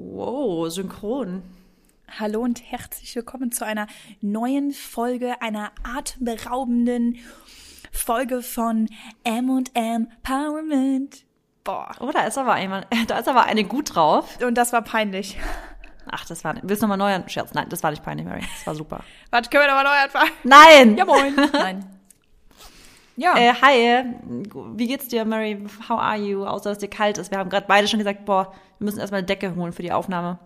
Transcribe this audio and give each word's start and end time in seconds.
Wow, 0.00 0.70
synchron. 0.70 1.42
Hallo 2.20 2.40
und 2.40 2.62
herzlich 2.70 3.16
willkommen 3.16 3.50
zu 3.50 3.66
einer 3.66 3.88
neuen 4.20 4.70
Folge, 4.70 5.42
einer 5.42 5.72
atemberaubenden 5.82 7.16
Folge 7.90 8.42
von 8.42 8.88
M&M 9.24 9.64
Empowerment. 9.74 11.24
Boah. 11.64 11.90
Oh, 11.98 12.12
da 12.12 12.26
ist 12.28 12.38
aber 12.38 12.52
einmal, 12.52 12.86
da 13.08 13.18
ist 13.18 13.26
aber 13.26 13.46
eine 13.46 13.64
gut 13.64 13.96
drauf. 13.96 14.38
Und 14.40 14.54
das 14.54 14.72
war 14.72 14.82
peinlich. 14.82 15.36
Ach, 16.08 16.24
das 16.24 16.44
war, 16.44 16.54
willst 16.62 16.80
du 16.80 16.86
nochmal 16.86 16.98
neu 16.98 17.12
an 17.12 17.28
Scherz? 17.28 17.52
Nein, 17.54 17.68
das 17.68 17.82
war 17.82 17.90
nicht 17.90 18.04
peinlich, 18.04 18.24
Mary. 18.24 18.42
Das 18.56 18.68
war 18.68 18.76
super. 18.76 19.00
Warte, 19.30 19.50
können 19.50 19.64
wir 19.64 19.66
nochmal 19.66 19.84
neu 19.84 20.04
anfangen? 20.04 20.30
Nein! 20.44 20.96
Ja, 20.96 21.04
moin. 21.06 21.34
Nein. 21.52 21.97
Ja. 23.18 23.36
Äh, 23.36 23.52
hi, 23.52 24.04
wie 24.76 24.86
geht's 24.86 25.08
dir, 25.08 25.24
Mary? 25.24 25.58
How 25.88 25.98
are 25.98 26.16
you? 26.16 26.44
Außer, 26.44 26.70
dass 26.70 26.78
dir 26.78 26.88
kalt 26.88 27.18
ist. 27.18 27.32
Wir 27.32 27.38
haben 27.38 27.50
gerade 27.50 27.66
beide 27.66 27.88
schon 27.88 27.98
gesagt, 27.98 28.24
boah, 28.24 28.52
wir 28.78 28.84
müssen 28.84 29.00
erstmal 29.00 29.18
eine 29.18 29.26
Decke 29.26 29.56
holen 29.56 29.72
für 29.72 29.82
die 29.82 29.90
Aufnahme. 29.90 30.38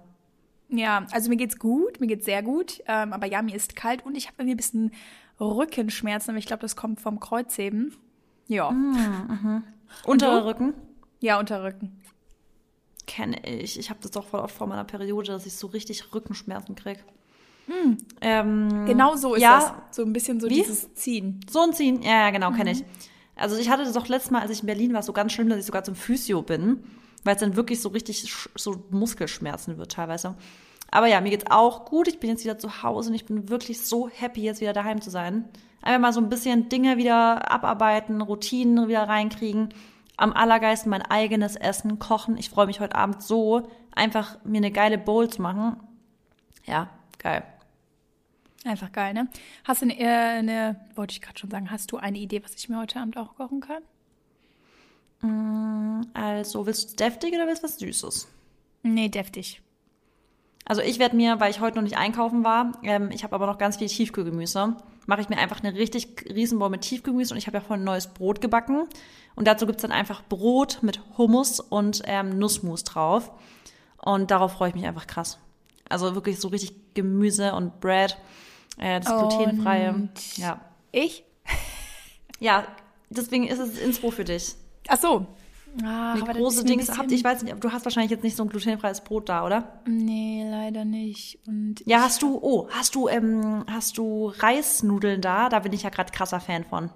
Ja, 0.70 1.06
also 1.10 1.28
mir 1.28 1.36
geht's 1.36 1.58
gut, 1.58 2.00
mir 2.00 2.06
geht's 2.06 2.24
sehr 2.24 2.42
gut. 2.42 2.82
Ähm, 2.86 3.12
aber 3.12 3.26
ja, 3.26 3.42
mir 3.42 3.54
ist 3.54 3.76
kalt 3.76 4.06
und 4.06 4.16
ich 4.16 4.26
habe 4.26 4.36
irgendwie 4.38 4.54
ein 4.54 4.56
bisschen 4.56 4.90
Rückenschmerzen, 5.38 6.30
aber 6.30 6.38
ich 6.38 6.46
glaube, 6.46 6.62
das 6.62 6.74
kommt 6.74 7.02
vom 7.02 7.20
Kreuzheben. 7.20 7.94
Ja. 8.48 8.70
Mhm, 8.70 8.94
mhm. 9.28 9.64
Untere 10.06 10.46
Rücken? 10.46 10.72
Ja, 11.20 11.38
Unterrücken. 11.38 12.00
Kenne 13.06 13.36
ich. 13.46 13.78
Ich 13.78 13.90
habe 13.90 14.00
das 14.00 14.12
doch 14.12 14.24
voll 14.24 14.40
oft 14.40 14.56
vor 14.56 14.66
meiner 14.66 14.84
Periode, 14.84 15.32
dass 15.32 15.44
ich 15.44 15.56
so 15.56 15.66
richtig 15.66 16.14
Rückenschmerzen 16.14 16.74
krieg. 16.74 17.04
Hm. 17.66 17.98
Ähm, 18.20 18.86
genau 18.86 19.16
so 19.16 19.34
ist 19.34 19.42
ja, 19.42 19.60
das. 19.60 19.96
So 19.96 20.02
ein 20.02 20.12
bisschen 20.12 20.40
so 20.40 20.48
Wie? 20.48 20.54
dieses 20.54 20.94
Ziehen. 20.94 21.40
So 21.48 21.60
ein 21.60 21.72
Ziehen, 21.72 22.02
ja, 22.02 22.26
ja 22.26 22.30
genau, 22.30 22.50
mhm. 22.50 22.56
kenne 22.56 22.72
ich. 22.72 22.84
Also 23.36 23.56
ich 23.56 23.70
hatte 23.70 23.84
das 23.84 23.96
auch 23.96 24.08
letztes 24.08 24.30
Mal, 24.30 24.42
als 24.42 24.50
ich 24.50 24.60
in 24.60 24.66
Berlin 24.66 24.92
war, 24.92 25.02
so 25.02 25.12
ganz 25.12 25.32
schlimm, 25.32 25.48
dass 25.48 25.58
ich 25.58 25.66
sogar 25.66 25.84
zum 25.84 25.94
Physio 25.94 26.42
bin, 26.42 26.84
weil 27.24 27.34
es 27.34 27.40
dann 27.40 27.56
wirklich 27.56 27.80
so 27.80 27.88
richtig 27.88 28.32
so 28.54 28.84
Muskelschmerzen 28.90 29.78
wird 29.78 29.92
teilweise. 29.92 30.36
Aber 30.90 31.06
ja, 31.06 31.20
mir 31.20 31.30
geht's 31.30 31.50
auch 31.50 31.86
gut. 31.86 32.06
Ich 32.06 32.20
bin 32.20 32.30
jetzt 32.30 32.44
wieder 32.44 32.58
zu 32.58 32.82
Hause 32.82 33.08
und 33.08 33.14
ich 33.14 33.24
bin 33.24 33.48
wirklich 33.48 33.80
so 33.80 34.08
happy, 34.08 34.42
jetzt 34.42 34.60
wieder 34.60 34.74
daheim 34.74 35.00
zu 35.00 35.10
sein. 35.10 35.48
Einfach 35.80 36.00
mal 36.00 36.12
so 36.12 36.20
ein 36.20 36.28
bisschen 36.28 36.68
Dinge 36.68 36.98
wieder 36.98 37.50
abarbeiten, 37.50 38.20
Routinen 38.20 38.88
wieder 38.88 39.08
reinkriegen. 39.08 39.70
Am 40.16 40.32
allergeisten 40.34 40.90
mein 40.90 41.02
eigenes 41.02 41.56
Essen 41.56 41.98
kochen. 41.98 42.36
Ich 42.36 42.50
freue 42.50 42.66
mich 42.66 42.78
heute 42.78 42.94
Abend 42.94 43.22
so, 43.22 43.62
einfach 43.92 44.36
mir 44.44 44.58
eine 44.58 44.70
geile 44.70 44.98
Bowl 44.98 45.28
zu 45.28 45.40
machen. 45.40 45.80
Ja, 46.66 46.90
geil. 47.18 47.42
Einfach 48.64 48.92
geil, 48.92 49.12
ne? 49.12 49.28
Hast 49.64 49.82
du 49.82 49.86
eine, 49.86 49.98
äh, 49.98 50.06
eine 50.06 50.80
wollte 50.94 51.12
ich 51.12 51.20
gerade 51.20 51.38
schon 51.38 51.50
sagen, 51.50 51.70
hast 51.70 51.90
du 51.90 51.96
eine 51.96 52.18
Idee, 52.18 52.42
was 52.44 52.54
ich 52.54 52.68
mir 52.68 52.78
heute 52.78 53.00
Abend 53.00 53.16
auch 53.16 53.34
kochen 53.34 53.60
kann? 53.60 53.82
Mm, 55.20 56.06
also, 56.14 56.64
willst 56.66 56.92
du 56.92 56.96
deftig 56.96 57.34
oder 57.34 57.46
willst 57.46 57.62
du 57.62 57.66
was 57.66 57.78
Süßes? 57.78 58.28
Nee, 58.84 59.08
deftig. 59.08 59.62
Also 60.64 60.80
ich 60.80 60.98
werde 60.98 61.16
mir, 61.16 61.40
weil 61.40 61.50
ich 61.50 61.60
heute 61.60 61.76
noch 61.76 61.82
nicht 61.82 61.98
einkaufen 61.98 62.44
war, 62.44 62.72
ähm, 62.84 63.10
ich 63.10 63.24
habe 63.24 63.34
aber 63.34 63.46
noch 63.46 63.58
ganz 63.58 63.78
viel 63.78 63.88
Tiefkühlgemüse, 63.88 64.76
mache 65.06 65.20
ich 65.20 65.28
mir 65.28 65.38
einfach 65.38 65.62
eine 65.62 65.76
richtig 65.76 66.24
Riesenbowl 66.32 66.70
mit 66.70 66.82
Tiefkühlgemüse 66.82 67.34
und 67.34 67.38
ich 67.38 67.48
habe 67.48 67.56
ja 67.56 67.60
vorhin 67.62 67.82
ein 67.82 67.86
neues 67.86 68.06
Brot 68.06 68.40
gebacken. 68.40 68.86
Und 69.34 69.48
dazu 69.48 69.66
gibt's 69.66 69.82
dann 69.82 69.92
einfach 69.92 70.22
Brot 70.28 70.78
mit 70.82 71.00
Hummus 71.16 71.58
und 71.58 72.02
ähm, 72.04 72.38
Nussmus 72.38 72.84
drauf. 72.84 73.32
Und 73.96 74.30
darauf 74.30 74.52
freue 74.52 74.68
ich 74.68 74.74
mich 74.74 74.86
einfach 74.86 75.06
krass. 75.06 75.38
Also 75.88 76.14
wirklich 76.14 76.38
so 76.38 76.48
richtig 76.48 76.94
Gemüse 76.94 77.54
und 77.54 77.80
Bread. 77.80 78.16
Äh, 78.78 79.00
das 79.00 79.12
und 79.12 79.28
glutenfreie. 79.28 80.08
Ja. 80.36 80.60
Ich? 80.90 81.24
ja, 82.40 82.64
deswegen 83.10 83.46
ist 83.46 83.58
es 83.58 83.78
Inspo 83.78 84.10
für 84.10 84.24
dich. 84.24 84.54
Ach 84.88 84.98
so. 84.98 85.26
Ach, 85.82 86.14
Eine 86.14 86.34
große 86.34 86.64
Dings 86.64 86.96
habt. 86.98 87.10
Ich 87.12 87.24
weiß 87.24 87.42
nicht, 87.42 87.64
du 87.64 87.72
hast 87.72 87.84
wahrscheinlich 87.84 88.10
jetzt 88.10 88.24
nicht 88.24 88.36
so 88.36 88.42
ein 88.42 88.50
glutenfreies 88.50 89.02
Brot 89.02 89.28
da, 89.28 89.46
oder? 89.46 89.80
Nee, 89.86 90.46
leider 90.48 90.84
nicht. 90.84 91.38
Und 91.46 91.76
ja, 91.86 92.02
hast 92.02 92.20
du, 92.20 92.38
oh, 92.42 92.68
hast 92.70 92.94
du, 92.94 93.08
ähm, 93.08 93.64
hast 93.70 93.96
du 93.96 94.32
Reisnudeln 94.36 95.22
da? 95.22 95.48
Da 95.48 95.60
bin 95.60 95.72
ich 95.72 95.82
ja 95.82 95.90
gerade 95.90 96.12
krasser 96.12 96.40
Fan 96.40 96.64
von. 96.64 96.90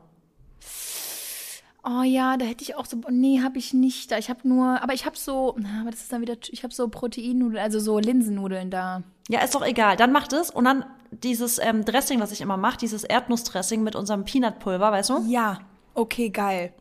Oh 1.89 2.03
ja, 2.03 2.37
da 2.37 2.45
hätte 2.45 2.65
ich 2.65 2.75
auch 2.75 2.85
so. 2.85 3.01
Nee, 3.11 3.43
habe 3.43 3.59
ich 3.59 3.73
nicht 3.73 4.11
da. 4.11 4.19
Ich 4.19 4.29
habe 4.29 4.47
nur. 4.49 4.83
Aber 4.83 4.93
ich 4.93 5.07
habe 5.07 5.17
so. 5.17 5.55
Na, 5.57 5.83
aber 5.83 5.93
das 5.93 6.01
ist 6.01 6.13
dann 6.13 6.21
wieder. 6.21 6.35
Ich 6.51 6.65
habe 6.65 6.75
so 6.75 6.89
Proteinnudeln, 6.89 7.63
also 7.63 7.79
so 7.79 8.01
Linsennudeln 8.01 8.71
da. 8.71 9.05
Ja, 9.29 9.41
ist 9.43 9.55
doch 9.55 9.65
egal. 9.65 9.97
Dann 9.97 10.11
macht 10.11 10.33
es 10.33 10.51
und 10.51 10.65
dann 10.65 10.85
dieses 11.13 11.59
ähm, 11.59 11.85
Dressing, 11.85 12.21
was 12.21 12.33
ich 12.33 12.41
immer 12.41 12.57
mache, 12.57 12.79
dieses 12.79 13.05
Erdnussdressing 13.05 13.85
mit 13.85 13.95
unserem 13.95 14.25
Peanutpulver, 14.25 14.91
weißt 14.91 15.11
du? 15.11 15.25
Ja. 15.29 15.61
Okay, 15.95 16.31
geil. 16.31 16.73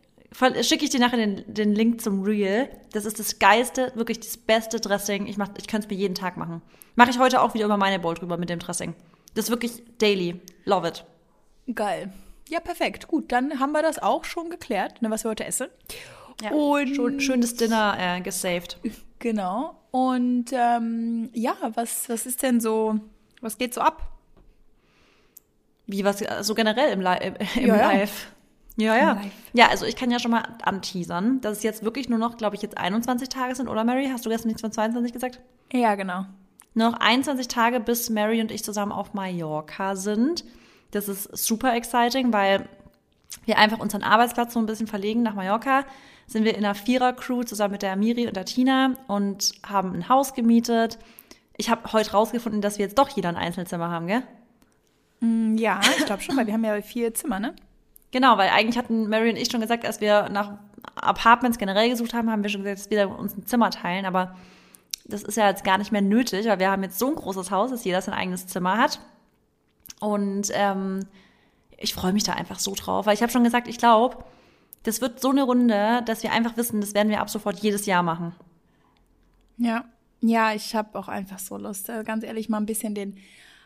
Schicke 0.61 0.83
ich 0.83 0.89
dir 0.89 0.99
nachher 0.99 1.17
den, 1.17 1.43
den 1.53 1.73
Link 1.75 2.01
zum 2.01 2.23
Reel. 2.23 2.67
Das 2.91 3.05
ist 3.05 3.19
das 3.19 3.37
geilste, 3.37 3.91
wirklich 3.95 4.19
das 4.19 4.37
beste 4.37 4.79
Dressing. 4.79 5.27
Ich, 5.27 5.37
ich 5.37 5.67
könnte 5.67 5.85
es 5.85 5.89
mir 5.89 5.97
jeden 5.97 6.16
Tag 6.16 6.35
machen. 6.35 6.63
Mache 6.95 7.11
ich 7.11 7.19
heute 7.19 7.41
auch 7.41 7.53
wieder 7.53 7.66
über 7.66 7.77
meine 7.77 7.99
Bowl 7.99 8.16
drüber 8.16 8.37
mit 8.37 8.49
dem 8.49 8.59
Dressing. 8.59 8.95
Das 9.35 9.45
ist 9.45 9.51
wirklich 9.51 9.83
daily. 9.99 10.41
Love 10.66 10.87
it. 10.87 11.05
Geil. 11.73 12.11
Ja, 12.50 12.59
perfekt. 12.59 13.07
Gut, 13.07 13.31
dann 13.31 13.59
haben 13.59 13.72
wir 13.72 13.81
das 13.81 14.00
auch 14.00 14.23
schon 14.23 14.50
geklärt, 14.50 15.01
ne, 15.01 15.09
was 15.09 15.23
wir 15.23 15.31
heute 15.31 15.45
essen. 15.45 15.67
Ja, 16.41 16.51
und 16.51 16.95
schon, 16.95 17.19
schönes 17.19 17.56
Dinner 17.56 17.95
äh, 17.97 18.22
gesaved. 18.22 18.78
Genau. 19.19 19.79
Und 19.91 20.47
ähm, 20.51 21.29
ja, 21.34 21.55
was, 21.73 22.09
was 22.09 22.25
ist 22.25 22.44
denn 22.44 22.59
so, 22.59 23.00
was 23.41 23.57
geht 23.57 23.73
so 23.73 23.81
ab? 23.81 24.11
Wie 25.88 26.03
was, 26.03 26.22
also 26.23 26.53
generell 26.53 26.91
im, 26.91 27.01
Li 27.01 27.34
im 27.55 27.67
ja, 27.67 27.75
Live? 27.75 28.28
Ja, 28.75 28.97
ja. 28.97 29.22
Ja, 29.53 29.69
also 29.69 29.85
ich 29.85 29.95
kann 29.95 30.11
ja 30.11 30.19
schon 30.19 30.31
mal 30.31 30.44
anteasern, 30.63 31.39
dass 31.41 31.57
es 31.57 31.63
jetzt 31.63 31.84
wirklich 31.84 32.09
nur 32.09 32.19
noch, 32.19 32.38
glaube 32.38 32.55
ich, 32.55 32.61
jetzt 32.61 32.78
21 32.78 33.29
Tage 33.29 33.55
sind, 33.55 33.69
oder 33.69 33.84
Mary? 33.84 34.09
Hast 34.11 34.25
du 34.25 34.29
gestern 34.29 34.50
nichts 34.50 34.61
von 34.61 34.72
22 34.72 35.13
gesagt? 35.13 35.39
Ja, 35.72 35.95
genau. 35.95 36.25
Nur 36.73 36.91
noch 36.91 37.00
21 37.00 37.47
Tage, 37.47 37.79
bis 37.79 38.09
Mary 38.09 38.41
und 38.41 38.51
ich 38.51 38.63
zusammen 38.63 38.91
auf 38.91 39.13
Mallorca 39.13 39.95
sind. 39.95 40.44
Das 40.95 41.09
ist 41.09 41.35
super 41.35 41.75
exciting, 41.75 42.31
weil 42.31 42.69
wir 43.44 43.57
einfach 43.57 43.79
unseren 43.79 44.01
Arbeitsplatz 44.01 44.53
so 44.53 44.59
ein 44.59 44.66
bisschen 44.66 44.88
verlegen 44.88 45.23
nach 45.23 45.35
Mallorca. 45.35 45.83
Sind 46.25 46.45
wir 46.45 46.56
in 46.56 46.63
einer 46.63 46.73
Vierer-Crew 46.73 47.44
zusammen 47.44 47.73
mit 47.73 47.81
der 47.81 47.97
Miri 47.97 48.28
und 48.28 48.38
der 48.38 48.45
Tina 48.45 48.94
und 49.07 49.51
haben 49.67 49.94
ein 49.94 50.07
Haus 50.07 50.34
gemietet. 50.34 50.97
Ich 51.57 51.69
habe 51.69 51.91
heute 51.91 52.11
rausgefunden, 52.11 52.61
dass 52.61 52.78
wir 52.78 52.85
jetzt 52.85 52.97
doch 52.97 53.09
jeder 53.09 53.28
ein 53.28 53.35
Einzelzimmer 53.35 53.89
haben, 53.89 54.07
gell? 54.07 54.23
Mm, 55.19 55.57
ja, 55.57 55.81
ich 55.97 56.05
glaube 56.05 56.22
schon, 56.22 56.38
weil 56.38 56.47
wir 56.47 56.53
haben 56.53 56.63
ja 56.63 56.81
vier 56.81 57.13
Zimmer, 57.13 57.41
ne? 57.41 57.53
Genau, 58.11 58.38
weil 58.38 58.50
eigentlich 58.50 58.78
hatten 58.78 59.09
Mary 59.09 59.29
und 59.29 59.35
ich 59.35 59.51
schon 59.51 59.59
gesagt, 59.59 59.85
als 59.85 60.00
wir 60.00 60.29
nach 60.29 60.53
Apartments 60.95 61.57
generell 61.57 61.89
gesucht 61.89 62.13
haben, 62.13 62.31
haben 62.31 62.41
wir 62.41 62.50
schon 62.50 62.63
gesagt, 62.63 62.79
dass 62.79 62.89
wir 62.89 63.19
uns 63.19 63.35
ein 63.35 63.45
Zimmer 63.45 63.69
teilen. 63.69 64.05
Aber 64.05 64.35
das 65.03 65.23
ist 65.23 65.35
ja 65.35 65.50
jetzt 65.50 65.66
gar 65.66 65.78
nicht 65.78 65.91
mehr 65.91 66.01
nötig, 66.01 66.45
weil 66.45 66.59
wir 66.59 66.72
haben 66.72 66.84
jetzt 66.84 67.00
so 67.00 67.09
ein 67.09 67.16
großes 67.16 67.51
Haus, 67.51 67.72
dass 67.72 67.84
jeder 67.84 68.01
sein 68.01 68.13
eigenes 68.13 68.47
Zimmer 68.47 68.78
hat. 68.78 69.01
Und 70.05 70.51
ähm, 70.53 70.99
ich 71.77 71.95
freue 71.95 72.13
mich 72.13 72.23
da 72.23 72.33
einfach 72.33 72.59
so 72.59 72.75
drauf, 72.75 73.07
weil 73.07 73.16
ich 73.16 73.21
habe 73.21 73.31
schon 73.31 73.43
gesagt, 73.43 73.67
ich 73.67 73.79
glaube, 73.79 74.23
das 74.83 75.01
wird 75.01 75.19
so 75.19 75.31
eine 75.31 75.43
Runde, 75.43 76.03
dass 76.05 76.21
wir 76.21 76.31
einfach 76.31 76.57
wissen, 76.57 76.79
das 76.79 76.93
werden 76.93 77.09
wir 77.09 77.21
ab 77.21 77.29
sofort 77.29 77.59
jedes 77.59 77.88
Jahr 77.88 78.03
machen. 78.03 78.35
Ja, 79.57 79.85
ja, 80.21 80.53
ich 80.53 80.75
habe 80.75 80.97
auch 80.97 81.07
einfach 81.07 81.39
so 81.39 81.57
Lust, 81.57 81.89
äh, 81.89 82.03
ganz 82.03 82.23
ehrlich, 82.23 82.49
mal 82.49 82.57
ein 82.57 82.67
bisschen 82.67 82.93
den 82.93 83.17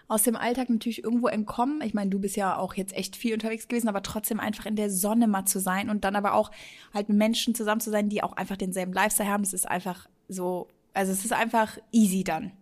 aus 0.08 0.24
dem 0.24 0.36
Alltag 0.36 0.70
natürlich 0.70 1.04
irgendwo 1.04 1.28
entkommen. 1.28 1.82
Ich 1.82 1.94
meine, 1.94 2.10
du 2.10 2.20
bist 2.20 2.36
ja 2.36 2.58
auch 2.58 2.74
jetzt 2.74 2.96
echt 2.96 3.16
viel 3.16 3.34
unterwegs 3.34 3.68
gewesen, 3.68 3.90
aber 3.90 4.02
trotzdem 4.02 4.40
einfach 4.40 4.66
in 4.66 4.76
der 4.76 4.90
Sonne 4.90 5.28
mal 5.28 5.46
zu 5.46 5.60
sein 5.60 5.90
und 5.90 6.04
dann 6.04 6.16
aber 6.16 6.34
auch 6.34 6.50
halt 6.94 7.10
mit 7.10 7.18
Menschen 7.20 7.54
zusammen 7.54 7.82
zu 7.82 7.92
sein, 7.92 8.10
die 8.10 8.24
auch 8.24 8.34
einfach 8.34 8.58
denselben 8.58 8.94
Lifestyle 8.94 9.30
haben. 9.30 9.44
Das 9.44 9.54
ist 9.54 9.70
einfach 9.70 10.08
so, 10.28 10.68
also 10.94 11.12
es 11.12 11.26
ist 11.26 11.34
einfach 11.34 11.78
easy 11.92 12.24
dann. 12.24 12.54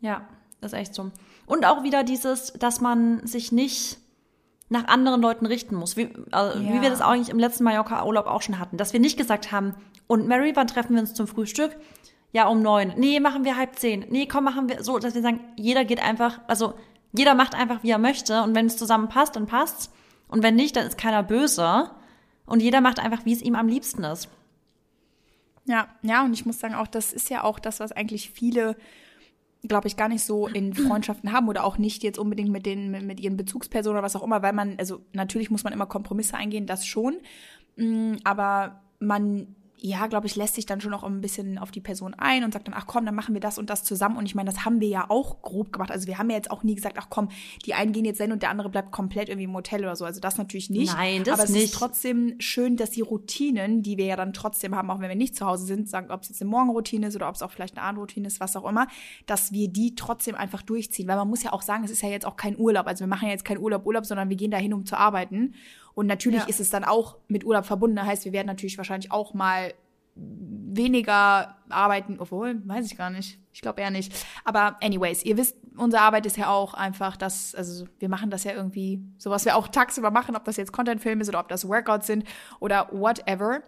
Ja, 0.00 0.26
das 0.60 0.72
ist 0.72 0.78
echt 0.78 0.94
so. 0.94 1.10
Und 1.46 1.64
auch 1.64 1.82
wieder 1.82 2.04
dieses, 2.04 2.52
dass 2.54 2.80
man 2.80 3.26
sich 3.26 3.52
nicht 3.52 3.98
nach 4.68 4.86
anderen 4.86 5.22
Leuten 5.22 5.46
richten 5.46 5.76
muss. 5.76 5.96
Wie, 5.96 6.12
also, 6.30 6.58
ja. 6.58 6.72
wie 6.72 6.82
wir 6.82 6.90
das 6.90 7.00
eigentlich 7.00 7.30
im 7.30 7.38
letzten 7.38 7.64
Mallorca-Urlaub 7.64 8.26
auch 8.26 8.42
schon 8.42 8.58
hatten. 8.58 8.76
Dass 8.76 8.92
wir 8.92 9.00
nicht 9.00 9.16
gesagt 9.16 9.50
haben, 9.52 9.74
und 10.06 10.26
Mary, 10.26 10.52
wann 10.54 10.66
treffen 10.66 10.94
wir 10.94 11.00
uns 11.00 11.14
zum 11.14 11.26
Frühstück? 11.26 11.76
Ja, 12.32 12.48
um 12.48 12.62
neun. 12.62 12.92
Nee, 12.96 13.20
machen 13.20 13.44
wir 13.44 13.56
halb 13.56 13.76
zehn. 13.76 14.06
Nee, 14.10 14.26
komm, 14.26 14.44
machen 14.44 14.68
wir 14.68 14.82
so, 14.82 14.98
dass 14.98 15.14
wir 15.14 15.22
sagen, 15.22 15.40
jeder 15.56 15.84
geht 15.84 16.02
einfach, 16.02 16.40
also 16.46 16.74
jeder 17.12 17.34
macht 17.34 17.54
einfach, 17.54 17.82
wie 17.82 17.90
er 17.90 17.98
möchte. 17.98 18.42
Und 18.42 18.54
wenn 18.54 18.66
es 18.66 18.76
zusammen 18.76 19.08
passt, 19.08 19.36
dann 19.36 19.46
passt's. 19.46 19.90
Und 20.28 20.42
wenn 20.42 20.54
nicht, 20.54 20.76
dann 20.76 20.86
ist 20.86 20.98
keiner 20.98 21.22
böse. 21.22 21.90
Und 22.44 22.60
jeder 22.60 22.80
macht 22.80 22.98
einfach, 22.98 23.24
wie 23.24 23.32
es 23.32 23.42
ihm 23.42 23.54
am 23.54 23.68
liebsten 23.68 24.04
ist. 24.04 24.28
Ja, 25.64 25.88
ja, 26.02 26.24
und 26.24 26.32
ich 26.32 26.46
muss 26.46 26.58
sagen, 26.58 26.74
auch 26.74 26.86
das 26.86 27.12
ist 27.12 27.28
ja 27.28 27.44
auch 27.44 27.58
das, 27.58 27.80
was 27.80 27.92
eigentlich 27.92 28.30
viele 28.30 28.76
glaube 29.66 29.88
ich, 29.88 29.96
gar 29.96 30.08
nicht 30.08 30.22
so 30.24 30.46
in 30.46 30.72
Freundschaften 30.74 31.32
haben 31.32 31.48
oder 31.48 31.64
auch 31.64 31.78
nicht 31.78 32.02
jetzt 32.02 32.18
unbedingt 32.18 32.50
mit 32.50 32.64
den, 32.64 32.90
mit, 32.90 33.02
mit 33.02 33.20
ihren 33.20 33.36
Bezugspersonen 33.36 33.96
oder 33.98 34.04
was 34.04 34.14
auch 34.14 34.22
immer, 34.22 34.42
weil 34.42 34.52
man, 34.52 34.76
also 34.78 35.00
natürlich 35.12 35.50
muss 35.50 35.64
man 35.64 35.72
immer 35.72 35.86
Kompromisse 35.86 36.36
eingehen, 36.36 36.66
das 36.66 36.86
schon. 36.86 37.16
Mm, 37.76 38.14
aber 38.24 38.82
man 39.00 39.56
ja, 39.80 40.06
glaube 40.08 40.26
ich, 40.26 40.34
lässt 40.34 40.56
sich 40.56 40.66
dann 40.66 40.80
schon 40.80 40.92
auch 40.92 41.04
ein 41.04 41.20
bisschen 41.20 41.56
auf 41.58 41.70
die 41.70 41.80
Person 41.80 42.14
ein 42.14 42.42
und 42.42 42.52
sagt 42.52 42.66
dann, 42.66 42.74
ach 42.76 42.86
komm, 42.86 43.06
dann 43.06 43.14
machen 43.14 43.34
wir 43.34 43.40
das 43.40 43.58
und 43.58 43.70
das 43.70 43.84
zusammen. 43.84 44.16
Und 44.16 44.26
ich 44.26 44.34
meine, 44.34 44.50
das 44.50 44.64
haben 44.64 44.80
wir 44.80 44.88
ja 44.88 45.06
auch 45.08 45.40
grob 45.40 45.72
gemacht. 45.72 45.92
Also 45.92 46.08
wir 46.08 46.18
haben 46.18 46.28
ja 46.30 46.36
jetzt 46.36 46.50
auch 46.50 46.64
nie 46.64 46.74
gesagt, 46.74 46.96
ach 46.98 47.06
komm, 47.10 47.28
die 47.64 47.74
einen 47.74 47.92
gehen 47.92 48.04
jetzt 48.04 48.20
hin 48.20 48.32
und 48.32 48.42
der 48.42 48.50
andere 48.50 48.70
bleibt 48.70 48.90
komplett 48.90 49.28
irgendwie 49.28 49.44
im 49.44 49.54
Hotel 49.54 49.80
oder 49.82 49.94
so. 49.94 50.04
Also 50.04 50.20
das 50.20 50.36
natürlich 50.36 50.68
nicht. 50.68 50.92
Nein, 50.92 51.22
das 51.22 51.34
Aber 51.34 51.44
es 51.44 51.50
nicht. 51.50 51.64
ist 51.64 51.74
trotzdem 51.74 52.34
schön, 52.40 52.76
dass 52.76 52.90
die 52.90 53.02
Routinen, 53.02 53.82
die 53.82 53.96
wir 53.96 54.06
ja 54.06 54.16
dann 54.16 54.32
trotzdem 54.32 54.74
haben, 54.74 54.90
auch 54.90 54.98
wenn 55.00 55.08
wir 55.08 55.16
nicht 55.16 55.36
zu 55.36 55.46
Hause 55.46 55.64
sind, 55.64 55.88
sagen, 55.88 56.10
ob 56.10 56.22
es 56.22 56.28
jetzt 56.28 56.42
eine 56.42 56.50
Morgenroutine 56.50 57.06
ist 57.06 57.16
oder 57.16 57.28
ob 57.28 57.36
es 57.36 57.42
auch 57.42 57.50
vielleicht 57.50 57.76
eine 57.76 57.86
Abendroutine 57.86 58.26
ist, 58.26 58.40
was 58.40 58.56
auch 58.56 58.68
immer, 58.68 58.88
dass 59.26 59.52
wir 59.52 59.68
die 59.68 59.94
trotzdem 59.94 60.34
einfach 60.34 60.62
durchziehen. 60.62 61.06
Weil 61.06 61.16
man 61.16 61.28
muss 61.28 61.44
ja 61.44 61.52
auch 61.52 61.62
sagen, 61.62 61.84
es 61.84 61.90
ist 61.90 62.02
ja 62.02 62.08
jetzt 62.08 62.26
auch 62.26 62.36
kein 62.36 62.58
Urlaub. 62.58 62.86
Also 62.86 63.00
wir 63.00 63.08
machen 63.08 63.26
ja 63.26 63.32
jetzt 63.32 63.44
keinen 63.44 63.58
Urlaub, 63.58 63.86
Urlaub, 63.86 64.06
sondern 64.06 64.28
wir 64.28 64.36
gehen 64.36 64.50
dahin, 64.50 64.74
um 64.74 64.84
zu 64.84 64.96
arbeiten. 64.96 65.54
Und 65.98 66.06
natürlich 66.06 66.42
Ja. 66.42 66.46
ist 66.46 66.60
es 66.60 66.70
dann 66.70 66.84
auch 66.84 67.16
mit 67.26 67.42
Urlaub 67.44 67.66
verbunden. 67.66 67.96
Das 67.96 68.06
heißt, 68.06 68.24
wir 68.24 68.32
werden 68.32 68.46
natürlich 68.46 68.78
wahrscheinlich 68.78 69.10
auch 69.10 69.34
mal 69.34 69.74
weniger 70.14 71.56
arbeiten, 71.68 72.20
obwohl, 72.20 72.62
weiß 72.68 72.86
ich 72.86 72.96
gar 72.96 73.10
nicht. 73.10 73.40
Ich 73.52 73.62
glaube 73.62 73.80
eher 73.80 73.90
nicht. 73.90 74.12
Aber 74.44 74.76
anyways, 74.80 75.24
ihr 75.24 75.36
wisst, 75.36 75.56
unsere 75.76 76.00
Arbeit 76.04 76.24
ist 76.24 76.36
ja 76.36 76.50
auch 76.50 76.74
einfach 76.74 77.16
das, 77.16 77.52
also 77.56 77.88
wir 77.98 78.08
machen 78.08 78.30
das 78.30 78.44
ja 78.44 78.52
irgendwie, 78.52 79.02
so 79.18 79.30
was 79.30 79.44
wir 79.44 79.56
auch 79.56 79.66
tagsüber 79.66 80.12
machen, 80.12 80.36
ob 80.36 80.44
das 80.44 80.56
jetzt 80.56 80.70
Content-Film 80.70 81.20
ist 81.20 81.30
oder 81.30 81.40
ob 81.40 81.48
das 81.48 81.66
Workouts 81.66 82.06
sind 82.06 82.22
oder 82.60 82.88
whatever. 82.92 83.62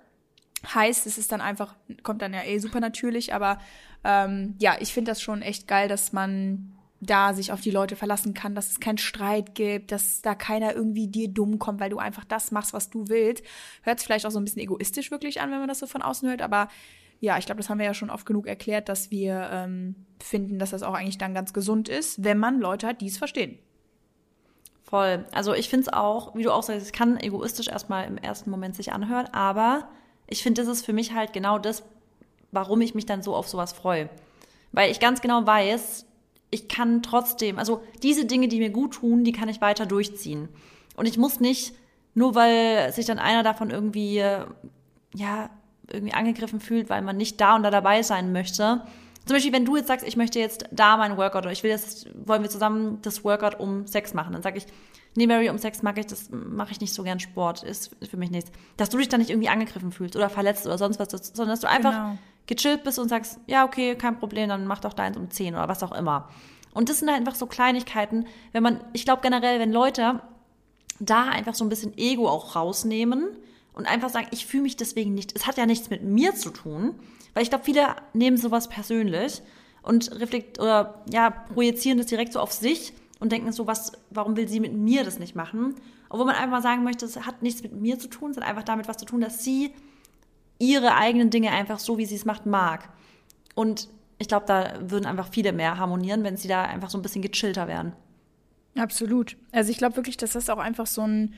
Heißt, 0.72 1.08
es 1.08 1.18
ist 1.18 1.32
dann 1.32 1.40
einfach, 1.40 1.74
kommt 2.04 2.22
dann 2.22 2.32
ja 2.32 2.44
eh 2.44 2.58
super 2.58 2.78
natürlich, 2.78 3.34
aber 3.34 3.58
ähm, 4.04 4.54
ja, 4.60 4.76
ich 4.78 4.94
finde 4.94 5.10
das 5.10 5.20
schon 5.20 5.42
echt 5.42 5.66
geil, 5.66 5.88
dass 5.88 6.12
man 6.12 6.76
da 7.00 7.32
sich 7.32 7.50
auf 7.50 7.60
die 7.60 7.70
Leute 7.70 7.96
verlassen 7.96 8.34
kann, 8.34 8.54
dass 8.54 8.70
es 8.70 8.80
keinen 8.80 8.98
Streit 8.98 9.54
gibt, 9.54 9.90
dass 9.90 10.20
da 10.20 10.34
keiner 10.34 10.74
irgendwie 10.74 11.08
dir 11.08 11.28
dumm 11.28 11.58
kommt, 11.58 11.80
weil 11.80 11.90
du 11.90 11.98
einfach 11.98 12.24
das 12.24 12.50
machst, 12.50 12.74
was 12.74 12.90
du 12.90 13.08
willst. 13.08 13.42
Hört 13.82 13.98
sich 13.98 14.06
vielleicht 14.06 14.26
auch 14.26 14.30
so 14.30 14.38
ein 14.38 14.44
bisschen 14.44 14.62
egoistisch 14.62 15.10
wirklich 15.10 15.40
an, 15.40 15.50
wenn 15.50 15.60
man 15.60 15.68
das 15.68 15.78
so 15.78 15.86
von 15.86 16.02
außen 16.02 16.28
hört, 16.28 16.42
aber 16.42 16.68
ja, 17.20 17.36
ich 17.36 17.46
glaube, 17.46 17.58
das 17.58 17.68
haben 17.68 17.78
wir 17.78 17.86
ja 17.86 17.94
schon 17.94 18.10
oft 18.10 18.26
genug 18.26 18.46
erklärt, 18.46 18.88
dass 18.88 19.10
wir 19.10 19.48
ähm, 19.52 19.94
finden, 20.22 20.58
dass 20.58 20.70
das 20.70 20.82
auch 20.82 20.94
eigentlich 20.94 21.18
dann 21.18 21.34
ganz 21.34 21.52
gesund 21.52 21.88
ist, 21.88 22.24
wenn 22.24 22.38
man 22.38 22.60
Leute 22.60 22.86
hat, 22.86 23.00
die 23.00 23.08
es 23.08 23.18
verstehen. 23.18 23.58
Voll. 24.82 25.24
Also 25.32 25.54
ich 25.54 25.68
finde 25.68 25.86
es 25.86 25.92
auch, 25.92 26.34
wie 26.34 26.42
du 26.42 26.52
auch 26.52 26.62
sagst, 26.62 26.82
es 26.82 26.92
kann 26.92 27.18
egoistisch 27.18 27.68
erstmal 27.68 28.06
im 28.06 28.18
ersten 28.18 28.50
Moment 28.50 28.74
sich 28.74 28.92
anhören, 28.92 29.26
aber 29.32 29.88
ich 30.26 30.42
finde, 30.42 30.62
das 30.62 30.70
ist 30.70 30.84
für 30.84 30.92
mich 30.92 31.14
halt 31.14 31.32
genau 31.32 31.58
das, 31.58 31.82
warum 32.52 32.80
ich 32.80 32.94
mich 32.94 33.06
dann 33.06 33.22
so 33.22 33.34
auf 33.34 33.48
sowas 33.48 33.72
freue. 33.72 34.08
Weil 34.72 34.90
ich 34.90 34.98
ganz 35.00 35.20
genau 35.20 35.46
weiß, 35.46 36.06
ich 36.50 36.68
kann 36.68 37.02
trotzdem, 37.02 37.58
also 37.58 37.82
diese 38.02 38.24
Dinge, 38.24 38.48
die 38.48 38.58
mir 38.58 38.70
gut 38.70 38.94
tun, 38.94 39.24
die 39.24 39.32
kann 39.32 39.48
ich 39.48 39.60
weiter 39.60 39.86
durchziehen. 39.86 40.48
Und 40.96 41.06
ich 41.06 41.16
muss 41.16 41.40
nicht, 41.40 41.74
nur 42.14 42.34
weil 42.34 42.92
sich 42.92 43.06
dann 43.06 43.18
einer 43.18 43.42
davon 43.42 43.70
irgendwie, 43.70 44.18
äh, 44.18 44.44
ja, 45.14 45.50
irgendwie 45.88 46.14
angegriffen 46.14 46.60
fühlt, 46.60 46.88
weil 46.90 47.02
man 47.02 47.16
nicht 47.16 47.40
da 47.40 47.56
und 47.56 47.62
da 47.62 47.70
dabei 47.70 48.02
sein 48.02 48.32
möchte. 48.32 48.82
Zum 49.26 49.36
Beispiel, 49.36 49.52
wenn 49.52 49.64
du 49.64 49.76
jetzt 49.76 49.88
sagst, 49.88 50.06
ich 50.06 50.16
möchte 50.16 50.38
jetzt 50.38 50.66
da 50.70 50.96
mein 50.96 51.16
Workout 51.16 51.42
oder 51.42 51.52
ich 51.52 51.62
will 51.62 51.70
jetzt, 51.70 52.08
wollen 52.26 52.42
wir 52.42 52.50
zusammen 52.50 52.98
das 53.02 53.24
Workout 53.24 53.58
um 53.60 53.86
Sex 53.86 54.14
machen, 54.14 54.32
dann 54.32 54.42
sage 54.42 54.58
ich, 54.58 54.66
nee, 55.16 55.26
Mary, 55.26 55.50
um 55.50 55.58
Sex 55.58 55.82
mag 55.82 55.98
ich, 55.98 56.06
das 56.06 56.30
mache 56.30 56.72
ich 56.72 56.80
nicht 56.80 56.94
so 56.94 57.02
gern 57.02 57.20
Sport, 57.20 57.62
ist 57.62 57.96
für 58.08 58.16
mich 58.16 58.30
nichts. 58.30 58.50
Dass 58.76 58.90
du 58.90 58.98
dich 58.98 59.08
dann 59.08 59.20
nicht 59.20 59.30
irgendwie 59.30 59.48
angegriffen 59.48 59.92
fühlst 59.92 60.16
oder 60.16 60.30
verletzt 60.30 60.66
oder 60.66 60.78
sonst 60.78 60.98
was, 60.98 61.10
sondern 61.10 61.54
dass 61.54 61.60
du 61.60 61.68
einfach 61.68 61.92
Genau. 61.92 62.18
Gechillt 62.50 62.82
bist 62.82 62.98
und 62.98 63.08
sagst, 63.08 63.38
ja, 63.46 63.64
okay, 63.64 63.94
kein 63.94 64.18
Problem, 64.18 64.48
dann 64.48 64.66
mach 64.66 64.80
doch 64.80 64.92
deins 64.92 65.16
um 65.16 65.30
10 65.30 65.54
oder 65.54 65.68
was 65.68 65.82
auch 65.82 65.92
immer. 65.92 66.28
Und 66.74 66.88
das 66.88 66.98
sind 66.98 67.08
halt 67.08 67.18
einfach 67.18 67.36
so 67.36 67.46
Kleinigkeiten, 67.46 68.26
wenn 68.52 68.62
man, 68.62 68.80
ich 68.92 69.04
glaube 69.04 69.22
generell, 69.22 69.60
wenn 69.60 69.72
Leute 69.72 70.20
da 70.98 71.24
einfach 71.24 71.54
so 71.54 71.64
ein 71.64 71.68
bisschen 71.68 71.96
Ego 71.96 72.28
auch 72.28 72.56
rausnehmen 72.56 73.28
und 73.72 73.86
einfach 73.86 74.10
sagen, 74.10 74.26
ich 74.32 74.46
fühle 74.46 74.64
mich 74.64 74.76
deswegen 74.76 75.14
nicht, 75.14 75.34
es 75.34 75.46
hat 75.46 75.56
ja 75.56 75.66
nichts 75.66 75.90
mit 75.90 76.02
mir 76.02 76.34
zu 76.34 76.50
tun, 76.50 76.94
weil 77.34 77.44
ich 77.44 77.50
glaube, 77.50 77.64
viele 77.64 77.86
nehmen 78.12 78.36
sowas 78.36 78.68
persönlich 78.68 79.42
und 79.82 80.10
reflekt 80.20 80.58
oder 80.60 81.02
ja, 81.10 81.30
projizieren 81.30 81.98
das 81.98 82.08
direkt 82.08 82.32
so 82.32 82.40
auf 82.40 82.52
sich 82.52 82.92
und 83.20 83.30
denken 83.32 83.52
so, 83.52 83.66
was, 83.66 83.92
warum 84.10 84.36
will 84.36 84.48
sie 84.48 84.60
mit 84.60 84.74
mir 84.74 85.04
das 85.04 85.18
nicht 85.18 85.36
machen? 85.36 85.76
Obwohl 86.08 86.26
man 86.26 86.34
einfach 86.34 86.50
mal 86.50 86.62
sagen 86.62 86.82
möchte, 86.82 87.06
es 87.06 87.24
hat 87.24 87.42
nichts 87.42 87.62
mit 87.62 87.72
mir 87.72 87.98
zu 87.98 88.08
tun, 88.08 88.32
es 88.32 88.36
hat 88.36 88.44
einfach 88.44 88.64
damit 88.64 88.88
was 88.88 88.96
zu 88.96 89.04
tun, 89.04 89.20
dass 89.20 89.44
sie 89.44 89.72
ihre 90.60 90.94
eigenen 90.94 91.30
Dinge 91.30 91.50
einfach 91.50 91.80
so, 91.80 91.98
wie 91.98 92.06
sie 92.06 92.14
es 92.14 92.24
macht, 92.24 92.46
mag. 92.46 92.90
Und 93.56 93.88
ich 94.18 94.28
glaube, 94.28 94.46
da 94.46 94.74
würden 94.80 95.06
einfach 95.06 95.28
viele 95.28 95.52
mehr 95.52 95.78
harmonieren, 95.78 96.22
wenn 96.22 96.36
sie 96.36 96.46
da 96.46 96.62
einfach 96.62 96.90
so 96.90 96.98
ein 96.98 97.02
bisschen 97.02 97.22
gechillter 97.22 97.66
wären. 97.66 97.94
Absolut. 98.76 99.36
Also 99.50 99.70
ich 99.72 99.78
glaube 99.78 99.96
wirklich, 99.96 100.16
dass 100.18 100.32
das 100.32 100.50
auch 100.50 100.58
einfach 100.58 100.86
so 100.86 101.02
ein 101.02 101.34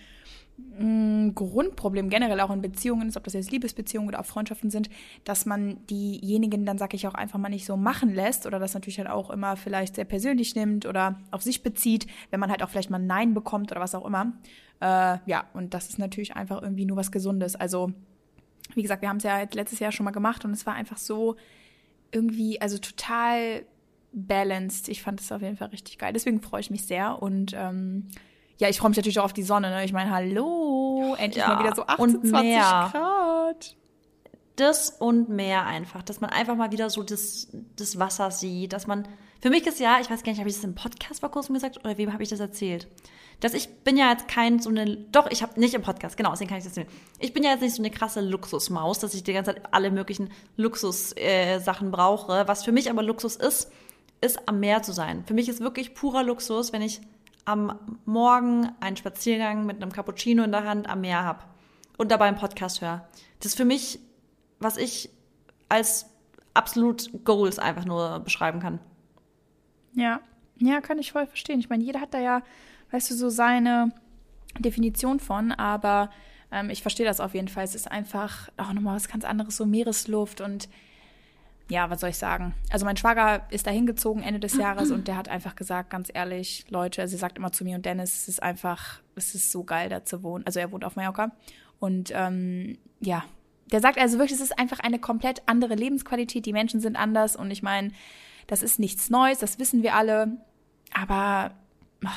mm, 0.79 1.31
Grundproblem 1.35 2.11
generell 2.11 2.41
auch 2.41 2.51
in 2.51 2.61
Beziehungen 2.61 3.09
ist, 3.09 3.17
ob 3.17 3.25
das 3.25 3.33
jetzt 3.33 3.53
Liebesbeziehungen 3.53 4.09
oder 4.09 4.21
auch 4.21 4.27
Freundschaften 4.27 4.71
sind, 4.71 4.91
dass 5.25 5.47
man 5.47 5.87
diejenigen 5.87 6.67
dann, 6.67 6.77
sag 6.77 6.93
ich 6.93 7.07
auch, 7.07 7.15
einfach 7.15 7.39
mal 7.39 7.49
nicht 7.49 7.65
so 7.65 7.77
machen 7.77 8.13
lässt 8.13 8.47
oder 8.47 8.59
das 8.59 8.75
natürlich 8.75 8.99
halt 8.99 9.09
auch 9.09 9.31
immer 9.31 9.57
vielleicht 9.57 9.95
sehr 9.95 10.05
persönlich 10.05 10.57
nimmt 10.57 10.85
oder 10.85 11.21
auf 11.31 11.43
sich 11.43 11.63
bezieht, 11.63 12.09
wenn 12.31 12.41
man 12.41 12.51
halt 12.51 12.63
auch 12.63 12.69
vielleicht 12.69 12.91
mal 12.91 12.99
ein 12.99 13.07
Nein 13.07 13.33
bekommt 13.33 13.71
oder 13.71 13.81
was 13.81 13.95
auch 13.95 14.05
immer. 14.05 14.33
Äh, 14.81 15.19
ja, 15.27 15.45
und 15.55 15.75
das 15.75 15.89
ist 15.89 16.01
natürlich 16.01 16.35
einfach 16.35 16.61
irgendwie 16.61 16.85
nur 16.85 16.97
was 16.97 17.13
Gesundes. 17.13 17.55
Also, 17.55 17.93
wie 18.75 18.83
gesagt, 18.83 19.03
wir 19.03 19.09
haben 19.09 19.19
es 19.19 19.25
ja 19.25 19.41
jetzt 19.41 19.55
letztes 19.55 19.79
Jahr 19.79 19.93
schon 19.93 20.05
mal 20.05 20.11
gemacht 20.11 20.45
und 20.45 20.53
es 20.53 20.67
war 20.67 20.75
einfach 20.75 20.99
so 20.99 21.37
irgendwie, 22.11 22.61
also 22.61 22.79
total 22.79 23.65
balanced. 24.13 24.89
Ich 24.89 25.03
fand 25.03 25.21
es 25.21 25.33
auf 25.33 25.43
jeden 25.43 25.57
Fall 25.57 25.69
richtig 25.69 25.99
geil. 25.99 26.13
Deswegen 26.13 26.41
freue 26.41 26.61
ich 26.61 26.71
mich 26.71 26.87
sehr 26.87 27.23
und 27.23 27.53
ähm, 27.55 28.09
ja, 28.59 28.69
ich 28.69 28.79
freue 28.79 28.91
mich 28.91 28.97
natürlich 28.97 29.19
auch 29.19 29.25
auf 29.25 29.33
die 29.33 29.43
Sonne. 29.43 29.71
Ne? 29.71 29.85
Ich 29.85 29.93
meine, 29.93 30.11
hallo, 30.11 31.15
endlich 31.19 31.43
Ja, 31.43 31.55
mal 31.55 31.65
wieder 31.65 31.75
so 31.75 31.83
und 31.83 31.91
28 31.91 32.31
mehr. 32.43 32.89
Grad. 32.93 33.77
das 34.57 34.91
und 34.91 35.29
mehr 35.29 35.67
einfach, 35.67 36.03
dass 36.03 36.21
man 36.21 36.31
einfach 36.31 36.55
mal 36.55 36.71
wieder 36.71 36.91
so 36.91 37.03
das, 37.03 37.49
das 37.77 37.99
Wasser 37.99 38.31
sieht, 38.31 38.73
dass 38.73 38.87
man, 38.87 39.09
für 39.41 39.51
mich 39.51 39.67
ist 39.67 39.81
ja, 39.81 39.99
ich 40.01 40.11
weiß 40.11 40.23
gar 40.23 40.31
nicht, 40.33 40.39
habe 40.39 40.49
ich 40.49 40.55
das 40.55 40.65
im 40.65 40.75
Podcast 40.75 41.21
vor 41.21 41.31
kurzem 41.31 41.55
gesagt 41.55 41.79
oder 41.85 41.99
wem 41.99 42.13
habe 42.13 42.23
ich 42.23 42.29
das 42.29 42.41
erzählt? 42.41 42.87
Dass 43.43 43.55
ich 43.55 43.83
bin 43.83 43.97
ja 43.97 44.09
jetzt 44.09 44.29
kein 44.29 44.61
so 44.61 44.71
eine, 44.71 44.97
doch, 44.97 45.29
ich 45.29 45.43
habe 45.43 45.59
nicht 45.59 45.75
im 45.75 45.83
Podcast, 45.83 46.17
genau, 46.17 46.31
deswegen 46.31 46.49
kann 46.49 46.59
ich 46.59 46.65
das 46.65 46.77
erzählen. 46.77 46.97
Ich 47.19 47.33
bin 47.33 47.43
ja 47.43 47.51
jetzt 47.51 47.61
nicht 47.61 47.75
so 47.75 47.83
eine 47.83 47.91
krasse 47.91 48.21
Luxusmaus, 48.21 49.01
dass 49.01 49.15
ich 49.15 49.25
die 49.25 49.33
ganze 49.33 49.53
Zeit 49.53 49.63
alle 49.73 49.91
möglichen 49.91 50.31
Luxus-Sachen 50.57 51.89
äh, 51.89 51.91
brauche. 51.91 52.47
Was 52.47 52.65
für 52.65 52.71
mich 52.71 52.89
aber 52.89 53.03
Luxus 53.03 53.35
ist, 53.35 53.73
ist 54.21 54.49
am 54.49 54.61
Meer 54.61 54.85
zu 54.85 54.93
sein. 54.93 55.25
Für 55.27 55.35
mich 55.35 55.49
ist 55.49 55.61
wirklich 55.61 55.93
purer 55.93 56.23
Luxus, 56.23 56.73
wenn 56.73 56.83
ich 56.83 57.01
am 57.45 57.99
Morgen 58.05 58.71
einen 58.79 58.97
Spaziergang 58.97 59.67
mit 59.67 59.83
einem 59.83 59.91
Cappuccino 59.91 60.45
in 60.45 60.53
der 60.53 60.63
Hand 60.63 60.89
am 60.89 61.01
Meer 61.01 61.25
habe 61.25 61.43
und 61.99 62.13
dabei 62.13 62.27
einen 62.27 62.39
Podcast 62.39 62.81
höre. 62.81 63.09
Das 63.41 63.47
ist 63.47 63.57
für 63.57 63.65
mich, 63.65 63.99
was 64.61 64.77
ich 64.77 65.11
als 65.69 66.07
absolut 66.55 67.25
Goals 67.25 67.59
einfach 67.59 67.87
nur 67.87 68.21
beschreiben 68.21 68.61
kann. 68.61 68.79
Ja, 69.95 70.21
ja, 70.59 70.81
kann 70.81 71.01
ich 71.01 71.11
voll 71.11 71.27
verstehen. 71.27 71.59
Ich 71.59 71.69
meine, 71.69 71.83
jeder 71.83 72.01
hat 72.01 72.15
da 72.15 72.21
ja, 72.21 72.43
weißt 72.93 73.11
du, 73.11 73.15
so 73.15 73.29
seine 73.29 73.93
Definition 74.59 75.19
von, 75.19 75.53
aber 75.53 76.11
ähm, 76.51 76.71
ich 76.71 76.83
verstehe 76.83 77.07
das 77.07 77.21
auf 77.21 77.35
jeden 77.35 77.49
Fall. 77.49 77.65
Es 77.65 77.75
ist 77.75 77.91
einfach 77.91 78.49
auch 78.57 78.73
nochmal 78.73 78.97
was 78.97 79.09
ganz 79.09 79.25
anderes, 79.25 79.57
so 79.57 79.67
Meeresluft 79.67 80.41
und 80.41 80.69
ja, 81.69 81.89
was 81.89 82.01
soll 82.01 82.11
ich 82.11 82.19
sagen? 82.19 82.55
Also 82.71 82.85
mein 82.85 82.97
Schwager 82.97 83.47
ist 83.51 83.67
da 83.67 83.71
hingezogen 83.71 84.23
Ende 84.23 84.41
des 84.41 84.57
Jahres 84.57 84.91
und 84.91 85.09
der 85.09 85.17
hat 85.17 85.29
einfach 85.29 85.57
gesagt, 85.57 85.89
ganz 85.91 86.11
ehrlich, 86.13 86.67
Leute, 86.69 87.09
sie 87.09 87.17
sagt 87.17 87.39
immer 87.39 87.53
zu 87.53 87.65
mir 87.65 87.77
und 87.77 87.87
Dennis, 87.87 88.15
es 88.15 88.29
ist 88.29 88.43
einfach, 88.43 89.01
es 89.15 89.35
ist 89.35 89.51
so 89.51 89.65
geil, 89.65 89.89
da 89.89 90.05
zu 90.05 90.23
wohnen. 90.23 90.45
Also 90.45 90.61
er 90.61 90.71
wohnt 90.71 90.85
auf 90.85 90.97
Mallorca 90.97 91.33
und 91.79 92.13
ähm, 92.15 92.77
ja, 93.01 93.25
der 93.71 93.81
sagt 93.81 93.99
also 93.99 94.19
wirklich, 94.19 94.39
es 94.39 94.45
ist 94.45 94.59
einfach 94.59 94.81
eine 94.81 94.99
komplett 94.99 95.43
andere 95.47 95.75
Lebensqualität. 95.75 96.45
Die 96.45 96.53
Menschen 96.53 96.81
sind 96.81 96.97
anders 96.97 97.37
und 97.37 97.51
ich 97.51 97.63
meine, 97.63 97.93
das 98.49 98.63
ist 98.63 98.79
nichts 98.79 99.09
Neues, 99.09 99.39
das 99.39 99.59
wissen 99.59 99.83
wir 99.83 99.95
alle. 99.95 100.37
Aber 100.93 101.53
ja, 102.03 102.11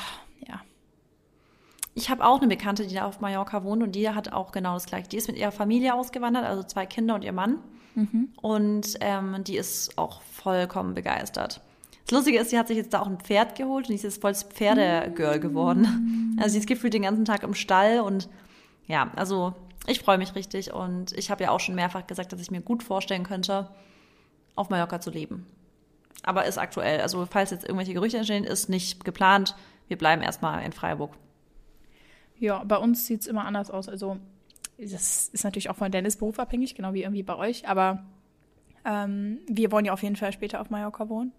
Ich 1.96 2.10
habe 2.10 2.24
auch 2.26 2.38
eine 2.38 2.46
Bekannte, 2.46 2.86
die 2.86 2.94
da 2.94 3.06
auf 3.06 3.20
Mallorca 3.20 3.64
wohnt 3.64 3.82
und 3.82 3.92
die 3.92 4.10
hat 4.10 4.30
auch 4.30 4.52
genau 4.52 4.74
das 4.74 4.84
gleiche. 4.84 5.08
Die 5.08 5.16
ist 5.16 5.28
mit 5.28 5.38
ihrer 5.38 5.50
Familie 5.50 5.94
ausgewandert, 5.94 6.44
also 6.44 6.62
zwei 6.62 6.84
Kinder 6.84 7.14
und 7.14 7.24
ihr 7.24 7.32
Mann. 7.32 7.58
Und 8.42 8.98
ähm, 9.00 9.42
die 9.44 9.56
ist 9.56 9.96
auch 9.96 10.20
vollkommen 10.20 10.92
begeistert. 10.92 11.62
Das 12.04 12.12
Lustige 12.12 12.38
ist, 12.38 12.50
sie 12.50 12.58
hat 12.58 12.68
sich 12.68 12.76
jetzt 12.76 12.92
da 12.92 13.00
auch 13.00 13.06
ein 13.06 13.18
Pferd 13.18 13.56
geholt 13.56 13.86
und 13.86 13.88
die 13.88 13.94
ist 13.94 14.02
jetzt 14.02 14.20
voll 14.20 14.34
Pferdegirl 14.34 15.40
geworden. 15.40 16.36
Also 16.38 16.52
sie 16.52 16.58
ist 16.58 16.68
gefühlt 16.68 16.92
den 16.92 17.02
ganzen 17.02 17.24
Tag 17.24 17.42
im 17.42 17.54
Stall 17.54 18.00
und 18.00 18.28
ja, 18.86 19.10
also 19.16 19.54
ich 19.86 20.00
freue 20.00 20.18
mich 20.18 20.34
richtig 20.34 20.74
und 20.74 21.12
ich 21.12 21.30
habe 21.30 21.44
ja 21.44 21.50
auch 21.50 21.60
schon 21.60 21.74
mehrfach 21.74 22.06
gesagt, 22.06 22.30
dass 22.30 22.40
ich 22.42 22.50
mir 22.50 22.60
gut 22.60 22.82
vorstellen 22.82 23.24
könnte, 23.24 23.70
auf 24.54 24.68
Mallorca 24.68 25.00
zu 25.00 25.10
leben. 25.10 25.46
Aber 26.22 26.44
ist 26.44 26.58
aktuell, 26.58 27.00
also 27.00 27.24
falls 27.24 27.52
jetzt 27.52 27.64
irgendwelche 27.64 27.94
Gerüchte 27.94 28.18
entstehen, 28.18 28.44
ist 28.44 28.68
nicht 28.68 29.02
geplant. 29.06 29.56
Wir 29.88 29.96
bleiben 29.96 30.20
erstmal 30.20 30.62
in 30.62 30.72
Freiburg. 30.72 31.12
Ja 32.38 32.62
bei 32.64 32.76
uns 32.76 33.06
sieht 33.06 33.22
es 33.22 33.26
immer 33.26 33.44
anders 33.44 33.70
aus. 33.70 33.88
Also 33.88 34.18
das 34.78 35.28
ist 35.28 35.44
natürlich 35.44 35.70
auch 35.70 35.76
von 35.76 35.90
Dennis 35.90 36.16
Beruf 36.16 36.38
abhängig, 36.38 36.74
genau 36.74 36.92
wie 36.92 37.02
irgendwie 37.02 37.22
bei 37.22 37.36
euch. 37.36 37.68
Aber 37.68 38.04
ähm, 38.84 39.38
wir 39.48 39.72
wollen 39.72 39.84
ja 39.84 39.92
auf 39.92 40.02
jeden 40.02 40.16
Fall 40.16 40.32
später 40.32 40.60
auf 40.60 40.70
Mallorca 40.70 41.08
wohnen. 41.08 41.32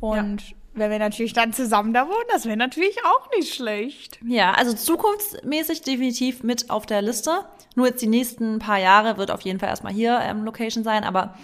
Und 0.00 0.50
ja. 0.50 0.56
wenn 0.74 0.90
wir 0.90 0.98
natürlich 0.98 1.32
dann 1.32 1.52
zusammen 1.52 1.94
da 1.94 2.06
wohnen, 2.06 2.26
das 2.32 2.44
wäre 2.44 2.56
natürlich 2.56 2.96
auch 3.04 3.30
nicht 3.36 3.54
schlecht. 3.54 4.18
Ja, 4.26 4.52
also 4.52 4.74
zukunftsmäßig 4.74 5.82
definitiv 5.82 6.42
mit 6.42 6.70
auf 6.70 6.86
der 6.86 7.02
Liste. 7.02 7.44
Nur 7.76 7.86
jetzt 7.86 8.02
die 8.02 8.08
nächsten 8.08 8.58
paar 8.58 8.78
Jahre 8.78 9.16
wird 9.16 9.30
auf 9.30 9.40
jeden 9.42 9.58
Fall 9.58 9.70
erstmal 9.70 9.92
hier 9.92 10.18
ähm, 10.20 10.44
Location 10.44 10.84
sein, 10.84 11.04
aber 11.04 11.34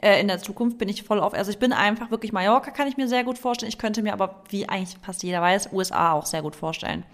äh, 0.00 0.20
in 0.20 0.28
der 0.28 0.38
Zukunft 0.38 0.78
bin 0.78 0.88
ich 0.88 1.04
voll 1.04 1.20
auf. 1.20 1.32
Also 1.34 1.50
ich 1.50 1.58
bin 1.58 1.72
einfach 1.72 2.10
wirklich 2.10 2.32
Mallorca, 2.32 2.70
kann 2.70 2.88
ich 2.88 2.96
mir 2.96 3.08
sehr 3.08 3.24
gut 3.24 3.38
vorstellen. 3.38 3.68
Ich 3.68 3.78
könnte 3.78 4.02
mir 4.02 4.12
aber, 4.12 4.42
wie 4.48 4.68
eigentlich 4.68 4.98
fast 5.02 5.22
jeder 5.22 5.40
weiß, 5.40 5.72
USA 5.72 6.12
auch 6.12 6.26
sehr 6.26 6.42
gut 6.42 6.56
vorstellen. 6.56 7.04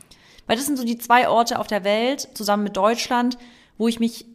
Weil 0.49 0.57
das 0.57 0.67
sind 0.67 0.79
so 0.79 0.85
die 0.85 0.99
zwei 0.99 1.29
Orte 1.29 1.59
auf 1.61 1.69
der 1.69 1.85
Welt, 1.85 2.29
zusammen 2.35 2.65
mit 2.65 2.77
Deutschland, 2.77 3.39
wo 3.77 3.87
ich 3.87 4.01
mich, 4.01 4.27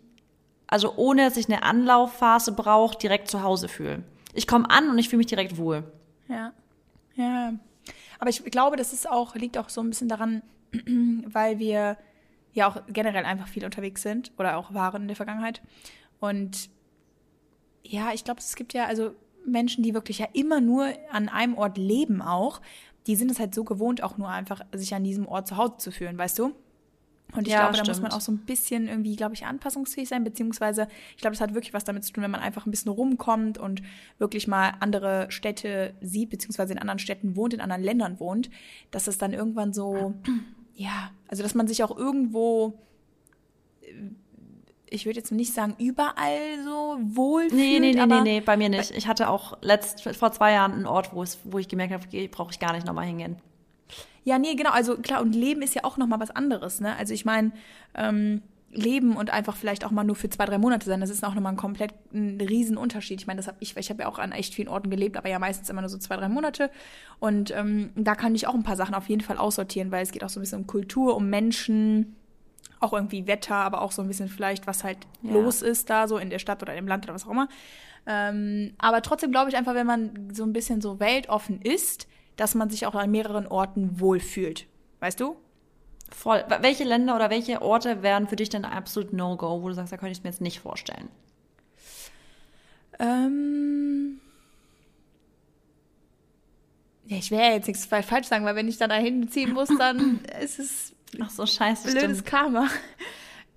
also 0.67 0.93
ohne 0.95 1.25
dass 1.25 1.35
ich 1.35 1.47
eine 1.47 1.63
Anlaufphase 1.63 2.53
brauche, 2.53 2.97
direkt 2.97 3.29
zu 3.29 3.43
Hause 3.43 3.67
fühle. 3.67 4.03
Ich 4.33 4.47
komme 4.47 4.69
an 4.69 4.89
und 4.89 4.97
ich 4.97 5.09
fühle 5.09 5.17
mich 5.17 5.27
direkt 5.27 5.57
wohl. 5.57 5.83
Ja. 6.29 6.53
Ja. 7.15 7.53
Aber 8.19 8.29
ich 8.29 8.43
glaube, 8.45 8.77
das 8.77 8.93
ist 8.93 9.09
auch, 9.09 9.35
liegt 9.35 9.57
auch 9.57 9.69
so 9.69 9.81
ein 9.81 9.89
bisschen 9.89 10.07
daran, 10.07 10.43
weil 11.25 11.59
wir 11.59 11.97
ja 12.53 12.67
auch 12.67 12.81
generell 12.87 13.25
einfach 13.25 13.47
viel 13.47 13.65
unterwegs 13.65 14.03
sind 14.03 14.31
oder 14.37 14.57
auch 14.57 14.73
waren 14.73 15.01
in 15.01 15.07
der 15.07 15.17
Vergangenheit. 15.17 15.61
Und 16.19 16.69
ja, 17.83 18.13
ich 18.13 18.23
glaube, 18.23 18.39
es 18.39 18.55
gibt 18.55 18.73
ja 18.73 18.85
also 18.85 19.15
Menschen, 19.45 19.83
die 19.83 19.95
wirklich 19.95 20.19
ja 20.19 20.27
immer 20.33 20.61
nur 20.61 20.93
an 21.11 21.27
einem 21.27 21.57
Ort 21.57 21.77
leben 21.77 22.21
auch, 22.21 22.61
die 23.07 23.15
sind 23.15 23.31
es 23.31 23.39
halt 23.39 23.53
so 23.53 23.63
gewohnt, 23.63 24.03
auch 24.03 24.17
nur 24.17 24.29
einfach 24.29 24.61
sich 24.73 24.93
an 24.95 25.03
diesem 25.03 25.27
Ort 25.27 25.47
zu 25.47 25.57
Hause 25.57 25.77
zu 25.77 25.91
fühlen, 25.91 26.17
weißt 26.17 26.39
du? 26.39 26.53
Und 27.35 27.47
ich 27.47 27.53
ja, 27.53 27.61
glaube, 27.61 27.73
stimmt. 27.73 27.87
da 27.87 27.91
muss 27.91 28.01
man 28.01 28.11
auch 28.11 28.21
so 28.21 28.31
ein 28.31 28.39
bisschen 28.39 28.87
irgendwie, 28.87 29.15
glaube 29.15 29.33
ich, 29.33 29.45
anpassungsfähig 29.45 30.07
sein, 30.07 30.23
beziehungsweise 30.23 30.87
ich 31.11 31.21
glaube, 31.21 31.33
das 31.33 31.41
hat 31.41 31.55
wirklich 31.55 31.73
was 31.73 31.83
damit 31.83 32.03
zu 32.03 32.13
tun, 32.13 32.23
wenn 32.23 32.31
man 32.31 32.41
einfach 32.41 32.65
ein 32.65 32.71
bisschen 32.71 32.91
rumkommt 32.91 33.57
und 33.57 33.81
wirklich 34.19 34.47
mal 34.47 34.73
andere 34.79 35.27
Städte 35.29 35.93
sieht, 36.01 36.29
beziehungsweise 36.29 36.73
in 36.73 36.79
anderen 36.79 36.99
Städten 36.99 37.35
wohnt, 37.35 37.53
in 37.53 37.61
anderen 37.61 37.81
Ländern 37.81 38.19
wohnt, 38.19 38.49
dass 38.91 39.07
es 39.07 39.17
dann 39.17 39.33
irgendwann 39.33 39.73
so, 39.73 40.13
ja, 40.75 41.11
also 41.27 41.41
dass 41.41 41.55
man 41.55 41.67
sich 41.67 41.83
auch 41.83 41.95
irgendwo 41.97 42.77
ich 44.93 45.05
würde 45.05 45.19
jetzt 45.19 45.31
nicht 45.31 45.53
sagen, 45.53 45.75
überall 45.79 46.63
so 46.63 46.97
wohl 47.01 47.47
Nee, 47.47 47.79
nee, 47.79 47.93
nee, 47.93 48.05
nee, 48.05 48.21
nee, 48.21 48.41
bei 48.41 48.55
mir 48.55 48.69
nicht. 48.69 48.91
Ich 48.91 49.07
hatte 49.07 49.29
auch 49.29 49.57
letzt, 49.61 50.03
vor 50.15 50.31
zwei 50.31 50.53
Jahren 50.53 50.73
einen 50.73 50.85
Ort, 50.85 51.13
wo, 51.13 51.23
es, 51.23 51.39
wo 51.43 51.57
ich 51.57 51.67
gemerkt 51.67 51.93
habe, 51.93 52.03
okay, 52.05 52.27
brauche 52.27 52.51
ich 52.51 52.59
gar 52.59 52.73
nicht 52.73 52.85
nochmal 52.85 53.05
hingehen. 53.05 53.37
Ja, 54.23 54.39
nee, 54.39 54.55
genau. 54.55 54.71
Also 54.71 54.97
klar, 54.97 55.21
und 55.21 55.33
Leben 55.33 55.61
ist 55.61 55.75
ja 55.75 55.83
auch 55.83 55.97
nochmal 55.97 56.19
was 56.19 56.31
anderes, 56.31 56.79
ne? 56.79 56.95
Also 56.95 57.13
ich 57.13 57.25
meine, 57.25 57.51
ähm, 57.95 58.41
Leben 58.75 59.15
und 59.15 59.29
einfach 59.31 59.55
vielleicht 59.55 59.85
auch 59.85 59.91
mal 59.91 60.03
nur 60.03 60.15
für 60.15 60.29
zwei, 60.29 60.45
drei 60.45 60.57
Monate 60.57 60.85
sein, 60.85 60.99
das 60.99 61.09
ist 61.09 61.23
auch 61.23 61.35
nochmal 61.35 61.53
ein 61.53 61.57
komplett 61.57 61.93
ein 62.13 62.39
Riesenunterschied. 62.41 63.21
Ich 63.21 63.27
meine, 63.27 63.37
das 63.37 63.47
habe 63.47 63.57
ich, 63.59 63.75
ich 63.77 63.89
habe 63.89 64.03
ja 64.03 64.09
auch 64.09 64.19
an 64.19 64.31
echt 64.31 64.53
vielen 64.53 64.67
Orten 64.67 64.89
gelebt, 64.89 65.17
aber 65.17 65.29
ja 65.29 65.39
meistens 65.39 65.69
immer 65.69 65.81
nur 65.81 65.89
so 65.89 65.97
zwei, 65.97 66.15
drei 66.15 66.29
Monate. 66.29 66.71
Und 67.19 67.51
ähm, 67.51 67.91
da 67.95 68.15
kann 68.15 68.35
ich 68.35 68.47
auch 68.47 68.55
ein 68.55 68.63
paar 68.63 68.75
Sachen 68.75 68.95
auf 68.95 69.09
jeden 69.09 69.21
Fall 69.21 69.37
aussortieren, 69.37 69.91
weil 69.91 70.03
es 70.03 70.11
geht 70.11 70.23
auch 70.23 70.29
so 70.29 70.39
ein 70.39 70.43
bisschen 70.43 70.61
um 70.61 70.67
Kultur, 70.67 71.15
um 71.15 71.29
Menschen, 71.29 72.15
auch 72.83 72.93
irgendwie 72.93 73.27
Wetter, 73.27 73.55
aber 73.55 73.81
auch 73.81 73.91
so 73.91 74.01
ein 74.01 74.07
bisschen 74.07 74.29
vielleicht, 74.29 74.67
was 74.67 74.83
halt 74.83 74.97
ja. 75.21 75.33
los 75.33 75.61
ist 75.61 75.89
da 75.89 76.07
so 76.07 76.17
in 76.17 76.29
der 76.29 76.39
Stadt 76.39 76.61
oder 76.61 76.75
im 76.75 76.87
Land 76.87 77.05
oder 77.05 77.13
was 77.13 77.25
auch 77.25 77.31
immer. 77.31 77.47
Ähm, 78.05 78.73
aber 78.77 79.01
trotzdem 79.01 79.31
glaube 79.31 79.49
ich 79.49 79.55
einfach, 79.55 79.73
wenn 79.73 79.87
man 79.87 80.29
so 80.33 80.43
ein 80.43 80.53
bisschen 80.53 80.81
so 80.81 80.99
weltoffen 80.99 81.61
ist, 81.61 82.07
dass 82.35 82.55
man 82.55 82.69
sich 82.69 82.85
auch 82.85 82.95
an 82.95 83.11
mehreren 83.11 83.47
Orten 83.47 83.99
wohlfühlt. 83.99 84.67
Weißt 84.99 85.19
du? 85.19 85.37
Voll. 86.09 86.43
Welche 86.61 86.83
Länder 86.83 87.15
oder 87.15 87.29
welche 87.29 87.61
Orte 87.61 88.03
wären 88.03 88.27
für 88.27 88.35
dich 88.35 88.49
denn 88.49 88.65
absolut 88.65 89.13
No-Go, 89.13 89.61
wo 89.61 89.69
du 89.69 89.73
sagst, 89.73 89.91
da 89.91 89.97
könnte 89.97 90.11
ich 90.11 90.19
es 90.19 90.23
mir 90.23 90.29
jetzt 90.29 90.41
nicht 90.41 90.59
vorstellen? 90.59 91.09
Ähm. 92.99 94.19
Ja, 97.05 97.17
ich 97.17 97.31
werde 97.31 97.55
jetzt 97.55 97.67
nichts 97.67 97.85
falsch 97.85 98.27
sagen, 98.27 98.45
weil 98.45 98.55
wenn 98.55 98.67
ich 98.67 98.77
dann 98.77 98.89
dahin 98.89 99.27
ziehen 99.29 99.53
muss, 99.53 99.69
dann 99.77 100.21
ist 100.41 100.59
es 100.59 100.92
Ach 101.21 101.29
so, 101.29 101.45
scheiße. 101.45 101.91
Blödes 101.91 102.03
stimmt. 102.03 102.25
Karma. 102.25 102.67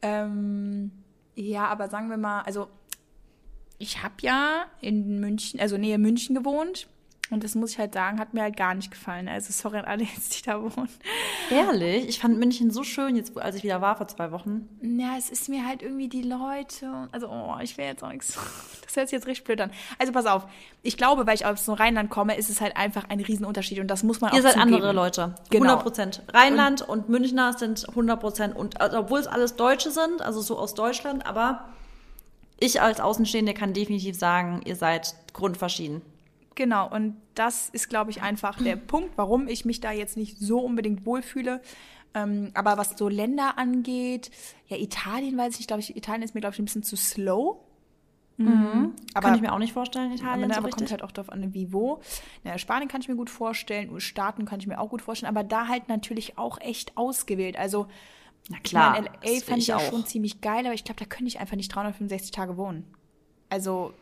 Ähm, 0.03 0.93
ja, 1.35 1.67
aber 1.69 1.89
sagen 1.89 2.11
wir 2.11 2.19
mal, 2.19 2.43
also 2.43 2.69
ich 3.79 4.03
habe 4.03 4.15
ja 4.21 4.67
in 4.81 5.21
München, 5.21 5.59
also 5.59 5.79
Nähe 5.79 5.99
München 5.99 6.35
gewohnt 6.35 6.87
und 7.31 7.43
das 7.43 7.57
muss 7.57 7.73
ich 7.73 7.79
halt 7.79 7.95
sagen, 7.95 8.21
hat 8.21 8.35
mir 8.35 8.43
halt 8.43 8.57
gar 8.57 8.75
nicht 8.75 8.91
gefallen. 8.91 9.29
Also 9.29 9.53
sorry 9.53 9.79
an 9.79 9.85
alle 9.85 10.05
jetzt, 10.05 10.39
die 10.39 10.43
da 10.43 10.63
wohnen. 10.63 10.89
Ehrlich? 11.51 12.09
Ich 12.09 12.21
fand 12.21 12.39
München 12.39 12.71
so 12.71 12.85
schön, 12.85 13.17
jetzt 13.17 13.37
als 13.37 13.57
ich 13.57 13.65
wieder 13.65 13.81
war 13.81 13.97
vor 13.97 14.07
zwei 14.07 14.31
Wochen. 14.31 14.69
Ja, 14.81 15.17
es 15.19 15.31
ist 15.31 15.49
mir 15.49 15.67
halt 15.67 15.83
irgendwie 15.83 16.09
die 16.09 16.23
Leute. 16.23 17.09
Also, 17.11 17.29
oh, 17.29 17.57
ich 17.61 17.77
will 17.79 17.87
jetzt 17.87 18.03
auch 18.05 18.11
nichts. 18.13 18.39
Das 18.87 18.95
hört 18.95 19.09
sich 19.09 19.17
jetzt 19.17 19.27
richtig 19.27 19.45
blöd 19.45 19.61
an. 19.61 19.73
Also 19.99 20.13
pass 20.13 20.27
auf. 20.27 20.47
Ich 20.83 20.97
glaube, 20.97 21.27
weil 21.27 21.35
ich 21.35 21.45
aus 21.45 21.65
dem 21.65 21.75
Rheinland 21.75 22.09
komme, 22.09 22.37
ist 22.37 22.49
es 22.49 22.61
halt 22.61 22.77
einfach 22.77 23.05
ein 23.11 23.21
Riesenunterschied 23.21 23.81
und 23.81 23.89
das 23.89 24.05
muss 24.05 24.21
man 24.21 24.33
Ihr 24.33 24.39
auch 24.39 24.43
seid 24.43 24.53
zugeben. 24.55 24.75
andere 24.75 24.93
Leute. 24.93 25.35
Genau. 25.51 25.65
100 25.65 25.83
Prozent. 25.83 26.23
Rheinland 26.33 26.83
und, 26.83 27.01
und, 27.01 27.09
Münchner 27.09 27.53
sind 27.53 27.89
100 27.89 28.21
Prozent. 28.21 28.57
Und 28.57 28.81
also, 28.81 28.99
obwohl 28.99 29.19
es 29.19 29.27
alles 29.27 29.57
Deutsche 29.57 29.91
sind, 29.91 30.23
also 30.23 30.41
so 30.41 30.57
aus 30.57 30.75
Deutschland, 30.75 31.27
aber 31.27 31.65
ich 32.59 32.81
als 32.81 33.01
Außenstehende 33.01 33.53
kann 33.53 33.75
definitiv 33.75 34.17
sagen, 34.17 34.63
ihr 34.65 34.77
seid 34.77 35.15
grundverschieden. 35.35 36.01
Genau, 36.57 36.91
und 36.91 37.17
das 37.35 37.69
ist, 37.69 37.89
glaube 37.89 38.11
ich, 38.11 38.23
einfach 38.23 38.57
der 38.57 38.77
Punkt, 38.77 39.11
warum 39.17 39.47
ich 39.47 39.67
mich 39.67 39.81
da 39.81 39.93
jetzt 39.93 40.17
nicht 40.17 40.39
so 40.39 40.59
unbedingt 40.59 41.05
wohlfühle. 41.05 41.61
Ähm, 42.15 42.51
aber 42.55 42.79
was 42.79 42.97
so 42.97 43.11
Länder 43.11 43.59
angeht, 43.59 44.31
ja, 44.67 44.79
Italien 44.79 45.37
weiß 45.37 45.53
ich 45.53 45.59
nicht, 45.61 45.67
glaube 45.67 45.81
ich, 45.81 45.95
Italien 45.95 46.23
ist 46.23 46.35
mir, 46.35 46.41
glaube 46.41 46.55
ich, 46.55 46.59
ein 46.59 46.65
bisschen 46.65 46.83
zu 46.83 46.97
slow. 46.97 47.59
Mhm. 48.39 48.95
Aber, 49.13 49.29
kann 49.29 49.35
ich 49.35 49.43
mir 49.43 49.53
auch 49.53 49.59
nicht 49.59 49.75
vorstellen, 49.75 50.13
Italien. 50.13 50.45
Aber, 50.45 50.55
so 50.55 50.61
aber 50.61 50.71
kommt 50.71 50.91
halt 50.91 51.03
auch 51.03 51.13
darauf 51.13 51.31
an, 51.31 51.53
wie 51.53 51.75
wo. 51.75 52.01
Ja, 52.43 52.57
Spanien 52.57 52.89
kann 52.89 53.03
ich 53.03 53.09
mir 53.09 53.17
gut 53.17 53.29
vorstellen, 53.29 54.01
Staaten 54.01 54.47
kann 54.47 54.59
ich 54.59 54.67
mir 54.67 54.81
auch 54.81 54.89
gut 54.89 55.03
vorstellen, 55.03 55.29
aber 55.29 55.45
da 55.45 55.69
halt 55.69 55.89
natürlich 55.89 56.39
auch 56.39 56.59
echt 56.61 56.97
ausgewählt. 56.97 57.59
Also, 57.59 57.87
na 58.49 58.59
klar. 58.61 58.99
Ich 58.99 59.05
mein, 59.05 59.35
LA 59.35 59.41
fand 59.41 59.59
ich 59.59 59.67
ja 59.67 59.79
schon 59.79 60.07
ziemlich 60.07 60.41
geil, 60.41 60.65
aber 60.65 60.75
ich 60.75 60.85
glaube, 60.85 61.01
da 61.01 61.07
könnte 61.07 61.27
ich 61.27 61.39
einfach 61.39 61.57
nicht 61.57 61.75
365 61.75 62.31
Tage 62.31 62.57
wohnen. 62.57 62.85
Also 63.51 63.93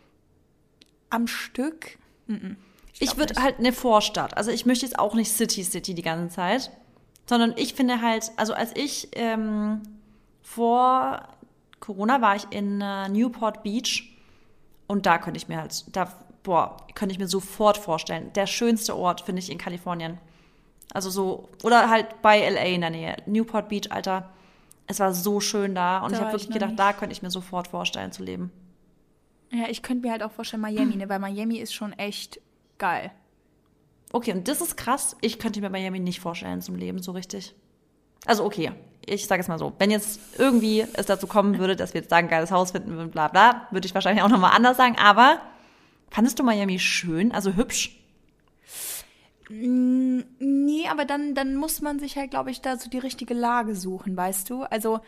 am 1.10 1.26
Stück 1.26 1.98
ich, 2.26 3.02
ich 3.02 3.16
würde 3.16 3.42
halt 3.42 3.58
eine 3.58 3.72
Vorstadt. 3.72 4.36
Also 4.36 4.50
ich 4.50 4.66
möchte 4.66 4.86
jetzt 4.86 4.98
auch 4.98 5.14
nicht 5.14 5.30
City 5.30 5.62
City 5.64 5.94
die 5.94 6.02
ganze 6.02 6.34
Zeit, 6.34 6.70
sondern 7.26 7.54
ich 7.56 7.74
finde 7.74 8.00
halt, 8.00 8.32
also 8.36 8.54
als 8.54 8.74
ich 8.76 9.08
ähm, 9.12 9.82
vor 10.42 11.28
Corona 11.80 12.20
war 12.20 12.36
ich 12.36 12.46
in 12.50 12.80
äh, 12.80 13.08
Newport 13.08 13.62
Beach 13.62 14.16
und 14.86 15.06
da 15.06 15.18
könnte 15.18 15.38
ich 15.38 15.48
mir 15.48 15.58
halt, 15.60 15.84
da, 15.96 16.12
boah, 16.42 16.76
könnte 16.94 17.12
ich 17.12 17.18
mir 17.18 17.28
sofort 17.28 17.76
vorstellen. 17.76 18.32
Der 18.34 18.46
schönste 18.46 18.96
Ort 18.96 19.22
finde 19.22 19.40
ich 19.40 19.50
in 19.50 19.58
Kalifornien. 19.58 20.18
Also 20.92 21.10
so, 21.10 21.48
oder 21.62 21.90
halt 21.90 22.22
bei 22.22 22.48
LA 22.48 22.74
in 22.74 22.80
der 22.82 22.90
Nähe. 22.90 23.16
Newport 23.26 23.68
Beach, 23.68 23.90
Alter. 23.90 24.30
Es 24.86 25.00
war 25.00 25.12
so 25.14 25.40
schön 25.40 25.74
da 25.74 26.00
und 26.00 26.12
da 26.12 26.16
ich 26.16 26.22
habe 26.22 26.32
wirklich 26.32 26.50
gedacht, 26.50 26.70
nicht. 26.70 26.80
da 26.80 26.92
könnte 26.92 27.14
ich 27.14 27.22
mir 27.22 27.30
sofort 27.30 27.68
vorstellen 27.68 28.12
zu 28.12 28.22
leben. 28.22 28.52
Ja, 29.50 29.68
ich 29.68 29.82
könnte 29.82 30.06
mir 30.06 30.12
halt 30.12 30.22
auch 30.22 30.32
vorstellen 30.32 30.62
Miami, 30.62 30.96
ne? 30.96 31.08
weil 31.08 31.18
Miami 31.18 31.58
ist 31.58 31.74
schon 31.74 31.92
echt 31.92 32.40
geil. 32.78 33.12
Okay, 34.12 34.32
und 34.32 34.48
das 34.48 34.60
ist 34.60 34.76
krass. 34.76 35.16
Ich 35.20 35.38
könnte 35.38 35.60
mir 35.60 35.70
Miami 35.70 35.98
nicht 35.98 36.20
vorstellen 36.20 36.60
zum 36.60 36.76
Leben 36.76 37.02
so 37.02 37.12
richtig. 37.12 37.54
Also 38.26 38.44
okay, 38.44 38.72
ich 39.06 39.26
sage 39.26 39.42
es 39.42 39.48
mal 39.48 39.58
so. 39.58 39.72
Wenn 39.78 39.90
jetzt 39.90 40.20
irgendwie 40.38 40.86
es 40.94 41.06
dazu 41.06 41.26
kommen 41.26 41.58
würde, 41.58 41.76
dass 41.76 41.94
wir 41.94 42.00
jetzt 42.00 42.10
sagen, 42.10 42.28
geiles 42.28 42.50
Haus 42.50 42.70
finden 42.70 42.92
würden, 42.92 43.10
bla 43.10 43.28
bla, 43.28 43.68
würde 43.70 43.86
ich 43.86 43.94
wahrscheinlich 43.94 44.22
auch 44.22 44.28
nochmal 44.28 44.52
anders 44.54 44.76
sagen. 44.76 44.96
Aber 44.98 45.40
fandest 46.10 46.38
du 46.38 46.42
Miami 46.42 46.78
schön, 46.78 47.32
also 47.32 47.54
hübsch? 47.54 48.00
Mm, 49.50 50.20
nee, 50.38 50.88
aber 50.88 51.04
dann, 51.04 51.34
dann 51.34 51.56
muss 51.56 51.82
man 51.82 51.98
sich 51.98 52.16
halt, 52.16 52.30
glaube 52.30 52.50
ich, 52.50 52.60
da 52.60 52.76
so 52.76 52.88
die 52.88 52.98
richtige 52.98 53.34
Lage 53.34 53.74
suchen, 53.74 54.16
weißt 54.16 54.48
du? 54.48 54.62
Also 54.62 55.00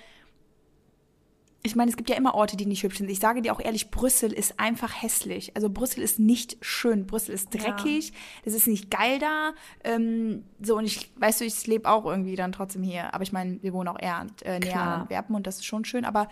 ich 1.63 1.75
meine, 1.75 1.91
es 1.91 1.97
gibt 1.97 2.09
ja 2.09 2.17
immer 2.17 2.35
Orte, 2.35 2.57
die 2.57 2.67
nicht 2.67 2.85
hübsch 2.85 2.99
sind. 2.99 3.11
Ich 3.11 3.19
sage 3.19 3.43
dir 3.43 3.53
auch 3.53 3.61
ehrlich, 3.61 3.91
Brüssel 3.91 4.33
ist 4.33 4.61
einfach 4.61 5.03
hässlich. 5.03 5.57
Also 5.57 5.69
Brüssel 5.69 6.03
ist 6.03 6.21
nicht 6.21 6.57
schön. 6.61 7.07
Brüssel 7.07 7.35
ist 7.35 7.53
dreckig. 7.53 8.11
Ja. 8.11 8.15
Das 8.45 8.55
ist 8.55 8.69
nicht 8.69 8.91
geil 8.91 9.19
da. 9.19 9.53
Ähm, 9.83 10.45
so, 10.61 10.77
und 10.77 10.85
ich, 10.85 11.11
weißt 11.17 11.41
du, 11.41 11.45
ich 11.45 11.67
lebe 11.67 11.89
auch 11.89 12.05
irgendwie 12.05 12.37
dann 12.37 12.53
trotzdem 12.53 12.83
hier. 12.85 13.13
Aber 13.15 13.25
ich 13.25 13.33
meine, 13.33 13.61
wir 13.63 13.73
wohnen 13.73 13.89
auch 13.89 13.99
eher 13.99 14.27
äh, 14.45 14.61
näher 14.61 14.71
Klar. 14.71 14.87
an 14.87 15.01
Antwerpen 15.03 15.35
und 15.35 15.47
das 15.47 15.57
ist 15.57 15.65
schon 15.65 15.85
schön. 15.85 16.05
Aber 16.05 16.29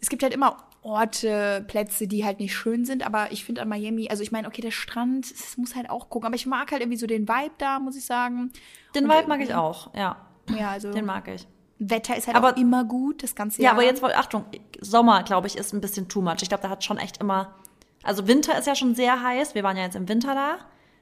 es 0.00 0.08
gibt 0.08 0.22
halt 0.22 0.32
immer 0.32 0.56
Orte, 0.80 1.64
Plätze, 1.68 2.06
die 2.06 2.24
halt 2.24 2.40
nicht 2.40 2.54
schön 2.56 2.86
sind. 2.86 3.04
Aber 3.04 3.30
ich 3.30 3.44
finde 3.44 3.60
an 3.60 3.68
Miami, 3.68 4.08
also 4.08 4.22
ich 4.22 4.32
meine, 4.32 4.48
okay, 4.48 4.62
der 4.62 4.70
Strand, 4.70 5.30
das 5.30 5.58
muss 5.58 5.76
halt 5.76 5.90
auch 5.90 6.08
gucken. 6.08 6.26
Aber 6.26 6.36
ich 6.36 6.46
mag 6.46 6.72
halt 6.72 6.80
irgendwie 6.80 6.98
so 6.98 7.06
den 7.06 7.28
Vibe 7.28 7.54
da, 7.58 7.78
muss 7.78 7.96
ich 7.96 8.06
sagen. 8.06 8.52
Den 8.94 9.04
und 9.04 9.10
Vibe 9.10 9.28
mag 9.28 9.40
ich 9.42 9.54
auch, 9.54 9.94
ja. 9.94 10.16
Ja, 10.56 10.70
also. 10.70 10.92
Den 10.92 11.04
mag 11.04 11.28
ich. 11.28 11.46
Wetter 11.78 12.16
ist 12.16 12.26
halt 12.26 12.36
aber, 12.36 12.52
auch 12.52 12.56
immer 12.56 12.84
gut, 12.84 13.22
das 13.22 13.34
ganze 13.34 13.62
Jahr. 13.62 13.72
Ja, 13.72 13.78
aber 13.78 13.84
jetzt, 13.84 14.02
Achtung, 14.02 14.44
Sommer, 14.80 15.22
glaube 15.22 15.46
ich, 15.46 15.56
ist 15.56 15.72
ein 15.72 15.80
bisschen 15.80 16.08
too 16.08 16.20
much. 16.20 16.42
Ich 16.42 16.48
glaube, 16.48 16.62
da 16.62 16.70
hat 16.70 16.84
schon 16.84 16.98
echt 16.98 17.18
immer, 17.18 17.54
also 18.02 18.26
Winter 18.28 18.58
ist 18.58 18.66
ja 18.66 18.74
schon 18.74 18.94
sehr 18.94 19.22
heiß. 19.22 19.54
Wir 19.54 19.62
waren 19.62 19.76
ja 19.76 19.84
jetzt 19.84 19.96
im 19.96 20.08
Winter 20.08 20.34
da. 20.34 20.58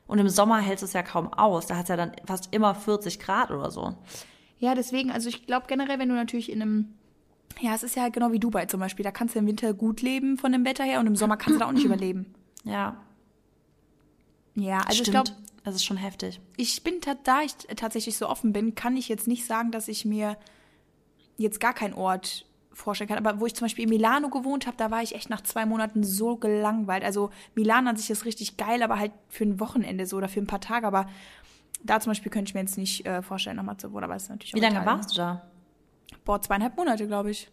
Und 0.06 0.18
im 0.18 0.28
Sommer 0.28 0.60
hält 0.60 0.82
es 0.82 0.92
ja 0.92 1.02
kaum 1.02 1.32
aus. 1.32 1.66
Da 1.66 1.76
hat 1.76 1.84
es 1.84 1.88
ja 1.88 1.96
dann 1.96 2.12
fast 2.24 2.48
immer 2.52 2.74
40 2.74 3.18
Grad 3.18 3.50
oder 3.50 3.70
so. 3.70 3.94
Ja, 4.58 4.74
deswegen, 4.74 5.10
also 5.10 5.28
ich 5.28 5.46
glaube 5.46 5.66
generell, 5.66 5.98
wenn 5.98 6.08
du 6.08 6.14
natürlich 6.14 6.50
in 6.50 6.62
einem, 6.62 6.94
ja, 7.60 7.74
es 7.74 7.82
ist 7.82 7.96
ja 7.96 8.08
genau 8.08 8.32
wie 8.32 8.38
Dubai 8.38 8.66
zum 8.66 8.80
Beispiel, 8.80 9.02
da 9.04 9.10
kannst 9.10 9.34
du 9.34 9.40
im 9.40 9.46
Winter 9.46 9.74
gut 9.74 10.02
leben 10.02 10.38
von 10.38 10.52
dem 10.52 10.64
Wetter 10.64 10.84
her 10.84 11.00
und 11.00 11.06
im 11.06 11.16
Sommer 11.16 11.36
kannst 11.36 11.56
du 11.56 11.60
da 11.60 11.68
auch 11.68 11.72
nicht 11.72 11.84
überleben. 11.86 12.34
Ja. 12.64 12.96
Ja, 14.54 14.78
also 14.78 15.02
Stimmt. 15.02 15.08
ich 15.08 15.10
glaube, 15.12 15.30
Es 15.64 15.74
ist 15.74 15.84
schon 15.84 15.96
heftig. 15.98 16.40
Ich 16.56 16.82
bin, 16.84 17.00
da 17.24 17.42
ich 17.42 17.54
tatsächlich 17.76 18.16
so 18.16 18.28
offen 18.28 18.52
bin, 18.52 18.74
kann 18.74 18.96
ich 18.96 19.08
jetzt 19.08 19.26
nicht 19.26 19.44
sagen, 19.44 19.72
dass 19.72 19.88
ich 19.88 20.04
mir 20.04 20.38
jetzt 21.36 21.60
gar 21.60 21.74
keinen 21.74 21.94
Ort 21.94 22.46
vorstellen 22.76 23.08
kann. 23.08 23.24
Aber 23.24 23.40
wo 23.40 23.46
ich 23.46 23.54
zum 23.54 23.64
Beispiel 23.64 23.84
in 23.84 23.90
Milano 23.90 24.28
gewohnt 24.28 24.66
habe, 24.66 24.76
da 24.76 24.90
war 24.90 25.02
ich 25.02 25.14
echt 25.14 25.30
nach 25.30 25.40
zwei 25.40 25.66
Monaten 25.66 26.04
so 26.04 26.36
gelangweilt. 26.36 27.04
Also 27.04 27.30
Milan 27.54 27.88
an 27.88 27.96
sich 27.96 28.10
ist 28.10 28.24
richtig 28.24 28.56
geil, 28.56 28.82
aber 28.82 28.98
halt 28.98 29.12
für 29.28 29.44
ein 29.44 29.58
Wochenende 29.60 30.06
so 30.06 30.16
oder 30.18 30.28
für 30.28 30.40
ein 30.40 30.46
paar 30.46 30.60
Tage. 30.60 30.86
Aber 30.86 31.08
da 31.82 32.00
zum 32.00 32.10
Beispiel 32.10 32.30
könnte 32.30 32.50
ich 32.50 32.54
mir 32.54 32.60
jetzt 32.60 32.76
nicht 32.78 33.06
äh, 33.06 33.22
vorstellen, 33.22 33.56
nochmal 33.56 33.78
zu 33.78 33.92
wohnen. 33.92 34.04
Aber 34.04 34.16
ist 34.16 34.28
natürlich 34.28 34.54
Wie 34.54 34.60
lange 34.60 34.84
warst 34.84 35.12
du 35.12 35.16
da? 35.16 35.42
Boah, 36.24 36.40
zweieinhalb 36.40 36.76
Monate, 36.76 37.06
glaube 37.06 37.30
ich. 37.30 37.50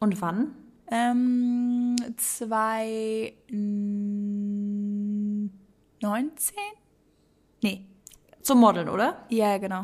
Und 0.00 0.20
wann? 0.20 0.54
Ähm, 0.90 1.96
zwei 2.16 3.34
19? 6.00 6.56
Nee. 7.62 7.84
Zum 8.42 8.60
Modeln, 8.60 8.88
oder? 8.88 9.24
Ja, 9.28 9.58
genau. 9.58 9.82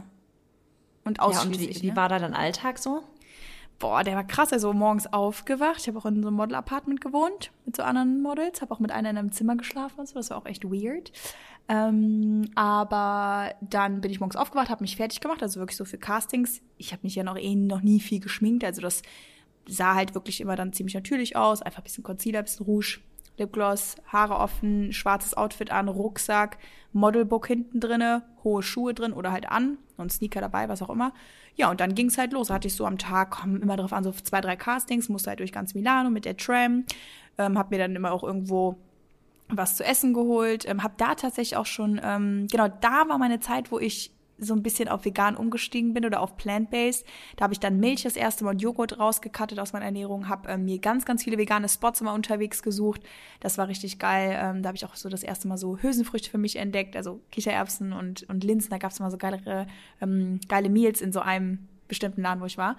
Und 1.05 1.21
ausschließlich. 1.21 1.61
Ja, 1.61 1.69
und 1.69 1.83
wie, 1.83 1.87
ne? 1.87 1.93
wie 1.93 1.97
war 1.97 2.09
da 2.09 2.19
dein 2.19 2.35
Alltag 2.35 2.79
so? 2.79 3.05
Boah, 3.79 4.05
der 4.05 4.15
war 4.15 4.25
krass. 4.25 4.53
Also 4.53 4.73
morgens 4.73 5.13
aufgewacht. 5.13 5.81
Ich 5.81 5.89
habe 5.89 5.99
auch 5.99 6.07
in 6.07 6.23
so 6.23 6.29
einem 6.29 6.37
Model-Apartment 6.37 7.01
gewohnt 7.01 7.51
mit 7.67 7.77
so 7.77 7.83
anderen 7.83 8.23
Models. 8.23 8.63
Habe 8.63 8.73
auch 8.73 8.81
mit 8.81 8.93
einer 8.93 9.11
in 9.11 9.19
einem 9.19 9.33
Zimmer 9.33 9.57
geschlafen 9.57 10.01
und 10.01 10.09
so. 10.09 10.15
Das 10.15 10.31
war 10.31 10.39
auch 10.39 10.47
echt 10.47 10.65
weird. 10.65 11.13
Ähm, 11.69 12.51
aber 12.55 13.55
dann 13.61 14.01
bin 14.01 14.11
ich 14.11 14.21
morgens 14.21 14.37
aufgewacht, 14.37 14.69
habe 14.69 14.83
mich 14.83 14.97
fertig 14.97 15.21
gemacht. 15.21 15.43
Also 15.43 15.61
wirklich 15.61 15.77
so 15.77 15.85
für 15.85 15.99
Castings. 15.99 16.61
Ich 16.77 16.93
habe 16.93 17.01
mich 17.03 17.15
ja 17.15 17.25
noch 17.25 17.37
eh 17.37 17.55
noch 17.55 17.81
nie 17.81 18.01
viel 18.01 18.21
geschminkt. 18.21 18.65
Also 18.65 18.81
das 18.81 19.03
sah 19.67 19.95
halt 19.95 20.15
wirklich 20.15 20.41
immer 20.41 20.57
dann 20.57 20.73
ziemlich 20.73 20.95
natürlich 20.95 21.37
aus. 21.37 21.63
Einfach 21.63 21.81
ein 21.81 21.85
bisschen 21.85 22.05
Concealer, 22.05 22.41
ein 22.41 22.45
bisschen 22.45 22.67
Rouge. 22.67 23.01
Lipgloss, 23.37 23.97
Haare 24.07 24.37
offen, 24.37 24.93
schwarzes 24.93 25.35
Outfit 25.35 25.71
an, 25.71 25.89
Rucksack, 25.89 26.59
Modelbook 26.93 27.47
hinten 27.47 27.81
drinne, 27.81 28.23
hohe 28.45 28.63
Schuhe 28.63 28.95
drin 28.95 29.13
oder 29.13 29.33
halt 29.33 29.51
an 29.51 29.79
und 29.97 30.13
Sneaker 30.13 30.41
dabei, 30.41 30.69
was 30.69 30.83
auch 30.83 30.91
immer. 30.91 31.13
Ja, 31.57 31.71
und 31.71 31.81
dann 31.81 31.95
ging's 31.95 32.19
halt 32.19 32.33
los. 32.33 32.51
Hatte 32.51 32.69
ich 32.69 32.75
so 32.75 32.87
am 32.87 32.99
Tag, 32.99 33.31
komm 33.31 33.61
immer 33.61 33.77
drauf 33.77 33.93
an, 33.93 34.05
so 34.05 34.13
zwei, 34.13 34.41
drei 34.41 34.57
Castings, 34.57 35.09
musste 35.09 35.31
halt 35.31 35.41
durch 35.41 35.53
ganz 35.53 35.75
Milano 35.75 36.11
mit 36.11 36.25
der 36.25 36.37
Tram, 36.37 36.85
ähm, 37.39 37.59
hab 37.59 37.71
mir 37.71 37.79
dann 37.79 37.97
immer 37.97 38.13
auch 38.13 38.23
irgendwo 38.23 38.79
was 39.49 39.77
zu 39.77 39.85
essen 39.85 40.15
geholt, 40.15 40.67
ähm, 40.69 40.83
hab 40.83 40.97
da 40.99 41.15
tatsächlich 41.15 41.57
auch 41.57 41.67
schon, 41.67 42.01
ähm, 42.03 42.47
genau, 42.51 42.69
da 42.69 43.09
war 43.09 43.19
meine 43.19 43.41
Zeit, 43.41 43.71
wo 43.71 43.79
ich 43.79 44.13
so 44.45 44.55
ein 44.55 44.63
bisschen 44.63 44.89
auf 44.89 45.05
vegan 45.05 45.37
umgestiegen 45.37 45.95
bin 45.95 46.05
oder 46.05 46.21
auf 46.21 46.37
plant-based. 46.37 47.07
Da 47.37 47.45
habe 47.45 47.53
ich 47.53 47.61
dann 47.61 47.81
Milch 47.81 48.03
das 48.03 48.17
erste 48.17 48.45
Mal 48.45 48.51
und 48.51 48.63
Joghurt 48.63 48.99
rausgekattet 48.99 49.59
aus 49.59 49.73
meiner 49.73 49.87
Ernährung, 49.87 50.29
habe 50.29 50.49
ähm, 50.49 50.65
mir 50.65 50.79
ganz, 50.79 51.05
ganz 51.05 51.25
viele 51.25 51.39
vegane 51.39 51.69
Spots 51.69 52.01
immer 52.01 52.15
unterwegs 52.15 52.63
gesucht. 52.63 53.03
Das 53.41 53.59
war 53.59 53.69
richtig 53.69 53.99
geil. 53.99 54.39
Ähm, 54.41 54.63
da 54.63 54.69
habe 54.69 54.77
ich 54.77 54.85
auch 54.85 54.95
so 54.95 55.09
das 55.09 55.23
erste 55.23 55.49
Mal 55.49 55.59
so 55.59 55.79
Hülsenfrüchte 55.79 56.31
für 56.31 56.39
mich 56.39 56.57
entdeckt, 56.57 56.97
also 56.97 57.21
Kichererbsen 57.33 57.93
und, 57.93 58.23
und 58.25 58.45
Linsen. 58.45 58.71
Da 58.71 58.79
gab 58.79 58.93
es 58.93 59.01
immer 59.01 59.11
so 59.11 59.19
geile, 59.19 59.67
ähm, 60.01 60.41
geile 60.49 60.69
Meals 60.69 61.01
in 61.01 61.13
so 61.13 61.21
einem 61.21 61.69
bestimmten 61.89 62.23
Laden, 62.23 62.41
wo 62.41 62.47
ich 62.47 62.59
war. 62.59 62.77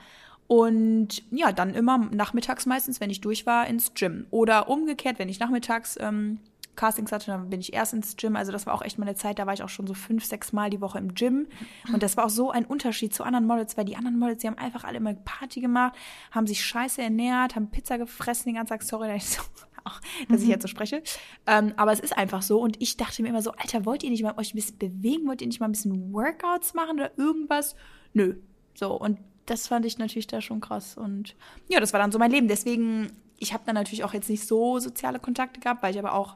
Und 0.48 1.24
ja, 1.31 1.51
dann 1.51 1.74
immer 1.74 1.98
nachmittags 1.98 2.65
meistens, 2.67 3.01
wenn 3.01 3.10
ich 3.10 3.22
durch 3.22 3.45
war, 3.45 3.67
ins 3.67 3.93
Gym. 3.95 4.27
Oder 4.29 4.69
umgekehrt, 4.69 5.17
wenn 5.17 5.29
ich 5.29 5.39
nachmittags 5.39 5.98
ähm, 6.00 6.39
Castings 6.75 7.12
hatte, 7.12 7.27
dann 7.27 7.50
bin 7.50 7.60
ich 7.60 7.74
erst 7.74 7.94
ins 7.94 8.15
Gym. 8.15 8.36
Also 8.36 8.51
das 8.51 8.65
war 8.65 8.74
auch 8.74 8.82
echt 8.82 8.98
meine 8.98 9.15
Zeit, 9.15 9.39
da 9.39 9.46
war 9.46 9.53
ich 9.53 9.63
auch 9.63 9.70
schon 9.70 9.88
so 9.88 9.94
fünf, 9.94 10.25
sechs 10.25 10.53
Mal 10.53 10.70
die 10.70 10.82
Woche 10.82 10.98
im 10.98 11.13
Gym. 11.13 11.48
Und 11.91 12.03
das 12.03 12.17
war 12.17 12.25
auch 12.25 12.29
so 12.29 12.51
ein 12.51 12.65
Unterschied 12.65 13.13
zu 13.13 13.24
anderen 13.24 13.46
Models, 13.46 13.77
weil 13.77 13.86
die 13.86 13.96
anderen 13.96 14.20
Models, 14.20 14.41
die 14.41 14.48
haben 14.48 14.58
einfach 14.58 14.84
alle 14.84 14.98
immer 14.98 15.13
Party 15.13 15.62
gemacht, 15.62 15.96
haben 16.32 16.48
sich 16.48 16.63
scheiße 16.65 17.01
ernährt, 17.01 17.55
haben 17.55 17.70
Pizza 17.70 17.98
gefressen 17.98 18.46
den 18.46 18.55
ganzen 18.55 18.70
Tag. 18.70 18.84
Sorry, 18.84 19.08
dass 19.08 19.24
ich, 19.24 19.29
so, 19.29 19.41
auch, 19.84 20.01
dass 20.29 20.41
ich 20.41 20.48
jetzt 20.48 20.63
so 20.63 20.67
spreche. 20.67 21.01
Ähm, 21.48 21.74
aber 21.77 21.91
es 21.91 22.00
ist 22.00 22.17
einfach 22.17 22.41
so. 22.41 22.60
Und 22.60 22.82
ich 22.82 22.98
dachte 22.98 23.22
mir 23.22 23.29
immer 23.29 23.41
so, 23.41 23.51
Alter, 23.51 23.86
wollt 23.86 24.03
ihr 24.03 24.10
nicht 24.10 24.24
mal 24.24 24.38
euch 24.38 24.53
ein 24.53 24.58
bisschen 24.58 24.77
bewegen? 24.77 25.27
Wollt 25.27 25.41
ihr 25.41 25.48
nicht 25.48 25.60
mal 25.60 25.67
ein 25.67 25.74
bisschen 25.74 26.13
Workouts 26.13 26.74
machen 26.74 27.00
oder 27.00 27.17
irgendwas? 27.17 27.75
Nö. 28.13 28.36
So, 28.74 28.94
und 28.94 29.20
das 29.46 29.67
fand 29.67 29.86
ich 29.86 29.98
natürlich 29.98 30.27
da 30.27 30.41
schon 30.41 30.62
krass. 30.62 30.98
Und 30.98 31.36
ja, 31.67 31.79
das 31.79 31.94
war 31.94 32.00
dann 32.00 32.12
so 32.12 32.20
mein 32.20 32.32
Leben. 32.32 32.48
Deswegen, 32.48 33.12
ich 33.38 33.53
habe 33.53 33.63
dann 33.65 33.75
natürlich 33.75 34.03
auch 34.03 34.13
jetzt 34.13 34.29
nicht 34.29 34.46
so 34.46 34.79
soziale 34.79 35.20
Kontakte 35.20 35.60
gehabt, 35.60 35.84
weil 35.84 35.94
ich 35.94 36.00
aber 36.00 36.13
auch 36.13 36.36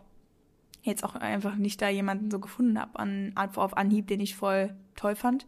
jetzt 0.81 1.03
auch 1.03 1.15
einfach 1.15 1.55
nicht 1.55 1.81
da 1.81 1.89
jemanden 1.89 2.31
so 2.31 2.39
gefunden 2.39 2.79
habe 2.79 2.97
an, 2.99 3.33
auf 3.35 3.77
Anhieb, 3.77 4.07
den 4.07 4.19
ich 4.19 4.35
voll 4.35 4.75
toll 4.95 5.15
fand. 5.15 5.45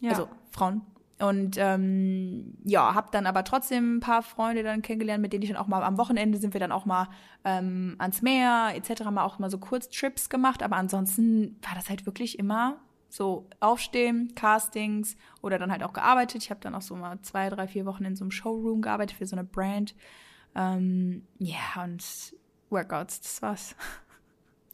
Ja. 0.00 0.10
Also 0.10 0.28
Frauen. 0.50 0.82
Und 1.20 1.56
ähm, 1.58 2.54
ja, 2.64 2.94
habe 2.94 3.08
dann 3.10 3.26
aber 3.26 3.42
trotzdem 3.42 3.96
ein 3.96 4.00
paar 4.00 4.22
Freunde 4.22 4.62
dann 4.62 4.82
kennengelernt, 4.82 5.20
mit 5.20 5.32
denen 5.32 5.42
ich 5.42 5.48
dann 5.48 5.58
auch 5.58 5.66
mal 5.66 5.82
am 5.82 5.98
Wochenende 5.98 6.38
sind 6.38 6.52
wir 6.52 6.60
dann 6.60 6.70
auch 6.70 6.86
mal 6.86 7.08
ähm, 7.44 7.96
ans 7.98 8.22
Meer 8.22 8.70
etc. 8.74 9.04
mal 9.10 9.24
auch 9.24 9.40
mal 9.40 9.50
so 9.50 9.58
Kurztrips 9.58 10.28
gemacht. 10.28 10.62
Aber 10.62 10.76
ansonsten 10.76 11.58
war 11.62 11.74
das 11.74 11.88
halt 11.88 12.06
wirklich 12.06 12.38
immer 12.38 12.78
so 13.08 13.48
aufstehen, 13.58 14.34
Castings 14.36 15.16
oder 15.40 15.58
dann 15.58 15.72
halt 15.72 15.82
auch 15.82 15.92
gearbeitet. 15.92 16.42
Ich 16.44 16.50
habe 16.50 16.60
dann 16.60 16.74
auch 16.74 16.82
so 16.82 16.94
mal 16.94 17.20
zwei, 17.22 17.48
drei, 17.48 17.66
vier 17.66 17.84
Wochen 17.84 18.04
in 18.04 18.14
so 18.14 18.22
einem 18.22 18.30
Showroom 18.30 18.80
gearbeitet 18.80 19.16
für 19.16 19.26
so 19.26 19.34
eine 19.34 19.44
Brand. 19.44 19.96
Ähm, 20.54 21.26
ja, 21.38 21.82
und 21.82 22.04
Workouts, 22.70 23.20
das 23.22 23.42
war's. 23.42 23.76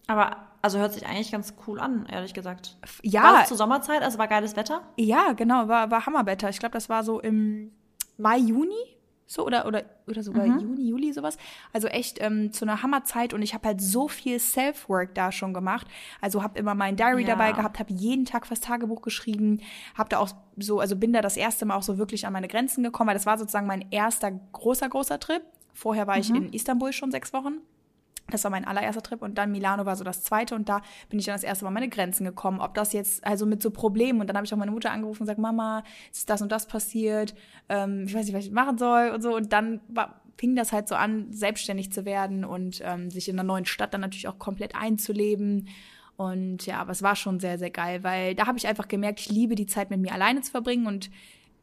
Aber 0.07 0.37
also 0.63 0.79
hört 0.79 0.93
sich 0.93 1.07
eigentlich 1.07 1.31
ganz 1.31 1.55
cool 1.67 1.79
an, 1.79 2.07
ehrlich 2.11 2.35
gesagt. 2.35 2.77
Ja. 3.03 3.23
War 3.23 3.43
es 3.43 3.49
zur 3.49 3.57
Sommerzeit, 3.57 4.03
also 4.03 4.19
war 4.19 4.29
geiles 4.29 4.57
Wetter? 4.57 4.83
Ja, 4.97 5.33
genau, 5.33 5.69
war, 5.69 5.91
war 5.91 6.07
Hammerwetter. 6.07 6.49
Ich 6.49 6.59
glaube, 6.59 6.73
das 6.73 6.89
war 6.89 7.05
so 7.05 7.21
im 7.21 7.73
Mai, 8.17 8.39
Juni. 8.39 8.95
So, 9.27 9.47
oder, 9.47 9.67
oder, 9.67 9.85
oder 10.07 10.23
sogar 10.23 10.47
mhm. 10.47 10.59
Juni, 10.59 10.89
Juli, 10.89 11.13
sowas. 11.13 11.39
Also 11.73 11.89
echt 11.89 12.21
ähm, 12.21 12.53
zu 12.53 12.65
einer 12.65 12.83
Hammerzeit 12.83 13.33
und 13.33 13.41
ich 13.43 13.55
habe 13.55 13.69
halt 13.69 13.81
so 13.81 14.07
viel 14.07 14.39
Self-Work 14.39 15.15
da 15.15 15.33
schon 15.33 15.55
gemacht. 15.55 15.87
Also 16.21 16.43
habe 16.43 16.59
immer 16.59 16.75
mein 16.75 16.97
Diary 16.97 17.23
ja. 17.23 17.29
dabei 17.29 17.53
gehabt, 17.53 17.79
habe 17.79 17.93
jeden 17.93 18.27
Tag 18.27 18.47
fürs 18.47 18.61
Tagebuch 18.61 19.01
geschrieben, 19.01 19.61
habe 19.97 20.11
da 20.11 20.19
auch 20.19 20.31
so, 20.57 20.79
also 20.79 20.95
bin 20.97 21.13
da 21.13 21.23
das 21.23 21.39
erste 21.39 21.65
Mal 21.65 21.77
auch 21.77 21.83
so 21.83 21.97
wirklich 21.97 22.27
an 22.27 22.35
meine 22.35 22.49
Grenzen 22.49 22.85
gekommen, 22.85 23.09
weil 23.09 23.15
das 23.15 23.27
war 23.27 23.39
sozusagen 23.39 23.67
mein 23.67 23.87
erster 23.91 24.31
großer, 24.31 24.89
großer 24.89 25.19
Trip. 25.19 25.43
Vorher 25.73 26.07
war 26.07 26.17
mhm. 26.17 26.21
ich 26.21 26.31
in 26.31 26.53
Istanbul 26.53 26.93
schon 26.93 27.11
sechs 27.11 27.33
Wochen. 27.33 27.59
Das 28.31 28.43
war 28.45 28.51
mein 28.51 28.65
allererster 28.65 29.03
Trip 29.03 29.21
und 29.21 29.37
dann 29.37 29.53
Milano 29.53 29.85
war 29.85 29.97
so 29.97 30.05
das 30.05 30.23
zweite 30.23 30.55
und 30.55 30.69
da 30.69 30.81
bin 31.11 31.19
ich 31.19 31.27
dann 31.27 31.35
das 31.35 31.45
erste 31.45 31.65
Mal 31.65 31.69
an 31.69 31.75
meine 31.75 31.89
Grenzen 31.91 32.25
gekommen. 32.25 32.61
Ob 32.61 32.75
das 32.75 32.93
jetzt, 32.93 33.25
also 33.27 33.45
mit 33.45 33.63
so 33.63 33.71
Problemen 33.71 34.21
und 34.21 34.29
dann 34.29 34.37
habe 34.37 34.47
ich 34.47 34.55
auch 34.55 34.59
meine 34.59 34.71
Mutter 34.71 34.91
angerufen 34.91 35.23
und 35.23 35.27
gesagt, 35.27 35.39
Mama, 35.41 35.85
ist 36.11 36.31
das 36.31 36.41
und 36.41 36.51
das 36.51 36.67
passiert, 36.67 37.35
ähm, 37.69 38.05
ich 38.07 38.15
weiß 38.15 38.25
nicht, 38.25 38.35
was 38.35 38.47
ich 38.47 38.51
machen 38.51 38.79
soll 38.79 39.11
und 39.11 39.23
so 39.23 39.37
und 39.37 39.53
dann 39.53 39.81
war, 39.89 40.23
fing 40.37 40.57
das 40.57 40.73
halt 40.73 40.89
so 40.89 40.95
an, 40.95 41.33
selbstständig 41.33 41.93
zu 41.93 42.05
werden 42.05 42.45
und 42.45 42.81
ähm, 42.83 43.11
sich 43.11 43.29
in 43.29 43.39
einer 43.39 43.47
neuen 43.47 43.67
Stadt 43.67 43.95
dann 43.95 44.01
natürlich 44.01 44.29
auch 44.29 44.39
komplett 44.39 44.75
einzuleben. 44.75 45.69
Und 46.17 46.67
ja, 46.67 46.81
aber 46.81 46.93
es 46.93 47.03
war 47.03 47.17
schon 47.17 47.41
sehr, 47.41 47.59
sehr 47.59 47.71
geil, 47.71 48.05
weil 48.05 48.35
da 48.35 48.47
habe 48.47 48.59
ich 48.59 48.67
einfach 48.67 48.89
gemerkt, 48.89 49.21
ich 49.21 49.31
liebe 49.31 49.55
die 49.55 49.67
Zeit 49.67 49.91
mit 49.91 50.01
mir 50.01 50.13
alleine 50.13 50.41
zu 50.43 50.51
verbringen 50.51 50.87
und 50.87 51.11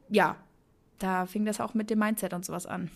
ja, 0.08 0.36
da 0.98 1.26
fing 1.26 1.44
das 1.44 1.60
auch 1.60 1.74
mit 1.74 1.90
dem 1.90 1.98
Mindset 1.98 2.34
und 2.34 2.44
sowas 2.44 2.66
an. 2.66 2.90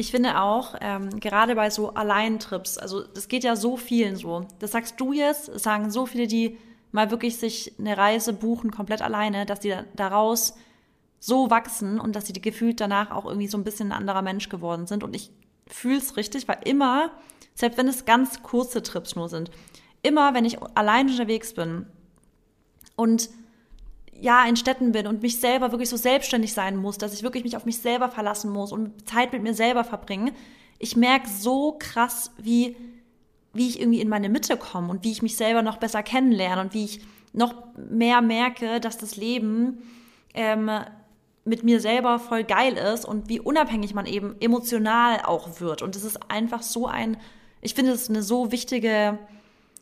Ich 0.00 0.12
finde 0.12 0.40
auch, 0.40 0.76
ähm, 0.80 1.20
gerade 1.20 1.54
bei 1.54 1.68
so 1.68 1.90
Alleintrips, 1.92 2.78
also 2.78 3.02
das 3.02 3.28
geht 3.28 3.44
ja 3.44 3.54
so 3.54 3.76
vielen 3.76 4.16
so. 4.16 4.46
Das 4.58 4.72
sagst 4.72 4.98
du 4.98 5.12
jetzt, 5.12 5.60
sagen 5.60 5.90
so 5.90 6.06
viele, 6.06 6.26
die 6.26 6.56
mal 6.90 7.10
wirklich 7.10 7.36
sich 7.36 7.78
eine 7.78 7.98
Reise 7.98 8.32
buchen, 8.32 8.70
komplett 8.70 9.02
alleine, 9.02 9.44
dass 9.44 9.60
die 9.60 9.74
daraus 9.94 10.54
so 11.18 11.50
wachsen 11.50 12.00
und 12.00 12.16
dass 12.16 12.26
sie 12.26 12.32
gefühlt 12.32 12.80
danach 12.80 13.10
auch 13.10 13.26
irgendwie 13.26 13.46
so 13.46 13.58
ein 13.58 13.62
bisschen 13.62 13.92
ein 13.92 13.98
anderer 13.98 14.22
Mensch 14.22 14.48
geworden 14.48 14.86
sind. 14.86 15.04
Und 15.04 15.14
ich 15.14 15.32
fühle 15.66 15.98
es 15.98 16.16
richtig, 16.16 16.48
weil 16.48 16.60
immer, 16.64 17.10
selbst 17.54 17.76
wenn 17.76 17.86
es 17.86 18.06
ganz 18.06 18.42
kurze 18.42 18.82
Trips 18.82 19.16
nur 19.16 19.28
sind, 19.28 19.50
immer, 20.00 20.32
wenn 20.32 20.46
ich 20.46 20.56
allein 20.76 21.10
unterwegs 21.10 21.52
bin 21.52 21.84
und 22.96 23.28
ja, 24.20 24.44
in 24.44 24.56
Städten 24.56 24.92
bin 24.92 25.06
und 25.06 25.22
mich 25.22 25.40
selber 25.40 25.72
wirklich 25.72 25.88
so 25.88 25.96
selbstständig 25.96 26.52
sein 26.52 26.76
muss, 26.76 26.98
dass 26.98 27.14
ich 27.14 27.22
wirklich 27.22 27.44
mich 27.44 27.56
auf 27.56 27.64
mich 27.64 27.78
selber 27.78 28.10
verlassen 28.10 28.50
muss 28.50 28.72
und 28.72 29.08
Zeit 29.08 29.32
mit 29.32 29.42
mir 29.42 29.54
selber 29.54 29.84
verbringen. 29.84 30.32
Ich 30.78 30.96
merke 30.96 31.28
so 31.28 31.76
krass, 31.78 32.30
wie, 32.38 32.76
wie 33.52 33.68
ich 33.68 33.80
irgendwie 33.80 34.00
in 34.00 34.08
meine 34.08 34.28
Mitte 34.28 34.56
komme 34.56 34.88
und 34.88 35.04
wie 35.04 35.12
ich 35.12 35.22
mich 35.22 35.36
selber 35.36 35.62
noch 35.62 35.78
besser 35.78 36.02
kennenlerne 36.02 36.60
und 36.60 36.74
wie 36.74 36.84
ich 36.84 37.00
noch 37.32 37.54
mehr 37.76 38.20
merke, 38.20 38.80
dass 38.80 38.98
das 38.98 39.16
Leben 39.16 39.82
ähm, 40.34 40.70
mit 41.44 41.64
mir 41.64 41.80
selber 41.80 42.18
voll 42.18 42.44
geil 42.44 42.74
ist 42.74 43.04
und 43.04 43.28
wie 43.28 43.40
unabhängig 43.40 43.94
man 43.94 44.06
eben 44.06 44.36
emotional 44.40 45.20
auch 45.24 45.60
wird. 45.60 45.82
Und 45.82 45.96
es 45.96 46.04
ist 46.04 46.30
einfach 46.30 46.62
so 46.62 46.86
ein, 46.86 47.16
ich 47.62 47.74
finde, 47.74 47.92
es 47.92 48.08
eine 48.08 48.22
so 48.22 48.52
wichtige 48.52 49.18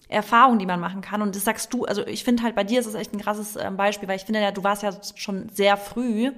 Erfahrung, 0.09 0.59
die 0.59 0.67
man 0.67 0.81
machen 0.81 1.03
kann. 1.03 1.23
Und 1.23 1.37
das 1.37 1.45
sagst 1.45 1.73
du, 1.73 1.85
also 1.85 2.07
ich 2.07 2.25
finde 2.25 2.43
halt 2.43 2.55
bei 2.55 2.65
dir 2.65 2.81
ist 2.81 2.87
das 2.87 2.95
echt 2.95 3.13
ein 3.13 3.21
krasses 3.21 3.57
ähm, 3.57 3.77
Beispiel, 3.77 4.09
weil 4.09 4.17
ich 4.17 4.25
finde 4.25 4.41
ja, 4.41 4.51
du 4.51 4.65
warst 4.65 4.83
ja 4.83 4.93
schon 5.15 5.49
sehr 5.51 5.77
früh 5.77 6.33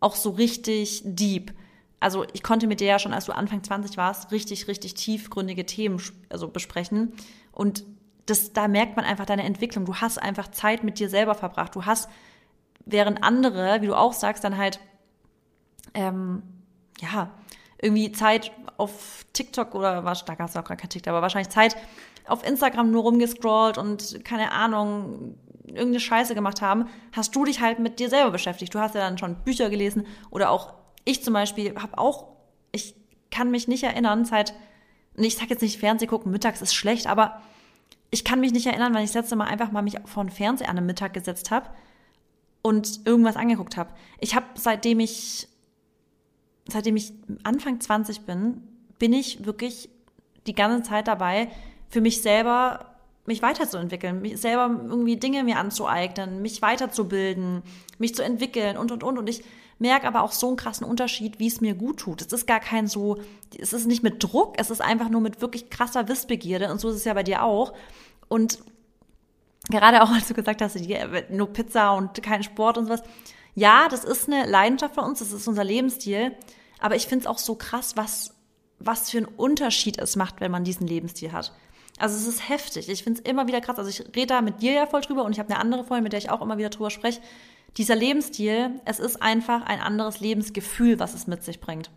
auch 0.00 0.16
so 0.16 0.30
richtig 0.30 1.02
deep. 1.04 1.52
Also 2.00 2.24
ich 2.32 2.42
konnte 2.42 2.66
mit 2.66 2.80
dir 2.80 2.88
ja 2.88 2.98
schon, 2.98 3.12
als 3.12 3.26
du 3.26 3.32
Anfang 3.32 3.62
20 3.62 3.96
warst, 3.96 4.32
richtig, 4.32 4.66
richtig 4.66 4.94
tiefgründige 4.94 5.64
Themen 5.66 6.02
also 6.30 6.48
besprechen. 6.48 7.12
Und 7.52 7.84
das, 8.26 8.52
da 8.52 8.66
merkt 8.66 8.96
man 8.96 9.04
einfach 9.04 9.26
deine 9.26 9.44
Entwicklung. 9.44 9.84
Du 9.84 9.96
hast 9.96 10.20
einfach 10.20 10.48
Zeit 10.48 10.82
mit 10.82 10.98
dir 10.98 11.08
selber 11.08 11.34
verbracht. 11.34 11.74
Du 11.74 11.84
hast, 11.84 12.08
während 12.86 13.22
andere, 13.22 13.82
wie 13.82 13.86
du 13.86 13.94
auch 13.94 14.14
sagst, 14.14 14.42
dann 14.42 14.56
halt, 14.56 14.80
ähm, 15.94 16.42
ja, 17.00 17.30
irgendwie 17.80 18.10
Zeit 18.12 18.52
auf 18.78 19.26
TikTok 19.32 19.74
oder 19.74 20.04
was, 20.04 20.24
da 20.24 20.34
gab 20.34 20.48
es 20.48 20.56
auch 20.56 20.64
gar 20.64 20.76
kein 20.76 20.88
TikTok, 20.88 21.10
aber 21.10 21.22
wahrscheinlich 21.22 21.50
Zeit 21.50 21.76
auf 22.26 22.46
Instagram 22.46 22.90
nur 22.90 23.02
rumgescrollt 23.02 23.78
und 23.78 24.24
keine 24.24 24.52
Ahnung, 24.52 25.36
irgendeine 25.66 26.00
Scheiße 26.00 26.34
gemacht 26.34 26.60
haben, 26.60 26.86
hast 27.12 27.34
du 27.34 27.44
dich 27.44 27.60
halt 27.60 27.78
mit 27.78 27.98
dir 27.98 28.08
selber 28.08 28.30
beschäftigt. 28.30 28.74
Du 28.74 28.78
hast 28.78 28.94
ja 28.94 29.00
dann 29.00 29.18
schon 29.18 29.36
Bücher 29.44 29.70
gelesen 29.70 30.06
oder 30.30 30.50
auch 30.50 30.74
ich 31.04 31.24
zum 31.24 31.34
Beispiel 31.34 31.74
habe 31.76 31.98
auch, 31.98 32.28
ich 32.72 32.94
kann 33.30 33.50
mich 33.50 33.68
nicht 33.68 33.82
erinnern, 33.82 34.24
seit, 34.24 34.54
ich 35.16 35.36
sag 35.36 35.50
jetzt 35.50 35.62
nicht 35.62 35.78
Fernseh 35.78 36.06
gucken, 36.06 36.30
mittags 36.30 36.62
ist 36.62 36.74
schlecht, 36.74 37.06
aber 37.06 37.40
ich 38.10 38.24
kann 38.24 38.40
mich 38.40 38.52
nicht 38.52 38.66
erinnern, 38.66 38.94
weil 38.94 39.04
ich 39.04 39.10
das 39.10 39.22
letzte 39.22 39.36
Mal 39.36 39.46
einfach 39.46 39.72
mal 39.72 39.82
mich 39.82 39.96
vor 40.04 40.24
den 40.24 40.30
Fernseher 40.30 40.68
an 40.68 40.76
einem 40.76 40.86
Mittag 40.86 41.14
gesetzt 41.14 41.50
habe 41.50 41.70
und 42.60 43.00
irgendwas 43.06 43.36
angeguckt 43.36 43.76
habe. 43.76 43.90
Ich 44.20 44.34
habe 44.34 44.46
seitdem 44.54 45.00
ich 45.00 45.48
seitdem 46.68 46.96
ich 46.96 47.12
Anfang 47.42 47.80
20 47.80 48.20
bin, 48.20 48.62
bin 48.98 49.12
ich 49.12 49.44
wirklich 49.44 49.88
die 50.46 50.54
ganze 50.54 50.88
Zeit 50.88 51.08
dabei, 51.08 51.48
für 51.92 52.00
mich 52.00 52.22
selber 52.22 52.86
mich 53.24 53.40
weiterzuentwickeln, 53.40 54.20
mich 54.20 54.40
selber 54.40 54.68
irgendwie 54.68 55.16
Dinge 55.16 55.44
mir 55.44 55.58
anzueignen, 55.58 56.42
mich 56.42 56.60
weiterzubilden, 56.60 57.62
mich 57.98 58.16
zu 58.16 58.24
entwickeln 58.24 58.76
und 58.76 58.90
und 58.90 59.04
und 59.04 59.18
und 59.18 59.28
ich 59.28 59.44
merke 59.78 60.08
aber 60.08 60.22
auch 60.22 60.32
so 60.32 60.48
einen 60.48 60.56
krassen 60.56 60.86
Unterschied, 60.86 61.38
wie 61.38 61.46
es 61.46 61.60
mir 61.60 61.74
gut 61.74 62.00
tut. 62.00 62.20
Es 62.22 62.32
ist 62.32 62.46
gar 62.46 62.60
kein 62.60 62.86
so, 62.86 63.18
es 63.56 63.72
ist 63.72 63.86
nicht 63.86 64.02
mit 64.02 64.22
Druck, 64.22 64.54
es 64.58 64.70
ist 64.70 64.80
einfach 64.80 65.08
nur 65.08 65.20
mit 65.20 65.40
wirklich 65.40 65.70
krasser 65.70 66.08
Wissbegierde 66.08 66.70
und 66.70 66.80
so 66.80 66.88
ist 66.88 66.96
es 66.96 67.04
ja 67.04 67.14
bei 67.14 67.22
dir 67.22 67.44
auch. 67.44 67.74
Und 68.28 68.58
gerade 69.70 70.02
auch, 70.02 70.10
als 70.10 70.28
du 70.28 70.34
gesagt 70.34 70.62
hast, 70.62 70.76
nur 71.30 71.52
Pizza 71.52 71.92
und 71.92 72.20
kein 72.22 72.42
Sport 72.42 72.78
und 72.78 72.86
sowas. 72.86 73.02
Ja, 73.54 73.88
das 73.88 74.04
ist 74.04 74.28
eine 74.28 74.46
Leidenschaft 74.46 74.94
von 74.94 75.04
uns, 75.04 75.18
das 75.18 75.32
ist 75.32 75.46
unser 75.46 75.64
Lebensstil. 75.64 76.34
Aber 76.80 76.96
ich 76.96 77.06
finde 77.06 77.24
es 77.24 77.26
auch 77.26 77.38
so 77.38 77.54
krass, 77.54 77.96
was, 77.96 78.34
was 78.78 79.10
für 79.10 79.18
einen 79.18 79.26
Unterschied 79.26 79.98
es 79.98 80.16
macht, 80.16 80.40
wenn 80.40 80.50
man 80.50 80.64
diesen 80.64 80.86
Lebensstil 80.86 81.32
hat. 81.32 81.52
Also 82.02 82.16
es 82.16 82.26
ist 82.26 82.48
heftig. 82.48 82.88
Ich 82.88 83.04
finde 83.04 83.20
es 83.20 83.30
immer 83.30 83.46
wieder 83.46 83.60
krass. 83.60 83.78
Also 83.78 83.88
ich 83.88 84.00
rede 84.16 84.26
da 84.26 84.42
mit 84.42 84.60
dir 84.60 84.72
ja 84.72 84.86
voll 84.86 85.02
drüber 85.02 85.22
und 85.22 85.30
ich 85.30 85.38
habe 85.38 85.50
eine 85.50 85.60
andere 85.60 85.84
Freundin, 85.84 86.02
mit 86.02 86.12
der 86.12 86.18
ich 86.18 86.30
auch 86.30 86.42
immer 86.42 86.58
wieder 86.58 86.68
drüber 86.68 86.90
spreche. 86.90 87.20
Dieser 87.76 87.94
Lebensstil, 87.94 88.80
es 88.84 88.98
ist 88.98 89.22
einfach 89.22 89.62
ein 89.66 89.78
anderes 89.78 90.18
Lebensgefühl, 90.18 90.98
was 90.98 91.14
es 91.14 91.28
mit 91.28 91.44
sich 91.44 91.60
bringt. 91.60 91.92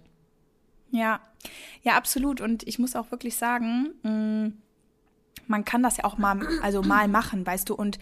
Ja, 0.91 1.22
ja, 1.82 1.94
absolut. 1.94 2.39
Und 2.39 2.68
ich 2.68 2.78
muss 2.78 2.96
auch 2.96 3.10
wirklich 3.10 3.36
sagen, 3.36 3.96
mm, 4.04 4.54
man 5.48 5.65
kann 5.65 5.82
das 5.82 5.98
ja 5.98 6.04
auch 6.04 6.20
mal, 6.20 6.39
also 6.62 6.84
mal 6.84 7.08
machen, 7.08 7.44
weißt 7.44 7.70
du. 7.70 7.74
Und 7.74 7.98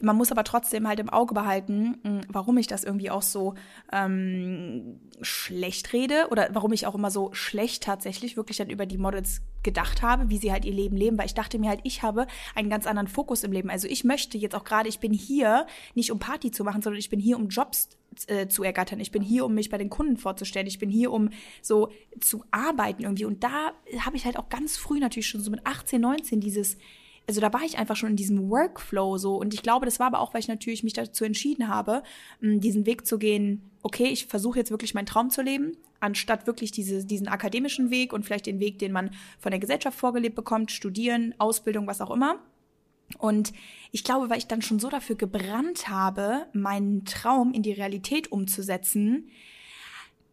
man 0.00 0.16
muss 0.16 0.32
aber 0.32 0.44
trotzdem 0.44 0.88
halt 0.88 0.98
im 1.00 1.08
Auge 1.08 1.34
behalten, 1.34 1.98
hm, 2.02 2.20
warum 2.28 2.58
ich 2.58 2.66
das 2.66 2.84
irgendwie 2.84 3.10
auch 3.10 3.22
so 3.22 3.54
ähm, 3.92 5.00
schlecht 5.20 5.92
rede 5.92 6.28
oder 6.30 6.48
warum 6.52 6.72
ich 6.72 6.86
auch 6.86 6.94
immer 6.94 7.10
so 7.10 7.32
schlecht 7.32 7.84
tatsächlich 7.84 8.36
wirklich 8.36 8.56
dann 8.56 8.70
über 8.70 8.86
die 8.86 8.98
Models 8.98 9.42
gedacht 9.62 10.02
habe, 10.02 10.28
wie 10.28 10.38
sie 10.38 10.50
halt 10.50 10.64
ihr 10.64 10.72
Leben 10.72 10.96
leben, 10.96 11.18
weil 11.18 11.26
ich 11.26 11.34
dachte 11.34 11.58
mir 11.58 11.70
halt, 11.70 11.80
ich 11.84 12.02
habe 12.02 12.26
einen 12.54 12.68
ganz 12.68 12.86
anderen 12.86 13.06
Fokus 13.06 13.44
im 13.44 13.52
Leben. 13.52 13.70
Also 13.70 13.86
ich 13.86 14.02
möchte 14.02 14.38
jetzt 14.38 14.54
auch 14.54 14.64
gerade, 14.64 14.88
ich 14.88 14.98
bin 14.98 15.12
hier 15.12 15.66
nicht 15.94 16.10
um 16.10 16.18
Party 16.18 16.50
zu 16.50 16.64
machen, 16.64 16.82
sondern 16.82 16.98
ich 16.98 17.10
bin 17.10 17.20
hier 17.20 17.36
um 17.36 17.48
Jobs 17.48 17.90
äh, 18.26 18.48
zu 18.48 18.64
ergattern. 18.64 18.98
Ich 18.98 19.12
bin 19.12 19.22
hier, 19.22 19.44
um 19.44 19.54
mich 19.54 19.70
bei 19.70 19.78
den 19.78 19.90
Kunden 19.90 20.16
vorzustellen. 20.16 20.66
Ich 20.66 20.78
bin 20.78 20.90
hier, 20.90 21.12
um 21.12 21.30
so 21.60 21.90
zu 22.20 22.44
arbeiten 22.50 23.02
irgendwie. 23.02 23.24
Und 23.24 23.44
da 23.44 23.72
habe 24.00 24.16
ich 24.16 24.24
halt 24.24 24.38
auch 24.38 24.48
ganz 24.48 24.76
früh 24.76 24.98
natürlich 24.98 25.28
schon 25.28 25.40
so 25.40 25.50
mit 25.50 25.64
18, 25.64 26.00
19 26.00 26.40
dieses 26.40 26.76
also 27.26 27.40
da 27.40 27.52
war 27.52 27.62
ich 27.62 27.78
einfach 27.78 27.96
schon 27.96 28.10
in 28.10 28.16
diesem 28.16 28.50
Workflow 28.50 29.16
so. 29.16 29.36
Und 29.36 29.54
ich 29.54 29.62
glaube, 29.62 29.86
das 29.86 30.00
war 30.00 30.08
aber 30.08 30.20
auch, 30.20 30.34
weil 30.34 30.40
ich 30.40 30.48
natürlich 30.48 30.82
mich 30.82 30.92
dazu 30.92 31.24
entschieden 31.24 31.68
habe, 31.68 32.02
diesen 32.40 32.84
Weg 32.86 33.06
zu 33.06 33.18
gehen, 33.18 33.70
okay, 33.82 34.06
ich 34.06 34.26
versuche 34.26 34.58
jetzt 34.58 34.70
wirklich 34.70 34.94
meinen 34.94 35.06
Traum 35.06 35.30
zu 35.30 35.42
leben, 35.42 35.76
anstatt 36.00 36.46
wirklich 36.46 36.72
diese, 36.72 37.04
diesen 37.04 37.28
akademischen 37.28 37.90
Weg 37.90 38.12
und 38.12 38.24
vielleicht 38.24 38.46
den 38.46 38.60
Weg, 38.60 38.78
den 38.78 38.92
man 38.92 39.10
von 39.38 39.50
der 39.50 39.60
Gesellschaft 39.60 39.98
vorgelebt 39.98 40.34
bekommt, 40.34 40.70
studieren, 40.72 41.34
Ausbildung, 41.38 41.86
was 41.86 42.00
auch 42.00 42.10
immer. 42.10 42.40
Und 43.18 43.52
ich 43.90 44.04
glaube, 44.04 44.30
weil 44.30 44.38
ich 44.38 44.46
dann 44.46 44.62
schon 44.62 44.78
so 44.78 44.88
dafür 44.88 45.16
gebrannt 45.16 45.88
habe, 45.88 46.46
meinen 46.52 47.04
Traum 47.04 47.52
in 47.52 47.62
die 47.62 47.72
Realität 47.72 48.32
umzusetzen, 48.32 49.28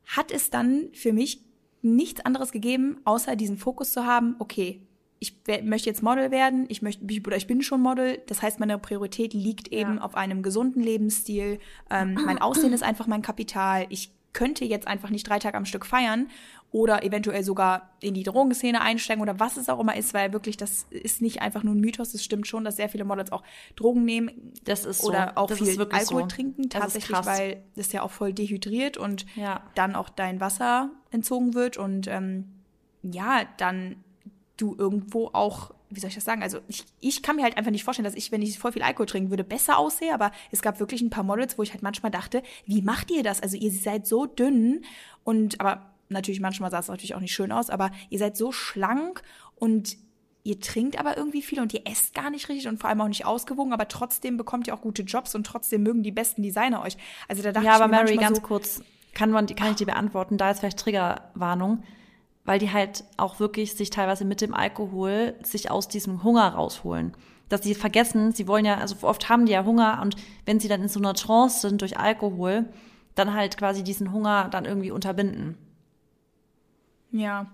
hat 0.06 0.32
es 0.32 0.50
dann 0.50 0.90
für 0.94 1.14
mich 1.14 1.44
nichts 1.82 2.26
anderes 2.26 2.52
gegeben, 2.52 2.98
außer 3.04 3.36
diesen 3.36 3.58
Fokus 3.58 3.94
zu 3.94 4.06
haben, 4.06 4.36
okay, 4.40 4.82
ich 5.20 5.36
möchte 5.64 5.90
jetzt 5.90 6.02
Model 6.02 6.32
werden, 6.32 6.66
ich 6.70 6.82
möchte 6.82 7.04
oder 7.26 7.36
ich 7.36 7.48
bin 7.48 7.62
schon 7.62 7.82
Model. 7.82 8.22
Das 8.28 8.42
heißt, 8.42 8.60
meine 8.60 8.78
Priorität 8.78 9.34
liegt 9.34 9.68
eben 9.70 9.96
ja. 9.96 10.02
auf 10.02 10.16
einem 10.16 10.44
gesunden 10.44 10.82
Lebensstil. 10.82 11.60
Ähm, 11.90 12.18
mein 12.26 12.38
Aussehen 12.42 12.72
ist 12.72 12.84
einfach 12.84 13.06
mein 13.06 13.22
Kapital. 13.22 13.86
Ich 13.90 14.14
könnte 14.32 14.64
jetzt 14.64 14.88
einfach 14.88 15.10
nicht 15.10 15.28
drei 15.28 15.40
Tage 15.40 15.58
am 15.58 15.66
Stück 15.66 15.86
feiern 15.86 16.30
oder 16.72 17.04
eventuell 17.04 17.44
sogar 17.44 17.90
in 18.00 18.14
die 18.14 18.24
Drogenszene 18.24 18.80
einsteigen 18.80 19.22
oder 19.22 19.40
was 19.40 19.58
es 19.58 19.70
auch 19.70 19.80
immer 19.80 19.96
ist, 19.96 20.14
weil 20.14 20.32
wirklich 20.34 20.56
das 20.56 20.86
ist 20.92 21.22
nicht 21.22 21.42
einfach 21.42 21.64
nur 21.64 21.74
ein 21.74 21.80
Mythos. 21.80 22.14
Es 22.14 22.24
stimmt 22.24 22.48
schon, 22.48 22.64
dass 22.64 22.76
sehr 22.76 22.90
viele 22.90 23.06
Models 23.06 23.32
auch 23.32 23.44
Drogen 23.76 24.06
nehmen. 24.06 24.54
Das 24.64 24.86
ist 24.86 25.02
so. 25.02 25.10
Oder 25.10 25.38
auch 25.38 25.48
das 25.48 25.58
viel 25.58 25.82
Alkohol 25.82 26.22
so. 26.22 26.28
trinken, 26.28 26.70
tatsächlich, 26.70 27.26
weil 27.26 27.64
das 27.76 27.92
ja 27.92 28.04
auch 28.04 28.12
voll 28.12 28.34
dehydriert 28.34 28.98
und 28.98 29.26
ja. 29.36 29.64
dann 29.76 29.96
auch 29.96 30.10
dein 30.10 30.40
Wasser 30.40 30.92
entzogen 31.10 31.56
wird 31.56 31.78
und 31.78 32.08
ähm, 32.08 32.46
ja, 33.02 33.42
dann 33.58 33.96
du 34.62 34.76
irgendwo 34.78 35.28
auch, 35.34 35.72
wie 35.90 36.00
soll 36.00 36.10
ich 36.10 36.16
das 36.16 36.26
sagen? 36.26 36.44
Also 36.44 36.60
ich, 36.68 36.86
ich 37.00 37.24
kann 37.24 37.36
mir 37.36 37.44
halt 37.44 37.58
einfach 37.58 37.72
nicht 37.72 37.84
vorstellen, 37.84 38.06
dass 38.06 38.16
ich, 38.16 38.32
wenn 38.32 38.42
ich 38.42 38.60
voll 38.60 38.72
viel 38.72 38.84
Alkohol 38.84 39.06
trinken 39.06 39.30
würde, 39.30 39.44
besser 39.44 39.78
aussehe. 39.78 40.14
Aber 40.14 40.32
es 40.52 40.62
gab 40.62 40.80
wirklich 40.80 41.02
ein 41.02 41.10
paar 41.10 41.24
Models, 41.24 41.58
wo 41.58 41.64
ich 41.64 41.72
halt 41.72 41.84
manchmal 41.84 42.12
dachte, 42.12 42.44
wie 42.66 42.82
macht 42.82 43.12
ihr 43.12 43.24
das? 43.24 43.42
Also 43.42 43.58
ihr 43.58 43.72
seid 43.72 44.06
so 44.06 44.26
dünn 44.26 44.84
und 45.24 45.60
aber 45.60 45.90
natürlich 46.10 46.40
manchmal 46.40 46.72
sah 46.72 46.80
es 46.80 46.88
natürlich 46.88 47.16
auch 47.16 47.20
nicht 47.20 47.34
schön 47.34 47.52
aus, 47.52 47.70
aber 47.70 47.92
ihr 48.10 48.20
seid 48.20 48.36
so 48.36 48.52
schlank 48.52 49.22
und 49.56 49.98
ihr 50.44 50.60
trinkt 50.60 51.00
aber 51.00 51.18
irgendwie 51.18 51.42
viel 51.42 51.60
und 51.60 51.74
ihr 51.74 51.82
esst 51.86 52.16
gar 52.16 52.30
nicht 52.32 52.50
richtig 52.50 52.68
und 52.68 52.80
vor 52.80 52.90
allem 52.90 53.02
auch 53.02 53.08
nicht 53.08 53.26
ausgewogen, 53.26 53.74
aber 53.74 53.88
trotzdem 53.88 54.38
bekommt 54.38 54.68
ihr 54.68 54.74
auch 54.74 54.82
gute 54.82 55.04
Jobs 55.04 55.36
und 55.36 55.46
trotzdem 55.46 55.84
mögen 55.84 56.02
die 56.02 56.12
besten 56.12 56.42
Designer 56.42 56.82
euch. 56.82 56.98
Also 57.28 57.44
da 57.44 57.52
dachte 57.52 57.68
ja, 57.68 57.76
ich 57.76 57.82
aber 57.82 57.88
Mary, 57.88 58.16
ganz 58.16 58.38
so, 58.38 58.44
kurz, 58.44 58.82
kann 59.14 59.30
man, 59.30 59.46
kann 59.48 59.72
ich 59.72 59.76
dir 59.76 59.86
beantworten? 59.86 60.38
Da 60.38 60.50
ist 60.50 60.62
vielleicht 60.62 60.80
Triggerwarnung 60.80 61.84
weil 62.46 62.60
die 62.60 62.72
halt 62.72 63.04
auch 63.18 63.40
wirklich 63.40 63.76
sich 63.76 63.90
teilweise 63.90 64.26
mit 64.26 64.42
dem 64.42 64.54
Alkohol 64.54 65.36
sich 65.44 65.70
aus 65.72 65.88
diesem 65.88 66.24
Hunger 66.24 66.48
rausholen. 66.50 67.14
Dass 67.48 67.64
sie 67.64 67.76
vergessen, 67.76 68.32
sie 68.32 68.48
wollen 68.48 68.66
ja, 68.66 68.78
also 68.78 68.96
oft 69.08 69.30
haben 69.30 69.46
die 69.46 69.54
ja 69.54 69.66
Hunger 69.66 70.00
und 70.02 70.16
wenn 70.46 70.60
sie 70.60 70.68
dann 70.68 70.82
in 70.82 70.88
so 70.88 71.00
einer 71.00 71.14
Trance 71.14 71.62
sind 71.62 71.82
durch 71.82 71.98
Alkohol, 71.98 72.66
dann 73.16 73.34
halt 73.34 73.58
quasi 73.58 73.84
diesen 73.84 74.12
Hunger 74.12 74.50
dann 74.50 74.66
irgendwie 74.66 74.92
unterbinden. 74.92 75.58
Ja. 77.12 77.48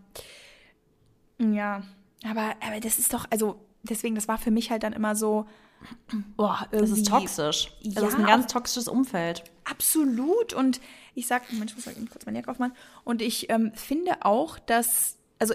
Ja. 1.40 1.84
Aber, 2.30 2.54
aber 2.66 2.80
das 2.82 3.00
ist 3.00 3.14
doch, 3.14 3.26
also 3.30 3.66
deswegen, 3.84 4.16
das 4.16 4.28
war 4.28 4.38
für 4.38 4.52
mich 4.52 4.72
halt 4.72 4.84
dann 4.84 4.94
immer 4.94 5.16
so, 5.16 5.46
boah, 6.38 6.68
irgendwie. 6.72 6.92
Das 6.92 7.00
ist 7.00 7.08
toxisch. 7.08 7.72
Das 7.84 8.04
ja, 8.04 8.10
ist 8.10 8.16
ein 8.16 8.26
ganz 8.26 8.48
toxisches 8.48 8.88
Umfeld. 8.88 9.44
Absolut. 9.66 10.54
Und 10.54 10.80
ich 11.16 11.28
sag, 11.28 11.52
Mensch, 11.54 11.72
ich 11.72 11.78
muss 11.78 11.86
mal 11.86 12.06
kurz 12.12 12.26
meine 12.26 12.38
Jacke 12.38 12.52
aufmachen. 12.52 12.76
Und 13.04 13.22
ich 13.22 13.50
ähm, 13.50 13.72
finde 13.74 14.18
auch, 14.22 14.60
dass, 14.60 15.18
also 15.40 15.54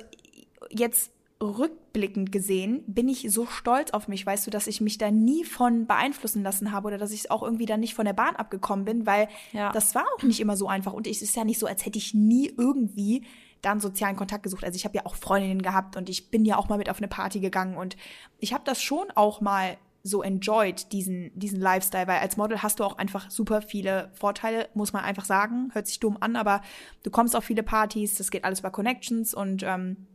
jetzt 0.71 1.13
rückblickend 1.43 2.33
gesehen, 2.33 2.83
bin 2.87 3.09
ich 3.09 3.27
so 3.31 3.47
stolz 3.47 3.93
auf 3.93 4.09
mich, 4.09 4.27
weißt 4.27 4.47
du, 4.47 4.51
dass 4.51 4.67
ich 4.67 4.81
mich 4.81 4.99
da 4.99 5.11
nie 5.11 5.45
von 5.45 5.87
beeinflussen 5.87 6.43
lassen 6.43 6.71
habe 6.71 6.89
oder 6.89 6.99
dass 6.99 7.13
ich 7.13 7.31
auch 7.31 7.43
irgendwie 7.43 7.65
dann 7.65 7.81
nicht 7.81 7.95
von 7.95 8.05
der 8.05 8.13
Bahn 8.13 8.37
abgekommen 8.37 8.85
bin, 8.85 9.07
weil 9.07 9.29
ja. 9.53 9.73
das 9.73 9.95
war 9.95 10.05
auch 10.17 10.23
nicht 10.23 10.41
immer 10.41 10.57
so 10.57 10.69
einfach. 10.69 10.93
Und 10.93 11.07
es 11.07 11.23
ist 11.23 11.37
ja 11.37 11.45
nicht 11.45 11.59
so, 11.59 11.67
als 11.67 11.87
hätte 11.87 11.99
ich 11.99 12.13
nie 12.13 12.53
irgendwie 12.59 13.25
dann 13.63 13.81
sozialen 13.81 14.17
Kontakt 14.17 14.43
gesucht. 14.43 14.65
Also 14.65 14.77
ich 14.77 14.85
habe 14.85 14.97
ja 14.97 15.07
auch 15.07 15.15
Freundinnen 15.15 15.63
gehabt 15.63 15.97
und 15.97 16.09
ich 16.09 16.31
bin 16.31 16.45
ja 16.45 16.57
auch 16.57 16.69
mal 16.69 16.79
mit 16.79 16.91
auf 16.91 16.99
eine 16.99 17.09
Party 17.09 17.41
gegangen 17.41 17.77
und 17.77 17.97
ich 18.39 18.53
habe 18.53 18.65
das 18.65 18.83
schon 18.83 19.11
auch 19.15 19.41
mal 19.41 19.79
so 20.03 20.23
enjoyed, 20.23 20.93
diesen, 20.93 21.31
diesen 21.39 21.61
Lifestyle, 21.61 22.07
weil 22.07 22.21
als 22.21 22.37
Model 22.37 22.63
hast 22.63 22.81
du 22.81 22.85
auch 22.85 22.99
einfach 22.99 23.31
super 23.31 23.63
viele 23.63 24.11
Vorteile, 24.15 24.69
muss 24.75 24.93
man 24.93 25.05
einfach 25.05 25.25
sagen. 25.25 25.71
Hört 25.73 25.87
sich 25.87 26.01
dumm 26.01 26.17
an, 26.21 26.37
aber 26.37 26.63
du 27.03 27.11
kommst 27.11 27.37
auf 27.37 27.45
viele 27.45 27.63
Partys, 27.63 28.15
das 28.15 28.31
geht 28.31 28.45
alles 28.45 28.61
über 28.61 28.71
Connections 28.71 29.35
und 29.35 29.63
ähm, 29.63 30.07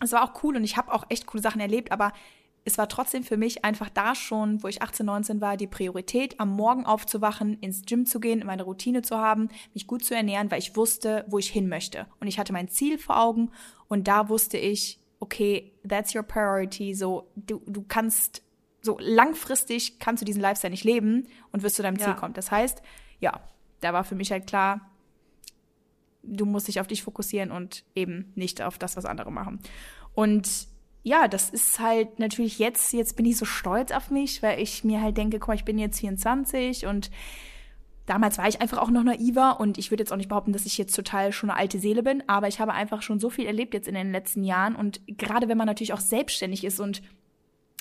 es 0.00 0.12
war 0.12 0.24
auch 0.24 0.42
cool 0.42 0.56
und 0.56 0.64
ich 0.64 0.76
habe 0.76 0.92
auch 0.92 1.04
echt 1.08 1.26
coole 1.26 1.42
Sachen 1.42 1.60
erlebt, 1.60 1.92
aber 1.92 2.12
es 2.66 2.78
war 2.78 2.88
trotzdem 2.88 3.22
für 3.22 3.36
mich 3.36 3.64
einfach 3.64 3.88
da 3.88 4.14
schon, 4.16 4.62
wo 4.62 4.68
ich 4.68 4.82
18, 4.82 5.06
19 5.06 5.40
war, 5.40 5.56
die 5.56 5.68
Priorität, 5.68 6.40
am 6.40 6.50
Morgen 6.50 6.84
aufzuwachen, 6.84 7.58
ins 7.60 7.82
Gym 7.82 8.06
zu 8.06 8.18
gehen, 8.18 8.42
meine 8.44 8.64
Routine 8.64 9.02
zu 9.02 9.18
haben, 9.18 9.48
mich 9.72 9.86
gut 9.86 10.04
zu 10.04 10.14
ernähren, 10.14 10.50
weil 10.50 10.58
ich 10.58 10.76
wusste, 10.76 11.24
wo 11.28 11.38
ich 11.38 11.48
hin 11.48 11.68
möchte. 11.68 12.06
Und 12.20 12.26
ich 12.26 12.40
hatte 12.40 12.52
mein 12.52 12.68
Ziel 12.68 12.98
vor 12.98 13.22
Augen 13.22 13.52
und 13.86 14.08
da 14.08 14.28
wusste 14.28 14.58
ich, 14.58 14.98
okay, 15.20 15.72
that's 15.88 16.14
your 16.14 16.24
priority, 16.24 16.92
so, 16.92 17.30
du, 17.36 17.62
du 17.66 17.84
kannst 17.86 18.42
so 18.86 18.96
langfristig 18.98 19.98
kannst 19.98 20.22
du 20.22 20.24
diesen 20.24 20.40
Lifestyle 20.40 20.70
nicht 20.70 20.84
leben 20.84 21.26
und 21.52 21.62
wirst 21.62 21.76
zu 21.76 21.82
deinem 21.82 21.98
Ziel 21.98 22.08
ja. 22.08 22.14
kommen. 22.14 22.32
Das 22.32 22.50
heißt, 22.50 22.80
ja, 23.20 23.40
da 23.80 23.92
war 23.92 24.04
für 24.04 24.14
mich 24.14 24.32
halt 24.32 24.46
klar, 24.46 24.90
du 26.22 26.46
musst 26.46 26.68
dich 26.68 26.80
auf 26.80 26.86
dich 26.86 27.02
fokussieren 27.02 27.50
und 27.50 27.84
eben 27.94 28.32
nicht 28.34 28.62
auf 28.62 28.78
das, 28.78 28.96
was 28.96 29.04
andere 29.04 29.30
machen. 29.30 29.60
Und 30.14 30.68
ja, 31.02 31.28
das 31.28 31.50
ist 31.50 31.78
halt 31.78 32.18
natürlich 32.18 32.58
jetzt, 32.58 32.92
jetzt 32.92 33.16
bin 33.16 33.26
ich 33.26 33.36
so 33.36 33.44
stolz 33.44 33.92
auf 33.92 34.10
mich, 34.10 34.42
weil 34.42 34.60
ich 34.60 34.82
mir 34.82 35.00
halt 35.00 35.16
denke, 35.16 35.38
guck 35.38 35.48
mal, 35.48 35.54
ich 35.54 35.64
bin 35.64 35.78
jetzt 35.78 36.00
24 36.00 36.86
und 36.86 37.10
damals 38.06 38.38
war 38.38 38.48
ich 38.48 38.60
einfach 38.60 38.78
auch 38.78 38.90
noch 38.90 39.04
naiver 39.04 39.60
und 39.60 39.78
ich 39.78 39.90
würde 39.90 40.02
jetzt 40.02 40.12
auch 40.12 40.16
nicht 40.16 40.28
behaupten, 40.28 40.52
dass 40.52 40.66
ich 40.66 40.78
jetzt 40.78 40.96
total 40.96 41.32
schon 41.32 41.50
eine 41.50 41.58
alte 41.58 41.78
Seele 41.78 42.02
bin, 42.02 42.28
aber 42.28 42.48
ich 42.48 42.58
habe 42.58 42.72
einfach 42.72 43.02
schon 43.02 43.20
so 43.20 43.30
viel 43.30 43.46
erlebt 43.46 43.74
jetzt 43.74 43.86
in 43.86 43.94
den 43.94 44.10
letzten 44.10 44.42
Jahren 44.42 44.74
und 44.74 45.00
gerade 45.06 45.48
wenn 45.48 45.58
man 45.58 45.66
natürlich 45.66 45.92
auch 45.92 46.00
selbstständig 46.00 46.64
ist 46.64 46.80
und 46.80 47.02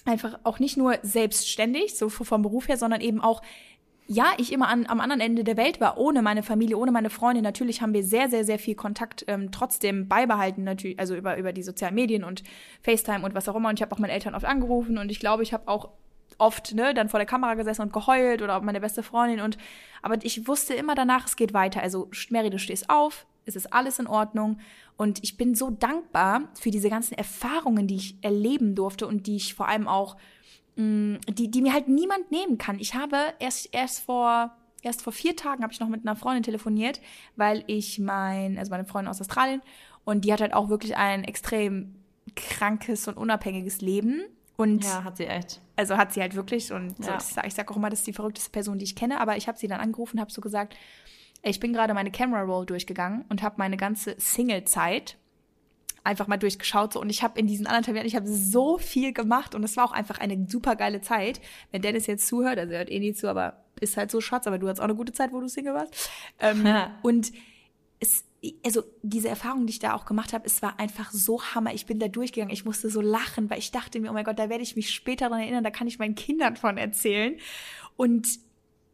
einfach 0.06 0.39
auch 0.44 0.60
nicht 0.60 0.78
nur 0.78 0.98
selbstständig, 1.02 1.98
so 1.98 2.10
vom 2.10 2.41
Beruf 2.41 2.68
her, 2.68 2.78
sondern 2.78 3.02
eben 3.02 3.22
auch 3.22 3.41
ja, 4.08 4.34
ich 4.38 4.54
immer 4.54 4.68
an, 4.68 4.86
am 4.86 5.00
anderen 5.00 5.22
Ende 5.22 5.44
der 5.44 5.58
Welt 5.58 5.82
war, 5.82 5.98
ohne 5.98 6.22
meine 6.22 6.44
Familie, 6.44 6.78
ohne 6.78 6.91
meine 6.91 7.10
Freunde. 7.10 7.41
Natürlich 7.41 7.82
haben 7.82 7.94
wir 7.94 8.04
sehr, 8.04 8.30
sehr, 8.30 8.46
sehr 8.46 8.60
viel 8.60 8.76
Kontakt 8.76 9.26
ähm, 9.28 9.52
trotzdem 9.52 10.08
beibehalten, 10.08 10.63
natürlich, 10.63 11.00
also 11.00 11.15
über, 11.15 11.38
über 11.38 11.54
die 11.54 11.63
sozialen 11.63 11.96
Medien 11.96 12.24
und 12.24 12.44
FaceTime 12.84 13.26
und 13.26 13.34
was 13.34 13.50
auch 13.50 13.56
immer. 13.56 13.70
Und 13.70 13.80
ich 13.80 13.82
habe 13.82 13.96
auch 13.96 14.00
meine 14.00 14.13
Eltern 14.13 14.36
oft 14.36 14.46
angerufen 14.46 15.00
und 15.00 15.12
ich 15.12 15.20
glaube, 15.20 15.41
ich 15.41 15.54
habe 15.54 15.68
auch 15.68 15.89
oft 16.38 16.76
ne, 16.76 16.94
dann 16.94 17.10
vor 17.10 17.20
der 17.20 17.26
Kamera 17.26 17.56
gesessen 17.56 17.82
und 17.82 17.94
geheult 17.94 18.41
oder 18.41 18.58
auch 18.58 18.62
meine 18.62 18.82
beste 18.82 19.02
Freundin. 19.02 19.41
Und 19.41 19.58
aber 20.04 20.24
ich 20.24 20.48
wusste 20.48 20.76
immer 20.76 20.94
danach, 20.94 21.26
es 21.26 21.36
geht 21.36 21.54
weiter. 21.54 21.82
Also, 21.82 22.10
Mary, 22.30 22.52
du 22.52 22.60
stehst 22.60 22.91
auf, 22.91 23.26
es 23.46 23.56
ist 23.56 23.74
alles 23.74 24.00
in 24.00 24.08
Ordnung. 24.08 24.60
Und 24.98 25.24
ich 25.24 25.38
bin 25.38 25.56
so 25.56 25.70
dankbar 25.70 26.50
für 26.54 26.72
diese 26.72 26.90
ganzen 26.90 27.16
Erfahrungen, 27.16 27.88
die 27.88 27.96
ich 27.96 28.18
erleben 28.22 28.76
durfte 28.76 29.08
und 29.08 29.28
die 29.28 29.36
ich 29.36 29.54
vor 29.54 29.68
allem 29.68 29.88
auch 29.88 30.16
Mm, 30.76 31.16
die, 31.30 31.50
die 31.50 31.62
mir 31.62 31.74
halt 31.74 31.88
niemand 31.88 32.32
nehmen 32.32 32.58
kann. 32.58 32.80
Ich 32.80 32.96
habe 32.96 33.18
erst, 33.40 33.70
erst 33.74 34.02
vor, 34.02 34.52
erst 34.82 35.02
vor 35.02 35.14
vier 35.14 35.36
Tagen 35.36 35.64
habe 35.64 35.72
ich 35.72 35.80
noch 35.80 35.88
mit 35.88 36.06
einer 36.06 36.16
Freundin 36.16 36.44
telefoniert, 36.44 37.00
weil 37.36 37.64
ich 37.68 38.00
mein, 38.00 38.58
also 38.58 38.72
meine 38.72 38.86
Freundin 38.86 39.10
aus 39.10 39.22
Australien, 39.22 39.62
und 40.04 40.26
die 40.26 40.34
hat 40.34 40.42
halt 40.42 40.54
auch 40.54 40.70
wirklich 40.70 40.96
ein 40.98 41.24
extrem 41.24 41.96
krankes 42.36 43.08
und 43.08 43.18
unabhängiges 43.18 43.82
Leben. 43.82 44.22
Und 44.58 44.84
ja, 44.84 45.04
hat 45.04 45.18
sie 45.18 45.26
echt. 45.26 45.62
Also 45.76 45.98
hat 45.98 46.14
sie 46.14 46.22
halt 46.22 46.36
wirklich. 46.36 46.72
Und 46.72 47.04
ja. 47.04 47.20
so, 47.20 47.42
ich 47.44 47.56
sage 47.56 47.72
auch 47.72 47.78
immer, 47.78 47.90
das 47.90 48.00
ist 48.00 48.08
die 48.08 48.14
verrückteste 48.14 48.52
Person, 48.52 48.78
die 48.78 48.86
ich 48.86 48.96
kenne. 48.96 49.20
Aber 49.20 49.36
ich 49.36 49.48
habe 49.48 49.58
sie 49.58 49.68
dann 49.68 49.80
angerufen, 49.80 50.20
habe 50.20 50.32
so 50.32 50.42
gesagt, 50.42 50.76
ich 51.50 51.60
bin 51.60 51.74
gerade 51.74 51.94
meine 51.94 52.12
Camera 52.12 52.42
Roll 52.42 52.66
durchgegangen 52.66 53.26
und 53.30 53.44
habe 53.44 53.56
meine 53.58 53.78
ganze 53.78 54.16
Single-Zeit 54.18 55.18
einfach 56.04 56.28
mal 56.28 56.38
durchgeschaut 56.38 56.94
so 56.94 57.02
und 57.02 57.10
ich 57.10 57.24
habe 57.24 57.40
in 57.40 57.48
diesen 57.48 57.66
anderthalb 57.66 57.96
Jahren, 57.98 58.08
ich 58.08 58.16
habe 58.16 58.28
so 58.28 58.78
viel 58.78 59.12
gemacht 59.12 59.56
und 59.56 59.64
es 59.64 59.76
war 59.76 59.86
auch 59.86 59.92
einfach 59.92 60.20
eine 60.20 60.46
super 60.48 60.76
geile 60.76 61.02
Zeit. 61.02 61.42
Wenn 61.72 61.82
Dennis 61.82 62.08
jetzt 62.08 62.28
zuhört, 62.28 62.60
also 62.60 62.74
er 62.74 62.80
hört 62.80 62.92
eh 62.92 63.00
nie 63.00 63.14
zu, 63.14 63.28
aber 63.28 63.64
ist 63.80 63.98
halt 63.98 64.12
so 64.12 64.22
Schatz, 64.22 64.48
aber 64.48 64.58
du 64.58 64.68
hattest 64.68 64.82
auch 64.82 64.86
eine 64.86 64.96
gute 64.96 65.14
Zeit, 65.14 65.34
wo 65.34 65.40
du 65.40 65.48
Single 65.48 65.74
warst. 65.74 66.10
Ähm, 66.40 66.66
ja. 66.66 66.98
Und 67.02 67.32
es, 68.00 68.24
also 68.64 68.84
diese 69.02 69.30
Erfahrung, 69.30 69.66
die 69.66 69.72
ich 69.72 69.80
da 69.80 69.94
auch 69.94 70.06
gemacht 70.06 70.34
habe, 70.34 70.46
es 70.46 70.62
war 70.62 70.80
einfach 70.80 71.12
so 71.12 71.42
Hammer. 71.42 71.74
Ich 71.74 71.86
bin 71.86 72.00
da 72.00 72.08
durchgegangen, 72.08 72.54
ich 72.54 72.66
musste 72.66 72.90
so 72.90 73.02
lachen, 73.02 73.50
weil 73.50 73.60
ich 73.60 73.72
dachte 73.72 74.00
mir, 74.00 74.12
oh 74.12 74.14
mein 74.14 74.26
Gott, 74.26 74.40
da 74.40 74.50
werde 74.50 74.64
ich 74.64 74.76
mich 74.76 74.92
später 74.92 75.26
daran 75.26 75.42
erinnern, 75.42 75.64
da 75.64 75.72
kann 75.72 75.88
ich 75.88 76.00
meinen 76.00 76.16
Kindern 76.16 76.56
von 76.56 76.78
erzählen. 76.78 77.38
Und 77.98 78.28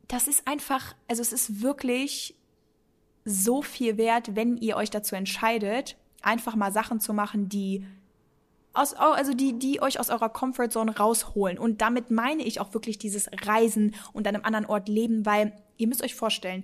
das 0.08 0.28
ist 0.28 0.48
einfach, 0.48 0.96
also 1.08 1.22
es 1.22 1.34
ist 1.34 1.62
wirklich 1.62 2.36
so 3.26 3.62
viel 3.62 3.98
wert, 3.98 4.36
wenn 4.36 4.58
ihr 4.58 4.76
euch 4.76 4.90
dazu 4.90 5.16
entscheidet, 5.16 5.98
einfach 6.22 6.56
mal 6.56 6.72
Sachen 6.72 7.00
zu 7.00 7.14
machen, 7.14 7.50
die 7.50 7.86
aus, 8.74 8.94
also 8.94 9.34
die, 9.34 9.58
die 9.60 9.82
euch 9.82 10.00
aus 10.00 10.10
eurer 10.10 10.30
Comfortzone 10.30 10.98
rausholen. 10.98 11.58
Und 11.58 11.82
damit 11.82 12.10
meine 12.10 12.44
ich 12.44 12.60
auch 12.60 12.74
wirklich 12.74 12.98
dieses 12.98 13.30
Reisen 13.46 13.96
und 14.14 14.28
an 14.28 14.36
einem 14.36 14.46
anderen 14.46 14.66
Ort 14.66 14.88
leben, 14.88 15.26
weil 15.26 15.54
ihr 15.78 15.88
müsst 15.88 16.04
euch 16.04 16.16
vorstellen, 16.16 16.64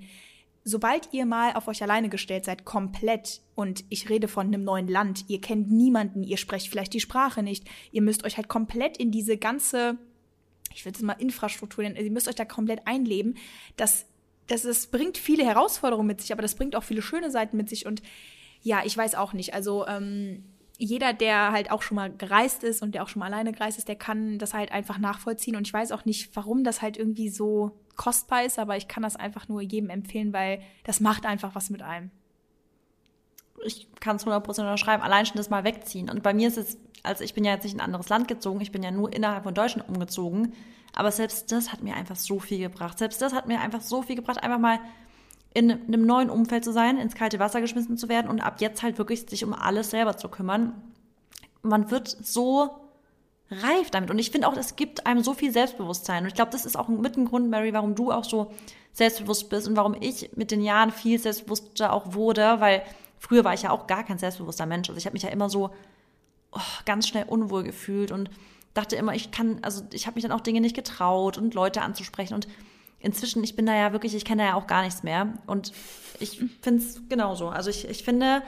sobald 0.63 1.13
ihr 1.13 1.25
mal 1.25 1.53
auf 1.53 1.67
euch 1.67 1.81
alleine 1.81 2.09
gestellt 2.09 2.45
seid, 2.45 2.65
komplett, 2.65 3.41
und 3.55 3.85
ich 3.89 4.09
rede 4.09 4.27
von 4.27 4.47
einem 4.47 4.63
neuen 4.63 4.87
Land, 4.87 5.25
ihr 5.27 5.41
kennt 5.41 5.71
niemanden, 5.71 6.23
ihr 6.23 6.37
sprecht 6.37 6.69
vielleicht 6.69 6.93
die 6.93 6.99
Sprache 6.99 7.41
nicht, 7.41 7.65
ihr 7.91 8.01
müsst 8.01 8.25
euch 8.25 8.37
halt 8.37 8.49
komplett 8.49 8.97
in 8.97 9.11
diese 9.11 9.37
ganze, 9.37 9.97
ich 10.73 10.85
würde 10.85 10.97
es 10.97 11.03
mal 11.03 11.13
Infrastruktur 11.13 11.83
nennen, 11.83 11.95
ihr 11.95 12.11
müsst 12.11 12.27
euch 12.27 12.35
da 12.35 12.45
komplett 12.45 12.85
einleben, 12.85 13.35
das, 13.77 14.05
das, 14.47 14.63
das 14.63 14.87
bringt 14.87 15.17
viele 15.17 15.45
Herausforderungen 15.45 16.07
mit 16.07 16.21
sich, 16.21 16.31
aber 16.31 16.41
das 16.41 16.55
bringt 16.55 16.75
auch 16.75 16.83
viele 16.83 17.01
schöne 17.01 17.31
Seiten 17.31 17.57
mit 17.57 17.69
sich 17.69 17.85
und 17.85 18.01
ja, 18.61 18.81
ich 18.83 18.97
weiß 18.97 19.15
auch 19.15 19.33
nicht. 19.33 19.53
Also 19.53 19.85
ähm, 19.87 20.43
jeder, 20.77 21.13
der 21.13 21.51
halt 21.51 21.71
auch 21.71 21.81
schon 21.81 21.95
mal 21.95 22.11
gereist 22.11 22.63
ist 22.63 22.81
und 22.81 22.93
der 22.93 23.03
auch 23.03 23.07
schon 23.07 23.19
mal 23.19 23.27
alleine 23.27 23.51
gereist 23.51 23.77
ist, 23.77 23.87
der 23.87 23.95
kann 23.95 24.37
das 24.37 24.53
halt 24.53 24.71
einfach 24.71 24.97
nachvollziehen. 24.99 25.55
Und 25.55 25.67
ich 25.67 25.73
weiß 25.73 25.91
auch 25.91 26.05
nicht, 26.05 26.35
warum 26.35 26.63
das 26.63 26.81
halt 26.81 26.97
irgendwie 26.97 27.29
so 27.29 27.79
kostbar 27.95 28.43
ist, 28.45 28.59
aber 28.59 28.77
ich 28.77 28.87
kann 28.87 29.03
das 29.03 29.15
einfach 29.15 29.47
nur 29.47 29.61
jedem 29.61 29.89
empfehlen, 29.89 30.33
weil 30.33 30.61
das 30.83 30.99
macht 30.99 31.25
einfach 31.25 31.55
was 31.55 31.69
mit 31.69 31.81
einem. 31.81 32.11
Ich 33.65 33.87
kann 33.99 34.17
es 34.17 34.25
100% 34.25 34.47
unterschreiben, 34.47 35.01
allein 35.01 35.25
schon 35.25 35.37
das 35.37 35.49
mal 35.49 35.63
wegziehen. 35.63 36.09
Und 36.11 36.21
bei 36.21 36.33
mir 36.33 36.47
ist 36.47 36.57
es, 36.57 36.77
also 37.01 37.23
ich 37.23 37.33
bin 37.33 37.43
ja 37.43 37.53
jetzt 37.53 37.63
nicht 37.63 37.73
in 37.73 37.79
ein 37.79 37.85
anderes 37.85 38.09
Land 38.09 38.27
gezogen, 38.27 38.61
ich 38.61 38.71
bin 38.71 38.83
ja 38.83 38.91
nur 38.91 39.11
innerhalb 39.11 39.43
von 39.43 39.55
Deutschland 39.55 39.89
umgezogen. 39.89 40.53
Aber 40.97 41.11
selbst 41.11 41.51
das 41.51 41.71
hat 41.71 41.83
mir 41.83 41.95
einfach 41.95 42.15
so 42.15 42.39
viel 42.39 42.57
gebracht. 42.57 42.97
Selbst 42.97 43.21
das 43.21 43.31
hat 43.31 43.47
mir 43.47 43.61
einfach 43.61 43.81
so 43.81 44.01
viel 44.01 44.15
gebracht, 44.15 44.41
einfach 44.41 44.57
mal 44.57 44.79
in 45.53 45.71
einem 45.71 46.07
neuen 46.07 46.31
Umfeld 46.31 46.63
zu 46.63 46.73
sein, 46.73 46.97
ins 46.97 47.13
kalte 47.13 47.37
Wasser 47.37 47.61
geschmissen 47.61 47.97
zu 47.97 48.09
werden 48.09 48.29
und 48.29 48.41
ab 48.41 48.61
jetzt 48.61 48.81
halt 48.81 48.97
wirklich 48.97 49.29
sich 49.29 49.43
um 49.43 49.53
alles 49.53 49.91
selber 49.91 50.17
zu 50.17 50.27
kümmern. 50.27 50.73
Man 51.61 51.91
wird 51.91 52.07
so 52.07 52.71
reif 53.51 53.91
damit. 53.91 54.09
Und 54.09 54.17
ich 54.17 54.31
finde 54.31 54.47
auch, 54.47 54.57
es 54.57 54.75
gibt 54.75 55.05
einem 55.05 55.21
so 55.21 55.35
viel 55.35 55.51
Selbstbewusstsein. 55.51 56.23
Und 56.23 56.29
ich 56.29 56.33
glaube, 56.33 56.49
das 56.49 56.65
ist 56.65 56.75
auch 56.75 56.87
mit 56.87 57.15
ein 57.15 57.25
Grund, 57.25 57.47
Mary, 57.51 57.73
warum 57.73 57.93
du 57.93 58.11
auch 58.11 58.23
so 58.23 58.51
selbstbewusst 58.91 59.51
bist 59.51 59.67
und 59.67 59.75
warum 59.75 59.95
ich 59.99 60.35
mit 60.35 60.49
den 60.49 60.63
Jahren 60.63 60.89
viel 60.89 61.19
selbstbewusster 61.19 61.93
auch 61.93 62.15
wurde, 62.15 62.59
weil 62.59 62.81
früher 63.19 63.43
war 63.43 63.53
ich 63.53 63.61
ja 63.61 63.69
auch 63.69 63.85
gar 63.85 64.03
kein 64.03 64.17
selbstbewusster 64.17 64.65
Mensch. 64.65 64.89
Also 64.89 64.97
ich 64.97 65.05
habe 65.05 65.13
mich 65.13 65.23
ja 65.23 65.29
immer 65.29 65.47
so 65.47 65.69
oh, 66.53 66.59
ganz 66.85 67.07
schnell 67.07 67.25
unwohl 67.27 67.61
gefühlt 67.61 68.11
und 68.11 68.31
dachte 68.77 68.95
immer, 68.95 69.13
ich 69.13 69.31
kann, 69.31 69.59
also 69.61 69.83
ich 69.91 70.07
habe 70.07 70.15
mich 70.15 70.23
dann 70.23 70.31
auch 70.31 70.41
Dinge 70.41 70.61
nicht 70.61 70.75
getraut 70.75 71.37
und 71.37 71.53
Leute 71.53 71.81
anzusprechen 71.81 72.35
und 72.35 72.47
inzwischen, 72.99 73.43
ich 73.43 73.55
bin 73.55 73.65
da 73.65 73.75
ja 73.75 73.91
wirklich, 73.91 74.15
ich 74.15 74.25
kenne 74.25 74.43
da 74.43 74.49
ja 74.49 74.55
auch 74.55 74.67
gar 74.67 74.83
nichts 74.83 75.03
mehr. 75.03 75.33
Und 75.45 75.71
ich 76.19 76.39
finde 76.61 76.81
es 76.81 77.01
genauso. 77.09 77.49
Also 77.49 77.69
ich, 77.69 77.87
ich 77.87 78.03
finde, 78.03 78.41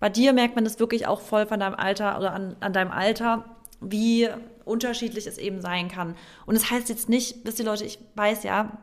bei 0.00 0.08
dir 0.08 0.32
merkt 0.32 0.54
man 0.54 0.64
das 0.64 0.78
wirklich 0.78 1.06
auch 1.06 1.20
voll 1.20 1.46
von 1.46 1.60
deinem 1.60 1.74
Alter 1.74 2.18
oder 2.18 2.32
an, 2.32 2.56
an 2.60 2.72
deinem 2.72 2.90
Alter, 2.90 3.44
wie 3.80 4.28
unterschiedlich 4.64 5.26
es 5.26 5.38
eben 5.38 5.60
sein 5.60 5.88
kann. 5.88 6.16
Und 6.46 6.56
es 6.56 6.62
das 6.62 6.70
heißt 6.70 6.88
jetzt 6.88 7.08
nicht, 7.08 7.44
wisst 7.44 7.58
ihr 7.58 7.64
Leute, 7.64 7.84
ich 7.84 7.98
weiß 8.14 8.42
ja, 8.44 8.78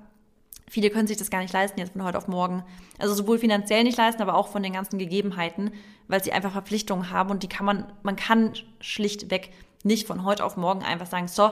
viele 0.70 0.90
können 0.90 1.08
sich 1.08 1.18
das 1.18 1.30
gar 1.30 1.42
nicht 1.42 1.54
leisten 1.54 1.80
jetzt 1.80 1.94
von 1.94 2.04
heute 2.04 2.18
auf 2.18 2.28
morgen. 2.28 2.64
Also 2.98 3.14
sowohl 3.14 3.40
finanziell 3.40 3.84
nicht 3.84 3.98
leisten, 3.98 4.22
aber 4.22 4.36
auch 4.36 4.48
von 4.48 4.64
den 4.64 4.74
ganzen 4.74 5.00
Gegebenheiten, 5.00 5.72
weil 6.08 6.24
sie 6.24 6.32
einfach 6.32 6.52
Verpflichtungen 6.52 7.10
haben 7.10 7.30
und 7.30 7.44
die 7.44 7.50
kann 7.50 7.66
man, 7.66 7.92
man 8.04 8.16
kann 8.16 8.54
schlichtweg 8.80 9.52
nicht 9.84 10.08
von 10.08 10.24
heute 10.24 10.44
auf 10.46 10.58
morgen 10.58 10.84
einfach 10.84 11.08
sagen, 11.08 11.28
so, 11.28 11.52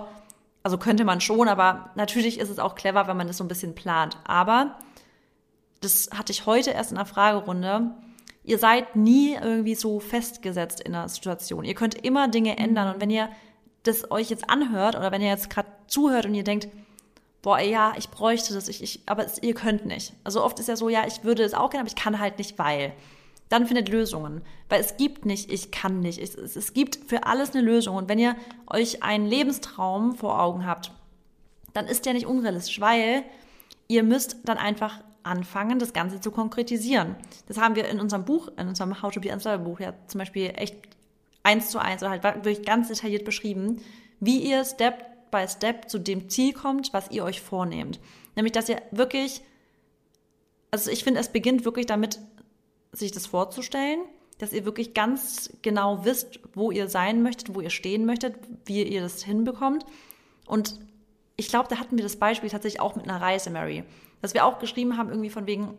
also 0.63 0.77
könnte 0.77 1.05
man 1.05 1.21
schon, 1.21 1.47
aber 1.47 1.91
natürlich 1.95 2.39
ist 2.39 2.49
es 2.49 2.59
auch 2.59 2.75
clever, 2.75 3.07
wenn 3.07 3.17
man 3.17 3.27
das 3.27 3.37
so 3.37 3.43
ein 3.43 3.47
bisschen 3.47 3.75
plant. 3.75 4.17
Aber 4.25 4.77
das 5.81 6.09
hatte 6.13 6.31
ich 6.31 6.45
heute 6.45 6.71
erst 6.71 6.91
in 6.91 6.97
der 6.97 7.05
Fragerunde. 7.05 7.91
Ihr 8.43 8.57
seid 8.57 8.95
nie 8.95 9.35
irgendwie 9.35 9.75
so 9.75 9.99
festgesetzt 9.99 10.81
in 10.81 10.93
der 10.93 11.07
Situation. 11.07 11.63
Ihr 11.63 11.75
könnt 11.75 11.95
immer 12.03 12.27
Dinge 12.27 12.57
ändern. 12.57 12.93
Und 12.93 13.01
wenn 13.01 13.09
ihr 13.09 13.29
das 13.83 14.11
euch 14.11 14.29
jetzt 14.29 14.49
anhört 14.49 14.95
oder 14.95 15.11
wenn 15.11 15.21
ihr 15.21 15.29
jetzt 15.29 15.49
gerade 15.49 15.69
zuhört 15.87 16.25
und 16.25 16.35
ihr 16.35 16.43
denkt, 16.43 16.67
boah, 17.41 17.59
ja, 17.59 17.93
ich 17.97 18.09
bräuchte 18.09 18.53
das, 18.53 18.67
ich, 18.67 18.83
ich, 18.83 19.01
aber 19.05 19.25
es, 19.25 19.41
ihr 19.41 19.53
könnt 19.53 19.85
nicht. 19.85 20.13
Also 20.23 20.43
oft 20.43 20.59
ist 20.59 20.67
ja 20.67 20.75
so, 20.75 20.89
ja, 20.89 21.07
ich 21.07 21.23
würde 21.23 21.43
es 21.43 21.53
auch 21.53 21.69
gerne, 21.69 21.81
aber 21.81 21.89
ich 21.89 21.95
kann 21.95 22.19
halt 22.19 22.37
nicht, 22.37 22.59
weil 22.59 22.93
dann 23.49 23.65
findet 23.65 23.89
Lösungen. 23.89 24.41
Weil 24.69 24.79
es 24.79 24.97
gibt 24.97 25.25
nicht, 25.25 25.51
ich 25.51 25.71
kann 25.71 25.99
nicht. 25.99 26.19
Es, 26.19 26.35
es, 26.35 26.55
es 26.55 26.73
gibt 26.73 26.97
für 27.07 27.25
alles 27.25 27.51
eine 27.51 27.61
Lösung. 27.61 27.95
Und 27.95 28.07
wenn 28.07 28.19
ihr 28.19 28.35
euch 28.67 29.03
einen 29.03 29.25
Lebenstraum 29.25 30.15
vor 30.15 30.39
Augen 30.39 30.65
habt, 30.65 30.91
dann 31.73 31.87
ist 31.87 32.05
der 32.05 32.13
nicht 32.13 32.27
unrealistisch, 32.27 32.79
weil 32.79 33.23
ihr 33.87 34.03
müsst 34.03 34.37
dann 34.45 34.57
einfach 34.57 35.03
anfangen, 35.23 35.79
das 35.79 35.93
Ganze 35.93 36.21
zu 36.21 36.31
konkretisieren. 36.31 37.15
Das 37.47 37.57
haben 37.57 37.75
wir 37.75 37.87
in 37.87 37.99
unserem 37.99 38.25
Buch, 38.25 38.49
in 38.57 38.67
unserem 38.67 39.01
How 39.01 39.11
to 39.11 39.19
be 39.19 39.31
Unstoppable 39.31 39.65
Buch 39.65 39.79
ja 39.79 39.93
zum 40.07 40.19
Beispiel 40.19 40.53
echt 40.55 40.75
eins 41.43 41.69
zu 41.69 41.79
eins 41.79 42.01
oder 42.01 42.11
halt 42.11 42.23
wirklich 42.23 42.63
ganz 42.65 42.87
detailliert 42.87 43.25
beschrieben, 43.25 43.81
wie 44.19 44.39
ihr 44.39 44.63
Step 44.65 45.31
by 45.31 45.47
Step 45.47 45.89
zu 45.89 45.99
dem 45.99 46.29
Ziel 46.29 46.53
kommt, 46.53 46.93
was 46.93 47.11
ihr 47.11 47.23
euch 47.23 47.41
vornehmt. 47.41 47.99
Nämlich, 48.35 48.51
dass 48.51 48.69
ihr 48.69 48.81
wirklich, 48.91 49.41
also 50.71 50.89
ich 50.91 51.03
finde, 51.03 51.19
es 51.19 51.29
beginnt 51.29 51.65
wirklich 51.65 51.85
damit, 51.85 52.19
sich 52.91 53.11
das 53.11 53.27
vorzustellen, 53.27 53.99
dass 54.39 54.53
ihr 54.53 54.65
wirklich 54.65 54.93
ganz 54.93 55.51
genau 55.61 56.05
wisst, 56.05 56.39
wo 56.53 56.71
ihr 56.71 56.87
sein 56.87 57.21
möchtet, 57.21 57.53
wo 57.53 57.61
ihr 57.61 57.69
stehen 57.69 58.05
möchtet, 58.05 58.35
wie 58.65 58.83
ihr 58.83 59.01
das 59.01 59.23
hinbekommt. 59.23 59.85
Und 60.45 60.79
ich 61.35 61.49
glaube, 61.49 61.67
da 61.69 61.77
hatten 61.77 61.97
wir 61.97 62.03
das 62.03 62.15
Beispiel 62.15 62.49
tatsächlich 62.49 62.81
auch 62.81 62.95
mit 62.95 63.07
einer 63.07 63.21
Reise, 63.21 63.49
Mary. 63.49 63.83
Dass 64.21 64.33
wir 64.33 64.45
auch 64.45 64.59
geschrieben 64.59 64.97
haben, 64.97 65.09
irgendwie 65.09 65.29
von 65.29 65.45
wegen, 65.45 65.77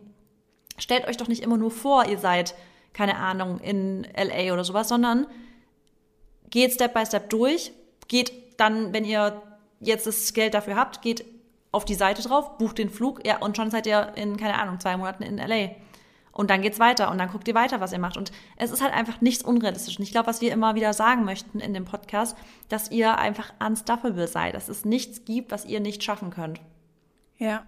stellt 0.77 1.07
euch 1.07 1.17
doch 1.17 1.27
nicht 1.27 1.43
immer 1.43 1.57
nur 1.57 1.71
vor, 1.71 2.05
ihr 2.05 2.17
seid, 2.17 2.55
keine 2.93 3.17
Ahnung, 3.17 3.59
in 3.59 4.07
LA 4.15 4.53
oder 4.53 4.63
sowas, 4.63 4.89
sondern 4.89 5.27
geht 6.49 6.73
Step 6.73 6.93
by 6.93 7.05
Step 7.05 7.29
durch, 7.29 7.71
geht 8.07 8.59
dann, 8.59 8.93
wenn 8.93 9.05
ihr 9.05 9.41
jetzt 9.79 10.05
das 10.05 10.33
Geld 10.33 10.53
dafür 10.53 10.75
habt, 10.75 11.01
geht 11.01 11.25
auf 11.71 11.85
die 11.85 11.95
Seite 11.95 12.21
drauf, 12.21 12.57
bucht 12.57 12.77
den 12.77 12.89
Flug, 12.89 13.25
ja, 13.25 13.37
und 13.39 13.57
schon 13.57 13.71
seid 13.71 13.87
ihr 13.87 14.13
in, 14.15 14.37
keine 14.37 14.59
Ahnung, 14.59 14.79
zwei 14.79 14.97
Monaten 14.97 15.23
in 15.23 15.37
LA. 15.37 15.71
Und 16.31 16.49
dann 16.49 16.61
geht's 16.61 16.79
weiter 16.79 17.11
und 17.11 17.17
dann 17.17 17.29
guckt 17.29 17.47
ihr 17.47 17.55
weiter, 17.55 17.81
was 17.81 17.91
ihr 17.91 17.99
macht. 17.99 18.17
Und 18.17 18.31
es 18.55 18.71
ist 18.71 18.81
halt 18.81 18.93
einfach 18.93 19.19
nichts 19.21 19.43
unrealistisch. 19.43 19.97
Und 19.97 20.03
ich 20.03 20.11
glaube, 20.11 20.27
was 20.27 20.41
wir 20.41 20.51
immer 20.51 20.75
wieder 20.75 20.93
sagen 20.93 21.25
möchten 21.25 21.59
in 21.59 21.73
dem 21.73 21.85
Podcast, 21.85 22.37
dass 22.69 22.89
ihr 22.89 23.17
einfach 23.17 23.53
unstoppable 23.59 24.27
seid, 24.27 24.55
dass 24.55 24.69
es 24.69 24.85
nichts 24.85 25.25
gibt, 25.25 25.51
was 25.51 25.65
ihr 25.65 25.81
nicht 25.81 26.03
schaffen 26.03 26.29
könnt. 26.29 26.61
Ja. 27.37 27.65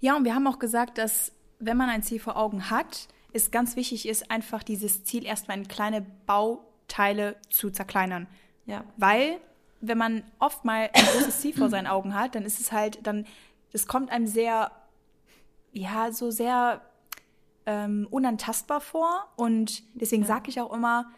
Ja, 0.00 0.16
und 0.16 0.24
wir 0.24 0.34
haben 0.34 0.46
auch 0.46 0.58
gesagt, 0.58 0.98
dass 0.98 1.32
wenn 1.58 1.76
man 1.76 1.88
ein 1.88 2.02
Ziel 2.02 2.20
vor 2.20 2.36
Augen 2.36 2.70
hat, 2.70 3.08
es 3.32 3.50
ganz 3.50 3.76
wichtig 3.76 4.06
ist, 4.08 4.30
einfach 4.30 4.62
dieses 4.62 5.04
Ziel 5.04 5.24
erstmal 5.24 5.58
in 5.58 5.68
kleine 5.68 6.04
Bauteile 6.26 7.36
zu 7.50 7.70
zerkleinern. 7.70 8.26
Ja. 8.66 8.84
Weil 8.96 9.38
wenn 9.80 9.98
man 9.98 10.24
oft 10.38 10.64
mal 10.64 10.90
ein 10.92 11.04
großes 11.04 11.40
Ziel 11.40 11.54
vor 11.54 11.68
seinen 11.68 11.86
Augen 11.86 12.14
hat, 12.14 12.34
dann 12.34 12.44
ist 12.44 12.60
es 12.60 12.72
halt, 12.72 13.06
dann, 13.06 13.26
es 13.72 13.86
kommt 13.86 14.10
einem 14.10 14.26
sehr, 14.26 14.70
ja, 15.72 16.12
so 16.12 16.30
sehr 16.30 16.82
ähm, 17.68 18.08
unantastbar 18.10 18.80
vor. 18.80 19.28
Und 19.36 19.82
deswegen 19.94 20.22
ja. 20.22 20.28
sage 20.28 20.48
ich 20.48 20.58
auch 20.58 20.72
immer, 20.72 21.10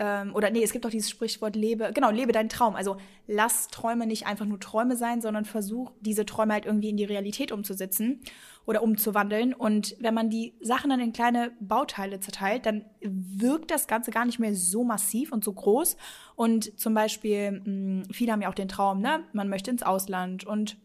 ähm, 0.00 0.34
oder 0.34 0.50
nee, 0.50 0.64
es 0.64 0.72
gibt 0.72 0.84
auch 0.84 0.90
dieses 0.90 1.08
Sprichwort, 1.08 1.54
lebe, 1.54 1.92
genau, 1.94 2.10
lebe 2.10 2.32
deinen 2.32 2.48
Traum. 2.48 2.74
Also 2.74 2.96
lass 3.28 3.68
Träume 3.68 4.08
nicht 4.08 4.26
einfach 4.26 4.46
nur 4.46 4.58
Träume 4.58 4.96
sein, 4.96 5.20
sondern 5.20 5.44
versuch, 5.44 5.92
diese 6.00 6.26
Träume 6.26 6.54
halt 6.54 6.66
irgendwie 6.66 6.88
in 6.88 6.96
die 6.96 7.04
Realität 7.04 7.52
umzusetzen 7.52 8.20
oder 8.66 8.82
umzuwandeln. 8.82 9.54
Und 9.54 9.94
wenn 10.00 10.12
man 10.12 10.28
die 10.28 10.54
Sachen 10.60 10.90
dann 10.90 10.98
in 10.98 11.12
kleine 11.12 11.52
Bauteile 11.60 12.18
zerteilt, 12.18 12.66
dann 12.66 12.84
wirkt 13.00 13.70
das 13.70 13.86
Ganze 13.86 14.10
gar 14.10 14.24
nicht 14.24 14.40
mehr 14.40 14.56
so 14.56 14.82
massiv 14.82 15.30
und 15.30 15.44
so 15.44 15.52
groß. 15.52 15.96
Und 16.34 16.80
zum 16.80 16.94
Beispiel, 16.94 17.52
mh, 17.52 17.64
hm, 17.64 18.02
viele 18.10 18.32
haben 18.32 18.42
ja 18.42 18.48
auch 18.48 18.54
den 18.54 18.68
Traum, 18.68 19.00
ne, 19.00 19.22
man 19.32 19.48
möchte 19.48 19.70
ins 19.70 19.84
Ausland 19.84 20.44
und 20.44 20.78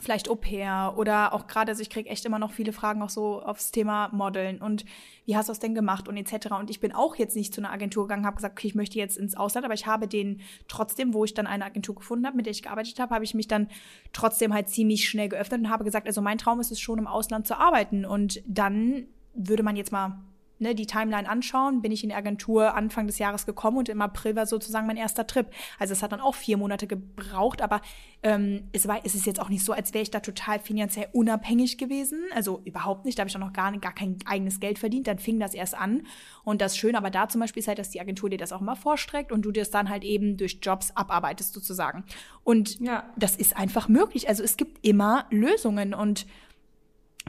vielleicht 0.00 0.28
Au 0.28 0.34
pair 0.34 0.94
oder 0.96 1.32
auch 1.32 1.46
gerade, 1.46 1.70
also 1.70 1.82
ich 1.82 1.90
kriege 1.90 2.08
echt 2.10 2.24
immer 2.24 2.38
noch 2.38 2.52
viele 2.52 2.72
Fragen 2.72 3.02
auch 3.02 3.08
so 3.08 3.42
aufs 3.42 3.70
Thema 3.70 4.08
Modeln 4.12 4.60
und 4.60 4.84
wie 5.24 5.36
hast 5.36 5.48
du 5.48 5.50
das 5.50 5.58
denn 5.58 5.74
gemacht 5.74 6.08
und 6.08 6.16
etc. 6.16 6.52
Und 6.58 6.70
ich 6.70 6.80
bin 6.80 6.92
auch 6.92 7.16
jetzt 7.16 7.36
nicht 7.36 7.54
zu 7.54 7.60
einer 7.60 7.72
Agentur 7.72 8.04
gegangen, 8.04 8.26
habe 8.26 8.36
gesagt, 8.36 8.58
okay, 8.58 8.68
ich 8.68 8.74
möchte 8.74 8.98
jetzt 8.98 9.16
ins 9.16 9.36
Ausland, 9.36 9.64
aber 9.64 9.74
ich 9.74 9.86
habe 9.86 10.06
den 10.08 10.40
trotzdem, 10.68 11.14
wo 11.14 11.24
ich 11.24 11.34
dann 11.34 11.46
eine 11.46 11.64
Agentur 11.64 11.94
gefunden 11.94 12.26
habe, 12.26 12.36
mit 12.36 12.46
der 12.46 12.52
ich 12.52 12.62
gearbeitet 12.62 12.98
habe, 12.98 13.14
habe 13.14 13.24
ich 13.24 13.34
mich 13.34 13.48
dann 13.48 13.68
trotzdem 14.12 14.52
halt 14.52 14.68
ziemlich 14.68 15.08
schnell 15.08 15.28
geöffnet 15.28 15.60
und 15.60 15.70
habe 15.70 15.84
gesagt, 15.84 16.06
also 16.06 16.20
mein 16.20 16.38
Traum 16.38 16.60
ist 16.60 16.72
es 16.72 16.80
schon 16.80 16.98
im 16.98 17.06
Ausland 17.06 17.46
zu 17.46 17.58
arbeiten 17.58 18.04
und 18.04 18.42
dann 18.46 19.06
würde 19.34 19.62
man 19.62 19.76
jetzt 19.76 19.92
mal 19.92 20.18
ne, 20.58 20.74
die 20.74 20.86
Timeline 20.86 21.28
anschauen, 21.28 21.82
bin 21.82 21.92
ich 21.92 22.02
in 22.02 22.10
die 22.10 22.14
Agentur 22.14 22.74
Anfang 22.74 23.06
des 23.06 23.18
Jahres 23.18 23.46
gekommen 23.46 23.78
und 23.78 23.88
im 23.88 24.00
April 24.00 24.36
war 24.36 24.46
sozusagen 24.46 24.86
mein 24.86 24.96
erster 24.96 25.26
Trip. 25.26 25.46
Also 25.78 25.92
es 25.92 26.02
hat 26.02 26.12
dann 26.12 26.20
auch 26.20 26.34
vier 26.34 26.56
Monate 26.56 26.86
gebraucht, 26.86 27.62
aber 27.62 27.80
ähm, 28.22 28.64
es, 28.72 28.88
war, 28.88 29.00
es 29.04 29.14
ist 29.14 29.26
jetzt 29.26 29.40
auch 29.40 29.48
nicht 29.48 29.64
so, 29.64 29.72
als 29.72 29.94
wäre 29.94 30.02
ich 30.02 30.10
da 30.10 30.20
total 30.20 30.58
finanziell 30.58 31.08
unabhängig 31.12 31.78
gewesen. 31.78 32.20
Also 32.34 32.60
überhaupt 32.64 33.04
nicht, 33.04 33.18
da 33.18 33.22
habe 33.22 33.28
ich 33.28 33.36
auch 33.36 33.40
noch 33.40 33.52
gar, 33.52 33.76
gar 33.78 33.94
kein 33.94 34.18
eigenes 34.24 34.60
Geld 34.60 34.78
verdient. 34.78 35.06
Dann 35.06 35.18
fing 35.18 35.38
das 35.38 35.54
erst 35.54 35.76
an. 35.76 36.02
Und 36.44 36.60
das 36.60 36.76
Schöne 36.76 36.98
aber 36.98 37.10
da 37.10 37.28
zum 37.28 37.40
Beispiel 37.40 37.60
ist 37.60 37.68
halt, 37.68 37.78
dass 37.78 37.90
die 37.90 38.00
Agentur 38.00 38.30
dir 38.30 38.38
das 38.38 38.52
auch 38.52 38.60
immer 38.60 38.76
vorstreckt 38.76 39.32
und 39.32 39.42
du 39.42 39.52
das 39.52 39.70
dann 39.70 39.88
halt 39.88 40.04
eben 40.04 40.36
durch 40.36 40.58
Jobs 40.62 40.92
abarbeitest 40.94 41.52
sozusagen. 41.52 42.04
Und 42.44 42.80
ja. 42.80 43.04
das 43.16 43.36
ist 43.36 43.56
einfach 43.56 43.88
möglich. 43.88 44.28
Also 44.28 44.42
es 44.42 44.56
gibt 44.56 44.84
immer 44.86 45.26
Lösungen 45.30 45.94
und 45.94 46.26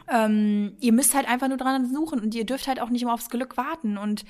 ähm, 0.09 0.75
ihr 0.79 0.93
müsst 0.93 1.15
halt 1.15 1.27
einfach 1.27 1.47
nur 1.47 1.57
dran 1.57 1.91
suchen 1.93 2.19
und 2.19 2.33
ihr 2.35 2.45
dürft 2.45 2.67
halt 2.67 2.79
auch 2.79 2.89
nicht 2.89 3.01
immer 3.01 3.13
aufs 3.13 3.29
Glück 3.29 3.57
warten. 3.57 3.97
Und 3.97 4.25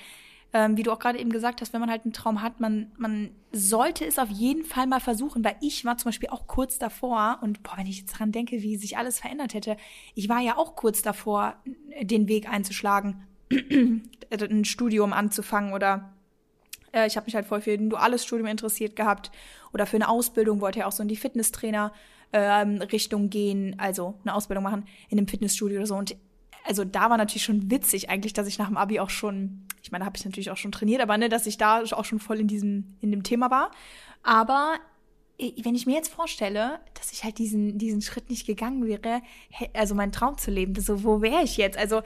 ähm, 0.53 0.77
wie 0.77 0.83
du 0.83 0.91
auch 0.91 0.99
gerade 0.99 1.19
eben 1.19 1.31
gesagt 1.31 1.61
hast, 1.61 1.73
wenn 1.73 1.81
man 1.81 1.89
halt 1.89 2.05
einen 2.05 2.13
Traum 2.13 2.41
hat, 2.41 2.59
man, 2.59 2.91
man 2.97 3.31
sollte 3.51 4.05
es 4.05 4.17
auf 4.17 4.29
jeden 4.29 4.63
Fall 4.63 4.87
mal 4.87 5.01
versuchen, 5.01 5.43
weil 5.43 5.55
ich 5.61 5.83
war 5.83 5.97
zum 5.97 6.09
Beispiel 6.09 6.29
auch 6.29 6.47
kurz 6.47 6.79
davor 6.79 7.39
und 7.41 7.63
boah, 7.63 7.73
wenn 7.77 7.87
ich 7.87 7.99
jetzt 7.99 8.13
dran 8.13 8.31
denke, 8.31 8.61
wie 8.61 8.77
sich 8.77 8.97
alles 8.97 9.19
verändert 9.19 9.53
hätte, 9.53 9.77
ich 10.15 10.29
war 10.29 10.39
ja 10.39 10.57
auch 10.57 10.75
kurz 10.75 11.01
davor, 11.01 11.55
den 12.01 12.27
Weg 12.27 12.49
einzuschlagen, 12.49 13.27
ein 13.51 14.65
Studium 14.65 15.11
anzufangen 15.11 15.73
oder 15.73 16.13
äh, 16.93 17.07
ich 17.07 17.17
habe 17.17 17.25
mich 17.25 17.35
halt 17.35 17.45
voll 17.45 17.61
für 17.61 17.71
ein 17.71 17.89
duales 17.89 18.23
Studium 18.23 18.47
interessiert 18.47 18.95
gehabt 18.95 19.31
oder 19.73 19.85
für 19.85 19.97
eine 19.97 20.07
Ausbildung 20.07 20.61
wollte 20.61 20.79
ja 20.79 20.87
auch 20.87 20.91
so 20.91 21.03
in 21.03 21.09
die 21.09 21.15
Fitnesstrainer 21.17 21.91
ähm, 22.33 22.81
Richtung 22.81 23.29
gehen, 23.29 23.75
also 23.77 24.15
eine 24.23 24.33
Ausbildung 24.33 24.63
machen 24.63 24.85
in 25.09 25.17
einem 25.17 25.27
Fitnessstudio 25.27 25.77
oder 25.77 25.87
so. 25.87 25.95
Und 25.95 26.15
also 26.65 26.83
da 26.83 27.09
war 27.09 27.17
natürlich 27.17 27.43
schon 27.43 27.71
witzig 27.71 28.09
eigentlich, 28.09 28.33
dass 28.33 28.47
ich 28.47 28.57
nach 28.57 28.67
dem 28.67 28.77
Abi 28.77 28.99
auch 28.99 29.09
schon, 29.09 29.65
ich 29.81 29.91
meine, 29.91 30.01
da 30.01 30.05
habe 30.07 30.17
ich 30.17 30.25
natürlich 30.25 30.51
auch 30.51 30.57
schon 30.57 30.71
trainiert, 30.71 31.01
aber 31.01 31.17
ne, 31.17 31.29
dass 31.29 31.47
ich 31.47 31.57
da 31.57 31.81
auch 31.83 32.05
schon 32.05 32.19
voll 32.19 32.39
in 32.39 32.47
diesem, 32.47 32.97
in 32.99 33.11
dem 33.11 33.23
Thema 33.23 33.49
war. 33.49 33.71
Aber 34.23 34.75
wenn 35.39 35.75
ich 35.75 35.85
mir 35.85 35.95
jetzt 35.95 36.11
vorstelle, 36.11 36.79
dass 36.95 37.11
ich 37.11 37.23
halt 37.23 37.37
diesen, 37.37 37.77
diesen 37.77 38.01
Schritt 38.01 38.29
nicht 38.29 38.47
gegangen 38.47 38.85
wäre, 38.85 39.21
also 39.73 39.93
meinen 39.95 40.11
Traum 40.11 40.37
zu 40.37 40.51
leben, 40.51 40.75
so, 40.75 41.03
wo 41.03 41.21
wäre 41.21 41.43
ich 41.43 41.57
jetzt? 41.57 41.77
Also 41.77 42.01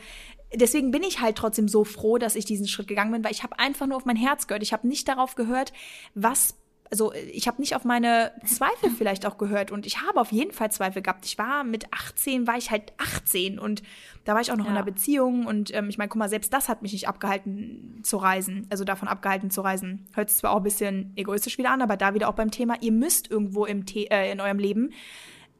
deswegen 0.54 0.92
bin 0.92 1.04
ich 1.04 1.22
halt 1.22 1.38
trotzdem 1.38 1.68
so 1.68 1.84
froh, 1.84 2.18
dass 2.18 2.36
ich 2.36 2.46
diesen 2.46 2.68
Schritt 2.68 2.88
gegangen 2.88 3.12
bin, 3.12 3.24
weil 3.24 3.32
ich 3.32 3.44
habe 3.44 3.58
einfach 3.58 3.88
nur 3.88 3.98
auf 3.98 4.06
mein 4.06 4.18
Herz 4.18 4.48
gehört. 4.48 4.64
Ich 4.64 4.74
habe 4.74 4.88
nicht 4.88 5.08
darauf 5.08 5.36
gehört, 5.36 5.72
was 6.14 6.58
also 6.92 7.14
ich 7.14 7.48
habe 7.48 7.62
nicht 7.62 7.76
auf 7.76 7.86
meine 7.86 8.34
Zweifel 8.46 8.90
vielleicht 8.98 9.26
auch 9.26 9.38
gehört 9.38 9.72
und 9.72 9.86
ich 9.86 10.02
habe 10.02 10.20
auf 10.20 10.32
jeden 10.32 10.52
Fall 10.52 10.72
Zweifel 10.72 11.02
gehabt. 11.02 11.26
Ich 11.26 11.38
war 11.38 11.64
mit 11.64 11.92
18, 11.92 12.46
war 12.46 12.58
ich 12.58 12.70
halt 12.70 12.94
18 12.98 13.58
und 13.58 13.82
da 14.26 14.34
war 14.34 14.42
ich 14.42 14.52
auch 14.52 14.58
noch 14.58 14.66
ja. 14.66 14.72
in 14.72 14.78
einer 14.78 14.86
Beziehung 14.86 15.46
und 15.46 15.74
ähm, 15.74 15.90
ich 15.90 15.98
meine, 15.98 16.10
guck 16.10 16.20
mal, 16.20 16.30
selbst 16.30 16.54
das 16.54 16.70
hat 16.70 16.82
mich 16.82 16.92
nicht 16.92 17.08
abgehalten 17.08 18.02
zu 18.04 18.18
reisen, 18.18 18.68
also 18.70 18.84
davon 18.84 19.08
abgehalten 19.08 19.50
zu 19.50 19.62
reisen. 19.62 20.06
Hört 20.14 20.30
sich 20.30 20.40
zwar 20.40 20.52
auch 20.52 20.58
ein 20.58 20.64
bisschen 20.64 21.14
egoistisch 21.16 21.58
wieder 21.58 21.72
an, 21.72 21.82
aber 21.82 21.96
da 21.96 22.14
wieder 22.14 22.28
auch 22.28 22.36
beim 22.36 22.52
Thema, 22.52 22.76
ihr 22.82 22.92
müsst 22.92 23.32
irgendwo 23.32 23.66
im 23.66 23.88
The 23.88 24.12
äh, 24.12 24.32
in 24.32 24.42
eurem 24.42 24.60
Leben 24.60 24.92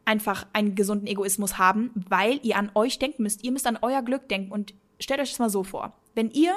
einfach 0.04 0.48
einen 0.52 0.76
gesunden 0.76 1.08
Egoismus 1.08 1.58
haben, 1.58 1.92
weil 2.10 2.40
ihr 2.44 2.58
an 2.58 2.72
euch 2.76 3.00
denken 3.00 3.24
müsst. 3.24 3.44
Ihr 3.44 3.52
müsst 3.52 3.68
an 3.68 3.80
euer 3.82 4.02
Glück 4.02 4.28
denken 4.28 4.52
und 4.52 4.74
stellt 5.00 5.22
euch 5.22 5.30
das 5.30 5.40
mal 5.40 5.50
so 5.50 5.64
vor. 5.64 5.94
Wenn 6.14 6.30
ihr 6.32 6.54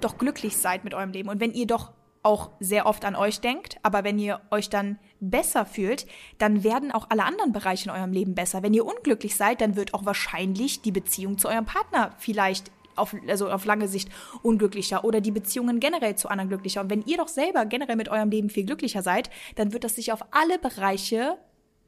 doch 0.00 0.18
glücklich 0.18 0.56
seid 0.56 0.84
mit 0.84 0.94
eurem 0.94 1.10
Leben 1.10 1.28
und 1.28 1.40
wenn 1.40 1.52
ihr 1.52 1.66
doch 1.66 1.92
auch 2.22 2.50
sehr 2.60 2.86
oft 2.86 3.04
an 3.04 3.16
euch 3.16 3.40
denkt, 3.40 3.78
aber 3.82 4.04
wenn 4.04 4.18
ihr 4.18 4.40
euch 4.50 4.70
dann 4.70 4.98
besser 5.18 5.66
fühlt, 5.66 6.06
dann 6.38 6.62
werden 6.62 6.92
auch 6.92 7.10
alle 7.10 7.24
anderen 7.24 7.52
Bereiche 7.52 7.88
in 7.88 7.94
eurem 7.94 8.12
Leben 8.12 8.34
besser. 8.34 8.62
Wenn 8.62 8.74
ihr 8.74 8.86
unglücklich 8.86 9.36
seid, 9.36 9.60
dann 9.60 9.74
wird 9.74 9.92
auch 9.92 10.04
wahrscheinlich 10.04 10.82
die 10.82 10.92
Beziehung 10.92 11.38
zu 11.38 11.48
eurem 11.48 11.64
Partner 11.64 12.14
vielleicht 12.18 12.70
auf, 12.94 13.14
also 13.26 13.50
auf 13.50 13.64
lange 13.64 13.88
Sicht 13.88 14.08
unglücklicher 14.42 15.04
oder 15.04 15.20
die 15.20 15.30
Beziehungen 15.30 15.80
generell 15.80 16.14
zu 16.14 16.28
anderen 16.28 16.48
glücklicher. 16.48 16.80
Und 16.80 16.90
wenn 16.90 17.02
ihr 17.02 17.16
doch 17.16 17.28
selber 17.28 17.66
generell 17.66 17.96
mit 17.96 18.08
eurem 18.08 18.30
Leben 18.30 18.50
viel 18.50 18.66
glücklicher 18.66 19.02
seid, 19.02 19.30
dann 19.56 19.72
wird 19.72 19.84
das 19.84 19.96
sich 19.96 20.12
auf 20.12 20.24
alle 20.30 20.58
Bereiche 20.58 21.38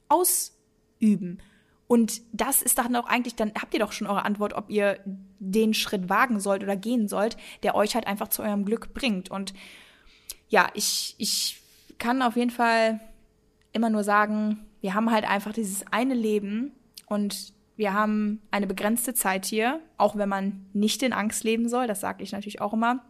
ausüben. 0.09 1.41
Und 1.87 2.23
das 2.33 2.63
ist 2.63 2.79
dann 2.79 2.97
auch 2.97 3.07
eigentlich, 3.07 3.37
dann 3.37 3.53
habt 3.61 3.75
ihr 3.75 3.81
doch 3.81 3.93
schon 3.93 4.07
eure 4.07 4.25
Antwort, 4.25 4.55
ob 4.55 4.71
ihr 4.71 4.99
den 5.39 5.75
Schritt 5.75 6.09
wagen 6.09 6.41
sollt 6.41 6.63
oder 6.63 6.77
gehen 6.77 7.09
sollt, 7.09 7.37
der 7.63 7.75
euch 7.75 7.95
halt 7.95 8.07
einfach 8.07 8.29
zu 8.29 8.43
eurem 8.43 8.65
Glück 8.65 8.95
bringt. 8.95 9.31
Und 9.31 9.53
ja, 10.49 10.69
ich, 10.75 11.15
ich 11.19 11.63
kann 11.99 12.23
auf 12.23 12.37
jeden 12.37 12.51
Fall 12.51 13.01
immer 13.73 13.91
nur 13.91 14.05
sagen, 14.05 14.67
wir 14.81 14.95
haben 14.95 15.11
halt 15.11 15.29
einfach 15.29 15.53
dieses 15.53 15.87
eine 15.91 16.15
Leben 16.15 16.73
und 17.07 17.53
wir 17.77 17.93
haben 17.93 18.41
eine 18.51 18.67
begrenzte 18.67 19.15
Zeit 19.15 19.47
hier, 19.47 19.81
auch 19.97 20.17
wenn 20.17 20.29
man 20.29 20.67
nicht 20.73 21.03
in 21.03 21.13
Angst 21.13 21.43
leben 21.43 21.69
soll, 21.69 21.87
das 21.87 22.01
sage 22.01 22.23
ich 22.23 22.33
natürlich 22.33 22.61
auch 22.61 22.73
immer. 22.73 23.05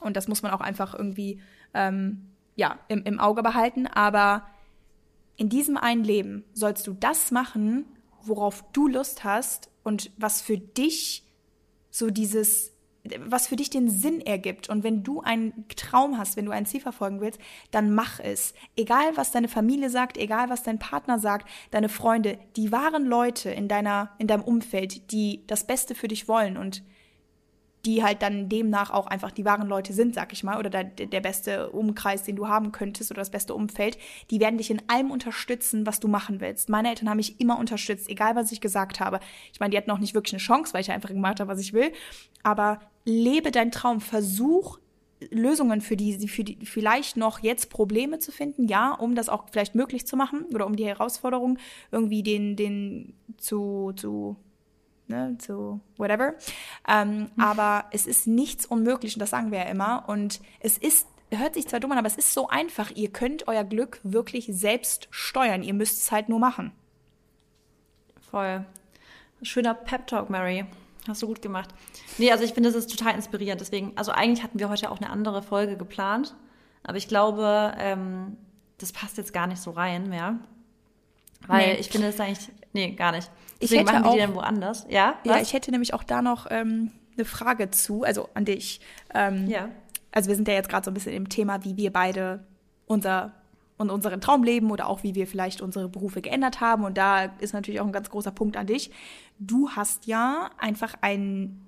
Und 0.00 0.16
das 0.16 0.28
muss 0.28 0.42
man 0.42 0.52
auch 0.52 0.60
einfach 0.60 0.94
irgendwie 0.94 1.40
ähm, 1.74 2.28
ja, 2.54 2.78
im, 2.88 3.02
im 3.04 3.18
Auge 3.18 3.42
behalten. 3.42 3.86
Aber 3.86 4.46
in 5.36 5.48
diesem 5.48 5.76
einen 5.76 6.04
Leben 6.04 6.44
sollst 6.52 6.86
du 6.86 6.92
das 6.92 7.30
machen, 7.30 7.86
worauf 8.22 8.64
du 8.72 8.88
Lust 8.88 9.24
hast 9.24 9.70
und 9.84 10.10
was 10.16 10.42
für 10.42 10.58
dich 10.58 11.24
so 11.90 12.10
dieses 12.10 12.72
was 13.26 13.48
für 13.48 13.56
dich 13.56 13.70
den 13.70 13.88
Sinn 13.88 14.20
ergibt. 14.20 14.68
Und 14.68 14.84
wenn 14.84 15.02
du 15.02 15.20
einen 15.20 15.64
Traum 15.76 16.18
hast, 16.18 16.36
wenn 16.36 16.44
du 16.44 16.52
ein 16.52 16.66
Ziel 16.66 16.80
verfolgen 16.80 17.20
willst, 17.20 17.40
dann 17.70 17.94
mach 17.94 18.20
es. 18.20 18.54
Egal, 18.76 19.16
was 19.16 19.30
deine 19.30 19.48
Familie 19.48 19.90
sagt, 19.90 20.16
egal, 20.18 20.50
was 20.50 20.62
dein 20.62 20.78
Partner 20.78 21.18
sagt, 21.18 21.48
deine 21.70 21.88
Freunde, 21.88 22.38
die 22.56 22.72
wahren 22.72 23.06
Leute 23.06 23.50
in 23.50 23.68
deiner, 23.68 24.10
in 24.18 24.26
deinem 24.26 24.42
Umfeld, 24.42 25.12
die 25.12 25.46
das 25.46 25.66
Beste 25.66 25.94
für 25.94 26.08
dich 26.08 26.28
wollen 26.28 26.56
und 26.56 26.82
die 27.84 28.02
halt 28.02 28.22
dann 28.22 28.48
demnach 28.48 28.90
auch 28.90 29.06
einfach 29.06 29.30
die 29.30 29.44
wahren 29.44 29.68
Leute 29.68 29.92
sind, 29.92 30.14
sag 30.14 30.32
ich 30.32 30.42
mal, 30.42 30.58
oder 30.58 30.70
der, 30.70 30.84
der 30.84 31.20
beste 31.20 31.70
Umkreis, 31.70 32.22
den 32.22 32.36
du 32.36 32.48
haben 32.48 32.72
könntest 32.72 33.10
oder 33.10 33.20
das 33.20 33.30
beste 33.30 33.54
Umfeld, 33.54 33.98
die 34.30 34.40
werden 34.40 34.58
dich 34.58 34.70
in 34.70 34.82
allem 34.88 35.10
unterstützen, 35.10 35.86
was 35.86 36.00
du 36.00 36.08
machen 36.08 36.40
willst. 36.40 36.68
Meine 36.68 36.88
Eltern 36.88 37.08
haben 37.08 37.16
mich 37.16 37.40
immer 37.40 37.58
unterstützt, 37.58 38.08
egal 38.08 38.34
was 38.34 38.52
ich 38.52 38.60
gesagt 38.60 39.00
habe. 39.00 39.20
Ich 39.52 39.60
meine, 39.60 39.70
die 39.70 39.76
hatten 39.76 39.90
auch 39.90 39.98
nicht 39.98 40.14
wirklich 40.14 40.34
eine 40.34 40.40
Chance, 40.40 40.74
weil 40.74 40.80
ich 40.80 40.90
einfach 40.90 41.10
gemacht 41.10 41.40
habe, 41.40 41.50
was 41.50 41.60
ich 41.60 41.72
will. 41.72 41.92
Aber 42.42 42.80
lebe 43.04 43.50
deinen 43.50 43.70
Traum, 43.70 44.00
versuch 44.00 44.78
Lösungen 45.30 45.80
für 45.80 45.96
die, 45.96 46.28
für 46.28 46.44
die 46.44 46.64
vielleicht 46.64 47.16
noch 47.16 47.40
jetzt 47.40 47.70
Probleme 47.70 48.18
zu 48.18 48.30
finden, 48.30 48.68
ja, 48.68 48.92
um 48.92 49.14
das 49.14 49.28
auch 49.28 49.46
vielleicht 49.50 49.74
möglich 49.74 50.06
zu 50.06 50.16
machen 50.16 50.44
oder 50.54 50.66
um 50.66 50.76
die 50.76 50.86
Herausforderung 50.86 51.58
irgendwie 51.90 52.22
den, 52.22 52.56
den 52.56 53.14
zu, 53.36 53.92
zu 53.96 54.36
ne, 55.08 55.36
zu 55.38 55.80
whatever. 55.96 56.34
Ähm, 56.86 57.30
mhm. 57.34 57.42
Aber 57.42 57.86
es 57.90 58.06
ist 58.06 58.26
nichts 58.26 58.66
unmöglich 58.66 59.14
und 59.14 59.20
das 59.20 59.30
sagen 59.30 59.50
wir 59.50 59.58
ja 59.58 59.64
immer. 59.64 60.08
Und 60.08 60.40
es 60.60 60.78
ist, 60.78 61.08
hört 61.30 61.54
sich 61.54 61.66
zwar 61.68 61.80
dumm 61.80 61.92
an, 61.92 61.98
aber 61.98 62.06
es 62.06 62.16
ist 62.16 62.32
so 62.32 62.48
einfach. 62.48 62.90
Ihr 62.94 63.10
könnt 63.12 63.48
euer 63.48 63.64
Glück 63.64 64.00
wirklich 64.02 64.48
selbst 64.50 65.08
steuern. 65.10 65.62
Ihr 65.62 65.74
müsst 65.74 66.02
es 66.02 66.12
halt 66.12 66.28
nur 66.28 66.38
machen. 66.38 66.72
Voll. 68.30 68.64
Schöner 69.42 69.74
Pep-Talk, 69.74 70.30
Mary. 70.30 70.66
Hast 71.06 71.22
du 71.22 71.26
gut 71.26 71.40
gemacht. 71.40 71.70
Nee, 72.18 72.30
also 72.30 72.44
ich 72.44 72.52
finde, 72.52 72.70
das 72.70 72.78
ist 72.78 72.90
total 72.90 73.14
inspirierend. 73.14 73.60
Deswegen, 73.60 73.92
also 73.96 74.12
eigentlich 74.12 74.42
hatten 74.42 74.58
wir 74.58 74.68
heute 74.68 74.90
auch 74.90 74.98
eine 74.98 75.10
andere 75.10 75.42
Folge 75.42 75.76
geplant. 75.76 76.34
Aber 76.82 76.98
ich 76.98 77.08
glaube, 77.08 77.74
ähm, 77.78 78.36
das 78.78 78.92
passt 78.92 79.16
jetzt 79.16 79.32
gar 79.32 79.46
nicht 79.46 79.60
so 79.60 79.70
rein 79.70 80.08
mehr. 80.08 80.38
Weil 81.46 81.74
nee. 81.74 81.80
ich 81.80 81.88
finde 81.88 82.08
es 82.08 82.20
eigentlich, 82.20 82.50
nee, 82.72 82.92
gar 82.92 83.12
nicht. 83.12 83.30
Deswegen 83.60 83.84
machen 83.84 84.04
wir 84.04 84.12
die 84.12 84.18
dann 84.18 84.34
woanders. 84.34 84.86
Ja, 84.88 85.18
Was? 85.24 85.36
ja, 85.36 85.42
ich 85.42 85.52
hätte 85.52 85.70
nämlich 85.70 85.94
auch 85.94 86.04
da 86.04 86.22
noch 86.22 86.46
ähm, 86.50 86.92
eine 87.16 87.24
Frage 87.24 87.70
zu, 87.70 88.04
also 88.04 88.28
an 88.34 88.44
dich. 88.44 88.80
Ähm, 89.14 89.48
ja. 89.48 89.68
Also 90.12 90.28
wir 90.28 90.36
sind 90.36 90.48
ja 90.48 90.54
jetzt 90.54 90.68
gerade 90.68 90.84
so 90.84 90.90
ein 90.90 90.94
bisschen 90.94 91.12
im 91.12 91.28
Thema, 91.28 91.64
wie 91.64 91.76
wir 91.76 91.92
beide 91.92 92.44
unser 92.86 93.32
und 93.76 93.90
unseren 93.90 94.20
Traum 94.20 94.42
leben 94.42 94.70
oder 94.70 94.88
auch 94.88 95.04
wie 95.04 95.14
wir 95.14 95.26
vielleicht 95.26 95.60
unsere 95.60 95.88
Berufe 95.88 96.20
geändert 96.20 96.60
haben. 96.60 96.84
Und 96.84 96.98
da 96.98 97.24
ist 97.38 97.54
natürlich 97.54 97.80
auch 97.80 97.86
ein 97.86 97.92
ganz 97.92 98.10
großer 98.10 98.32
Punkt 98.32 98.56
an 98.56 98.66
dich. 98.66 98.90
Du 99.38 99.70
hast 99.70 100.06
ja 100.06 100.50
einfach 100.58 100.94
einen 101.00 101.64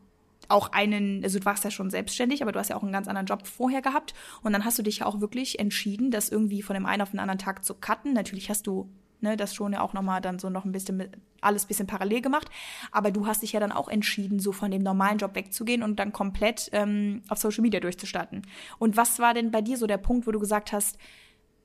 auch 0.48 0.72
einen, 0.72 1.22
also 1.22 1.38
du 1.38 1.44
warst 1.44 1.62
ja 1.62 1.70
schon 1.70 1.90
selbstständig, 1.90 2.42
aber 2.42 2.50
du 2.50 2.58
hast 2.58 2.70
ja 2.70 2.76
auch 2.76 2.82
einen 2.82 2.92
ganz 2.92 3.06
anderen 3.06 3.26
Job 3.26 3.46
vorher 3.46 3.82
gehabt. 3.82 4.14
Und 4.42 4.52
dann 4.52 4.64
hast 4.64 4.78
du 4.78 4.82
dich 4.82 4.98
ja 4.98 5.06
auch 5.06 5.20
wirklich 5.20 5.60
entschieden, 5.60 6.10
das 6.10 6.28
irgendwie 6.28 6.62
von 6.62 6.74
dem 6.74 6.86
einen 6.86 7.02
auf 7.02 7.12
den 7.12 7.20
anderen 7.20 7.38
Tag 7.38 7.64
zu 7.64 7.74
cutten. 7.74 8.12
Natürlich 8.12 8.50
hast 8.50 8.66
du 8.66 8.90
ne, 9.22 9.36
das 9.36 9.54
schon 9.54 9.72
ja 9.72 9.80
auch 9.80 9.92
nochmal 9.92 10.20
dann 10.20 10.38
so 10.38 10.50
noch 10.50 10.64
ein 10.64 10.72
bisschen 10.72 11.10
alles 11.40 11.64
bisschen 11.64 11.86
parallel 11.86 12.20
gemacht. 12.20 12.48
Aber 12.92 13.10
du 13.10 13.26
hast 13.26 13.42
dich 13.42 13.52
ja 13.52 13.60
dann 13.60 13.72
auch 13.72 13.88
entschieden, 13.88 14.40
so 14.40 14.52
von 14.52 14.70
dem 14.70 14.82
normalen 14.82 15.18
Job 15.18 15.34
wegzugehen 15.34 15.82
und 15.82 15.96
dann 15.96 16.12
komplett 16.12 16.68
ähm, 16.72 17.22
auf 17.28 17.38
Social 17.38 17.62
Media 17.62 17.80
durchzustarten. 17.80 18.42
Und 18.78 18.96
was 18.96 19.18
war 19.18 19.34
denn 19.34 19.50
bei 19.50 19.62
dir 19.62 19.76
so 19.76 19.86
der 19.86 19.98
Punkt, 19.98 20.26
wo 20.26 20.32
du 20.32 20.38
gesagt 20.38 20.72
hast, 20.72 20.98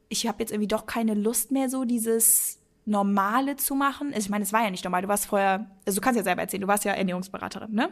ich 0.09 0.27
habe 0.27 0.37
jetzt 0.39 0.51
irgendwie 0.51 0.67
doch 0.67 0.85
keine 0.85 1.13
Lust 1.13 1.51
mehr, 1.51 1.69
so 1.69 1.83
dieses 1.83 2.59
Normale 2.85 3.55
zu 3.55 3.75
machen? 3.75 4.07
Also 4.09 4.19
ich 4.25 4.29
meine, 4.29 4.43
es 4.43 4.53
war 4.53 4.63
ja 4.63 4.69
nicht 4.69 4.83
normal. 4.83 5.01
Du 5.01 5.07
warst 5.07 5.25
vorher, 5.25 5.69
also 5.85 5.99
du 5.99 6.01
kannst 6.01 6.17
ja 6.17 6.23
selber 6.23 6.41
erzählen, 6.41 6.61
du 6.61 6.67
warst 6.67 6.85
ja 6.85 6.93
Ernährungsberaterin, 6.93 7.73
ne? 7.73 7.89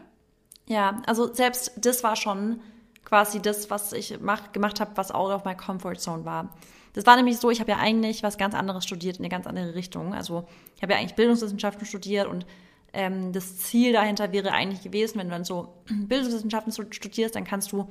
Ja, 0.66 1.02
also 1.06 1.34
selbst 1.34 1.74
das 1.82 2.04
war 2.04 2.16
schon 2.16 2.62
quasi 3.04 3.42
das, 3.42 3.70
was 3.70 3.92
ich 3.92 4.20
mach, 4.22 4.54
gemacht 4.54 4.80
habe, 4.80 4.92
was 4.96 5.12
out 5.12 5.32
of 5.32 5.44
my 5.44 5.56
comfort 5.56 5.96
zone 5.96 6.24
war. 6.24 6.56
Das 6.94 7.06
war 7.06 7.16
nämlich 7.16 7.38
so, 7.38 7.50
ich 7.50 7.60
habe 7.60 7.72
ja 7.72 7.78
eigentlich 7.78 8.24
was 8.24 8.38
ganz 8.38 8.54
anderes 8.56 8.86
studiert, 8.86 9.18
in 9.18 9.24
eine 9.24 9.30
ganz 9.30 9.48
andere 9.48 9.76
Richtung. 9.76 10.14
Also 10.14 10.46
ich 10.76 10.84
habe 10.84 10.94
ja 10.94 11.00
eigentlich 11.00 11.16
Bildungswissenschaften 11.16 11.86
studiert 11.86 12.28
und 12.28 12.46
ähm, 12.94 13.34
das 13.34 13.58
Ziel 13.58 13.94
dahinter 13.94 14.32
wäre 14.32 14.52
eigentlich 14.52 14.84
gewesen, 14.84 15.18
wenn 15.18 15.28
du 15.28 15.34
dann 15.34 15.44
so 15.44 15.74
Bildungswissenschaften 15.90 16.72
studierst, 16.94 17.36
dann 17.36 17.44
kannst 17.44 17.72
du 17.72 17.90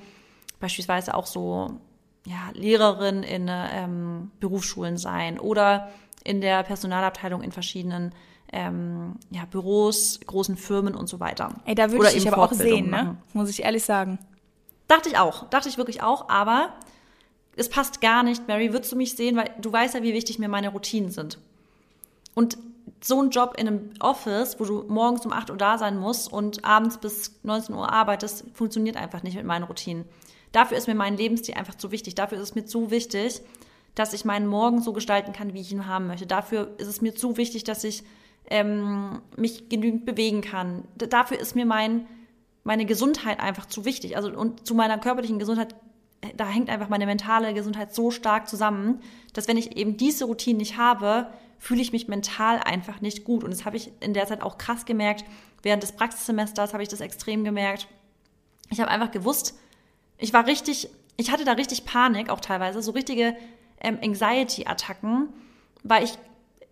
beispielsweise 0.61 1.15
auch 1.15 1.27
so 1.27 1.81
ja, 2.25 2.51
Lehrerin 2.55 3.25
in 3.25 3.49
ähm, 3.51 4.31
Berufsschulen 4.39 4.97
sein 4.97 5.41
oder 5.41 5.91
in 6.23 6.41
der 6.41 6.63
Personalabteilung 6.63 7.43
in 7.43 7.51
verschiedenen 7.51 8.15
ähm, 8.53 9.17
ja, 9.31 9.45
Büros, 9.47 10.21
großen 10.25 10.57
Firmen 10.57 10.95
und 10.95 11.09
so 11.09 11.19
weiter. 11.19 11.55
Ey, 11.65 11.75
da 11.75 11.91
würde 11.91 12.13
ich 12.13 12.31
aber 12.31 12.45
auch 12.45 12.53
sehen, 12.53 12.91
ne? 12.91 13.17
Muss 13.33 13.51
ich 13.51 13.65
ehrlich 13.65 13.83
sagen. 13.83 14.19
Dachte 14.87 15.09
ich 15.09 15.19
auch, 15.19 15.49
dachte 15.49 15.69
ich 15.69 15.79
wirklich 15.79 16.03
auch, 16.03 16.29
aber 16.29 16.75
es 17.57 17.69
passt 17.69 18.01
gar 18.01 18.23
nicht, 18.23 18.49
Mary, 18.49 18.73
würdest 18.73 18.93
du 18.93 18.97
mich 18.97 19.15
sehen, 19.15 19.37
weil 19.37 19.51
du 19.61 19.73
weißt 19.73 19.95
ja, 19.95 20.03
wie 20.03 20.15
wichtig 20.15 20.39
mir 20.39 20.49
meine 20.49 20.71
Routinen 20.71 21.11
sind. 21.11 21.39
Und 22.35 22.57
so 23.01 23.21
ein 23.21 23.31
Job 23.31 23.55
in 23.59 23.69
einem 23.69 23.91
Office, 24.01 24.59
wo 24.59 24.65
du 24.65 24.85
morgens 24.89 25.27
um 25.27 25.33
8 25.33 25.51
Uhr 25.51 25.57
da 25.57 25.77
sein 25.79 25.99
musst 25.99 26.33
und 26.33 26.65
abends 26.65 26.99
bis 26.99 27.39
19 27.43 27.75
Uhr 27.75 27.93
arbeitest, 27.93 28.45
funktioniert 28.55 28.97
einfach 28.97 29.23
nicht 29.23 29.37
mit 29.37 29.45
meinen 29.45 29.65
Routinen. 29.65 30.05
Dafür 30.53 30.77
ist 30.77 30.87
mir 30.87 30.95
mein 30.95 31.17
Lebensstil 31.17 31.55
einfach 31.55 31.75
zu 31.75 31.91
wichtig. 31.91 32.15
Dafür 32.15 32.39
ist 32.39 32.51
es 32.51 32.55
mir 32.55 32.65
zu 32.65 32.91
wichtig, 32.91 33.41
dass 33.95 34.13
ich 34.13 34.25
meinen 34.25 34.47
Morgen 34.47 34.81
so 34.81 34.93
gestalten 34.93 35.33
kann, 35.33 35.53
wie 35.53 35.61
ich 35.61 35.73
ihn 35.73 35.87
haben 35.87 36.07
möchte. 36.07 36.27
Dafür 36.27 36.75
ist 36.79 36.89
es 36.89 37.01
mir 37.01 37.15
zu 37.15 37.37
wichtig, 37.37 37.65
dass 37.65 37.85
ich 37.85 38.05
ähm, 38.51 39.21
mich 39.37 39.69
genügend 39.69 40.05
bewegen 40.05 40.43
kann. 40.43 40.85
Dafür 40.97 41.39
ist 41.39 41.55
mir 41.55 41.67
mein, 41.67 42.07
meine 42.65 42.87
Gesundheit 42.87 43.41
einfach 43.41 43.67
zu 43.67 43.85
wichtig. 43.85 44.17
Also 44.17 44.31
und 44.31 44.67
zu 44.67 44.75
meiner 44.75 44.99
körperlichen 44.99 45.39
Gesundheit, 45.39 45.75
da 46.37 46.49
hängt 46.49 46.71
einfach 46.71 46.89
meine 46.89 47.07
mentale 47.07 47.53
Gesundheit 47.55 47.95
so 47.95 48.11
stark 48.11 48.49
zusammen, 48.49 49.01
dass 49.33 49.49
wenn 49.49 49.57
ich 49.57 49.77
eben 49.77 49.97
diese 49.97 50.25
Routine 50.25 50.59
nicht 50.59 50.77
habe, 50.77 51.29
fühle 51.59 51.83
ich 51.83 51.93
mich 51.93 52.09
mental 52.09 52.59
einfach 52.59 53.01
nicht 53.01 53.25
gut. 53.25 53.45
Und 53.45 53.51
das 53.51 53.65
habe 53.65 53.77
ich 53.77 53.91
in 54.01 54.15
der 54.15 54.27
Zeit 54.27 54.43
auch 54.43 54.59
krass 54.59 54.85
gemerkt. 54.85 55.25
Während 55.63 55.83
des 55.83 55.93
Praxissemesters 55.93 56.73
habe 56.73 56.83
ich 56.83 56.89
das 56.89 57.01
extrem 57.01 57.45
gemerkt. 57.45 57.89
Ich 58.71 58.81
habe 58.81 58.91
einfach 58.91 59.11
gewusst, 59.11 59.59
ich 60.19 60.33
war 60.33 60.47
richtig, 60.47 60.89
ich 61.17 61.31
hatte 61.31 61.45
da 61.45 61.53
richtig 61.53 61.85
Panik, 61.85 62.31
auch 62.31 62.41
teilweise, 62.41 62.83
so 62.83 62.93
richtige 62.93 63.37
ähm, 63.81 63.99
Anxiety-Attacken, 64.03 65.29
weil 65.83 66.05
ich 66.05 66.19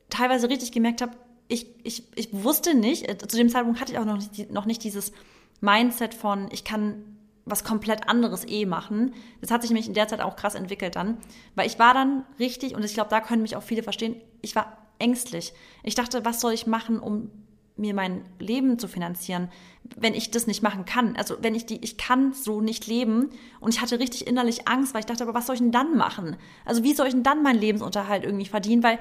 teilweise 0.08 0.48
richtig 0.48 0.72
gemerkt 0.72 1.02
habe, 1.02 1.12
ich, 1.48 1.66
ich, 1.82 2.04
ich 2.14 2.28
wusste 2.32 2.74
nicht, 2.74 3.08
äh, 3.08 3.18
zu 3.18 3.36
dem 3.36 3.48
Zeitpunkt 3.48 3.80
hatte 3.80 3.92
ich 3.92 3.98
auch 3.98 4.04
noch 4.04 4.16
nicht, 4.16 4.50
noch 4.50 4.66
nicht 4.66 4.84
dieses 4.84 5.12
Mindset 5.60 6.14
von, 6.14 6.48
ich 6.52 6.64
kann 6.64 7.19
was 7.44 7.64
komplett 7.64 8.08
anderes 8.08 8.46
eh 8.46 8.66
machen. 8.66 9.14
Das 9.40 9.50
hat 9.50 9.62
sich 9.62 9.70
nämlich 9.70 9.88
in 9.88 9.94
der 9.94 10.08
Zeit 10.08 10.20
auch 10.20 10.36
krass 10.36 10.54
entwickelt 10.54 10.96
dann, 10.96 11.18
weil 11.54 11.66
ich 11.66 11.78
war 11.78 11.94
dann 11.94 12.24
richtig, 12.38 12.74
und 12.74 12.84
ich 12.84 12.94
glaube, 12.94 13.10
da 13.10 13.20
können 13.20 13.42
mich 13.42 13.56
auch 13.56 13.62
viele 13.62 13.82
verstehen, 13.82 14.16
ich 14.42 14.54
war 14.54 14.78
ängstlich. 14.98 15.52
Ich 15.82 15.94
dachte, 15.94 16.24
was 16.24 16.40
soll 16.40 16.52
ich 16.52 16.66
machen, 16.66 17.00
um 17.00 17.30
mir 17.76 17.94
mein 17.94 18.22
Leben 18.38 18.78
zu 18.78 18.86
finanzieren, 18.88 19.48
wenn 19.96 20.14
ich 20.14 20.30
das 20.30 20.46
nicht 20.46 20.62
machen 20.62 20.84
kann. 20.84 21.16
Also 21.16 21.36
wenn 21.40 21.54
ich 21.54 21.64
die, 21.64 21.82
ich 21.82 21.96
kann 21.96 22.34
so 22.34 22.60
nicht 22.60 22.86
leben 22.86 23.30
und 23.58 23.74
ich 23.74 23.80
hatte 23.80 23.98
richtig 23.98 24.26
innerlich 24.26 24.68
Angst, 24.68 24.92
weil 24.92 25.00
ich 25.00 25.06
dachte, 25.06 25.24
aber 25.24 25.34
was 25.34 25.46
soll 25.46 25.54
ich 25.54 25.62
denn 25.62 25.72
dann 25.72 25.96
machen? 25.96 26.36
Also 26.66 26.84
wie 26.84 26.92
soll 26.92 27.06
ich 27.06 27.14
denn 27.14 27.22
dann 27.22 27.42
meinen 27.42 27.58
Lebensunterhalt 27.58 28.22
irgendwie 28.24 28.46
verdienen? 28.46 28.82
Weil 28.82 28.98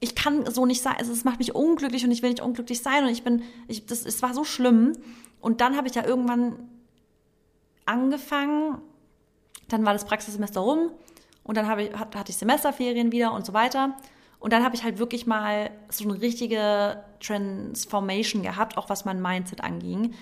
ich 0.00 0.14
kann 0.14 0.50
so 0.50 0.66
nicht 0.66 0.82
sein, 0.82 0.94
also 0.98 1.12
es 1.12 1.24
macht 1.24 1.38
mich 1.38 1.54
unglücklich 1.54 2.04
und 2.04 2.10
ich 2.10 2.22
will 2.22 2.30
nicht 2.30 2.42
unglücklich 2.42 2.80
sein 2.80 3.04
und 3.04 3.10
ich 3.10 3.22
bin, 3.22 3.42
ich, 3.68 3.86
das, 3.86 4.04
es 4.04 4.22
war 4.22 4.34
so 4.34 4.44
schlimm. 4.44 4.94
Und 5.40 5.60
dann 5.60 5.76
habe 5.76 5.86
ich 5.86 5.94
ja 5.94 6.04
irgendwann 6.04 6.70
angefangen, 7.86 8.78
dann 9.68 9.84
war 9.84 9.92
das 9.92 10.04
Praxissemester 10.04 10.60
rum 10.60 10.90
und 11.44 11.56
dann 11.56 11.78
ich, 11.78 11.92
hatte 11.94 12.30
ich 12.30 12.36
Semesterferien 12.36 13.12
wieder 13.12 13.32
und 13.32 13.46
so 13.46 13.52
weiter. 13.52 13.96
Und 14.38 14.52
dann 14.52 14.64
habe 14.64 14.74
ich 14.74 14.82
halt 14.82 14.98
wirklich 14.98 15.26
mal 15.26 15.70
so 15.88 16.08
eine 16.08 16.20
richtige 16.20 17.04
Transformation 17.20 18.42
gehabt, 18.42 18.76
auch 18.76 18.88
was 18.88 19.04
mein 19.04 19.22
Mindset 19.22 19.62
anging. 19.62 20.14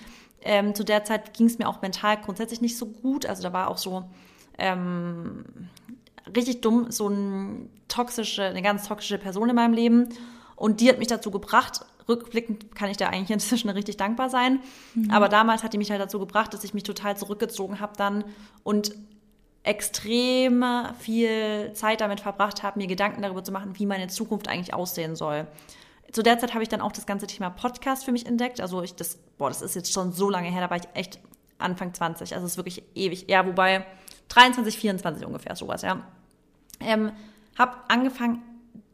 Ähm, 0.43 0.75
zu 0.75 0.83
der 0.83 1.03
Zeit 1.03 1.33
ging 1.33 1.47
es 1.47 1.57
mir 1.57 1.67
auch 1.67 1.81
mental 1.81 2.17
grundsätzlich 2.21 2.61
nicht 2.61 2.77
so 2.77 2.85
gut. 2.85 3.25
Also 3.25 3.41
da 3.41 3.51
war 3.51 3.67
auch 3.67 3.79
so 3.79 4.03
ähm, 4.59 5.43
richtig 6.35 6.61
dumm, 6.61 6.91
so 6.91 7.07
ein 7.07 7.69
toxische, 7.87 8.43
eine 8.43 8.61
ganz 8.61 8.87
toxische 8.87 9.17
Person 9.17 9.49
in 9.49 9.55
meinem 9.55 9.73
Leben. 9.73 10.09
Und 10.55 10.81
die 10.81 10.89
hat 10.89 10.99
mich 10.99 11.07
dazu 11.07 11.31
gebracht, 11.31 11.83
rückblickend 12.11 12.75
kann 12.75 12.89
ich 12.89 12.97
da 12.97 13.07
eigentlich 13.07 13.31
inzwischen 13.31 13.69
richtig 13.71 13.97
dankbar 13.97 14.29
sein. 14.29 14.59
Mhm. 14.93 15.09
Aber 15.09 15.29
damals 15.29 15.63
hat 15.63 15.73
die 15.73 15.77
mich 15.77 15.89
halt 15.89 16.01
dazu 16.01 16.19
gebracht, 16.19 16.53
dass 16.53 16.63
ich 16.63 16.73
mich 16.73 16.83
total 16.83 17.17
zurückgezogen 17.17 17.79
habe 17.79 17.93
dann 17.97 18.25
und 18.63 18.93
extrem 19.63 20.65
viel 20.99 21.71
Zeit 21.73 22.01
damit 22.01 22.19
verbracht 22.19 22.63
habe, 22.63 22.79
mir 22.79 22.87
Gedanken 22.87 23.21
darüber 23.21 23.43
zu 23.43 23.51
machen, 23.51 23.77
wie 23.77 23.85
meine 23.85 24.07
Zukunft 24.07 24.47
eigentlich 24.47 24.73
aussehen 24.73 25.15
soll. 25.15 25.47
Zu 26.11 26.23
der 26.23 26.39
Zeit 26.39 26.53
habe 26.53 26.63
ich 26.63 26.69
dann 26.69 26.81
auch 26.81 26.91
das 26.91 27.05
ganze 27.05 27.27
Thema 27.27 27.49
Podcast 27.49 28.03
für 28.03 28.11
mich 28.11 28.25
entdeckt. 28.25 28.59
Also 28.59 28.81
ich 28.81 28.95
das, 28.95 29.17
boah, 29.37 29.49
das 29.49 29.61
ist 29.61 29.75
jetzt 29.75 29.93
schon 29.93 30.11
so 30.13 30.29
lange 30.29 30.49
her, 30.49 30.61
da 30.61 30.69
war 30.69 30.77
ich 30.77 30.87
echt 30.93 31.19
Anfang 31.57 31.93
20. 31.93 32.33
Also 32.33 32.45
es 32.45 32.53
ist 32.53 32.57
wirklich 32.57 32.83
ewig. 32.95 33.29
Ja, 33.29 33.45
wobei 33.45 33.85
23, 34.29 34.77
24 34.77 35.25
ungefähr 35.25 35.55
sowas, 35.55 35.83
ja. 35.83 36.01
Ähm, 36.79 37.11
habe 37.57 37.77
angefangen, 37.87 38.41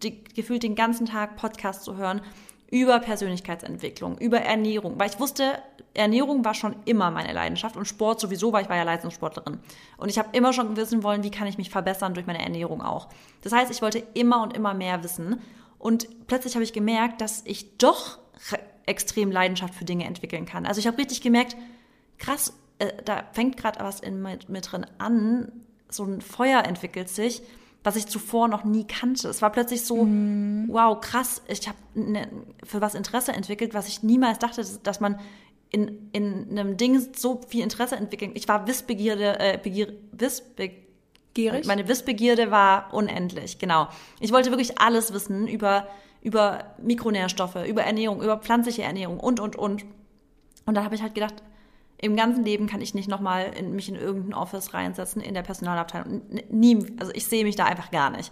die, 0.03 0.23
gefühlt 0.23 0.63
den 0.63 0.75
ganzen 0.75 1.05
Tag 1.05 1.37
Podcast 1.37 1.83
zu 1.83 1.95
hören 1.95 2.21
über 2.69 2.99
Persönlichkeitsentwicklung, 2.99 4.17
über 4.17 4.41
Ernährung, 4.41 4.99
weil 4.99 5.09
ich 5.09 5.19
wusste, 5.19 5.61
Ernährung 5.93 6.43
war 6.43 6.53
schon 6.53 6.75
immer 6.85 7.11
meine 7.11 7.33
Leidenschaft 7.33 7.77
und 7.77 7.85
Sport 7.85 8.19
sowieso, 8.19 8.51
weil 8.51 8.63
ich 8.63 8.69
war 8.69 8.75
ja 8.75 8.83
Leistungssportlerin. 8.83 9.59
Und 9.97 10.09
ich 10.09 10.19
habe 10.19 10.29
immer 10.33 10.53
schon 10.53 10.75
wissen 10.75 11.01
wollen, 11.01 11.23
wie 11.23 11.31
kann 11.31 11.47
ich 11.47 11.57
mich 11.57 11.69
verbessern 11.69 12.13
durch 12.13 12.27
meine 12.27 12.41
Ernährung 12.41 12.81
auch. 12.81 13.07
Das 13.41 13.53
heißt, 13.53 13.71
ich 13.71 13.81
wollte 13.81 14.03
immer 14.13 14.43
und 14.43 14.55
immer 14.55 14.73
mehr 14.73 15.03
wissen. 15.03 15.41
Und 15.79 16.27
plötzlich 16.27 16.55
habe 16.55 16.63
ich 16.63 16.73
gemerkt, 16.73 17.21
dass 17.21 17.41
ich 17.45 17.77
doch 17.77 18.19
extrem 18.85 19.31
Leidenschaft 19.31 19.73
für 19.73 19.85
Dinge 19.85 20.05
entwickeln 20.05 20.45
kann. 20.45 20.65
Also 20.65 20.79
ich 20.79 20.87
habe 20.87 20.97
richtig 20.97 21.21
gemerkt, 21.21 21.55
krass, 22.17 22.53
äh, 22.79 22.91
da 23.05 23.23
fängt 23.33 23.57
gerade 23.57 23.79
was 23.79 23.99
in 23.99 24.21
mir, 24.21 24.37
drin 24.37 24.85
an, 24.97 25.51
so 25.89 26.03
ein 26.03 26.21
Feuer 26.21 26.63
entwickelt 26.63 27.09
sich 27.09 27.41
was 27.83 27.95
ich 27.95 28.07
zuvor 28.07 28.47
noch 28.47 28.63
nie 28.63 28.85
kannte. 28.85 29.29
Es 29.29 29.41
war 29.41 29.51
plötzlich 29.51 29.83
so, 29.83 30.03
mm. 30.03 30.67
wow, 30.69 30.99
krass, 30.99 31.41
ich 31.47 31.67
habe 31.67 31.77
ne, 31.93 32.27
für 32.63 32.81
was 32.81 32.95
Interesse 32.95 33.33
entwickelt, 33.33 33.73
was 33.73 33.87
ich 33.87 34.03
niemals 34.03 34.39
dachte, 34.39 34.63
dass 34.83 34.99
man 34.99 35.19
in, 35.69 36.09
in 36.11 36.57
einem 36.57 36.77
Ding 36.77 37.13
so 37.15 37.41
viel 37.47 37.63
Interesse 37.63 37.95
entwickeln. 37.95 38.31
Ich 38.35 38.47
war 38.47 38.67
Wissbegierde, 38.67 39.39
äh, 39.39 39.59
Begier, 39.61 39.93
Wissbegierig. 40.11 41.65
Meine 41.65 41.87
Wissbegierde 41.87 42.51
war 42.51 42.93
unendlich, 42.93 43.59
genau. 43.59 43.87
Ich 44.19 44.31
wollte 44.31 44.49
wirklich 44.49 44.79
alles 44.79 45.13
wissen 45.13 45.47
über, 45.47 45.87
über 46.21 46.75
Mikronährstoffe, 46.81 47.57
über 47.67 47.83
Ernährung, 47.83 48.21
über 48.21 48.37
pflanzliche 48.37 48.83
Ernährung 48.83 49.19
und, 49.19 49.39
und, 49.39 49.55
und. 49.55 49.85
Und 50.65 50.75
da 50.75 50.83
habe 50.83 50.95
ich 50.95 51.01
halt 51.01 51.15
gedacht, 51.15 51.35
im 51.99 52.15
ganzen 52.15 52.45
Leben 52.45 52.67
kann 52.67 52.81
ich 52.81 52.93
nicht 52.93 53.09
nochmal 53.09 53.51
in, 53.57 53.75
mich 53.75 53.89
in 53.89 53.95
irgendein 53.95 54.33
Office 54.33 54.73
reinsetzen 54.73 55.21
in 55.21 55.33
der 55.33 55.41
Personalabteilung. 55.41 56.21
Nie, 56.49 56.85
also 56.99 57.11
ich 57.15 57.25
sehe 57.25 57.43
mich 57.43 57.55
da 57.55 57.65
einfach 57.65 57.89
gar 57.91 58.11
nicht. 58.11 58.31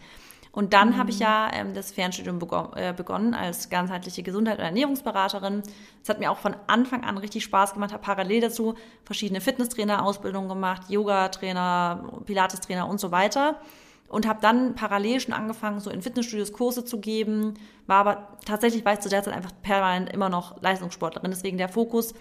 Und 0.56 0.72
dann 0.72 0.92
mhm. 0.92 0.98
habe 0.98 1.10
ich 1.10 1.20
ja 1.20 1.50
ähm, 1.54 1.74
das 1.74 1.92
Fernstudium 1.92 2.40
begon 2.40 2.72
äh, 2.76 2.94
begonnen 2.96 3.34
als 3.34 3.70
ganzheitliche 3.70 4.24
Gesundheit- 4.24 4.60
und 4.60 4.64
Ernährungsberaterin. 4.64 5.64
Es 6.02 6.08
hat 6.08 6.20
mir 6.20 6.32
auch 6.32 6.38
von 6.38 6.56
Anfang 6.68 7.04
an 7.04 7.18
richtig 7.18 7.44
Spaß 7.44 7.74
gemacht, 7.74 7.92
habe 7.92 8.02
parallel 8.02 8.40
dazu 8.40 8.76
verschiedene 9.04 9.42
Fitnesstrainer-Ausbildungen 9.42 10.48
gemacht, 10.48 10.90
Yoga-Trainer, 10.90 12.22
Pilates-Trainer 12.26 12.88
und 12.88 13.02
so 13.02 13.12
weiter. 13.12 13.60
Und 14.08 14.28
habe 14.28 14.40
dann 14.40 14.76
parallel 14.76 15.20
schon 15.20 15.34
angefangen, 15.34 15.82
so 15.82 15.90
in 15.90 16.02
Fitnessstudios 16.02 16.54
Kurse 16.54 16.86
zu 16.86 17.02
geben, 17.02 17.56
war 17.86 17.98
aber 17.98 18.38
tatsächlich, 18.46 18.86
war 18.86 18.94
ich 18.94 19.00
zu 19.02 19.10
der 19.10 19.24
Zeit 19.24 19.34
einfach 19.34 19.52
permanent 19.62 20.14
immer 20.14 20.30
noch 20.30 20.62
Leistungssportlerin. 20.62 21.32
Deswegen 21.32 21.58
der 21.58 21.68
Fokus 21.68 22.14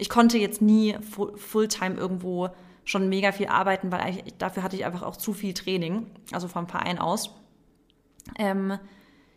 ich 0.00 0.08
konnte 0.08 0.38
jetzt 0.38 0.62
nie 0.62 0.96
Fulltime 1.36 1.96
irgendwo 1.96 2.48
schon 2.84 3.08
mega 3.08 3.32
viel 3.32 3.48
arbeiten, 3.48 3.92
weil 3.92 4.22
dafür 4.38 4.62
hatte 4.62 4.74
ich 4.74 4.84
einfach 4.84 5.02
auch 5.02 5.16
zu 5.16 5.32
viel 5.34 5.52
Training, 5.52 6.06
also 6.32 6.48
vom 6.48 6.66
Verein 6.66 6.98
aus. 6.98 7.34
Ähm, 8.38 8.78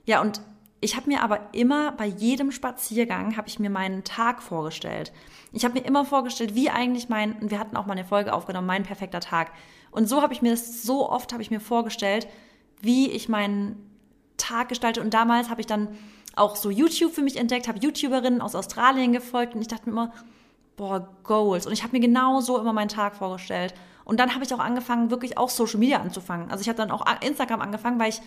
ja, 0.05 0.21
und 0.21 0.41
ich 0.79 0.95
habe 0.95 1.09
mir 1.09 1.21
aber 1.21 1.53
immer 1.53 1.91
bei 1.91 2.05
jedem 2.05 2.51
Spaziergang 2.51 3.37
habe 3.37 3.47
ich 3.47 3.59
mir 3.59 3.69
meinen 3.69 4.03
Tag 4.03 4.41
vorgestellt. 4.41 5.11
Ich 5.51 5.65
habe 5.65 5.75
mir 5.75 5.85
immer 5.85 6.05
vorgestellt, 6.05 6.55
wie 6.55 6.69
eigentlich 6.69 7.09
mein, 7.09 7.33
und 7.33 7.51
wir 7.51 7.59
hatten 7.59 7.77
auch 7.77 7.85
mal 7.85 7.93
eine 7.93 8.05
Folge 8.05 8.33
aufgenommen, 8.33 8.67
mein 8.67 8.83
perfekter 8.83 9.19
Tag. 9.19 9.51
Und 9.91 10.07
so 10.07 10.21
habe 10.21 10.33
ich 10.33 10.41
mir 10.41 10.51
das, 10.51 10.83
so 10.83 11.09
oft 11.09 11.33
habe 11.33 11.43
ich 11.43 11.51
mir 11.51 11.59
vorgestellt, 11.59 12.27
wie 12.81 13.09
ich 13.11 13.29
meinen 13.29 13.89
Tag 14.37 14.69
gestalte. 14.69 15.01
Und 15.01 15.13
damals 15.13 15.49
habe 15.49 15.61
ich 15.61 15.67
dann 15.67 15.89
auch 16.35 16.55
so 16.55 16.69
YouTube 16.69 17.13
für 17.13 17.21
mich 17.21 17.37
entdeckt, 17.37 17.67
habe 17.67 17.79
YouTuberinnen 17.79 18.41
aus 18.41 18.55
Australien 18.55 19.13
gefolgt 19.13 19.55
und 19.55 19.61
ich 19.61 19.67
dachte 19.67 19.89
mir 19.89 19.91
immer, 19.91 20.13
boah, 20.75 21.07
Goals. 21.23 21.65
Und 21.65 21.73
ich 21.73 21.83
habe 21.83 21.93
mir 21.93 21.99
genau 21.99 22.41
so 22.41 22.59
immer 22.59 22.73
meinen 22.73 22.89
Tag 22.89 23.15
vorgestellt. 23.15 23.73
Und 24.05 24.19
dann 24.19 24.33
habe 24.33 24.43
ich 24.43 24.53
auch 24.53 24.59
angefangen, 24.59 25.11
wirklich 25.11 25.37
auch 25.37 25.49
Social 25.49 25.79
Media 25.79 25.99
anzufangen. 25.99 26.51
Also 26.51 26.61
ich 26.61 26.67
habe 26.67 26.77
dann 26.77 26.91
auch 26.91 27.05
Instagram 27.21 27.61
angefangen, 27.61 27.99
weil 27.99 28.09
ich, 28.09 28.21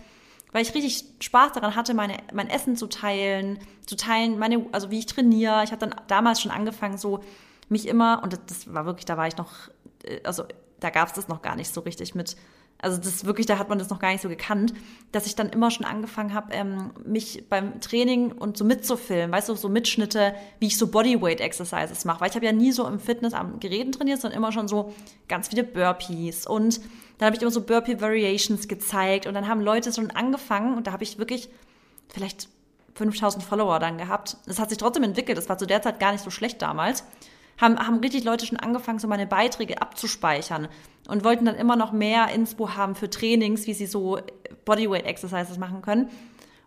weil 0.52 0.62
ich 0.62 0.74
richtig 0.74 1.04
Spaß 1.20 1.52
daran 1.52 1.76
hatte, 1.76 1.92
meine, 1.92 2.16
mein 2.32 2.48
Essen 2.48 2.76
zu 2.76 2.86
teilen, 2.86 3.58
zu 3.86 3.96
teilen, 3.96 4.38
meine, 4.38 4.64
also 4.72 4.90
wie 4.90 4.98
ich 4.98 5.06
trainiere. 5.06 5.62
Ich 5.64 5.72
habe 5.72 5.86
dann 5.86 5.94
damals 6.06 6.40
schon 6.40 6.50
angefangen, 6.50 6.96
so 6.96 7.20
mich 7.68 7.86
immer, 7.88 8.22
und 8.22 8.38
das, 8.46 8.72
war 8.72 8.86
wirklich, 8.86 9.04
da 9.04 9.16
war 9.16 9.26
ich 9.26 9.36
noch, 9.36 9.52
äh, 10.04 10.20
also 10.24 10.44
da 10.80 10.90
gab 10.90 11.08
es 11.08 11.14
das 11.14 11.28
noch 11.28 11.42
gar 11.42 11.56
nicht 11.56 11.72
so 11.72 11.80
richtig 11.80 12.14
mit 12.14 12.36
also 12.78 12.98
das 12.98 13.24
wirklich, 13.24 13.46
da 13.46 13.58
hat 13.58 13.68
man 13.68 13.78
das 13.78 13.88
noch 13.88 13.98
gar 13.98 14.12
nicht 14.12 14.20
so 14.20 14.28
gekannt, 14.28 14.74
dass 15.12 15.26
ich 15.26 15.34
dann 15.34 15.48
immer 15.48 15.70
schon 15.70 15.86
angefangen 15.86 16.34
habe, 16.34 16.52
ähm, 16.52 16.90
mich 17.04 17.44
beim 17.48 17.80
Training 17.80 18.32
und 18.32 18.56
so 18.56 18.64
mitzufilmen, 18.64 19.32
weißt 19.32 19.48
du, 19.48 19.54
so 19.54 19.68
Mitschnitte, 19.68 20.34
wie 20.60 20.66
ich 20.66 20.76
so 20.76 20.88
Bodyweight 20.88 21.40
Exercises 21.40 22.04
mache, 22.04 22.20
weil 22.20 22.28
ich 22.28 22.36
habe 22.36 22.44
ja 22.44 22.52
nie 22.52 22.72
so 22.72 22.86
im 22.86 23.00
Fitness 23.00 23.32
am 23.32 23.60
Geräten 23.60 23.92
trainiert, 23.92 24.20
sondern 24.20 24.36
immer 24.36 24.52
schon 24.52 24.68
so 24.68 24.94
ganz 25.28 25.48
viele 25.48 25.64
Burpees. 25.64 26.46
Und 26.46 26.80
dann 27.18 27.26
habe 27.26 27.36
ich 27.36 27.42
immer 27.42 27.50
so 27.50 27.62
Burpee 27.62 28.00
Variations 28.00 28.68
gezeigt. 28.68 29.26
Und 29.26 29.34
dann 29.34 29.48
haben 29.48 29.62
Leute 29.62 29.92
schon 29.92 30.10
angefangen 30.10 30.76
und 30.76 30.86
da 30.86 30.92
habe 30.92 31.02
ich 31.02 31.18
wirklich 31.18 31.48
vielleicht 32.08 32.48
5000 32.94 33.42
Follower 33.42 33.78
dann 33.78 33.96
gehabt. 33.96 34.36
Das 34.46 34.58
hat 34.58 34.68
sich 34.68 34.78
trotzdem 34.78 35.02
entwickelt, 35.02 35.38
das 35.38 35.48
war 35.48 35.56
zu 35.56 35.66
der 35.66 35.80
Zeit 35.80 35.98
gar 35.98 36.12
nicht 36.12 36.24
so 36.24 36.30
schlecht 36.30 36.60
damals 36.60 37.04
haben, 37.58 37.78
haben 37.78 38.00
richtig 38.00 38.24
Leute 38.24 38.46
schon 38.46 38.58
angefangen, 38.58 38.98
so 38.98 39.08
meine 39.08 39.26
Beiträge 39.26 39.80
abzuspeichern 39.80 40.68
und 41.08 41.24
wollten 41.24 41.44
dann 41.44 41.56
immer 41.56 41.76
noch 41.76 41.92
mehr 41.92 42.28
Inspo 42.28 42.76
haben 42.76 42.94
für 42.94 43.08
Trainings, 43.10 43.66
wie 43.66 43.74
sie 43.74 43.86
so 43.86 44.18
Bodyweight 44.64 45.04
Exercises 45.04 45.58
machen 45.58 45.82
können. 45.82 46.10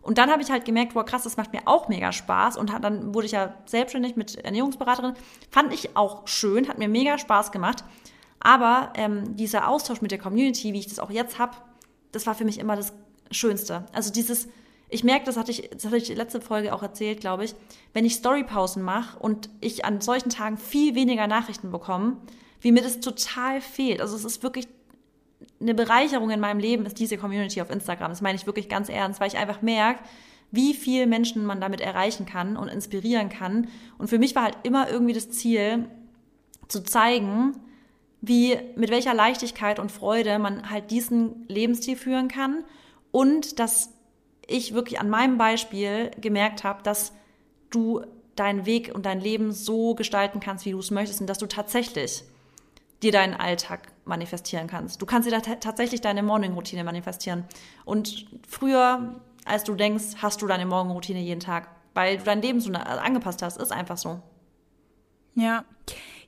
Und 0.02 0.18
dann 0.18 0.30
habe 0.30 0.42
ich 0.42 0.50
halt 0.50 0.64
gemerkt, 0.64 0.94
wow, 0.94 1.04
krass, 1.04 1.24
das 1.24 1.36
macht 1.36 1.52
mir 1.52 1.62
auch 1.66 1.88
mega 1.88 2.10
Spaß. 2.12 2.56
Und 2.56 2.72
dann 2.80 3.14
wurde 3.14 3.26
ich 3.26 3.32
ja 3.32 3.54
selbstständig 3.66 4.16
mit 4.16 4.36
Ernährungsberaterin. 4.36 5.14
Fand 5.50 5.74
ich 5.74 5.94
auch 5.96 6.26
schön, 6.26 6.68
hat 6.68 6.78
mir 6.78 6.88
mega 6.88 7.18
Spaß 7.18 7.52
gemacht. 7.52 7.84
Aber 8.40 8.92
ähm, 8.96 9.36
dieser 9.36 9.68
Austausch 9.68 10.00
mit 10.00 10.10
der 10.10 10.18
Community, 10.18 10.72
wie 10.72 10.78
ich 10.78 10.88
das 10.88 10.98
auch 10.98 11.10
jetzt 11.10 11.38
habe, 11.38 11.52
das 12.12 12.26
war 12.26 12.34
für 12.34 12.46
mich 12.46 12.58
immer 12.58 12.76
das 12.76 12.94
Schönste. 13.30 13.84
Also 13.92 14.10
dieses, 14.10 14.48
ich 14.90 15.04
merke, 15.04 15.24
das 15.24 15.36
hatte 15.36 15.50
ich, 15.50 15.70
das 15.70 15.86
hatte 15.86 15.96
ich 15.96 16.08
letzte 16.14 16.40
Folge 16.40 16.74
auch 16.74 16.82
erzählt, 16.82 17.20
glaube 17.20 17.44
ich, 17.44 17.54
wenn 17.92 18.04
ich 18.04 18.14
Storypausen 18.14 18.82
mache 18.82 19.18
und 19.18 19.48
ich 19.60 19.84
an 19.84 20.00
solchen 20.00 20.30
Tagen 20.30 20.58
viel 20.58 20.94
weniger 20.94 21.26
Nachrichten 21.26 21.70
bekomme, 21.70 22.16
wie 22.60 22.72
mir 22.72 22.82
das 22.82 23.00
total 23.00 23.60
fehlt. 23.60 24.00
Also 24.00 24.16
es 24.16 24.24
ist 24.24 24.42
wirklich 24.42 24.68
eine 25.60 25.74
Bereicherung 25.74 26.30
in 26.30 26.40
meinem 26.40 26.58
Leben, 26.58 26.86
ist 26.86 26.98
diese 26.98 27.18
Community 27.18 27.62
auf 27.62 27.70
Instagram. 27.70 28.10
Das 28.10 28.20
meine 28.20 28.36
ich 28.36 28.46
wirklich 28.46 28.68
ganz 28.68 28.88
ernst, 28.88 29.20
weil 29.20 29.28
ich 29.28 29.38
einfach 29.38 29.62
merke, 29.62 30.02
wie 30.50 30.74
viel 30.74 31.06
Menschen 31.06 31.46
man 31.46 31.60
damit 31.60 31.80
erreichen 31.80 32.26
kann 32.26 32.56
und 32.56 32.68
inspirieren 32.68 33.28
kann. 33.28 33.68
Und 33.98 34.08
für 34.08 34.18
mich 34.18 34.34
war 34.34 34.44
halt 34.44 34.58
immer 34.64 34.90
irgendwie 34.90 35.12
das 35.14 35.30
Ziel, 35.30 35.88
zu 36.70 36.82
zeigen, 36.82 37.56
wie, 38.20 38.56
mit 38.76 38.90
welcher 38.90 39.14
Leichtigkeit 39.14 39.78
und 39.78 39.90
Freude 39.90 40.38
man 40.38 40.70
halt 40.70 40.90
diesen 40.90 41.46
Lebensstil 41.48 41.96
führen 41.96 42.28
kann 42.28 42.64
und 43.10 43.58
dass 43.58 43.90
ich 44.50 44.74
wirklich 44.74 45.00
an 45.00 45.08
meinem 45.08 45.38
Beispiel 45.38 46.10
gemerkt 46.20 46.64
habe, 46.64 46.82
dass 46.82 47.12
du 47.70 48.02
deinen 48.36 48.66
Weg 48.66 48.92
und 48.94 49.06
dein 49.06 49.20
Leben 49.20 49.52
so 49.52 49.94
gestalten 49.94 50.40
kannst, 50.40 50.64
wie 50.64 50.72
du 50.72 50.78
es 50.78 50.90
möchtest 50.90 51.20
und 51.20 51.26
dass 51.26 51.38
du 51.38 51.46
tatsächlich 51.46 52.24
dir 53.02 53.12
deinen 53.12 53.34
Alltag 53.34 53.92
manifestieren 54.04 54.66
kannst. 54.66 55.00
Du 55.00 55.06
kannst 55.06 55.30
dir 55.30 55.40
tatsächlich 55.40 56.00
deine 56.00 56.22
Morning-Routine 56.22 56.84
manifestieren. 56.84 57.44
Und 57.84 58.26
früher, 58.46 59.20
als 59.44 59.64
du 59.64 59.74
denkst, 59.74 60.16
hast 60.20 60.42
du 60.42 60.46
deine 60.46 60.66
Morgenroutine 60.66 61.20
jeden 61.20 61.40
Tag, 61.40 61.68
weil 61.94 62.18
du 62.18 62.24
dein 62.24 62.42
Leben 62.42 62.60
so 62.60 62.72
angepasst 62.72 63.42
hast. 63.42 63.56
Ist 63.58 63.72
einfach 63.72 63.96
so. 63.96 64.20
Ja. 65.34 65.64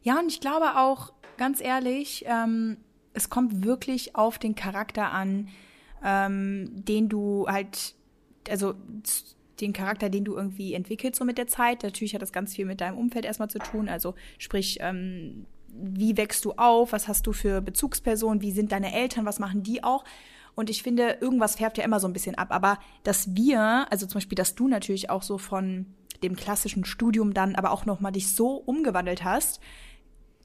Ja, 0.02 0.18
und 0.18 0.28
ich 0.28 0.40
glaube 0.40 0.76
auch, 0.76 1.12
ganz 1.36 1.60
ehrlich, 1.60 2.24
ähm, 2.26 2.78
es 3.14 3.30
kommt 3.30 3.64
wirklich 3.64 4.16
auf 4.16 4.38
den 4.38 4.54
Charakter 4.54 5.12
an, 5.12 5.48
ähm, 6.02 6.70
den 6.84 7.08
du 7.08 7.46
halt 7.48 7.94
also 8.50 8.74
den 9.60 9.72
Charakter, 9.72 10.10
den 10.10 10.24
du 10.24 10.36
irgendwie 10.36 10.74
entwickelst 10.74 11.18
so 11.18 11.24
mit 11.24 11.38
der 11.38 11.46
Zeit. 11.46 11.82
Natürlich 11.82 12.14
hat 12.14 12.22
das 12.22 12.32
ganz 12.32 12.54
viel 12.54 12.64
mit 12.64 12.80
deinem 12.80 12.98
Umfeld 12.98 13.24
erstmal 13.24 13.50
zu 13.50 13.58
tun. 13.58 13.88
Also 13.88 14.14
sprich, 14.38 14.78
ähm, 14.80 15.46
wie 15.68 16.16
wächst 16.16 16.44
du 16.44 16.52
auf? 16.52 16.92
Was 16.92 17.08
hast 17.08 17.26
du 17.26 17.32
für 17.32 17.60
Bezugspersonen? 17.60 18.42
Wie 18.42 18.52
sind 18.52 18.72
deine 18.72 18.92
Eltern? 18.92 19.24
Was 19.24 19.38
machen 19.38 19.62
die 19.62 19.84
auch? 19.84 20.04
Und 20.54 20.68
ich 20.68 20.82
finde, 20.82 21.18
irgendwas 21.20 21.56
färbt 21.56 21.78
ja 21.78 21.84
immer 21.84 22.00
so 22.00 22.06
ein 22.06 22.12
bisschen 22.12 22.34
ab. 22.34 22.48
Aber 22.50 22.78
dass 23.04 23.34
wir, 23.34 23.86
also 23.90 24.06
zum 24.06 24.14
Beispiel, 24.14 24.36
dass 24.36 24.54
du 24.54 24.68
natürlich 24.68 25.08
auch 25.08 25.22
so 25.22 25.38
von 25.38 25.86
dem 26.22 26.36
klassischen 26.36 26.84
Studium 26.84 27.34
dann 27.34 27.54
aber 27.54 27.70
auch 27.70 27.86
nochmal 27.86 28.12
dich 28.12 28.34
so 28.34 28.56
umgewandelt 28.56 29.24
hast, 29.24 29.60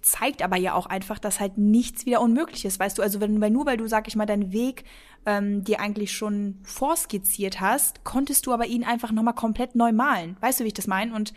zeigt 0.01 0.41
aber 0.41 0.57
ja 0.57 0.73
auch 0.73 0.85
einfach, 0.85 1.19
dass 1.19 1.39
halt 1.39 1.57
nichts 1.57 2.05
wieder 2.05 2.21
unmöglich 2.21 2.65
ist, 2.65 2.79
weißt 2.79 2.97
du? 2.97 3.01
Also 3.01 3.19
wenn, 3.19 3.41
weil 3.41 3.51
nur 3.51 3.65
weil 3.65 3.77
du, 3.77 3.87
sag 3.87 4.07
ich 4.07 4.15
mal, 4.15 4.25
deinen 4.25 4.53
Weg 4.53 4.85
ähm, 5.27 5.65
dir 5.65 5.81
eigentlich 5.81 6.13
schon 6.13 6.55
vorskizziert 6.63 7.59
hast, 7.59 8.05
konntest 8.05 8.45
du 8.45 8.53
aber 8.53 8.65
ihn 8.65 8.85
einfach 8.85 9.11
nochmal 9.11 9.35
komplett 9.35 9.75
neu 9.75 9.91
malen. 9.91 10.37
Weißt 10.39 10.59
du, 10.59 10.63
wie 10.63 10.69
ich 10.69 10.73
das 10.73 10.87
meine? 10.87 11.13
Und, 11.13 11.33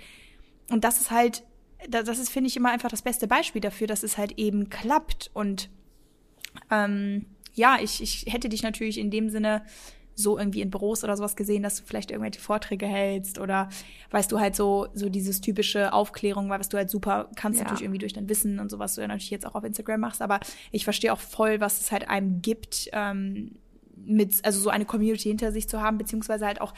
und 0.70 0.84
das 0.84 1.00
ist 1.00 1.10
halt, 1.10 1.42
das 1.88 2.20
ist, 2.20 2.30
finde 2.30 2.48
ich, 2.48 2.56
immer 2.56 2.70
einfach 2.70 2.88
das 2.88 3.02
beste 3.02 3.26
Beispiel 3.26 3.60
dafür, 3.60 3.88
dass 3.88 4.04
es 4.04 4.16
halt 4.16 4.38
eben 4.38 4.70
klappt. 4.70 5.32
Und 5.34 5.70
ähm, 6.70 7.26
ja, 7.54 7.78
ich, 7.82 8.00
ich 8.00 8.32
hätte 8.32 8.48
dich 8.48 8.62
natürlich 8.62 8.96
in 8.96 9.10
dem 9.10 9.28
Sinne 9.28 9.64
so 10.14 10.38
irgendwie 10.38 10.60
in 10.60 10.70
Büros 10.70 11.02
oder 11.02 11.16
sowas 11.16 11.34
gesehen, 11.34 11.64
dass 11.64 11.76
du 11.76 11.82
vielleicht 11.84 12.12
irgendwelche 12.12 12.40
Vorträge 12.40 12.86
hältst 12.86 13.40
oder 13.40 13.70
weißt 14.12 14.30
du 14.30 14.38
halt 14.38 14.54
so, 14.54 14.86
so 14.94 15.08
dieses 15.08 15.40
typische 15.40 15.92
Aufklärung, 15.92 16.48
was 16.48 16.68
du 16.68 16.76
halt 16.76 16.90
super 16.90 17.30
kannst, 17.34 17.58
ja. 17.58 17.64
natürlich 17.64 17.82
irgendwie 17.82 17.98
durch 17.98 18.12
dein 18.12 18.28
Wissen 18.28 18.60
und 18.60 18.70
so, 18.70 18.78
was 18.78 18.94
du 18.94 19.00
ja 19.00 19.08
natürlich 19.08 19.30
jetzt 19.30 19.46
auch 19.46 19.54
auf 19.54 19.64
Instagram 19.64 20.00
machst, 20.00 20.20
aber 20.20 20.38
ich 20.70 20.84
verstehe 20.84 21.12
auch 21.12 21.20
voll, 21.20 21.60
was 21.60 21.80
es 21.80 21.90
halt 21.90 22.08
einem 22.08 22.42
gibt, 22.42 22.90
ähm, 22.92 23.52
mit, 24.04 24.44
also 24.44 24.60
so 24.60 24.70
eine 24.70 24.84
Community 24.84 25.28
hinter 25.28 25.52
sich 25.52 25.68
zu 25.68 25.80
haben, 25.80 25.98
beziehungsweise 25.98 26.46
halt 26.46 26.60
auch 26.60 26.74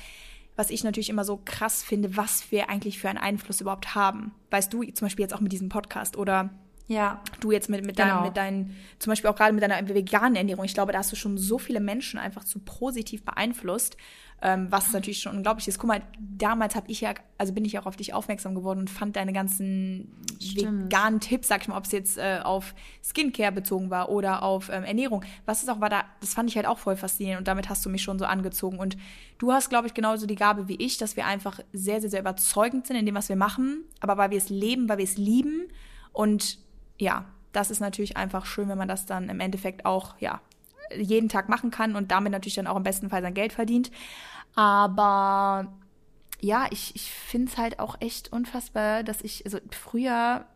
was 0.56 0.70
ich 0.70 0.84
natürlich 0.84 1.08
immer 1.08 1.24
so 1.24 1.40
krass 1.42 1.82
finde, 1.82 2.16
was 2.16 2.52
wir 2.52 2.68
eigentlich 2.68 2.98
für 2.98 3.08
einen 3.08 3.18
Einfluss 3.18 3.62
überhaupt 3.62 3.94
haben. 3.94 4.32
Weißt 4.50 4.72
du, 4.72 4.82
zum 4.82 5.06
Beispiel 5.06 5.22
jetzt 5.22 5.34
auch 5.34 5.40
mit 5.40 5.50
diesem 5.50 5.70
Podcast 5.70 6.16
oder 6.16 6.50
ja. 6.88 7.22
Du 7.40 7.52
jetzt 7.52 7.70
mit, 7.70 7.86
mit, 7.86 7.96
genau. 7.96 8.08
deinen, 8.08 8.24
mit 8.24 8.36
deinen, 8.36 8.76
zum 8.98 9.10
Beispiel 9.10 9.30
auch 9.30 9.36
gerade 9.36 9.52
mit 9.52 9.62
deiner 9.62 9.88
veganen 9.88 10.36
Ernährung. 10.36 10.64
Ich 10.64 10.74
glaube, 10.74 10.92
da 10.92 10.98
hast 10.98 11.12
du 11.12 11.16
schon 11.16 11.38
so 11.38 11.58
viele 11.58 11.80
Menschen 11.80 12.18
einfach 12.18 12.44
zu 12.44 12.58
positiv 12.58 13.24
beeinflusst, 13.24 13.96
ähm, 14.42 14.66
was 14.70 14.92
natürlich 14.92 15.20
schon 15.20 15.36
unglaublich 15.36 15.68
ist. 15.68 15.78
Guck 15.78 15.88
mal, 15.88 16.02
damals 16.18 16.74
habe 16.74 16.90
ich 16.90 17.00
ja, 17.00 17.14
also 17.38 17.52
bin 17.52 17.64
ich 17.64 17.78
auch 17.78 17.86
auf 17.86 17.94
dich 17.94 18.12
aufmerksam 18.12 18.54
geworden 18.56 18.80
und 18.80 18.90
fand 18.90 19.14
deine 19.14 19.32
ganzen 19.32 20.12
Stimmt. 20.40 20.84
veganen 20.86 21.20
Tipps, 21.20 21.46
sag 21.46 21.62
ich 21.62 21.68
mal, 21.68 21.76
ob 21.76 21.84
es 21.84 21.92
jetzt 21.92 22.18
äh, 22.18 22.40
auf 22.42 22.74
Skincare 23.02 23.52
bezogen 23.52 23.88
war 23.90 24.08
oder 24.08 24.42
auf 24.42 24.68
ähm, 24.68 24.82
Ernährung. 24.82 25.24
Was 25.46 25.62
es 25.62 25.68
auch 25.68 25.80
war, 25.80 25.88
da, 25.88 26.04
das 26.20 26.34
fand 26.34 26.50
ich 26.50 26.56
halt 26.56 26.66
auch 26.66 26.78
voll 26.78 26.96
faszinierend 26.96 27.38
und 27.38 27.48
damit 27.48 27.68
hast 27.68 27.86
du 27.86 27.90
mich 27.90 28.02
schon 28.02 28.18
so 28.18 28.24
angezogen. 28.24 28.78
Und 28.78 28.96
du 29.38 29.52
hast, 29.52 29.70
glaube 29.70 29.86
ich, 29.86 29.94
genauso 29.94 30.26
die 30.26 30.34
Gabe 30.34 30.66
wie 30.66 30.76
ich, 30.76 30.98
dass 30.98 31.16
wir 31.16 31.24
einfach 31.24 31.60
sehr, 31.72 32.00
sehr, 32.00 32.10
sehr 32.10 32.20
überzeugend 32.20 32.88
sind 32.88 32.96
in 32.96 33.06
dem, 33.06 33.14
was 33.14 33.28
wir 33.28 33.36
machen, 33.36 33.84
aber 34.00 34.16
weil 34.16 34.30
wir 34.30 34.38
es 34.38 34.48
leben, 34.48 34.88
weil 34.88 34.98
wir 34.98 35.04
es 35.04 35.16
lieben 35.16 35.68
und 36.12 36.58
ja, 36.98 37.26
das 37.52 37.70
ist 37.70 37.80
natürlich 37.80 38.16
einfach 38.16 38.46
schön, 38.46 38.68
wenn 38.68 38.78
man 38.78 38.88
das 38.88 39.06
dann 39.06 39.28
im 39.28 39.40
Endeffekt 39.40 39.84
auch, 39.84 40.14
ja, 40.18 40.40
jeden 40.96 41.28
Tag 41.28 41.48
machen 41.48 41.70
kann 41.70 41.96
und 41.96 42.10
damit 42.10 42.32
natürlich 42.32 42.54
dann 42.54 42.66
auch 42.66 42.76
im 42.76 42.82
besten 42.82 43.08
Fall 43.08 43.22
sein 43.22 43.34
Geld 43.34 43.52
verdient. 43.52 43.90
Aber 44.54 45.72
ja, 46.40 46.66
ich, 46.70 46.94
ich 46.94 47.10
finde 47.10 47.50
es 47.50 47.58
halt 47.58 47.78
auch 47.78 47.96
echt 48.00 48.32
unfassbar, 48.32 49.02
dass 49.02 49.22
ich, 49.22 49.44
also 49.44 49.58
früher 49.70 50.46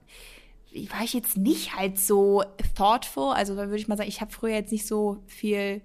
war 0.91 1.03
ich 1.05 1.15
jetzt 1.15 1.37
nicht 1.37 1.77
halt 1.77 1.99
so 1.99 2.45
thoughtful, 2.75 3.33
also 3.33 3.55
da 3.55 3.63
würde 3.63 3.77
ich 3.77 3.89
mal 3.89 3.97
sagen, 3.97 4.09
ich 4.09 4.21
habe 4.21 4.33
früher 4.33 4.55
jetzt 4.55 4.73
nicht 4.73 4.87
so 4.87 5.23
viel 5.27 5.81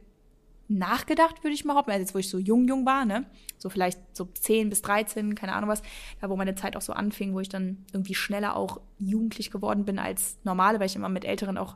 nachgedacht, 0.71 1.43
würde 1.43 1.53
ich 1.53 1.65
mal 1.65 1.75
hoffen. 1.75 1.91
Also 1.91 2.01
jetzt, 2.01 2.15
wo 2.15 2.19
ich 2.19 2.29
so 2.29 2.37
jung, 2.37 2.67
jung 2.67 2.85
war, 2.85 3.05
ne? 3.05 3.25
So 3.57 3.69
vielleicht 3.69 3.99
so 4.15 4.25
10 4.25 4.69
bis 4.69 4.81
13, 4.81 5.35
keine 5.35 5.53
Ahnung 5.53 5.69
was. 5.69 5.81
Da, 6.19 6.29
wo 6.29 6.35
meine 6.35 6.55
Zeit 6.55 6.75
auch 6.75 6.81
so 6.81 6.93
anfing, 6.93 7.33
wo 7.33 7.39
ich 7.39 7.49
dann 7.49 7.85
irgendwie 7.93 8.15
schneller 8.15 8.55
auch 8.55 8.79
jugendlich 8.97 9.51
geworden 9.51 9.85
bin 9.85 9.99
als 9.99 10.37
normale, 10.43 10.79
weil 10.79 10.87
ich 10.87 10.95
immer 10.95 11.09
mit 11.09 11.25
Älteren 11.25 11.57
auch 11.57 11.75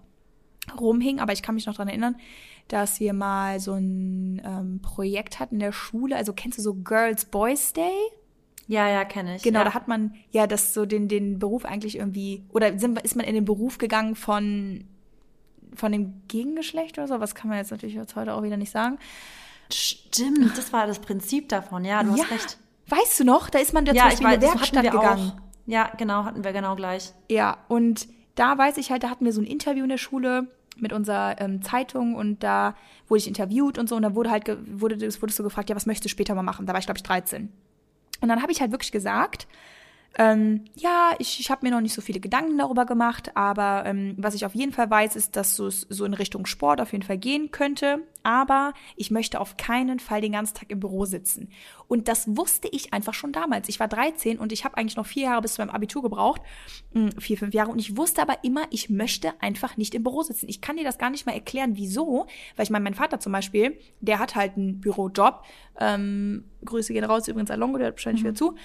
rumhing. 0.80 1.20
Aber 1.20 1.34
ich 1.34 1.44
kann 1.44 1.56
mich 1.56 1.66
noch 1.66 1.76
dran 1.76 1.90
erinnern, 1.90 2.16
dass 2.68 3.00
wir 3.00 3.14
mal 3.14 3.60
so 3.60 3.74
ein 3.74 4.42
ähm, 4.44 4.82
Projekt 4.82 5.40
hatten 5.40 5.56
in 5.56 5.60
der 5.60 5.72
Schule. 5.72 6.16
Also 6.16 6.34
kennst 6.34 6.58
du 6.58 6.62
so 6.62 6.74
Girls 6.74 7.26
Boys 7.26 7.74
Day? 7.74 7.94
Ja, 8.68 8.90
ja, 8.90 9.06
kenne 9.06 9.36
ich. 9.36 9.44
Genau, 9.44 9.60
ja. 9.60 9.66
da 9.66 9.74
hat 9.74 9.88
man 9.88 10.16
ja 10.32 10.48
das 10.48 10.74
so 10.74 10.86
den, 10.86 11.08
den 11.08 11.38
Beruf 11.38 11.66
eigentlich 11.66 11.98
irgendwie, 11.98 12.44
oder 12.50 12.78
sind, 12.80 13.00
ist 13.02 13.16
man 13.16 13.26
in 13.26 13.36
den 13.36 13.46
Beruf 13.46 13.78
gegangen 13.78 14.16
von 14.16 14.86
von 15.76 15.92
dem 15.92 16.22
Gegengeschlecht 16.28 16.98
oder 16.98 17.08
so, 17.08 17.20
was 17.20 17.36
kann 17.36 17.50
man 17.50 17.58
jetzt 17.58 17.72
natürlich 17.72 17.96
jetzt 17.96 18.16
heute 18.16 18.34
auch 18.34 18.44
wieder 18.44 18.56
nicht 18.56 18.72
sagen. 18.72 18.98
Stimmt, 19.72 20.58
das 20.58 20.72
war 20.74 20.88
das 20.88 21.00
Prinzip 21.00 21.50
davon. 21.50 21.86
Ja, 21.86 22.04
du 22.04 22.16
ja. 22.16 22.24
hast 22.24 22.32
recht. 22.32 22.58
Weißt 22.88 23.20
du 23.20 23.24
noch? 23.24 23.50
Da 23.50 23.60
ist 23.60 23.74
man 23.74 23.86
ja, 23.86 23.94
zum 23.94 24.02
Beispiel 24.04 24.28
in 24.28 24.34
eine 24.34 24.42
Werkstatt 24.42 24.84
gegangen. 24.84 25.32
auch. 25.32 25.42
Ja, 25.66 25.92
genau, 25.98 26.24
hatten 26.24 26.44
wir 26.44 26.54
genau 26.54 26.76
gleich. 26.76 27.14
Ja, 27.30 27.58
und 27.68 28.08
da 28.36 28.58
weiß 28.58 28.78
ich 28.78 28.92
halt, 28.92 29.04
da 29.04 29.10
hatten 29.10 29.26
wir 29.26 29.34
so 29.34 29.42
ein 29.42 29.48
Interview 29.48 29.84
in 29.84 29.90
der 29.90 29.98
Schule 29.98 30.48
mit 30.78 30.94
unserer 30.94 31.40
ähm, 31.40 31.62
Zeitung 31.62 32.16
und 32.16 32.44
da 32.44 32.76
wurde 33.08 33.20
ich 33.20 33.28
interviewt 33.28 33.78
und 33.78 33.88
so 33.88 33.96
und 33.96 34.02
da 34.02 34.16
wurde 34.16 34.32
halt 34.32 34.46
wurde 34.80 34.98
das 34.98 35.22
wurde 35.22 35.34
so 35.34 35.44
gefragt, 35.44 35.70
ja, 35.70 35.76
was 35.76 35.86
möchtest 35.86 36.06
du 36.06 36.10
später 36.10 36.36
mal 36.36 36.44
machen? 36.44 36.66
Da 36.66 36.74
war 36.74 36.80
ich 36.80 36.86
glaube 36.86 36.98
ich 36.98 37.04
13. 37.04 37.52
Und 38.22 38.30
dann 38.30 38.42
habe 38.42 38.52
ich 38.52 38.62
halt 38.62 38.72
wirklich 38.72 38.92
gesagt, 38.92 39.48
ähm, 40.18 40.64
ja, 40.76 41.14
ich, 41.20 41.42
ich 41.42 41.52
habe 41.52 41.66
mir 41.66 41.72
noch 41.74 41.82
nicht 41.82 41.94
so 41.94 42.02
viele 42.02 42.22
Gedanken 42.22 42.58
darüber 42.58 42.86
gemacht, 42.86 43.36
aber 43.36 43.84
ähm, 43.86 44.16
was 44.18 44.34
ich 44.34 44.46
auf 44.46 44.56
jeden 44.56 44.72
Fall 44.72 44.90
weiß, 44.90 45.18
ist, 45.18 45.36
dass 45.36 45.58
so, 45.58 45.70
so 45.70 46.06
in 46.06 46.14
Richtung 46.14 46.46
Sport 46.46 46.80
auf 46.80 46.94
jeden 46.94 47.04
Fall 47.04 47.18
gehen 47.18 47.52
könnte. 47.52 48.08
Aber 48.24 48.74
ich 48.96 49.12
möchte 49.12 49.42
auf 49.42 49.58
keinen 49.58 50.00
Fall 50.00 50.22
den 50.22 50.32
ganzen 50.32 50.56
Tag 50.56 50.72
im 50.72 50.80
Büro 50.80 51.04
sitzen. 51.06 51.50
Und 51.88 52.08
das 52.08 52.38
wusste 52.38 52.70
ich 52.72 52.94
einfach 52.94 53.14
schon 53.14 53.34
damals. 53.34 53.68
Ich 53.68 53.80
war 53.80 53.90
13 53.90 54.40
und 54.40 54.54
ich 54.54 54.64
habe 54.64 54.78
eigentlich 54.78 54.96
noch 54.96 55.06
vier 55.06 55.24
Jahre 55.24 55.42
bis 55.42 55.56
zu 55.56 55.62
meinem 55.62 55.76
Abitur 55.76 56.02
gebraucht. 56.02 56.42
Hm, 56.94 57.12
Vier, 57.20 57.38
fünf 57.38 57.54
Jahre. 57.54 57.72
Und 57.72 57.80
ich 57.80 57.98
wusste 57.98 58.22
aber 58.22 58.44
immer, 58.44 58.64
ich 58.72 58.90
möchte 58.90 59.34
einfach 59.42 59.76
nicht 59.76 59.94
im 59.96 60.04
Büro 60.04 60.24
sitzen. 60.24 60.48
Ich 60.48 60.62
kann 60.62 60.78
dir 60.78 60.86
das 60.86 60.98
gar 60.98 61.10
nicht 61.10 61.26
mal 61.26 61.34
erklären, 61.34 61.76
wieso. 61.76 62.26
Weil 62.56 62.64
ich 62.64 62.70
meine, 62.70 62.84
mein 62.84 62.96
Vater 62.96 63.20
zum 63.20 63.34
Beispiel, 63.34 63.78
der 64.00 64.20
hat 64.20 64.36
halt 64.36 64.56
einen 64.56 64.80
Bürojob. 64.80 65.44
Ähm, 65.78 66.46
Grüße 66.64 66.94
gehen 66.94 67.04
raus 67.04 67.28
übrigens 67.28 67.52
an 67.52 67.60
Longo, 67.60 67.78
der 67.78 67.88
hört 67.88 67.98
wahrscheinlich 67.98 68.24
wieder 68.24 68.34
zu 68.34 68.56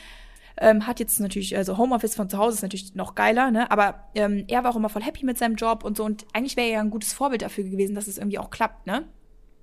ähm, 0.61 0.87
hat 0.87 1.01
jetzt 1.01 1.19
natürlich, 1.21 1.57
also 1.57 1.79
Homeoffice 1.79 2.15
von 2.15 2.29
zu 2.29 2.39
Hause 2.39 2.57
ist 2.57 2.63
natürlich 2.63 2.95
noch 2.95 3.15
geiler, 3.15 3.51
ne? 3.51 3.71
Aber 3.71 4.05
ähm, 4.15 4.45
er 4.49 4.63
war 4.63 4.71
auch 4.73 4.77
immer 4.77 4.89
voll 4.91 5.03
happy 5.03 5.25
mit 5.25 5.39
seinem 5.39 5.57
Job 5.57 5.83
und 5.85 5.97
so. 5.97 6.05
Und 6.05 6.27
eigentlich 6.35 6.57
wäre 6.57 6.69
er 6.69 6.75
ja 6.75 6.81
ein 6.81 6.91
gutes 6.91 7.13
Vorbild 7.13 7.43
dafür 7.43 7.65
gewesen, 7.65 7.95
dass 7.95 8.07
es 8.07 8.19
irgendwie 8.19 8.39
auch 8.39 8.51
klappt, 8.51 8.87
ne? 8.87 9.09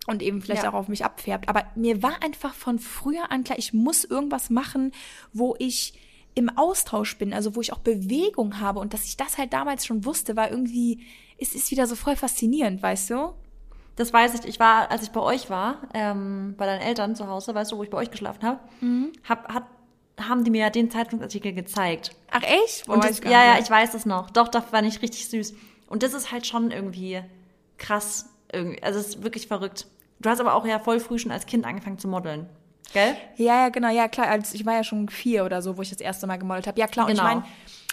Und 0.08 0.22
eben 0.24 0.42
vielleicht 0.42 0.64
Ja. 0.64 0.70
auch 0.70 0.74
auf 0.74 0.88
mich 0.88 1.06
abfärbt. 1.06 1.48
Aber 1.50 1.64
mir 1.76 2.02
war 2.02 2.24
einfach 2.24 2.54
von 2.54 2.80
früher 2.80 3.32
an 3.32 3.44
klar, 3.44 3.60
ich 3.60 3.74
muss 3.74 4.04
irgendwas 4.06 4.50
machen, 4.50 4.92
wo 5.34 5.56
ich 5.60 5.94
im 6.34 6.50
Austausch 6.56 7.18
bin, 7.18 7.34
also 7.34 7.56
wo 7.56 7.62
ich 7.62 7.74
auch 7.74 7.80
Bewegung 7.80 8.60
habe. 8.60 8.80
Und 8.80 8.94
dass 8.94 9.06
ich 9.06 9.18
das 9.18 9.38
halt 9.38 9.54
damals 9.54 9.86
schon 9.86 10.06
wusste, 10.06 10.36
war 10.36 10.50
irgendwie, 10.50 11.02
es 11.38 11.54
ist 11.56 11.72
wieder 11.72 11.88
so 11.88 11.96
voll 11.96 12.16
faszinierend, 12.16 12.82
weißt 12.82 13.10
du? 13.10 13.34
Das 13.98 14.14
weiß 14.14 14.36
ich. 14.40 14.46
Ich 14.46 14.60
war, 14.60 14.92
als 14.92 15.02
ich 15.04 15.10
bei 15.10 15.20
euch 15.20 15.50
war, 15.50 15.82
ähm, 15.94 16.54
bei 16.58 16.66
deinen 16.68 16.82
Eltern 16.82 17.16
zu 17.16 17.28
Hause, 17.28 17.54
weißt 17.56 17.72
du, 17.72 17.78
wo 17.78 17.84
ich 17.84 17.90
bei 17.90 17.98
euch 17.98 18.12
geschlafen 18.12 18.44
habe, 18.44 18.60
Mhm. 18.82 19.12
hab, 19.28 19.52
hat, 19.52 19.64
haben 20.20 20.44
die 20.44 20.52
mir 20.52 20.62
ja 20.62 20.70
den 20.70 20.90
Zeitungsartikel 20.90 21.54
gezeigt. 21.54 22.12
Ach 22.32 22.42
echt? 22.44 22.88
Und 22.90 23.04
das, 23.04 23.20
ja, 23.24 23.32
ja, 23.32 23.54
nicht. 23.54 23.64
ich 23.64 23.70
weiß 23.70 23.92
das 23.92 24.06
noch. 24.06 24.30
Doch, 24.32 24.48
doch, 24.48 24.66
fand 24.66 24.88
ich 24.88 25.02
richtig 25.02 25.28
süß. 25.30 25.54
Und 25.88 26.04
das 26.04 26.14
ist 26.14 26.32
halt 26.32 26.48
schon 26.48 26.72
irgendwie 26.72 27.22
krass. 27.78 28.30
Irgendwie. 28.52 28.82
Also 28.82 29.00
es 29.00 29.10
ist 29.10 29.24
wirklich 29.24 29.48
verrückt. 29.48 29.88
Du 30.20 30.30
hast 30.30 30.40
aber 30.40 30.56
auch 30.56 30.66
ja 30.66 30.80
voll 30.80 31.00
früh 31.00 31.20
schon 31.20 31.32
als 31.32 31.46
Kind 31.46 31.66
angefangen 31.66 32.00
zu 32.00 32.08
modeln. 32.08 32.50
Gell? 32.94 33.16
Ja, 33.36 33.64
ja, 33.64 33.70
genau, 33.70 33.90
ja 33.90 34.08
klar. 34.08 34.28
Also 34.28 34.56
ich 34.56 34.66
war 34.66 34.74
ja 34.74 34.84
schon 34.84 35.10
vier 35.10 35.46
oder 35.46 35.62
so, 35.62 35.78
wo 35.78 35.82
ich 35.82 35.90
das 35.90 36.00
erste 36.00 36.26
Mal 36.26 36.38
gemodelt 36.38 36.68
habe. 36.68 36.80
Ja 36.80 36.88
klar, 36.88 37.06
und 37.06 37.12
Genau. 37.12 37.28
ich 37.28 37.36
meine, 37.36 37.46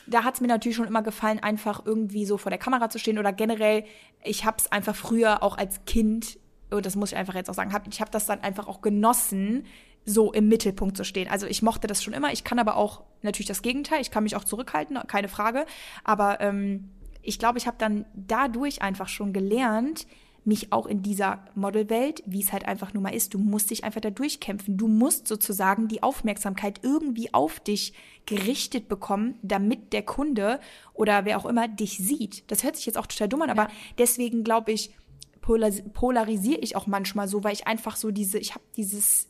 da 0.07 0.25
hat 0.25 0.35
es 0.35 0.41
mir 0.41 0.47
natürlich 0.49 0.77
schon 0.77 0.87
immer 0.87 1.03
gefallen, 1.03 1.43
einfach 1.43 1.83
irgendwie 1.85 2.25
so 2.27 2.39
vor 2.39 2.51
der 2.51 2.59
Kamera 2.59 2.91
zu 2.91 2.99
stehen 2.99 3.19
oder 3.19 3.33
generell, 3.33 3.85
ich 4.23 4.45
habe 4.45 4.57
es 4.59 4.71
einfach 4.71 4.95
früher 4.95 5.43
auch 5.43 5.59
als 5.59 5.85
Kind, 5.87 6.39
und 6.71 6.87
das 6.87 6.95
muss 6.97 7.13
ich 7.13 7.19
einfach 7.19 7.35
jetzt 7.35 7.49
auch 7.51 7.55
sagen, 7.55 7.73
hab, 7.73 7.87
ich 7.89 8.01
habe 8.01 8.11
das 8.11 8.27
dann 8.27 8.41
einfach 8.41 8.67
auch 8.69 8.81
genossen, 8.83 9.67
so 10.05 10.33
im 10.33 10.49
Mittelpunkt 10.49 10.97
zu 10.97 11.05
stehen. 11.05 11.29
Also 11.29 11.47
ich 11.47 11.63
mochte 11.63 11.87
das 11.87 12.03
schon 12.03 12.15
immer. 12.15 12.33
Ich 12.33 12.45
kann 12.45 12.59
aber 12.59 12.77
auch 12.77 13.05
natürlich 13.23 13.49
das 13.49 13.63
Gegenteil. 13.63 14.01
Ich 14.01 14.11
kann 14.11 14.25
mich 14.25 14.37
auch 14.37 14.45
zurückhalten, 14.45 14.99
keine 15.07 15.29
Frage. 15.29 15.67
Aber 16.03 16.41
ähm, 16.41 16.91
ich 17.23 17.39
glaube, 17.39 17.59
ich 17.59 17.67
habe 17.67 17.79
dann 17.79 18.05
dadurch 18.15 18.83
einfach 18.83 19.09
schon 19.09 19.33
gelernt, 19.33 20.07
mich 20.45 20.73
auch 20.73 20.87
in 20.87 21.03
dieser 21.03 21.45
Modelwelt, 21.55 22.23
wie 22.27 22.43
es 22.43 22.53
halt 22.53 22.67
einfach 22.67 22.93
nur 22.93 23.03
mal 23.03 23.15
ist, 23.15 23.33
du 23.33 23.39
musst 23.39 23.71
dich 23.71 23.83
einfach 23.83 24.03
da 24.03 24.11
durchkämpfen. 24.11 24.77
Du 24.77 24.89
musst 24.89 25.27
sozusagen 25.27 25.89
die 25.89 26.03
Aufmerksamkeit 26.03 26.81
irgendwie 26.83 27.33
auf 27.33 27.61
dich 27.61 27.95
gerichtet 28.27 28.89
bekommen, 28.89 29.39
damit 29.43 29.93
der 29.95 30.03
Kunde 30.03 30.61
oder 30.93 31.25
wer 31.25 31.39
auch 31.39 31.47
immer 31.47 31.67
dich 31.67 31.97
sieht. 31.97 32.51
Das 32.51 32.63
hört 32.63 32.77
sich 32.77 32.87
jetzt 32.87 32.99
auch 32.99 33.07
total 33.07 33.29
dumm 33.29 33.43
an, 33.43 33.51
aber 33.51 33.69
deswegen 33.97 34.45
glaube 34.45 34.73
ich, 34.73 34.95
polaris 35.41 35.83
polarisiere 35.93 36.61
ich 36.61 36.77
auch 36.77 36.87
manchmal 36.87 37.29
so, 37.29 37.43
weil 37.43 37.55
ich 37.55 37.67
einfach 37.67 37.97
so 37.97 38.11
diese, 38.11 38.39
ich 38.39 38.55
habe 38.55 38.65
dieses 38.77 39.29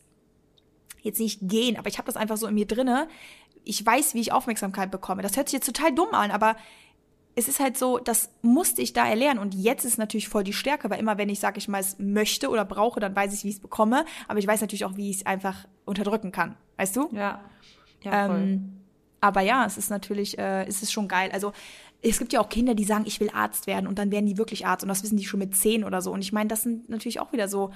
jetzt 1.05 1.21
nicht 1.21 1.39
gehen, 1.43 1.77
aber 1.77 1.89
ich 1.89 1.99
habe 1.99 2.07
das 2.07 2.17
einfach 2.17 2.37
so 2.37 2.47
in 2.47 2.55
mir 2.55 2.67
drinne. 2.67 3.09
Ich 3.63 3.85
weiß, 3.85 4.15
wie 4.15 4.21
ich 4.21 4.33
Aufmerksamkeit 4.33 4.91
bekomme. 4.91 5.23
Das 5.23 5.37
hört 5.37 5.49
sich 5.49 5.55
jetzt 5.55 5.67
total 5.67 5.95
dumm 5.95 6.13
an, 6.13 6.31
aber 6.31 6.57
es 7.37 7.49
ist 7.49 7.61
halt 7.61 7.77
so, 7.77 7.99
das 7.99 8.31
musste 8.43 8.83
ich 8.83 8.93
da 8.93 9.09
erlernen 9.09 9.41
und 9.41 9.55
jetzt 9.55 9.85
ist 9.85 9.99
natürlich 9.99 10.29
voll 10.29 10.45
die 10.45 10.53
Stärke, 10.53 10.91
weil 10.91 11.01
immer 11.01 11.19
wenn 11.19 11.29
ich 11.29 11.41
sage, 11.41 11.59
ich 11.59 11.69
mal 11.69 11.81
es 11.81 11.99
möchte 11.99 12.49
oder 12.49 12.65
brauche, 12.65 13.01
dann 13.01 13.15
weiß 13.15 13.35
ich, 13.35 13.45
wie 13.45 13.49
ich 13.49 13.57
es 13.57 13.61
bekomme, 13.61 14.05
aber 14.29 14.39
ich 14.39 14.47
weiß 14.47 14.61
natürlich 14.61 14.85
auch, 14.85 14.97
wie 14.97 15.11
ich 15.11 15.17
es 15.19 15.27
einfach 15.27 15.67
unterdrücken 15.85 16.33
kann, 16.33 16.57
weißt 16.77 16.97
du? 16.97 17.09
Ja. 17.13 17.41
Ja, 18.03 18.27
voll. 18.27 18.37
Ähm, 18.37 18.81
aber 19.21 19.41
ja, 19.41 19.65
es 19.65 19.79
ist 19.79 19.91
natürlich, 19.91 20.39
äh, 20.39 20.65
es 20.67 20.83
ist 20.83 20.93
schon 20.93 21.09
geil. 21.09 21.31
Also 21.33 21.53
es 22.03 22.19
gibt 22.19 22.35
ja 22.35 22.41
auch 22.41 22.51
Kinder, 22.51 22.75
die 22.75 22.85
sagen, 22.85 23.05
ich 23.07 23.19
will 23.21 23.31
Arzt 23.33 23.67
werden 23.67 23.87
und 23.87 23.99
dann 23.99 24.11
werden 24.11 24.27
die 24.27 24.37
wirklich 24.37 24.67
Arzt 24.67 24.85
und 24.85 24.89
das 24.89 25.03
wissen 25.03 25.17
die 25.17 25.25
schon 25.25 25.41
mit 25.41 25.57
zehn 25.57 25.83
oder 25.83 26.03
so. 26.03 26.13
Und 26.13 26.21
ich 26.21 26.33
meine, 26.33 26.49
das 26.49 26.63
sind 26.63 26.91
natürlich 26.91 27.21
auch 27.21 27.33
wieder 27.33 27.49
so 27.49 27.73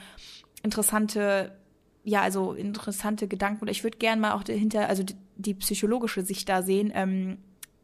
interessante, 0.63 1.58
ja, 2.09 2.23
also 2.23 2.55
interessante 2.55 3.29
Gedanken. 3.29 3.63
Oder 3.63 3.71
ich 3.71 3.85
würde 3.85 3.99
gerne 3.99 4.21
mal 4.21 4.33
auch 4.33 4.43
dahinter, 4.43 4.89
also 4.89 5.03
die, 5.03 5.15
die 5.37 5.55
psychologische 5.55 6.23
Sicht 6.23 6.49
da 6.49 6.63
sehen, 6.63 6.91
ähm, 6.95 7.39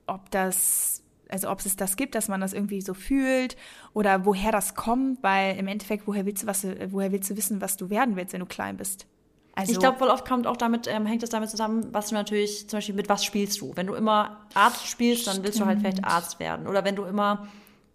ob 0.07 0.31
das, 0.31 1.03
also 1.29 1.51
ob 1.51 1.61
es 1.65 1.77
das 1.77 1.97
gibt, 1.97 2.15
dass 2.15 2.29
man 2.29 2.41
das 2.41 2.55
irgendwie 2.55 2.81
so 2.81 2.95
fühlt 2.95 3.57
oder 3.93 4.25
woher 4.25 4.51
das 4.51 4.75
kommt, 4.75 5.23
weil 5.23 5.57
im 5.59 5.67
Endeffekt, 5.67 6.07
woher 6.07 6.25
willst 6.25 6.43
du 6.43 6.47
was, 6.47 6.67
woher 6.91 7.13
willst 7.13 7.31
du 7.31 7.37
wissen, 7.37 7.61
was 7.61 7.77
du 7.77 7.91
werden 7.91 8.17
willst, 8.17 8.33
wenn 8.33 8.41
du 8.41 8.47
klein 8.47 8.79
bist? 8.79 9.07
Also, 9.55 9.73
Ich 9.73 9.79
glaube, 9.79 9.99
voll 9.99 10.09
oft 10.09 10.27
kommt 10.27 10.47
auch 10.47 10.57
damit, 10.57 10.89
ähm, 10.89 11.07
hängt 11.07 11.23
es 11.23 11.31
damit 11.31 11.51
zusammen, 11.51 11.87
was 11.93 12.09
du 12.09 12.15
natürlich, 12.15 12.69
zum 12.69 12.79
Beispiel 12.79 12.95
mit 12.95 13.09
was 13.09 13.25
spielst 13.25 13.61
du. 13.61 13.73
Wenn 13.77 13.87
du 13.87 13.95
immer 13.95 14.47
Arzt 14.55 14.87
spielst, 14.87 15.27
dann 15.27 15.45
willst 15.45 15.61
du 15.61 15.67
halt 15.67 15.81
vielleicht 15.81 16.05
Arzt 16.05 16.41
werden. 16.41 16.67
Oder 16.67 16.85
wenn 16.85 16.97
du 16.97 17.05
immer 17.05 17.47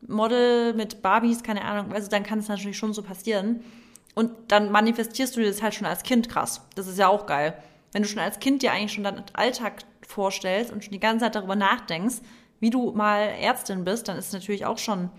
Model 0.08 0.74
mit 0.74 1.02
Barbies, 1.02 1.44
keine 1.44 1.66
Ahnung, 1.66 1.92
also 1.92 2.10
dann 2.10 2.24
kann 2.24 2.40
es 2.40 2.48
natürlich 2.48 2.78
schon 2.78 2.94
so 2.94 3.02
passieren. 3.02 3.62
Und 4.16 4.32
dann 4.48 4.72
manifestierst 4.72 5.36
du 5.36 5.42
dir 5.42 5.48
das 5.48 5.62
halt 5.62 5.76
schon 5.76 5.88
als 5.88 6.04
Kind 6.04 6.30
krass. 6.30 6.62
Das 6.76 6.88
ist 6.88 6.98
ja 6.98 7.08
auch 7.08 7.26
geil. 7.26 7.54
Wenn 7.92 8.04
du 8.04 8.10
schon 8.10 8.20
als 8.20 8.40
Kind 8.40 8.62
dir 8.62 8.72
eigentlich 8.72 8.94
schon 8.94 9.04
deinen 9.04 9.24
Alltag 9.34 9.84
vorstellst 10.06 10.72
und 10.72 10.84
schon 10.84 10.94
die 10.94 11.00
ganze 11.00 11.26
Zeit 11.26 11.36
darüber 11.36 11.56
nachdenkst, 11.56 12.18
wie 12.60 12.70
du 12.70 12.92
mal 12.92 13.22
Ärztin 13.22 13.86
bist, 13.86 14.08
dann 14.08 14.18
ist 14.18 14.28
es 14.28 14.34
natürlich 14.34 14.66
auch 14.66 14.78
schon 14.78 15.10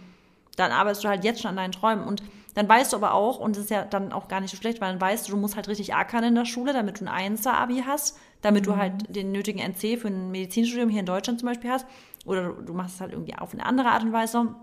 dann 0.61 0.73
arbeitest 0.73 1.05
du 1.05 1.09
halt 1.09 1.25
jetzt 1.25 1.41
schon 1.41 1.51
an 1.51 1.57
deinen 1.57 1.73
Träumen. 1.73 2.05
Und 2.05 2.23
dann 2.55 2.69
weißt 2.69 2.93
du 2.93 2.97
aber 2.97 3.15
auch, 3.15 3.39
und 3.39 3.57
das 3.57 3.65
ist 3.65 3.71
ja 3.71 3.85
dann 3.85 4.13
auch 4.13 4.29
gar 4.29 4.41
nicht 4.41 4.51
so 4.51 4.57
schlecht, 4.57 4.81
weil 4.81 4.91
dann 4.91 5.01
weißt 5.01 5.27
du, 5.27 5.33
du 5.33 5.39
musst 5.39 5.57
halt 5.57 5.69
richtig 5.69 5.95
ackern 5.95 6.25
in 6.25 6.35
der 6.35 6.45
Schule, 6.45 6.73
damit 6.73 7.01
du 7.01 7.09
ein 7.09 7.37
1er-Abi 7.37 7.85
hast, 7.87 8.19
damit 8.43 8.67
du 8.67 8.77
halt 8.77 9.15
den 9.15 9.33
nötigen 9.33 9.61
NC 9.61 9.99
für 9.99 10.09
ein 10.09 10.31
Medizinstudium 10.31 10.89
hier 10.89 11.01
in 11.01 11.07
Deutschland 11.07 11.41
zum 11.41 11.49
Beispiel 11.49 11.71
hast. 11.71 11.87
Oder 12.27 12.53
du 12.53 12.73
machst 12.75 12.97
es 12.97 13.01
halt 13.01 13.13
irgendwie 13.13 13.35
auf 13.35 13.53
eine 13.53 13.65
andere 13.65 13.89
Art 13.89 14.03
und 14.03 14.13
Weise. 14.13 14.55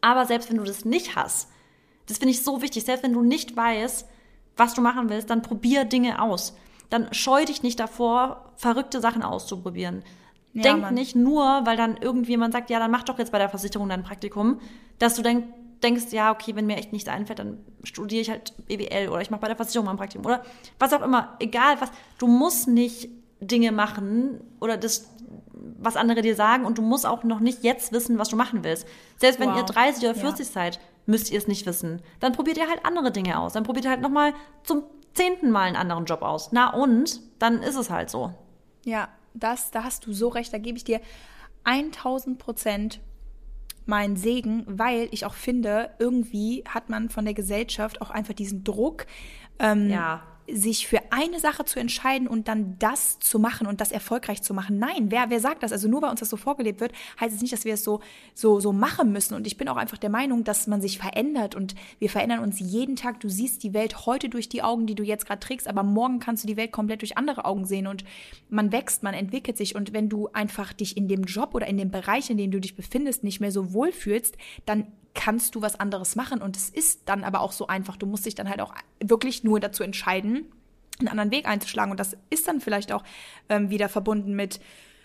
Aber 0.00 0.26
selbst 0.26 0.50
wenn 0.50 0.58
du 0.58 0.64
das 0.64 0.84
nicht 0.84 1.16
hast, 1.16 1.50
das 2.08 2.18
finde 2.18 2.30
ich 2.32 2.42
so 2.42 2.62
wichtig, 2.62 2.84
selbst 2.84 3.02
wenn 3.02 3.12
du 3.12 3.22
nicht 3.22 3.56
weißt, 3.56 4.06
was 4.56 4.74
du 4.74 4.80
machen 4.80 5.08
willst, 5.08 5.30
dann 5.30 5.42
probier 5.42 5.84
Dinge 5.84 6.20
aus. 6.20 6.56
Dann 6.90 7.12
scheu 7.12 7.44
dich 7.44 7.62
nicht 7.62 7.78
davor, 7.78 8.52
verrückte 8.56 9.00
Sachen 9.00 9.22
auszuprobieren. 9.22 10.02
Ja, 10.54 10.62
Denk 10.62 10.80
Mann. 10.80 10.94
nicht 10.94 11.14
nur, 11.14 11.44
weil 11.64 11.76
dann 11.76 11.96
irgendjemand 11.98 12.52
sagt, 12.54 12.70
ja, 12.70 12.78
dann 12.78 12.90
mach 12.90 13.04
doch 13.04 13.18
jetzt 13.18 13.30
bei 13.30 13.38
der 13.38 13.50
Versicherung 13.50 13.88
dein 13.90 14.02
Praktikum, 14.02 14.58
dass 14.98 15.14
du 15.14 15.22
denk, 15.22 15.44
denkst, 15.82 16.06
ja, 16.10 16.32
okay, 16.32 16.56
wenn 16.56 16.66
mir 16.66 16.76
echt 16.76 16.92
nichts 16.92 17.08
einfällt, 17.08 17.38
dann 17.38 17.58
studiere 17.84 18.22
ich 18.22 18.30
halt 18.30 18.54
BWL 18.66 19.10
oder 19.10 19.20
ich 19.20 19.30
mache 19.30 19.42
bei 19.42 19.46
der 19.48 19.56
Versicherung 19.56 19.84
mal 19.84 19.92
ein 19.92 19.98
Praktikum 19.98 20.24
oder 20.26 20.42
was 20.78 20.92
auch 20.92 21.02
immer, 21.02 21.36
egal 21.38 21.80
was. 21.80 21.90
Du 22.18 22.26
musst 22.26 22.66
nicht 22.66 23.10
Dinge 23.40 23.70
machen 23.70 24.40
oder 24.58 24.76
das, 24.76 25.08
was 25.78 25.94
andere 25.96 26.22
dir 26.22 26.34
sagen 26.34 26.64
und 26.64 26.78
du 26.78 26.82
musst 26.82 27.06
auch 27.06 27.22
noch 27.22 27.38
nicht 27.38 27.62
jetzt 27.62 27.92
wissen, 27.92 28.18
was 28.18 28.30
du 28.30 28.36
machen 28.36 28.64
willst. 28.64 28.86
Selbst 29.18 29.38
wenn 29.38 29.50
Wow. 29.50 29.58
ihr 29.58 29.62
30 29.64 30.02
oder 30.04 30.14
Ja. 30.16 30.20
40 30.22 30.48
seid, 30.48 30.80
müsst 31.08 31.32
ihr 31.32 31.38
es 31.38 31.48
nicht 31.48 31.66
wissen. 31.66 32.02
Dann 32.20 32.32
probiert 32.32 32.58
ihr 32.58 32.68
halt 32.68 32.84
andere 32.84 33.10
Dinge 33.10 33.38
aus. 33.40 33.54
Dann 33.54 33.64
probiert 33.64 33.86
ihr 33.86 33.90
halt 33.90 34.02
nochmal 34.02 34.34
zum 34.62 34.84
zehnten 35.14 35.50
Mal 35.50 35.62
einen 35.62 35.76
anderen 35.76 36.04
Job 36.04 36.22
aus. 36.22 36.52
Na 36.52 36.72
und? 36.74 37.20
Dann 37.38 37.62
ist 37.62 37.76
es 37.76 37.90
halt 37.90 38.10
so. 38.10 38.34
Ja, 38.84 39.08
das, 39.34 39.70
da 39.70 39.84
hast 39.84 40.06
du 40.06 40.12
so 40.12 40.28
recht, 40.28 40.52
da 40.52 40.58
gebe 40.58 40.76
ich 40.76 40.84
dir 40.84 41.00
1000 41.64 42.38
Prozent 42.38 43.00
meinen 43.86 44.16
Segen, 44.16 44.64
weil 44.66 45.08
ich 45.10 45.24
auch 45.24 45.34
finde, 45.34 45.90
irgendwie 45.98 46.62
hat 46.68 46.90
man 46.90 47.08
von 47.08 47.24
der 47.24 47.34
Gesellschaft 47.34 48.02
auch 48.02 48.10
einfach 48.10 48.34
diesen 48.34 48.62
Druck, 48.62 49.06
ähm, 49.58 49.88
Ja. 49.90 50.22
Sich 50.50 50.86
für 50.86 51.00
eine 51.10 51.40
Sache 51.40 51.64
zu 51.64 51.78
entscheiden 51.78 52.26
und 52.26 52.48
dann 52.48 52.78
das 52.78 53.18
zu 53.18 53.38
machen 53.38 53.66
und 53.66 53.80
das 53.80 53.92
erfolgreich 53.92 54.42
zu 54.42 54.54
machen. 54.54 54.78
Nein, 54.78 55.10
wer, 55.10 55.30
wer 55.30 55.40
sagt 55.40 55.62
das? 55.62 55.72
Also 55.72 55.88
nur 55.88 56.02
weil 56.02 56.10
uns 56.10 56.20
das 56.20 56.30
so 56.30 56.36
vorgelebt 56.36 56.80
wird, 56.80 56.92
heißt 57.20 57.34
es 57.34 57.42
nicht, 57.42 57.52
dass 57.52 57.64
wir 57.64 57.74
es 57.74 57.84
so, 57.84 58.00
so, 58.34 58.60
so 58.60 58.72
machen 58.72 59.12
müssen. 59.12 59.34
Und 59.34 59.46
ich 59.46 59.56
bin 59.56 59.68
auch 59.68 59.76
einfach 59.76 59.98
der 59.98 60.10
Meinung, 60.10 60.44
dass 60.44 60.66
man 60.66 60.80
sich 60.80 60.98
verändert 60.98 61.54
und 61.54 61.74
wir 61.98 62.10
verändern 62.10 62.40
uns 62.40 62.60
jeden 62.60 62.96
Tag. 62.96 63.20
Du 63.20 63.28
siehst 63.28 63.62
die 63.62 63.74
Welt 63.74 64.06
heute 64.06 64.28
durch 64.28 64.48
die 64.48 64.62
Augen, 64.62 64.86
die 64.86 64.94
du 64.94 65.02
jetzt 65.02 65.26
gerade 65.26 65.40
trägst, 65.40 65.68
aber 65.68 65.82
morgen 65.82 66.18
kannst 66.18 66.44
du 66.44 66.46
die 66.46 66.56
Welt 66.56 66.72
komplett 66.72 67.02
durch 67.02 67.18
andere 67.18 67.44
Augen 67.44 67.64
sehen 67.64 67.86
und 67.86 68.04
man 68.48 68.72
wächst, 68.72 69.02
man 69.02 69.14
entwickelt 69.14 69.56
sich 69.56 69.74
und 69.74 69.92
wenn 69.92 70.08
du 70.08 70.28
einfach 70.32 70.72
dich 70.72 70.96
in 70.96 71.08
dem 71.08 71.24
Job 71.24 71.54
oder 71.54 71.66
in 71.66 71.76
dem 71.76 71.90
Bereich, 71.90 72.30
in 72.30 72.38
dem 72.38 72.50
du 72.50 72.60
dich 72.60 72.74
befindest, 72.74 73.24
nicht 73.24 73.40
mehr 73.40 73.52
so 73.52 73.72
wohlfühlst, 73.72 74.36
dann 74.66 74.86
kannst 75.14 75.54
du 75.54 75.62
was 75.62 75.78
anderes 75.78 76.16
machen. 76.16 76.40
Und 76.40 76.56
es 76.56 76.70
ist 76.70 77.02
dann 77.06 77.24
aber 77.24 77.40
auch 77.40 77.52
so 77.52 77.66
einfach. 77.66 77.96
Du 77.96 78.06
musst 78.06 78.26
dich 78.26 78.34
dann 78.34 78.48
halt 78.48 78.60
auch 78.60 78.74
wirklich 79.02 79.44
nur 79.44 79.60
dazu 79.60 79.82
entscheiden, 79.82 80.46
einen 80.98 81.08
anderen 81.08 81.30
Weg 81.30 81.46
einzuschlagen. 81.46 81.90
Und 81.90 82.00
das 82.00 82.16
ist 82.30 82.48
dann 82.48 82.60
vielleicht 82.60 82.92
auch 82.92 83.04
ähm, 83.48 83.70
wieder 83.70 83.88
verbunden 83.88 84.34
mit 84.34 84.60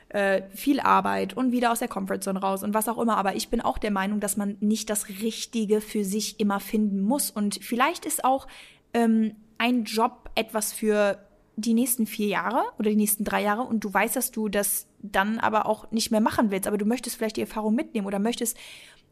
äh, 0.10 0.44
viel 0.52 0.80
Arbeit 0.80 1.36
und 1.36 1.52
wieder 1.52 1.72
aus 1.72 1.80
der 1.80 1.88
Comfortzone 1.88 2.40
raus 2.40 2.64
und 2.64 2.74
was 2.74 2.88
auch 2.88 3.00
immer. 3.00 3.18
Aber 3.18 3.36
ich 3.36 3.50
bin 3.50 3.62
auch 3.62 3.78
der 3.78 3.92
Meinung, 3.92 4.20
dass 4.20 4.38
man 4.38 4.58
nicht 4.60 4.90
das 4.90 5.10
Richtige 5.10 5.82
für 5.82 6.04
sich 6.04 6.40
immer 6.40 6.60
finden 6.60 7.02
muss. 7.02 7.32
Und 7.32 7.64
vielleicht 7.64 8.06
ist 8.06 8.24
auch 8.24 8.48
ähm, 8.94 9.36
ein 9.58 9.84
Job 9.86 10.30
etwas 10.36 10.74
für 10.74 11.18
die 11.56 11.74
nächsten 11.74 12.08
vier 12.08 12.28
Jahre 12.28 12.64
oder 12.80 12.90
die 12.90 12.96
nächsten 12.96 13.24
drei 13.24 13.44
Jahre 13.44 13.62
und 13.62 13.84
du 13.84 13.94
weißt, 13.94 14.16
dass 14.16 14.32
du 14.32 14.50
das 14.50 14.88
dann 15.00 15.40
aber 15.40 15.68
auch 15.68 15.92
nicht 15.92 16.10
mehr 16.10 16.22
machen 16.22 16.50
willst, 16.50 16.68
aber 16.68 16.78
du 16.78 16.86
möchtest 16.86 17.16
vielleicht 17.16 17.38
die 17.38 17.42
Erfahrung 17.42 17.76
mitnehmen 17.76 18.08
oder 18.08 18.20
möchtest, 18.20 18.58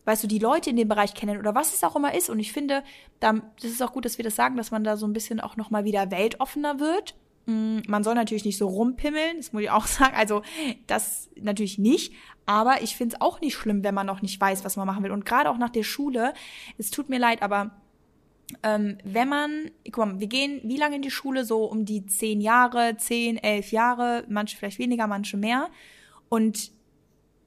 weißt 0.05 0.23
du, 0.23 0.27
die 0.27 0.39
Leute 0.39 0.69
in 0.69 0.75
dem 0.75 0.87
Bereich 0.87 1.13
kennen 1.13 1.37
oder 1.39 1.55
was 1.55 1.73
es 1.73 1.83
auch 1.83 1.95
immer 1.95 2.13
ist. 2.13 2.29
Und 2.29 2.39
ich 2.39 2.51
finde, 2.51 2.83
da, 3.19 3.33
das 3.61 3.71
ist 3.71 3.81
auch 3.81 3.93
gut, 3.93 4.05
dass 4.05 4.17
wir 4.17 4.25
das 4.25 4.35
sagen, 4.35 4.57
dass 4.57 4.71
man 4.71 4.83
da 4.83 4.97
so 4.97 5.05
ein 5.05 5.13
bisschen 5.13 5.39
auch 5.39 5.57
nochmal 5.57 5.83
wieder 5.83 6.11
weltoffener 6.11 6.79
wird. 6.79 7.15
Mm, 7.45 7.79
man 7.87 8.03
soll 8.03 8.15
natürlich 8.15 8.45
nicht 8.45 8.57
so 8.57 8.67
rumpimmeln, 8.67 9.37
das 9.37 9.53
muss 9.53 9.63
ich 9.63 9.69
auch 9.69 9.85
sagen. 9.87 10.15
Also 10.15 10.41
das 10.87 11.29
natürlich 11.35 11.77
nicht. 11.77 12.13
Aber 12.45 12.81
ich 12.81 12.95
finde 12.95 13.15
es 13.15 13.21
auch 13.21 13.41
nicht 13.41 13.55
schlimm, 13.55 13.83
wenn 13.83 13.95
man 13.95 14.07
noch 14.07 14.21
nicht 14.21 14.39
weiß, 14.41 14.65
was 14.65 14.75
man 14.75 14.87
machen 14.87 15.03
will. 15.03 15.11
Und 15.11 15.25
gerade 15.25 15.49
auch 15.49 15.57
nach 15.57 15.69
der 15.69 15.83
Schule, 15.83 16.33
es 16.77 16.89
tut 16.89 17.09
mir 17.09 17.19
leid, 17.19 17.43
aber 17.43 17.71
ähm, 18.63 18.97
wenn 19.03 19.29
man, 19.29 19.71
guck 19.91 19.97
mal, 19.97 20.19
wir 20.19 20.27
gehen 20.27 20.59
wie 20.63 20.77
lange 20.77 20.97
in 20.97 21.01
die 21.01 21.11
Schule? 21.11 21.45
So 21.45 21.65
um 21.65 21.85
die 21.85 22.05
zehn 22.05 22.41
Jahre, 22.41 22.97
zehn, 22.97 23.37
elf 23.37 23.71
Jahre, 23.71 24.25
manche 24.27 24.57
vielleicht 24.57 24.79
weniger, 24.79 25.07
manche 25.07 25.37
mehr. 25.37 25.69
Und 26.27 26.71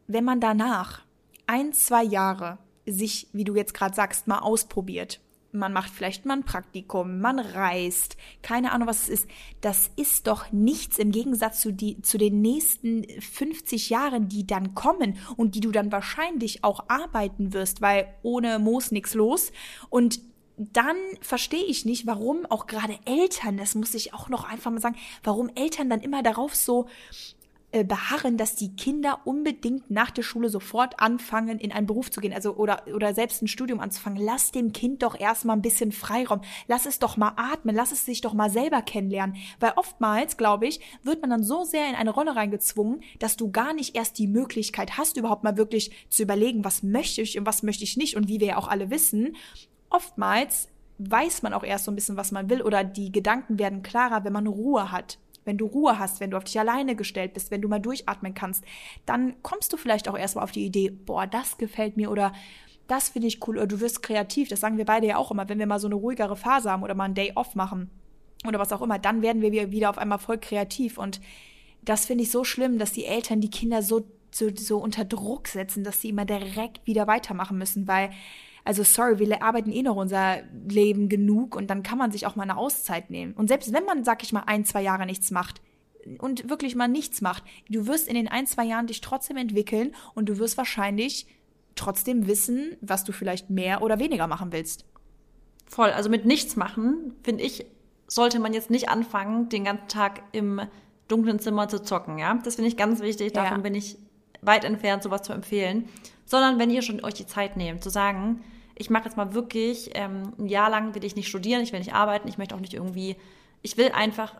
wenn 0.06 0.24
man 0.24 0.40
danach 0.40 1.03
ein, 1.46 1.72
zwei 1.72 2.04
Jahre 2.04 2.58
sich, 2.86 3.28
wie 3.32 3.44
du 3.44 3.54
jetzt 3.54 3.74
gerade 3.74 3.94
sagst, 3.94 4.26
mal 4.26 4.38
ausprobiert, 4.40 5.20
man 5.54 5.72
macht 5.72 5.90
vielleicht 5.90 6.26
mal 6.26 6.34
ein 6.34 6.44
Praktikum, 6.44 7.20
man 7.20 7.38
reist, 7.38 8.16
keine 8.42 8.72
Ahnung, 8.72 8.88
was 8.88 9.04
es 9.04 9.08
ist. 9.08 9.28
Das 9.60 9.90
ist 9.96 10.26
doch 10.26 10.50
nichts 10.50 10.98
im 10.98 11.12
Gegensatz 11.12 11.60
zu, 11.60 11.72
die, 11.72 12.02
zu 12.02 12.18
den 12.18 12.42
nächsten 12.42 13.04
50 13.20 13.88
Jahren, 13.88 14.28
die 14.28 14.46
dann 14.46 14.74
kommen 14.74 15.16
und 15.36 15.54
die 15.54 15.60
du 15.60 15.70
dann 15.70 15.92
wahrscheinlich 15.92 16.64
auch 16.64 16.88
arbeiten 16.88 17.52
wirst, 17.52 17.80
weil 17.80 18.12
ohne 18.22 18.58
Moos 18.58 18.90
nichts 18.90 19.14
los. 19.14 19.52
Und 19.90 20.20
dann 20.56 20.96
verstehe 21.20 21.64
ich 21.64 21.84
nicht, 21.84 22.06
warum 22.06 22.46
auch 22.46 22.66
gerade 22.66 22.98
Eltern, 23.04 23.56
das 23.56 23.74
muss 23.74 23.94
ich 23.94 24.12
auch 24.12 24.28
noch 24.28 24.44
einfach 24.44 24.70
mal 24.70 24.80
sagen, 24.80 24.96
warum 25.22 25.50
Eltern 25.54 25.88
dann 25.88 26.00
immer 26.00 26.22
darauf 26.22 26.54
so 26.54 26.86
äh, 27.74 27.82
beharren, 27.82 28.36
dass 28.36 28.54
die 28.54 28.76
Kinder 28.76 29.22
unbedingt 29.24 29.90
nach 29.90 30.12
der 30.12 30.22
Schule 30.22 30.48
sofort 30.48 31.00
anfangen, 31.00 31.58
in 31.58 31.72
einen 31.72 31.88
Beruf 31.88 32.08
zu 32.08 32.20
gehen, 32.20 32.32
also 32.32 32.54
oder, 32.54 32.84
oder 32.94 33.14
selbst 33.14 33.42
ein 33.42 33.48
Studium 33.48 33.80
anzufangen. 33.80 34.22
Lass 34.22 34.52
dem 34.52 34.72
Kind 34.72 35.02
doch 35.02 35.18
erstmal 35.18 35.56
ein 35.56 35.62
bisschen 35.62 35.90
Freiraum. 35.90 36.42
Lass 36.68 36.86
es 36.86 37.00
doch 37.00 37.16
mal 37.16 37.32
atmen, 37.34 37.74
lass 37.74 37.90
es 37.90 38.04
sich 38.04 38.20
doch 38.20 38.32
mal 38.32 38.48
selber 38.48 38.80
kennenlernen. 38.80 39.34
Weil 39.58 39.72
oftmals, 39.74 40.36
glaube 40.36 40.68
ich, 40.68 40.78
wird 41.02 41.20
man 41.20 41.30
dann 41.30 41.42
so 41.42 41.64
sehr 41.64 41.88
in 41.88 41.96
eine 41.96 42.10
Rolle 42.10 42.36
reingezwungen, 42.36 43.02
dass 43.18 43.36
du 43.36 43.50
gar 43.50 43.74
nicht 43.74 43.96
erst 43.96 44.18
die 44.18 44.28
Möglichkeit 44.28 44.96
hast, 44.96 45.16
überhaupt 45.16 45.42
mal 45.42 45.56
wirklich 45.56 45.90
zu 46.10 46.22
überlegen, 46.22 46.64
was 46.64 46.84
möchte 46.84 47.22
ich 47.22 47.36
und 47.36 47.44
was 47.44 47.64
möchte 47.64 47.82
ich 47.82 47.96
nicht. 47.96 48.16
Und 48.16 48.28
wie 48.28 48.38
wir 48.38 48.46
ja 48.46 48.56
auch 48.56 48.68
alle 48.68 48.90
wissen, 48.90 49.34
oftmals 49.90 50.68
weiß 50.98 51.42
man 51.42 51.52
auch 51.52 51.64
erst 51.64 51.86
so 51.86 51.90
ein 51.90 51.96
bisschen, 51.96 52.16
was 52.16 52.30
man 52.30 52.48
will 52.48 52.62
oder 52.62 52.84
die 52.84 53.10
Gedanken 53.10 53.58
werden 53.58 53.82
klarer, 53.82 54.22
wenn 54.22 54.32
man 54.32 54.46
Ruhe 54.46 54.92
hat. 54.92 55.18
Wenn 55.44 55.58
du 55.58 55.66
Ruhe 55.66 55.98
hast, 55.98 56.20
wenn 56.20 56.30
du 56.30 56.36
auf 56.36 56.44
dich 56.44 56.58
alleine 56.58 56.96
gestellt 56.96 57.34
bist, 57.34 57.50
wenn 57.50 57.62
du 57.62 57.68
mal 57.68 57.80
durchatmen 57.80 58.34
kannst, 58.34 58.64
dann 59.06 59.34
kommst 59.42 59.72
du 59.72 59.76
vielleicht 59.76 60.08
auch 60.08 60.18
erstmal 60.18 60.44
auf 60.44 60.52
die 60.52 60.64
Idee, 60.64 60.90
boah, 60.90 61.26
das 61.26 61.58
gefällt 61.58 61.96
mir 61.96 62.10
oder 62.10 62.32
das 62.86 63.10
finde 63.10 63.28
ich 63.28 63.46
cool 63.46 63.56
oder 63.56 63.66
du 63.66 63.80
wirst 63.80 64.02
kreativ. 64.02 64.48
Das 64.48 64.60
sagen 64.60 64.76
wir 64.78 64.84
beide 64.84 65.06
ja 65.06 65.16
auch 65.16 65.30
immer, 65.30 65.48
wenn 65.48 65.58
wir 65.58 65.66
mal 65.66 65.78
so 65.78 65.88
eine 65.88 65.94
ruhigere 65.94 66.36
Phase 66.36 66.70
haben 66.70 66.82
oder 66.82 66.94
mal 66.94 67.04
einen 67.04 67.14
Day 67.14 67.32
off 67.34 67.54
machen 67.54 67.90
oder 68.46 68.58
was 68.58 68.72
auch 68.72 68.82
immer, 68.82 68.98
dann 68.98 69.22
werden 69.22 69.42
wir 69.42 69.70
wieder 69.70 69.90
auf 69.90 69.98
einmal 69.98 70.18
voll 70.18 70.38
kreativ 70.38 70.98
und 70.98 71.20
das 71.82 72.06
finde 72.06 72.24
ich 72.24 72.30
so 72.30 72.44
schlimm, 72.44 72.78
dass 72.78 72.92
die 72.92 73.04
Eltern 73.04 73.40
die 73.40 73.50
Kinder 73.50 73.82
so, 73.82 74.06
so, 74.30 74.48
so 74.54 74.78
unter 74.78 75.04
Druck 75.04 75.48
setzen, 75.48 75.84
dass 75.84 76.00
sie 76.00 76.10
immer 76.10 76.24
direkt 76.24 76.86
wieder 76.86 77.06
weitermachen 77.06 77.58
müssen, 77.58 77.86
weil 77.86 78.10
also 78.64 78.82
sorry, 78.82 79.18
wir 79.18 79.42
arbeiten 79.42 79.70
eh 79.72 79.82
noch 79.82 79.96
unser 79.96 80.38
Leben 80.68 81.08
genug 81.08 81.54
und 81.54 81.68
dann 81.68 81.82
kann 81.82 81.98
man 81.98 82.10
sich 82.10 82.26
auch 82.26 82.34
mal 82.34 82.44
eine 82.44 82.56
Auszeit 82.56 83.10
nehmen. 83.10 83.34
Und 83.34 83.48
selbst 83.48 83.72
wenn 83.72 83.84
man, 83.84 84.04
sag 84.04 84.22
ich 84.22 84.32
mal, 84.32 84.44
ein, 84.46 84.64
zwei 84.64 84.82
Jahre 84.82 85.06
nichts 85.06 85.30
macht, 85.30 85.60
und 86.18 86.48
wirklich 86.50 86.74
mal 86.74 86.88
nichts 86.88 87.20
macht, 87.20 87.44
du 87.68 87.86
wirst 87.86 88.08
in 88.08 88.14
den 88.14 88.28
ein, 88.28 88.46
zwei 88.46 88.64
Jahren 88.64 88.86
dich 88.86 89.00
trotzdem 89.00 89.36
entwickeln 89.36 89.94
und 90.14 90.28
du 90.28 90.38
wirst 90.38 90.58
wahrscheinlich 90.58 91.26
trotzdem 91.76 92.26
wissen, 92.26 92.76
was 92.80 93.04
du 93.04 93.12
vielleicht 93.12 93.50
mehr 93.50 93.82
oder 93.82 93.98
weniger 93.98 94.26
machen 94.26 94.52
willst. 94.52 94.84
Voll, 95.66 95.90
also 95.90 96.10
mit 96.10 96.24
nichts 96.24 96.56
machen, 96.56 97.14
finde 97.22 97.42
ich, 97.42 97.66
sollte 98.06 98.38
man 98.38 98.52
jetzt 98.52 98.70
nicht 98.70 98.88
anfangen, 98.88 99.48
den 99.48 99.64
ganzen 99.64 99.88
Tag 99.88 100.22
im 100.32 100.60
dunklen 101.08 101.38
Zimmer 101.38 101.68
zu 101.68 101.82
zocken, 101.82 102.18
ja? 102.18 102.38
Das 102.44 102.56
finde 102.56 102.68
ich 102.68 102.76
ganz 102.76 103.00
wichtig, 103.00 103.32
davon 103.32 103.58
ja. 103.58 103.62
bin 103.62 103.74
ich 103.74 103.96
weit 104.42 104.64
entfernt, 104.64 105.02
sowas 105.02 105.22
zu 105.22 105.32
empfehlen. 105.32 105.88
Sondern 106.26 106.58
wenn 106.58 106.70
ihr 106.70 106.82
schon 106.82 107.02
euch 107.02 107.14
die 107.14 107.26
Zeit 107.26 107.56
nehmt, 107.56 107.82
zu 107.82 107.90
sagen, 107.90 108.42
ich 108.76 108.90
mache 108.90 109.04
jetzt 109.04 109.16
mal 109.16 109.34
wirklich, 109.34 109.90
ähm, 109.94 110.32
ein 110.38 110.46
Jahr 110.46 110.70
lang 110.70 110.94
will 110.94 111.04
ich 111.04 111.16
nicht 111.16 111.28
studieren, 111.28 111.62
ich 111.62 111.72
will 111.72 111.78
nicht 111.78 111.94
arbeiten, 111.94 112.28
ich 112.28 112.38
möchte 112.38 112.54
auch 112.54 112.60
nicht 112.60 112.74
irgendwie, 112.74 113.16
ich 113.62 113.76
will 113.76 113.90
einfach, 113.92 114.34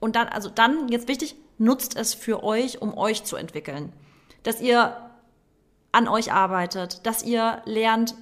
und 0.00 0.16
dann, 0.16 0.28
also 0.28 0.50
dann, 0.50 0.88
jetzt 0.88 1.08
wichtig, 1.08 1.36
nutzt 1.58 1.96
es 1.96 2.14
für 2.14 2.42
euch, 2.42 2.80
um 2.80 2.96
euch 2.96 3.24
zu 3.24 3.36
entwickeln. 3.36 3.92
Dass 4.42 4.60
ihr 4.60 4.96
an 5.92 6.08
euch 6.08 6.32
arbeitet, 6.32 7.06
dass 7.06 7.22
ihr 7.22 7.62
lernt, 7.64 8.14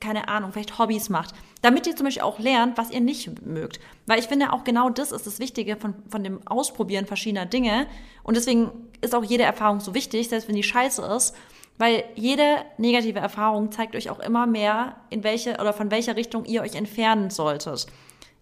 keine 0.00 0.28
Ahnung, 0.28 0.52
vielleicht 0.52 0.78
Hobbys 0.78 1.08
macht, 1.08 1.34
damit 1.62 1.86
ihr 1.86 1.96
zum 1.96 2.04
Beispiel 2.04 2.22
auch 2.22 2.38
lernt, 2.38 2.78
was 2.78 2.90
ihr 2.90 3.00
nicht 3.00 3.44
mögt. 3.44 3.80
Weil 4.06 4.20
ich 4.20 4.28
finde, 4.28 4.52
auch 4.52 4.62
genau 4.62 4.90
das 4.90 5.10
ist 5.10 5.26
das 5.26 5.40
Wichtige 5.40 5.76
von, 5.76 5.94
von 6.08 6.22
dem 6.22 6.46
Ausprobieren 6.46 7.06
verschiedener 7.06 7.46
Dinge. 7.46 7.88
Und 8.22 8.36
deswegen 8.36 8.70
ist 9.00 9.14
auch 9.14 9.24
jede 9.24 9.42
Erfahrung 9.42 9.80
so 9.80 9.94
wichtig, 9.94 10.28
selbst 10.28 10.46
wenn 10.46 10.54
die 10.54 10.62
scheiße 10.62 11.02
ist. 11.02 11.34
Weil 11.78 12.04
jede 12.16 12.64
negative 12.76 13.20
Erfahrung 13.20 13.70
zeigt 13.70 13.94
euch 13.94 14.10
auch 14.10 14.18
immer 14.18 14.46
mehr, 14.46 14.96
in 15.10 15.22
welche 15.22 15.54
oder 15.54 15.72
von 15.72 15.90
welcher 15.90 16.16
Richtung 16.16 16.44
ihr 16.44 16.62
euch 16.62 16.74
entfernen 16.74 17.30
solltet. 17.30 17.86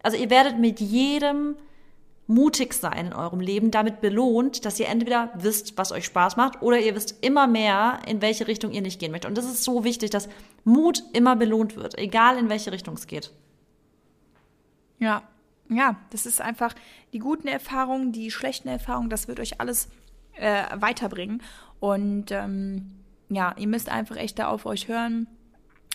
Also 0.03 0.17
ihr 0.17 0.31
werdet 0.31 0.59
mit 0.59 0.81
jedem 0.81 1.57
mutig 2.27 2.73
sein 2.75 3.07
in 3.07 3.13
eurem 3.13 3.41
Leben 3.41 3.71
damit 3.71 4.01
belohnt, 4.01 4.65
dass 4.65 4.81
ihr 4.81 4.89
entweder 4.89 5.31
wisst, 5.35 5.79
was 5.79 5.93
euch 5.93 6.07
Spaß 6.07 6.37
macht, 6.37 6.61
oder 6.63 6.79
ihr 6.79 6.95
wisst 6.95 7.25
immer 7.25 7.47
mehr, 7.47 8.01
in 8.07 8.21
welche 8.21 8.49
Richtung 8.49 8.73
ihr 8.73 8.83
nicht 8.83 8.99
gehen 8.99 9.13
möchtet. 9.13 9.29
Und 9.29 9.39
das 9.39 9.45
ist 9.45 9.63
so 9.63 9.85
wichtig, 9.85 10.11
dass 10.11 10.29
Mut 10.65 11.03
immer 11.13 11.37
belohnt 11.37 11.77
wird, 11.77 11.97
egal 11.99 12.39
in 12.39 12.49
welche 12.49 12.73
Richtung 12.73 12.95
es 12.95 13.07
geht. 13.07 13.33
Ja, 14.99 15.23
ja, 15.69 15.97
das 16.11 16.27
ist 16.27 16.41
einfach 16.41 16.75
die 17.13 17.19
guten 17.19 17.49
Erfahrungen, 17.49 18.13
die 18.13 18.31
schlechten 18.31 18.69
Erfahrungen, 18.69 19.11
das 19.11 19.29
wird 19.29 19.41
euch 19.41 19.61
alles 19.61 19.89
äh, 20.35 20.65
weiterbringen. 20.75 21.43
Und 21.81 22.31
ähm, 22.31 22.93
ja, 23.29 23.55
ihr 23.59 23.67
müsst 23.67 23.89
einfach 23.89 24.17
echt 24.17 24.39
da 24.39 24.49
auf 24.49 24.67
euch 24.67 24.89
hören, 24.89 25.27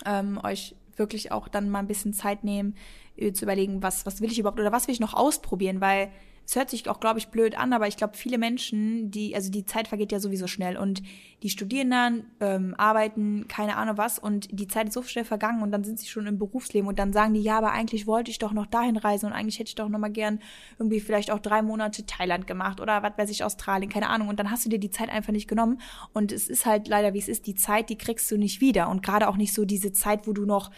ähm, 0.06 0.40
euch 0.44 0.76
wirklich 0.96 1.32
auch 1.32 1.48
dann 1.48 1.70
mal 1.70 1.80
ein 1.80 1.88
bisschen 1.88 2.14
Zeit 2.14 2.44
nehmen, 2.44 2.76
äh, 3.16 3.32
zu 3.32 3.46
überlegen, 3.46 3.82
was, 3.82 4.06
was 4.06 4.22
will 4.22 4.32
ich 4.32 4.40
überhaupt 4.40 4.60
oder 4.60 4.72
was 4.72 4.88
will 4.88 4.94
ich 4.94 5.00
noch 5.00 5.14
ausprobieren, 5.14 5.82
weil 5.82 6.12
es 6.46 6.56
hört 6.56 6.70
sich 6.70 6.90
auch, 6.90 7.00
glaube 7.00 7.20
ich, 7.20 7.30
blöd 7.30 7.58
an, 7.58 7.72
aber 7.72 7.88
ich 7.88 7.98
glaube, 7.98 8.18
viele 8.18 8.38
Menschen, 8.38 9.10
die, 9.12 9.36
also 9.36 9.50
die 9.50 9.66
Zeit 9.66 9.88
vergeht 9.88 10.12
ja 10.12 10.20
sowieso 10.20 10.48
schnell 10.48 10.78
und 10.78 11.02
die 11.44 11.50
studieren 11.50 11.90
dann, 11.90 12.26
ähm, 12.40 12.76
arbeiten, 12.78 13.48
keine 13.48 13.78
Ahnung 13.78 13.98
was 13.98 14.20
und 14.20 14.48
die 14.52 14.68
Zeit 14.68 14.88
ist 14.88 14.94
so 14.94 15.02
schnell 15.04 15.26
vergangen 15.26 15.64
und 15.64 15.72
dann 15.72 15.84
sind 15.84 16.00
sie 16.00 16.08
schon 16.08 16.28
im 16.28 16.38
Berufsleben 16.38 16.88
und 16.88 17.00
dann 17.00 17.14
sagen 17.14 17.34
die, 17.34 17.42
ja, 17.42 17.58
aber 17.58 17.72
eigentlich 17.72 18.06
wollte 18.06 18.32
ich 18.32 18.40
doch 18.40 18.52
noch 18.52 18.66
dahin 18.66 18.98
reisen 18.98 19.28
und 19.28 19.34
eigentlich 19.34 19.60
hätte 19.60 19.70
ich 19.70 19.76
doch 19.76 19.90
noch 19.90 20.00
mal 20.00 20.10
gern 20.10 20.40
irgendwie 20.78 21.00
vielleicht 21.00 21.32
auch 21.32 21.40
drei 21.40 21.62
Monate 21.62 22.06
Thailand 22.06 22.48
gemacht 22.48 22.82
oder 22.82 23.02
was 23.02 23.18
weiß 23.18 23.30
ich, 23.30 23.44
Australien, 23.44 23.90
keine 23.90 24.10
Ahnung. 24.10 24.28
Und 24.28 24.40
dann 24.40 24.52
hast 24.52 24.66
du 24.66 24.70
dir 24.70 24.80
die 24.80 24.92
Zeit 24.92 25.10
einfach 25.10 25.32
nicht 25.32 25.48
genommen 25.48 25.80
und 26.14 26.32
es 26.32 26.48
ist 26.48 26.66
halt 26.66 26.88
leider, 26.88 27.14
wie 27.14 27.20
es 27.20 27.28
ist, 27.28 27.48
die 27.48 27.56
Zeit, 27.56 27.90
die 27.90 27.98
kriegst 27.98 28.30
du 28.30 28.38
nicht 28.38 28.62
wieder. 28.62 28.90
Und 28.90 29.04
gerade 29.04 29.28
auch 29.28 29.38
nicht 29.38 29.54
so 29.54 29.66
diese 29.66 29.94
Zeit, 29.94 30.28
wo 30.28 30.34
du 30.34 30.46
noch 30.46 30.72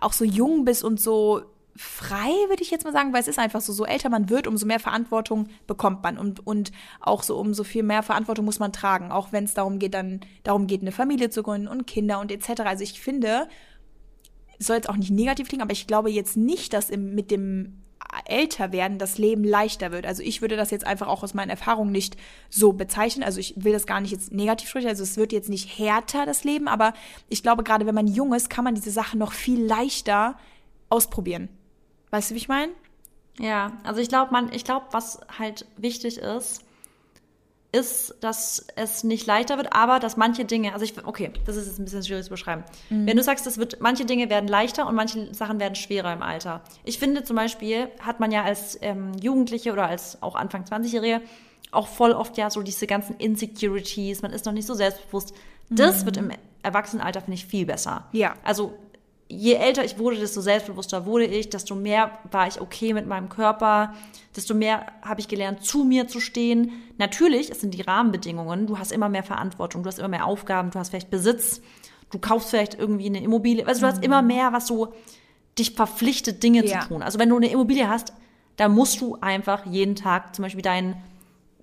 auch 0.00 0.12
so 0.12 0.24
jung 0.24 0.64
bist 0.64 0.82
und 0.82 1.00
so 1.00 1.42
frei, 1.80 2.30
würde 2.48 2.62
ich 2.62 2.70
jetzt 2.70 2.84
mal 2.84 2.92
sagen, 2.92 3.14
weil 3.14 3.22
es 3.22 3.28
ist 3.28 3.38
einfach 3.38 3.62
so, 3.62 3.72
so 3.72 3.86
älter 3.86 4.10
man 4.10 4.28
wird, 4.28 4.46
umso 4.46 4.66
mehr 4.66 4.80
Verantwortung 4.80 5.48
bekommt 5.66 6.02
man 6.02 6.18
und, 6.18 6.46
und 6.46 6.72
auch 7.00 7.22
so 7.22 7.38
umso 7.38 7.64
viel 7.64 7.82
mehr 7.82 8.02
Verantwortung 8.02 8.44
muss 8.44 8.58
man 8.58 8.70
tragen, 8.70 9.10
auch 9.10 9.32
wenn 9.32 9.44
es 9.44 9.54
darum 9.54 9.78
geht, 9.78 9.94
dann 9.94 10.20
darum 10.42 10.66
geht, 10.66 10.82
eine 10.82 10.92
Familie 10.92 11.30
zu 11.30 11.42
gründen 11.42 11.68
und 11.68 11.86
Kinder 11.86 12.20
und 12.20 12.30
etc. 12.30 12.60
Also 12.66 12.84
ich 12.84 13.00
finde, 13.00 13.48
soll 14.58 14.76
jetzt 14.76 14.90
auch 14.90 14.96
nicht 14.96 15.10
negativ 15.10 15.48
klingen, 15.48 15.62
aber 15.62 15.72
ich 15.72 15.86
glaube 15.86 16.10
jetzt 16.10 16.36
nicht, 16.36 16.74
dass 16.74 16.90
im, 16.90 17.14
mit 17.14 17.30
dem 17.30 17.80
Älterwerden 18.26 18.98
das 18.98 19.16
Leben 19.16 19.42
leichter 19.42 19.90
wird. 19.90 20.04
Also 20.04 20.22
ich 20.22 20.42
würde 20.42 20.56
das 20.56 20.70
jetzt 20.70 20.86
einfach 20.86 21.08
auch 21.08 21.22
aus 21.22 21.32
meinen 21.32 21.48
Erfahrungen 21.48 21.92
nicht 21.92 22.18
so 22.50 22.74
bezeichnen. 22.74 23.24
Also 23.24 23.40
ich 23.40 23.54
will 23.56 23.72
das 23.72 23.86
gar 23.86 24.02
nicht 24.02 24.10
jetzt 24.10 24.32
negativ 24.32 24.68
sprechen. 24.68 24.88
Also 24.88 25.02
es 25.02 25.16
wird 25.16 25.32
jetzt 25.32 25.48
nicht 25.48 25.78
härter, 25.78 26.26
das 26.26 26.44
Leben, 26.44 26.68
aber 26.68 26.92
ich 27.30 27.42
glaube, 27.42 27.62
gerade 27.62 27.86
wenn 27.86 27.94
man 27.94 28.06
jung 28.06 28.34
ist, 28.34 28.50
kann 28.50 28.64
man 28.64 28.74
diese 28.74 28.90
Sachen 28.90 29.18
noch 29.18 29.32
viel 29.32 29.64
leichter 29.64 30.36
ausprobieren. 30.90 31.48
Weißt 32.10 32.30
du, 32.30 32.34
wie 32.34 32.38
ich 32.38 32.48
meine? 32.48 32.72
Ja, 33.38 33.72
also 33.84 34.00
ich 34.00 34.08
glaube, 34.08 34.32
man, 34.32 34.52
ich 34.52 34.64
glaube, 34.64 34.86
was 34.90 35.20
halt 35.38 35.66
wichtig 35.76 36.18
ist, 36.18 36.62
ist, 37.72 38.16
dass 38.20 38.66
es 38.74 39.04
nicht 39.04 39.26
leichter 39.26 39.56
wird, 39.56 39.72
aber 39.72 40.00
dass 40.00 40.16
manche 40.16 40.44
Dinge, 40.44 40.72
also 40.72 40.84
ich, 40.84 41.06
okay, 41.06 41.30
das 41.46 41.56
ist 41.56 41.66
jetzt 41.66 41.78
ein 41.78 41.84
bisschen 41.84 42.02
schwierig 42.02 42.24
zu 42.24 42.30
beschreiben. 42.30 42.64
Mhm. 42.90 43.06
Wenn 43.06 43.16
du 43.16 43.22
sagst, 43.22 43.46
es 43.46 43.58
wird, 43.58 43.80
manche 43.80 44.04
Dinge 44.04 44.28
werden 44.28 44.48
leichter 44.48 44.88
und 44.88 44.96
manche 44.96 45.32
Sachen 45.32 45.60
werden 45.60 45.76
schwerer 45.76 46.12
im 46.12 46.22
Alter. 46.22 46.62
Ich 46.84 46.98
finde 46.98 47.22
zum 47.22 47.36
Beispiel, 47.36 47.88
hat 48.00 48.18
man 48.18 48.32
ja 48.32 48.42
als 48.42 48.76
ähm, 48.82 49.12
Jugendliche 49.20 49.72
oder 49.72 49.86
als 49.86 50.20
auch 50.20 50.34
Anfang 50.34 50.64
20-Jährige 50.64 51.20
auch 51.70 51.86
voll 51.86 52.12
oft 52.12 52.36
ja 52.36 52.50
so 52.50 52.62
diese 52.62 52.88
ganzen 52.88 53.16
Insecurities, 53.18 54.22
man 54.22 54.32
ist 54.32 54.44
noch 54.46 54.52
nicht 54.52 54.66
so 54.66 54.74
selbstbewusst. 54.74 55.32
Das 55.68 56.00
mhm. 56.00 56.06
wird 56.06 56.16
im 56.16 56.30
Erwachsenenalter, 56.64 57.20
finde 57.20 57.34
ich, 57.34 57.46
viel 57.46 57.66
besser. 57.66 58.08
Ja. 58.10 58.34
Also 58.42 58.74
je 59.30 59.54
älter 59.54 59.84
ich 59.84 59.98
wurde, 59.98 60.16
desto 60.16 60.40
selbstbewusster 60.40 61.06
wurde 61.06 61.24
ich, 61.24 61.48
desto 61.48 61.76
mehr 61.76 62.10
war 62.32 62.48
ich 62.48 62.60
okay 62.60 62.92
mit 62.92 63.06
meinem 63.06 63.28
Körper, 63.28 63.94
desto 64.34 64.54
mehr 64.54 64.86
habe 65.02 65.20
ich 65.20 65.28
gelernt, 65.28 65.64
zu 65.64 65.84
mir 65.84 66.08
zu 66.08 66.18
stehen. 66.18 66.72
Natürlich, 66.98 67.48
es 67.48 67.60
sind 67.60 67.74
die 67.74 67.82
Rahmenbedingungen. 67.82 68.66
Du 68.66 68.78
hast 68.78 68.90
immer 68.90 69.08
mehr 69.08 69.22
Verantwortung, 69.22 69.84
du 69.84 69.88
hast 69.88 70.00
immer 70.00 70.08
mehr 70.08 70.26
Aufgaben, 70.26 70.72
du 70.72 70.80
hast 70.80 70.90
vielleicht 70.90 71.10
Besitz, 71.10 71.62
du 72.10 72.18
kaufst 72.18 72.50
vielleicht 72.50 72.74
irgendwie 72.74 73.06
eine 73.06 73.22
Immobilie. 73.22 73.66
Also 73.66 73.82
du 73.82 73.86
hast 73.86 74.02
immer 74.02 74.20
mehr, 74.20 74.52
was 74.52 74.66
so 74.66 74.92
dich 75.58 75.74
verpflichtet, 75.74 76.42
Dinge 76.42 76.66
ja. 76.66 76.80
zu 76.80 76.88
tun. 76.88 77.02
Also 77.02 77.20
wenn 77.20 77.28
du 77.28 77.36
eine 77.36 77.50
Immobilie 77.50 77.88
hast, 77.88 78.12
dann 78.56 78.72
musst 78.72 79.00
du 79.00 79.16
einfach 79.20 79.64
jeden 79.64 79.94
Tag 79.94 80.34
zum 80.34 80.42
Beispiel 80.42 80.62
deinen 80.62 80.96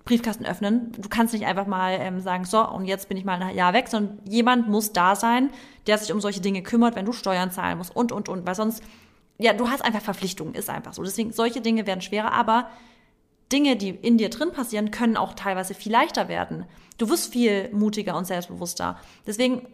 Briefkasten 0.08 0.46
öffnen. 0.46 0.90
Du 0.92 1.10
kannst 1.10 1.34
nicht 1.34 1.44
einfach 1.44 1.66
mal 1.66 1.98
ähm, 2.00 2.20
sagen, 2.20 2.46
so, 2.46 2.66
und 2.66 2.86
jetzt 2.86 3.10
bin 3.10 3.18
ich 3.18 3.26
mal 3.26 3.42
ein 3.42 3.54
Jahr 3.54 3.74
weg, 3.74 3.88
sondern 3.88 4.18
jemand 4.24 4.66
muss 4.66 4.94
da 4.94 5.14
sein, 5.14 5.50
der 5.86 5.98
sich 5.98 6.10
um 6.14 6.20
solche 6.22 6.40
Dinge 6.40 6.62
kümmert, 6.62 6.96
wenn 6.96 7.04
du 7.04 7.12
Steuern 7.12 7.50
zahlen 7.50 7.76
musst 7.76 7.94
und, 7.94 8.10
und, 8.10 8.30
und, 8.30 8.46
weil 8.46 8.54
sonst, 8.54 8.82
ja, 9.36 9.52
du 9.52 9.68
hast 9.68 9.84
einfach 9.84 10.00
Verpflichtungen, 10.00 10.54
ist 10.54 10.70
einfach 10.70 10.94
so. 10.94 11.02
Deswegen, 11.02 11.32
solche 11.32 11.60
Dinge 11.60 11.86
werden 11.86 12.00
schwerer, 12.00 12.32
aber 12.32 12.70
Dinge, 13.52 13.76
die 13.76 13.90
in 13.90 14.16
dir 14.16 14.30
drin 14.30 14.50
passieren, 14.50 14.90
können 14.90 15.18
auch 15.18 15.34
teilweise 15.34 15.74
viel 15.74 15.92
leichter 15.92 16.28
werden. 16.28 16.64
Du 16.96 17.10
wirst 17.10 17.30
viel 17.30 17.68
mutiger 17.74 18.16
und 18.16 18.26
selbstbewusster. 18.26 18.98
Deswegen, 19.26 19.68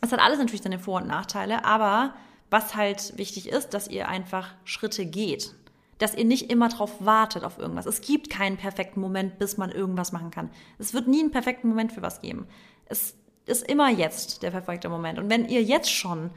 es 0.00 0.12
hat 0.12 0.20
alles 0.20 0.38
natürlich 0.38 0.62
seine 0.62 0.78
Vor- 0.78 1.00
und 1.00 1.08
Nachteile, 1.08 1.64
aber 1.64 2.14
was 2.48 2.76
halt 2.76 3.18
wichtig 3.18 3.48
ist, 3.48 3.74
dass 3.74 3.88
ihr 3.88 4.08
einfach 4.08 4.54
Schritte 4.62 5.04
geht 5.04 5.52
dass 5.98 6.14
ihr 6.14 6.24
nicht 6.24 6.50
immer 6.50 6.68
drauf 6.68 7.04
wartet 7.04 7.44
auf 7.44 7.58
irgendwas. 7.58 7.86
Es 7.86 8.00
gibt 8.00 8.30
keinen 8.30 8.56
perfekten 8.56 9.00
Moment, 9.00 9.38
bis 9.38 9.56
man 9.56 9.70
irgendwas 9.70 10.12
machen 10.12 10.30
kann. 10.30 10.50
Es 10.78 10.94
wird 10.94 11.08
nie 11.08 11.20
einen 11.20 11.30
perfekten 11.30 11.68
Moment 11.68 11.92
für 11.92 12.02
was 12.02 12.20
geben. 12.20 12.46
Es 12.86 13.16
ist 13.46 13.68
immer 13.68 13.90
jetzt 13.90 14.42
der 14.42 14.50
perfekte 14.50 14.88
Moment. 14.88 15.18
Und 15.18 15.30
wenn 15.30 15.48
ihr 15.48 15.62
jetzt 15.62 15.90
schon, 15.90 16.30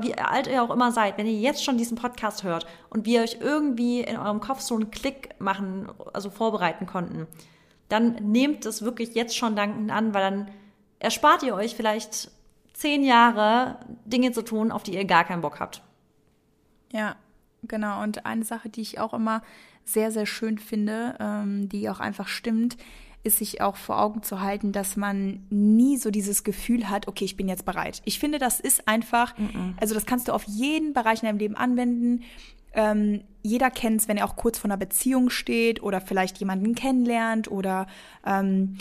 wie 0.00 0.14
alt 0.16 0.46
ihr 0.46 0.62
auch 0.62 0.70
immer 0.70 0.92
seid, 0.92 1.18
wenn 1.18 1.26
ihr 1.26 1.38
jetzt 1.38 1.64
schon 1.64 1.78
diesen 1.78 1.96
Podcast 1.96 2.44
hört 2.44 2.66
und 2.90 3.06
wir 3.06 3.22
euch 3.22 3.38
irgendwie 3.40 4.00
in 4.00 4.16
eurem 4.16 4.40
Kopf 4.40 4.60
so 4.60 4.74
einen 4.74 4.90
Klick 4.90 5.30
machen, 5.40 5.88
also 6.12 6.30
vorbereiten 6.30 6.86
konnten, 6.86 7.26
dann 7.88 8.14
nehmt 8.14 8.64
es 8.64 8.82
wirklich 8.82 9.14
jetzt 9.14 9.36
schon 9.36 9.56
dankend 9.56 9.90
an, 9.90 10.14
weil 10.14 10.22
dann 10.22 10.50
erspart 10.98 11.42
ihr 11.42 11.54
euch 11.54 11.74
vielleicht 11.74 12.30
zehn 12.72 13.04
Jahre 13.04 13.78
Dinge 14.04 14.32
zu 14.32 14.42
tun, 14.42 14.72
auf 14.72 14.82
die 14.82 14.94
ihr 14.94 15.04
gar 15.04 15.24
keinen 15.24 15.42
Bock 15.42 15.60
habt. 15.60 15.82
Ja, 16.92 17.16
Genau, 17.62 18.02
und 18.02 18.26
eine 18.26 18.44
Sache, 18.44 18.68
die 18.68 18.80
ich 18.80 18.98
auch 18.98 19.14
immer 19.14 19.42
sehr, 19.84 20.10
sehr 20.10 20.26
schön 20.26 20.58
finde, 20.58 21.16
ähm, 21.20 21.68
die 21.68 21.88
auch 21.88 22.00
einfach 22.00 22.28
stimmt, 22.28 22.76
ist 23.24 23.38
sich 23.38 23.60
auch 23.60 23.76
vor 23.76 24.00
Augen 24.00 24.22
zu 24.22 24.40
halten, 24.40 24.72
dass 24.72 24.96
man 24.96 25.46
nie 25.50 25.96
so 25.96 26.10
dieses 26.10 26.42
Gefühl 26.42 26.90
hat, 26.90 27.06
okay, 27.06 27.24
ich 27.24 27.36
bin 27.36 27.48
jetzt 27.48 27.64
bereit. 27.64 28.02
Ich 28.04 28.18
finde, 28.18 28.38
das 28.38 28.58
ist 28.58 28.88
einfach, 28.88 29.36
mm 29.38 29.44
-mm. 29.44 29.74
also 29.80 29.94
das 29.94 30.06
kannst 30.06 30.26
du 30.26 30.32
auf 30.32 30.44
jeden 30.44 30.92
Bereich 30.92 31.22
in 31.22 31.28
deinem 31.28 31.38
Leben 31.38 31.56
anwenden. 31.56 32.22
Ähm, 32.72 33.22
jeder 33.42 33.70
kennt 33.70 34.00
es, 34.00 34.08
wenn 34.08 34.16
er 34.16 34.24
auch 34.24 34.34
kurz 34.34 34.58
vor 34.58 34.68
einer 34.68 34.76
Beziehung 34.76 35.30
steht 35.30 35.82
oder 35.82 36.00
vielleicht 36.00 36.38
jemanden 36.38 36.74
kennenlernt 36.74 37.50
oder 37.50 37.86
ähm, 38.26 38.78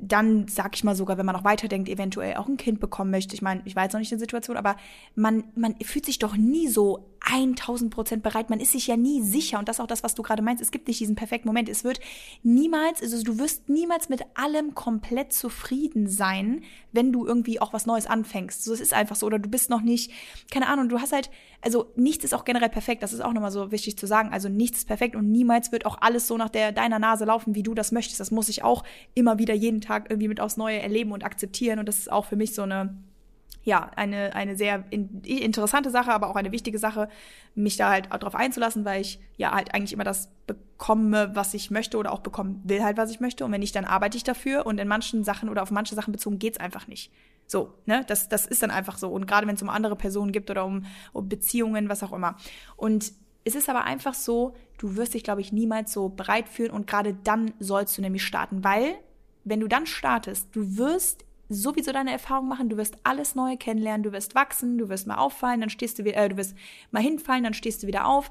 dann, 0.00 0.48
sag 0.48 0.74
ich 0.74 0.84
mal 0.84 0.94
sogar, 0.94 1.18
wenn 1.18 1.26
man 1.26 1.36
noch 1.36 1.44
weiterdenkt, 1.44 1.88
eventuell 1.88 2.36
auch 2.36 2.48
ein 2.48 2.56
Kind 2.56 2.80
bekommen 2.80 3.10
möchte. 3.10 3.34
Ich 3.34 3.42
meine, 3.42 3.62
ich 3.64 3.74
jetzt 3.74 3.92
noch 3.92 4.00
nicht 4.00 4.12
in 4.12 4.18
der 4.18 4.24
Situation, 4.24 4.56
aber 4.56 4.76
man, 5.14 5.44
man 5.54 5.76
fühlt 5.82 6.06
sich 6.06 6.18
doch 6.18 6.36
nie 6.36 6.68
so 6.68 7.06
1000 7.26 7.92
Prozent 7.92 8.22
bereit. 8.22 8.50
Man 8.50 8.60
ist 8.60 8.72
sich 8.72 8.86
ja 8.86 8.96
nie 8.96 9.22
sicher. 9.22 9.58
Und 9.58 9.68
das 9.68 9.76
ist 9.76 9.80
auch 9.80 9.86
das, 9.86 10.02
was 10.02 10.14
du 10.14 10.22
gerade 10.22 10.42
meinst. 10.42 10.62
Es 10.62 10.70
gibt 10.70 10.88
nicht 10.88 11.00
diesen 11.00 11.16
perfekten 11.16 11.48
Moment. 11.48 11.68
Es 11.68 11.84
wird 11.84 12.00
niemals, 12.42 13.02
also 13.02 13.22
du 13.22 13.38
wirst 13.38 13.68
niemals 13.68 14.08
mit 14.08 14.22
allem 14.34 14.74
komplett 14.74 15.32
zufrieden 15.32 16.08
sein, 16.08 16.62
wenn 16.92 17.12
du 17.12 17.26
irgendwie 17.26 17.60
auch 17.60 17.72
was 17.72 17.86
Neues 17.86 18.06
anfängst. 18.06 18.64
So, 18.64 18.72
es 18.72 18.80
ist 18.80 18.92
einfach 18.92 19.16
so. 19.16 19.26
Oder 19.26 19.38
du 19.38 19.48
bist 19.48 19.70
noch 19.70 19.80
nicht, 19.80 20.10
keine 20.50 20.68
Ahnung, 20.68 20.88
du 20.88 21.00
hast 21.00 21.12
halt, 21.12 21.30
also 21.62 21.86
nichts 21.96 22.24
ist 22.24 22.34
auch 22.34 22.44
generell 22.44 22.68
perfekt. 22.68 23.02
Das 23.02 23.12
ist 23.12 23.20
auch 23.20 23.32
nochmal 23.32 23.50
so 23.52 23.70
wichtig 23.70 23.96
zu 23.96 24.06
sagen. 24.06 24.30
Also 24.32 24.48
nichts 24.48 24.78
ist 24.78 24.86
perfekt 24.86 25.16
und 25.16 25.30
niemals 25.30 25.72
wird 25.72 25.86
auch 25.86 25.98
alles 26.00 26.26
so 26.26 26.36
nach 26.36 26.50
der, 26.50 26.72
deiner 26.72 26.98
Nase 26.98 27.24
laufen, 27.24 27.54
wie 27.54 27.62
du 27.62 27.74
das 27.74 27.92
möchtest. 27.92 28.20
Das 28.20 28.30
muss 28.30 28.48
ich 28.48 28.62
auch 28.62 28.84
immer 29.14 29.38
wieder 29.38 29.54
jeden 29.54 29.80
Tag 29.80 30.10
irgendwie 30.10 30.28
mit 30.28 30.40
aufs 30.40 30.56
Neue 30.56 30.80
erleben 30.80 31.12
und 31.12 31.24
akzeptieren. 31.24 31.78
Und 31.78 31.88
das 31.88 31.98
ist 31.98 32.12
auch 32.12 32.26
für 32.26 32.36
mich 32.36 32.54
so 32.54 32.62
eine, 32.62 32.96
ja, 33.64 33.90
eine, 33.96 34.34
eine 34.34 34.56
sehr 34.56 34.84
in, 34.90 35.22
interessante 35.22 35.90
Sache, 35.90 36.12
aber 36.12 36.28
auch 36.28 36.36
eine 36.36 36.52
wichtige 36.52 36.78
Sache, 36.78 37.08
mich 37.54 37.76
da 37.76 37.90
halt 37.90 38.12
darauf 38.12 38.34
einzulassen, 38.34 38.84
weil 38.84 39.00
ich 39.00 39.18
ja 39.36 39.52
halt 39.52 39.74
eigentlich 39.74 39.94
immer 39.94 40.04
das 40.04 40.30
bekomme, 40.46 41.30
was 41.34 41.54
ich 41.54 41.70
möchte 41.70 41.96
oder 41.96 42.12
auch 42.12 42.20
bekommen 42.20 42.60
will 42.64 42.84
halt, 42.84 42.98
was 42.98 43.10
ich 43.10 43.20
möchte. 43.20 43.44
Und 43.44 43.52
wenn 43.52 43.60
nicht, 43.60 43.74
dann 43.74 43.86
arbeite 43.86 44.18
ich 44.18 44.24
dafür. 44.24 44.66
Und 44.66 44.78
in 44.78 44.86
manchen 44.86 45.24
Sachen 45.24 45.48
oder 45.48 45.62
auf 45.62 45.70
manche 45.70 45.94
Sachen 45.94 46.12
bezogen 46.12 46.38
geht's 46.38 46.60
einfach 46.60 46.86
nicht. 46.88 47.10
So, 47.46 47.72
ne? 47.86 48.04
Das, 48.06 48.28
das 48.28 48.46
ist 48.46 48.62
dann 48.62 48.70
einfach 48.70 48.98
so. 48.98 49.08
Und 49.08 49.26
gerade 49.26 49.46
wenn 49.46 49.54
es 49.54 49.62
um 49.62 49.70
andere 49.70 49.96
Personen 49.96 50.32
gibt 50.32 50.50
oder 50.50 50.66
um, 50.66 50.84
um 51.12 51.28
Beziehungen, 51.28 51.88
was 51.88 52.02
auch 52.02 52.12
immer. 52.12 52.36
Und 52.76 53.12
es 53.44 53.54
ist 53.54 53.70
aber 53.70 53.84
einfach 53.84 54.14
so, 54.14 54.54
du 54.78 54.96
wirst 54.96 55.14
dich, 55.14 55.24
glaube 55.24 55.40
ich, 55.40 55.52
niemals 55.52 55.92
so 55.92 56.10
bereit 56.10 56.48
fühlen 56.48 56.70
und 56.70 56.86
gerade 56.86 57.14
dann 57.14 57.52
sollst 57.60 57.96
du 57.96 58.02
nämlich 58.02 58.24
starten, 58.24 58.64
weil 58.64 58.94
wenn 59.44 59.60
du 59.60 59.68
dann 59.68 59.86
startest, 59.86 60.48
du 60.56 60.78
wirst 60.78 61.23
sowieso 61.48 61.92
deine 61.92 62.12
Erfahrung 62.12 62.48
machen, 62.48 62.68
du 62.68 62.76
wirst 62.76 62.96
alles 63.02 63.34
Neue 63.34 63.56
kennenlernen, 63.56 64.02
du 64.02 64.12
wirst 64.12 64.34
wachsen, 64.34 64.78
du 64.78 64.88
wirst 64.88 65.06
mal 65.06 65.16
auffallen, 65.16 65.60
dann 65.60 65.70
stehst 65.70 65.98
du 65.98 66.04
wieder, 66.04 66.16
äh, 66.16 66.28
du 66.28 66.36
wirst 66.36 66.54
mal 66.90 67.02
hinfallen, 67.02 67.44
dann 67.44 67.54
stehst 67.54 67.82
du 67.82 67.86
wieder 67.86 68.06
auf. 68.06 68.30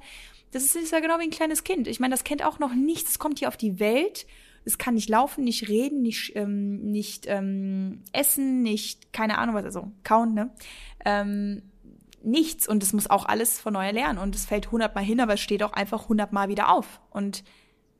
Das 0.51 0.63
ist, 0.63 0.75
ist 0.75 0.91
ja 0.91 0.99
genau 0.99 1.19
wie 1.19 1.23
ein 1.23 1.31
kleines 1.31 1.63
Kind. 1.63 1.87
Ich 1.87 1.99
meine, 1.99 2.13
das 2.13 2.23
kennt 2.23 2.43
auch 2.43 2.59
noch 2.59 2.73
nichts, 2.73 3.11
es 3.11 3.19
kommt 3.19 3.39
hier 3.39 3.47
auf 3.47 3.57
die 3.57 3.79
Welt, 3.79 4.25
es 4.65 4.77
kann 4.77 4.93
nicht 4.93 5.09
laufen, 5.09 5.43
nicht 5.43 5.67
reden, 5.67 6.01
nicht, 6.01 6.35
ähm, 6.35 6.91
nicht 6.91 7.25
ähm, 7.27 8.03
essen, 8.13 8.61
nicht, 8.61 9.11
keine 9.13 9.37
Ahnung 9.37 9.55
was, 9.55 9.65
also 9.65 9.91
kauen, 10.03 10.33
ne? 10.33 10.51
Ähm, 11.03 11.63
nichts. 12.23 12.67
Und 12.67 12.81
es 12.83 12.93
muss 12.93 13.09
auch 13.09 13.25
alles 13.25 13.59
von 13.59 13.73
neu 13.73 13.91
lernen 13.91 14.19
und 14.19 14.35
es 14.35 14.45
fällt 14.45 14.71
hundertmal 14.71 15.03
hin, 15.03 15.19
aber 15.19 15.33
es 15.33 15.41
steht 15.41 15.63
auch 15.63 15.73
einfach 15.73 16.07
hundertmal 16.07 16.47
wieder 16.49 16.69
auf. 16.69 17.01
Und 17.09 17.43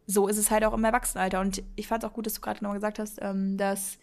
so 0.06 0.28
ist 0.28 0.38
es 0.38 0.52
halt 0.52 0.64
auch 0.64 0.74
im 0.74 0.84
Erwachsenenalter. 0.84 1.42
Und 1.42 1.64
ich 1.76 1.88
fand 1.88 2.04
es 2.04 2.10
auch 2.10 2.14
gut, 2.14 2.26
dass 2.26 2.34
du 2.36 2.42
gerade 2.42 2.64
nochmal 2.64 2.78
gesagt 2.78 3.00
hast, 3.00 3.20
ähm, 3.22 3.58
dass 3.58 3.98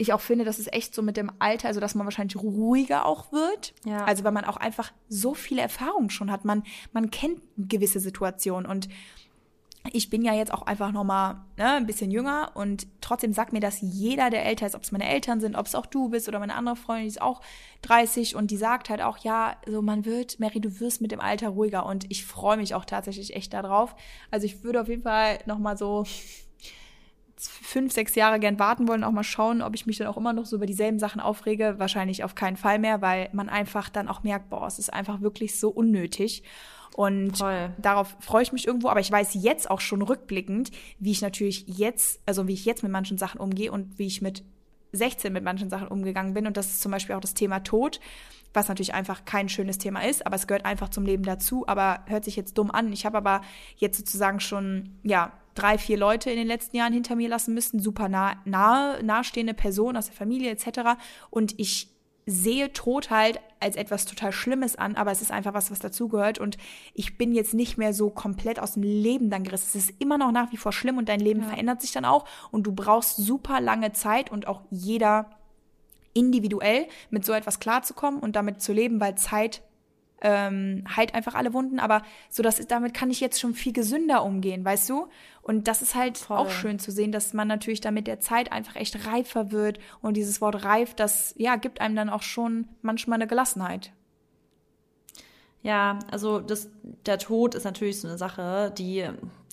ich 0.00 0.12
auch 0.12 0.20
finde, 0.20 0.44
dass 0.44 0.58
es 0.58 0.66
echt 0.72 0.94
so 0.94 1.02
mit 1.02 1.16
dem 1.16 1.30
Alter, 1.38 1.68
also 1.68 1.80
dass 1.80 1.94
man 1.94 2.06
wahrscheinlich 2.06 2.36
ruhiger 2.36 3.04
auch 3.04 3.32
wird. 3.32 3.74
Ja. 3.84 4.04
Also 4.04 4.24
weil 4.24 4.32
man 4.32 4.44
auch 4.44 4.56
einfach 4.56 4.92
so 5.08 5.34
viele 5.34 5.60
Erfahrungen 5.60 6.10
schon 6.10 6.30
hat. 6.30 6.44
Man, 6.44 6.62
man 6.92 7.10
kennt 7.10 7.40
gewisse 7.56 8.00
Situationen 8.00 8.68
und 8.68 8.88
ich 9.92 10.10
bin 10.10 10.22
ja 10.22 10.34
jetzt 10.34 10.52
auch 10.52 10.62
einfach 10.62 10.92
nochmal 10.92 11.36
ne, 11.56 11.72
ein 11.72 11.86
bisschen 11.86 12.10
jünger 12.10 12.50
und 12.54 12.86
trotzdem 13.00 13.32
sagt 13.32 13.52
mir 13.52 13.60
das 13.60 13.78
jeder, 13.80 14.28
der 14.28 14.44
älter 14.44 14.66
ist, 14.66 14.74
ob 14.74 14.82
es 14.82 14.92
meine 14.92 15.08
Eltern 15.08 15.40
sind, 15.40 15.56
ob 15.56 15.66
es 15.66 15.74
auch 15.74 15.86
du 15.86 16.10
bist 16.10 16.28
oder 16.28 16.38
meine 16.38 16.54
andere 16.54 16.76
Freundin, 16.76 17.04
die 17.04 17.08
ist 17.08 17.22
auch 17.22 17.40
30 17.82 18.36
und 18.36 18.50
die 18.50 18.58
sagt 18.58 18.90
halt 18.90 19.00
auch, 19.00 19.18
ja, 19.18 19.56
so 19.66 19.80
man 19.80 20.04
wird, 20.04 20.38
Mary, 20.38 20.60
du 20.60 20.80
wirst 20.80 21.00
mit 21.00 21.12
dem 21.12 21.20
Alter 21.20 21.48
ruhiger 21.48 21.86
und 21.86 22.10
ich 22.10 22.26
freue 22.26 22.58
mich 22.58 22.74
auch 22.74 22.84
tatsächlich 22.84 23.34
echt 23.34 23.54
darauf. 23.54 23.96
Also 24.30 24.44
ich 24.44 24.62
würde 24.62 24.82
auf 24.82 24.88
jeden 24.88 25.02
Fall 25.02 25.38
nochmal 25.46 25.78
so 25.78 26.04
fünf, 27.48 27.92
sechs 27.92 28.14
Jahre 28.14 28.38
gern 28.38 28.58
warten 28.58 28.88
wollen, 28.88 29.04
auch 29.04 29.12
mal 29.12 29.24
schauen, 29.24 29.62
ob 29.62 29.74
ich 29.74 29.86
mich 29.86 29.98
dann 29.98 30.06
auch 30.06 30.16
immer 30.16 30.32
noch 30.32 30.46
so 30.46 30.56
über 30.56 30.66
dieselben 30.66 30.98
Sachen 30.98 31.20
aufrege. 31.20 31.76
Wahrscheinlich 31.78 32.24
auf 32.24 32.34
keinen 32.34 32.56
Fall 32.56 32.78
mehr, 32.78 33.00
weil 33.00 33.28
man 33.32 33.48
einfach 33.48 33.88
dann 33.88 34.08
auch 34.08 34.22
merkt, 34.22 34.50
boah, 34.50 34.66
es 34.66 34.78
ist 34.78 34.92
einfach 34.92 35.20
wirklich 35.20 35.58
so 35.58 35.70
unnötig. 35.70 36.42
Und 36.96 37.38
Voll. 37.38 37.72
darauf 37.78 38.16
freue 38.20 38.42
ich 38.42 38.52
mich 38.52 38.66
irgendwo, 38.66 38.88
aber 38.88 39.00
ich 39.00 39.10
weiß 39.10 39.30
jetzt 39.34 39.70
auch 39.70 39.80
schon 39.80 40.02
rückblickend, 40.02 40.70
wie 40.98 41.12
ich 41.12 41.22
natürlich 41.22 41.64
jetzt, 41.66 42.20
also 42.26 42.48
wie 42.48 42.54
ich 42.54 42.64
jetzt 42.64 42.82
mit 42.82 42.92
manchen 42.92 43.16
Sachen 43.16 43.40
umgehe 43.40 43.70
und 43.70 43.98
wie 43.98 44.06
ich 44.06 44.20
mit 44.20 44.42
16 44.92 45.32
mit 45.32 45.44
manchen 45.44 45.70
Sachen 45.70 45.88
umgegangen 45.88 46.34
bin. 46.34 46.46
Und 46.46 46.56
das 46.56 46.66
ist 46.66 46.80
zum 46.80 46.92
Beispiel 46.92 47.14
auch 47.14 47.20
das 47.20 47.34
Thema 47.34 47.60
Tod, 47.60 48.00
was 48.52 48.68
natürlich 48.68 48.94
einfach 48.94 49.24
kein 49.24 49.48
schönes 49.48 49.78
Thema 49.78 50.00
ist, 50.00 50.26
aber 50.26 50.36
es 50.36 50.46
gehört 50.46 50.64
einfach 50.64 50.88
zum 50.88 51.04
Leben 51.04 51.22
dazu. 51.22 51.66
Aber 51.68 52.00
hört 52.06 52.24
sich 52.24 52.36
jetzt 52.36 52.58
dumm 52.58 52.70
an. 52.70 52.92
Ich 52.92 53.06
habe 53.06 53.18
aber 53.18 53.42
jetzt 53.76 53.98
sozusagen 53.98 54.40
schon, 54.40 54.98
ja, 55.02 55.32
drei, 55.54 55.78
vier 55.78 55.96
Leute 55.96 56.30
in 56.30 56.36
den 56.36 56.46
letzten 56.46 56.76
Jahren 56.76 56.92
hinter 56.92 57.16
mir 57.16 57.28
lassen 57.28 57.54
müssen, 57.54 57.80
super 57.80 58.08
nah, 58.08 58.36
nahe, 58.44 59.02
nahestehende 59.02 59.54
Personen 59.54 59.96
aus 59.96 60.06
der 60.06 60.14
Familie 60.14 60.50
etc. 60.50 60.98
Und 61.30 61.58
ich 61.58 61.88
sehe 62.26 62.72
Tod 62.72 63.10
halt 63.10 63.40
als 63.58 63.76
etwas 63.76 64.04
total 64.04 64.32
Schlimmes 64.32 64.76
an, 64.76 64.94
aber 64.96 65.10
es 65.10 65.20
ist 65.20 65.32
einfach 65.32 65.54
was, 65.54 65.70
was 65.70 65.80
dazugehört 65.80 66.38
und 66.38 66.56
ich 66.94 67.18
bin 67.18 67.32
jetzt 67.32 67.54
nicht 67.54 67.76
mehr 67.76 67.92
so 67.92 68.10
komplett 68.10 68.60
aus 68.60 68.74
dem 68.74 68.82
Leben 68.82 69.30
dann 69.30 69.44
gerissen. 69.44 69.66
Es 69.68 69.88
ist 69.88 69.94
immer 70.00 70.16
noch 70.16 70.30
nach 70.30 70.52
wie 70.52 70.56
vor 70.56 70.72
schlimm 70.72 70.98
und 70.98 71.08
dein 71.08 71.20
Leben 71.20 71.40
ja. 71.40 71.48
verändert 71.48 71.80
sich 71.80 71.92
dann 71.92 72.04
auch 72.04 72.24
und 72.50 72.66
du 72.66 72.72
brauchst 72.72 73.16
super 73.16 73.60
lange 73.60 73.92
Zeit 73.92 74.30
und 74.30 74.46
auch 74.46 74.62
jeder 74.70 75.30
individuell 76.14 76.86
mit 77.10 77.24
so 77.24 77.32
etwas 77.32 77.60
klarzukommen 77.60 78.20
und 78.20 78.36
damit 78.36 78.62
zu 78.62 78.72
leben, 78.72 79.00
weil 79.00 79.16
Zeit 79.16 79.62
ähm, 80.20 80.84
heilt 80.96 81.14
einfach 81.14 81.34
alle 81.34 81.52
Wunden, 81.52 81.78
aber 81.78 82.02
so 82.28 82.42
dass 82.42 82.64
damit 82.66 82.94
kann 82.94 83.10
ich 83.10 83.20
jetzt 83.20 83.40
schon 83.40 83.54
viel 83.54 83.72
gesünder 83.72 84.24
umgehen, 84.24 84.64
weißt 84.64 84.88
du? 84.90 85.08
Und 85.42 85.68
das 85.68 85.82
ist 85.82 85.94
halt 85.94 86.18
Voll. 86.18 86.36
auch 86.36 86.50
schön 86.50 86.78
zu 86.78 86.92
sehen, 86.92 87.12
dass 87.12 87.32
man 87.32 87.48
natürlich 87.48 87.80
dann 87.80 87.94
mit 87.94 88.06
der 88.06 88.20
Zeit 88.20 88.52
einfach 88.52 88.76
echt 88.76 89.06
reifer 89.06 89.50
wird 89.50 89.78
und 90.02 90.16
dieses 90.16 90.40
Wort 90.40 90.64
reif, 90.64 90.94
das 90.94 91.34
ja 91.38 91.56
gibt 91.56 91.80
einem 91.80 91.96
dann 91.96 92.10
auch 92.10 92.22
schon 92.22 92.68
manchmal 92.82 93.16
eine 93.16 93.26
Gelassenheit. 93.26 93.92
Ja, 95.62 95.98
also 96.10 96.40
das, 96.40 96.68
der 97.06 97.18
Tod 97.18 97.54
ist 97.54 97.64
natürlich 97.64 98.00
so 98.00 98.08
eine 98.08 98.16
Sache, 98.16 98.72
die, 98.76 99.06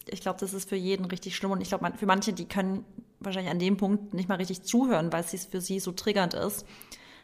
ich 0.09 0.21
glaube, 0.21 0.39
das 0.39 0.53
ist 0.53 0.69
für 0.69 0.75
jeden 0.75 1.05
richtig 1.05 1.35
schlimm 1.35 1.51
und 1.51 1.61
ich 1.61 1.69
glaube, 1.69 1.91
für 1.97 2.05
manche, 2.05 2.33
die 2.33 2.45
können 2.45 2.85
wahrscheinlich 3.19 3.51
an 3.51 3.59
dem 3.59 3.77
Punkt 3.77 4.13
nicht 4.13 4.29
mal 4.29 4.35
richtig 4.35 4.63
zuhören, 4.63 5.11
weil 5.11 5.23
es 5.23 5.45
für 5.45 5.61
sie 5.61 5.79
so 5.79 5.91
triggernd 5.91 6.33
ist. 6.33 6.65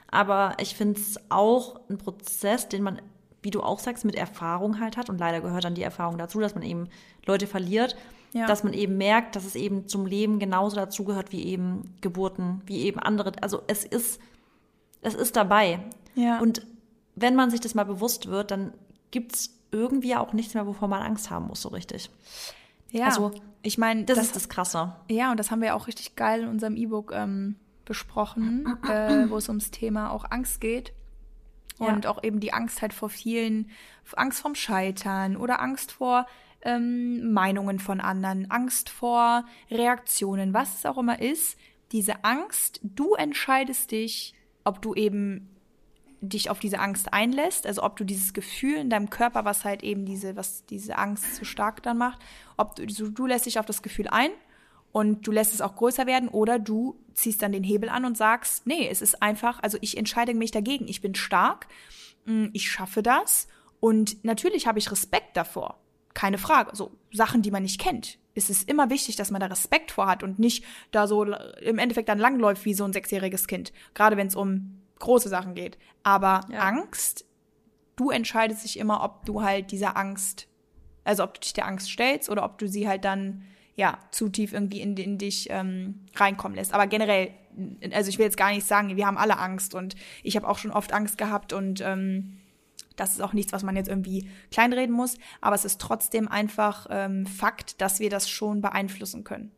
Aber 0.10 0.58
ich 0.60 0.76
finde 0.76 1.00
es 1.00 1.18
auch 1.30 1.80
ein 1.90 1.98
Prozess, 1.98 2.68
den 2.68 2.84
man 2.84 3.02
wie 3.44 3.52
du 3.52 3.62
auch 3.62 3.80
sagst, 3.80 4.06
mit 4.06 4.16
Erfahrung 4.16 4.80
halt 4.80 4.98
hat. 4.98 5.10
Und 5.10 5.20
leider 5.20 5.42
gehört 5.42 5.64
dann 5.64 5.76
die 5.76 5.84
Erfahrung 5.84 6.18
dazu, 6.18 6.40
dass 6.40 6.56
man 6.56 6.64
eben 6.64 6.90
Leute 7.26 7.46
verliert, 7.46 7.96
ja. 8.32 8.48
dass 8.48 8.64
man 8.64 8.74
eben 8.74 8.98
merkt, 8.98 9.36
dass 9.36 9.46
es 9.46 9.56
eben 9.56 9.88
zum 9.88 10.06
Leben 10.06 10.40
genauso 10.40 10.76
dazugehört 10.76 11.32
wie 11.32 11.44
eben 11.44 11.96
Geburten, 12.02 12.62
wie 12.66 12.82
eben 12.82 13.00
andere. 13.00 13.34
Also 13.42 13.62
es 13.68 13.84
ist, 13.84 14.20
es 15.02 15.14
ist 15.14 15.36
dabei. 15.36 15.80
Ja. 16.16 16.40
Und 16.40 16.66
wenn 17.16 17.36
man 17.36 17.52
sich 17.52 17.60
das 17.60 17.76
mal 17.76 17.86
bewusst 17.86 18.28
wird, 18.28 18.52
dann 18.52 18.74
gibt 19.12 19.36
es 19.36 19.60
irgendwie 19.72 20.16
auch 20.16 20.34
nichts 20.34 20.54
mehr, 20.54 20.66
wovor 20.66 20.88
man 20.88 21.02
Angst 21.02 21.30
haben 21.30 21.48
muss, 21.48 21.62
so 21.62 21.70
richtig. 21.70 22.10
Ja, 22.92 23.08
also, 23.08 23.32
ich 23.64 23.78
meine, 23.78 24.06
das, 24.06 24.18
das, 24.18 24.26
ist 24.28 24.36
das 24.36 24.50
Krasse. 24.50 24.96
Ja, 25.10 25.32
und 25.32 25.40
das 25.40 25.52
haben 25.52 25.62
wir 25.62 25.76
auch 25.76 25.88
richtig 25.88 26.16
geil 26.16 26.44
in 26.44 26.48
unserem 26.48 26.76
E-Book 26.76 27.12
ähm, 27.14 27.56
besprochen, 27.86 28.78
äh, 28.88 29.30
wo 29.30 29.38
es 29.38 29.50
ums 29.50 29.72
Thema 29.72 30.12
auch 30.12 30.26
Angst 30.30 30.62
geht. 30.62 30.94
Und 31.88 32.06
ja. 32.06 32.12
auch 32.12 32.24
eben 32.24 32.40
die 32.40 32.54
Angst 32.54 32.82
halt 32.82 32.94
vor 32.94 33.10
vielen, 33.10 33.70
Angst 34.16 34.42
vorm 34.42 34.56
Scheitern 34.56 35.38
oder 35.38 35.62
Angst 35.62 35.92
vor 35.92 36.26
ähm, 36.64 37.34
Meinungen 37.34 37.80
von 37.80 38.02
anderen, 38.02 38.50
Angst 38.50 38.90
vor 38.90 39.46
Reaktionen, 39.70 40.54
was 40.54 40.80
es 40.80 40.86
auch 40.86 40.98
immer 40.98 41.22
ist. 41.22 41.58
Diese 41.92 42.24
Angst, 42.24 42.80
du 42.84 43.14
entscheidest 43.14 43.92
dich, 43.92 44.34
ob 44.64 44.82
du 44.82 44.94
eben 44.94 45.50
dich 46.22 46.50
auf 46.50 46.60
diese 46.60 46.80
Angst 46.80 47.12
einlässt, 47.12 47.68
also 47.68 47.84
ob 47.84 47.98
du 47.98 48.06
dieses 48.06 48.34
Gefühl 48.34 48.78
in 48.78 48.90
deinem 48.90 49.10
Körper, 49.10 49.44
was 49.44 49.66
halt 49.66 49.84
eben 49.84 50.06
diese, 50.06 50.38
was 50.38 50.66
diese 50.66 50.98
Angst 50.98 51.36
so 51.36 51.44
stark 51.44 51.84
dann 51.84 51.98
macht, 51.98 52.20
ob 52.56 52.76
du, 52.76 52.86
du 52.86 53.26
lässt 53.26 53.46
dich 53.46 53.60
auf 53.60 53.66
das 53.66 53.82
Gefühl 53.82 54.08
ein 54.08 54.32
und 54.94 55.28
du 55.28 55.32
lässt 55.32 55.54
es 55.54 55.60
auch 55.60 55.76
größer 55.76 56.06
werden 56.06 56.30
oder 56.30 56.60
du 56.60 56.98
ziehst 57.16 57.42
dann 57.42 57.52
den 57.52 57.64
Hebel 57.64 57.90
an 57.90 58.06
und 58.06 58.16
sagst, 58.16 58.66
nee, 58.68 58.88
es 58.88 59.02
ist 59.02 59.22
einfach, 59.22 59.62
also 59.62 59.78
ich 59.82 59.98
entscheide 59.98 60.34
mich 60.36 60.52
dagegen, 60.52 60.88
ich 60.88 61.02
bin 61.02 61.16
stark, 61.16 61.68
mm, 62.26 62.46
ich 62.54 62.72
schaffe 62.72 63.02
das 63.02 63.48
und 63.82 64.24
natürlich 64.24 64.68
habe 64.68 64.80
ich 64.80 64.92
Respekt 64.92 65.36
davor. 65.36 65.80
Keine 66.14 66.38
Frage. 66.38 66.76
So 66.76 66.92
Sachen, 67.12 67.42
die 67.42 67.50
man 67.50 67.64
nicht 67.64 67.82
kennt. 67.82 68.20
Es 68.36 68.52
ist 68.52 68.70
immer 68.70 68.92
wichtig, 68.92 69.16
dass 69.16 69.32
man 69.32 69.42
da 69.42 69.48
Respekt 69.48 69.92
vor 69.92 70.08
hat 70.08 70.22
und 70.22 70.38
nicht 70.38 70.64
da 70.92 71.08
so 71.08 71.24
im 71.24 71.80
Endeffekt 71.80 72.08
dann 72.08 72.20
langläuft 72.20 72.64
wie 72.66 72.76
so 72.76 72.84
ein 72.84 72.94
sechsjähriges 72.94 73.48
Kind. 73.48 73.74
Gerade 73.96 74.16
wenn 74.16 74.28
es 74.28 74.36
um 74.36 74.80
große 75.00 75.28
Sachen 75.28 75.56
geht. 75.56 75.80
Aber 76.04 76.42
ja. 76.52 76.60
Angst, 76.60 77.26
du 77.96 78.12
entscheidest 78.12 78.64
dich 78.64 78.78
immer, 78.78 79.04
ob 79.04 79.26
du 79.26 79.42
halt 79.42 79.72
dieser 79.72 79.98
Angst, 79.98 80.48
also 81.04 81.24
ob 81.24 81.34
du 81.34 81.40
dich 81.42 81.54
der 81.54 81.68
Angst 81.68 81.90
stellst 81.90 82.30
oder 82.30 82.46
ob 82.46 82.60
du 82.60 82.68
sie 82.68 82.88
halt 82.88 83.04
dann 83.04 83.44
ja, 83.76 83.98
zu 84.12 84.30
tief 84.30 84.54
irgendwie 84.54 84.82
in, 84.82 84.96
in 84.98 85.18
dich 85.18 85.48
ähm, 85.50 86.06
reinkommen 86.16 86.56
lässt. 86.56 86.74
Aber 86.74 86.88
generell, 86.88 87.32
also 87.92 88.10
ich 88.10 88.18
will 88.18 88.26
jetzt 88.26 88.38
gar 88.38 88.52
nicht 88.52 88.68
sagen, 88.68 88.96
wir 88.96 89.08
haben 89.08 89.18
alle 89.18 89.40
Angst 89.40 89.74
und 89.74 89.96
ich 90.22 90.36
habe 90.36 90.48
auch 90.48 90.58
schon 90.58 90.72
oft 90.72 90.94
Angst 90.94 91.18
gehabt 91.18 91.54
und 91.54 91.82
ähm, 91.82 92.38
das 92.96 93.14
ist 93.14 93.22
auch 93.22 93.34
nichts, 93.34 93.52
was 93.54 93.64
man 93.64 93.76
jetzt 93.76 93.90
irgendwie 93.90 94.30
kleinreden 94.52 94.96
muss, 94.96 95.18
aber 95.42 95.56
es 95.56 95.66
ist 95.66 95.82
trotzdem 95.82 96.28
einfach 96.28 96.88
ähm, 96.92 97.26
Fakt, 97.26 97.82
dass 97.82 98.00
wir 98.00 98.10
das 98.10 98.30
schon 98.30 98.62
beeinflussen 98.62 99.24
können. 99.24 99.52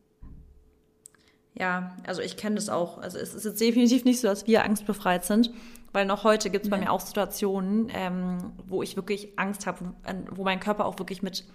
Ja, 1.53 1.95
also 2.05 2.21
ich 2.21 2.35
kenne 2.35 2.55
das 2.55 2.69
auch. 2.69 2.97
Also 2.97 3.17
es 3.17 3.33
ist 3.33 3.45
jetzt 3.45 3.61
definitiv 3.61 4.03
nicht 4.03 4.19
so, 4.19 4.27
dass 4.27 4.45
wir 4.45 4.63
angstbefreit 4.65 5.23
sind, 5.25 5.51
weil 5.93 6.05
noch 6.05 6.25
heute 6.25 6.49
gibt 6.49 6.65
es 6.65 6.69
bei 6.69 6.77
mir 6.77 6.91
auch 6.91 6.99
Situationen, 6.99 7.89
ähm, 7.93 8.51
wo 8.67 8.83
ich 8.83 8.97
wirklich 8.97 9.39
Angst 9.39 9.65
habe, 9.65 9.93
wo 10.31 10.43
mein 10.43 10.59
Körper 10.59 10.85
auch 10.85 10.99
wirklich 10.99 11.21
mit 11.21 11.45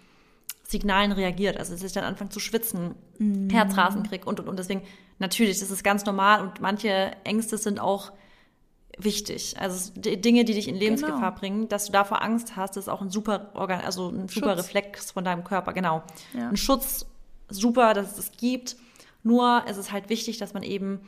Signalen 0.71 1.13
reagiert. 1.13 1.57
Also 1.57 1.73
dass 1.73 1.83
ich 1.83 1.93
dann 1.93 2.05
anfange 2.05 2.31
zu 2.31 2.41
schwitzen, 2.41 2.95
mhm. 3.19 3.51
Herzrasen 3.51 4.05
kriege 4.05 4.25
und, 4.25 4.41
und, 4.41 4.49
und. 4.49 4.59
Deswegen, 4.59 4.83
natürlich, 5.19 5.59
das 5.61 5.71
ist 5.71 5.83
ganz 5.83 6.05
normal 6.07 6.41
und 6.43 6.61
manche 6.61 7.13
Ängste 7.25 7.59
sind 7.59 7.81
auch 7.81 8.13
wichtig. 8.97 9.57
Also 9.59 9.93
die 9.95 10.21
Dinge, 10.21 10.45
die 10.45 10.55
dich 10.55 10.69
in 10.69 10.77
Lebensgefahr 10.77 11.19
genau. 11.19 11.39
bringen, 11.39 11.69
dass 11.69 11.87
du 11.87 11.93
davor 11.93 12.23
Angst 12.23 12.57
hast, 12.57 12.77
ist 12.77 12.89
auch 12.89 13.01
ein 13.01 13.11
super 13.11 13.51
Organ, 13.55 13.81
also 13.81 14.09
ein 14.09 14.29
super 14.29 14.55
Schutz. 14.55 14.59
Reflex 14.59 15.11
von 15.11 15.25
deinem 15.25 15.45
Körper, 15.45 15.73
genau. 15.73 16.03
Ja. 16.35 16.49
Ein 16.49 16.57
Schutz, 16.57 17.07
super, 17.49 17.95
dass 17.95 18.11
es 18.11 18.17
das 18.17 18.33
gibt. 18.33 18.77
Nur 19.23 19.65
es 19.67 19.77
ist 19.77 19.93
halt 19.93 20.09
wichtig, 20.09 20.39
dass 20.39 20.55
man 20.55 20.63
eben 20.63 21.01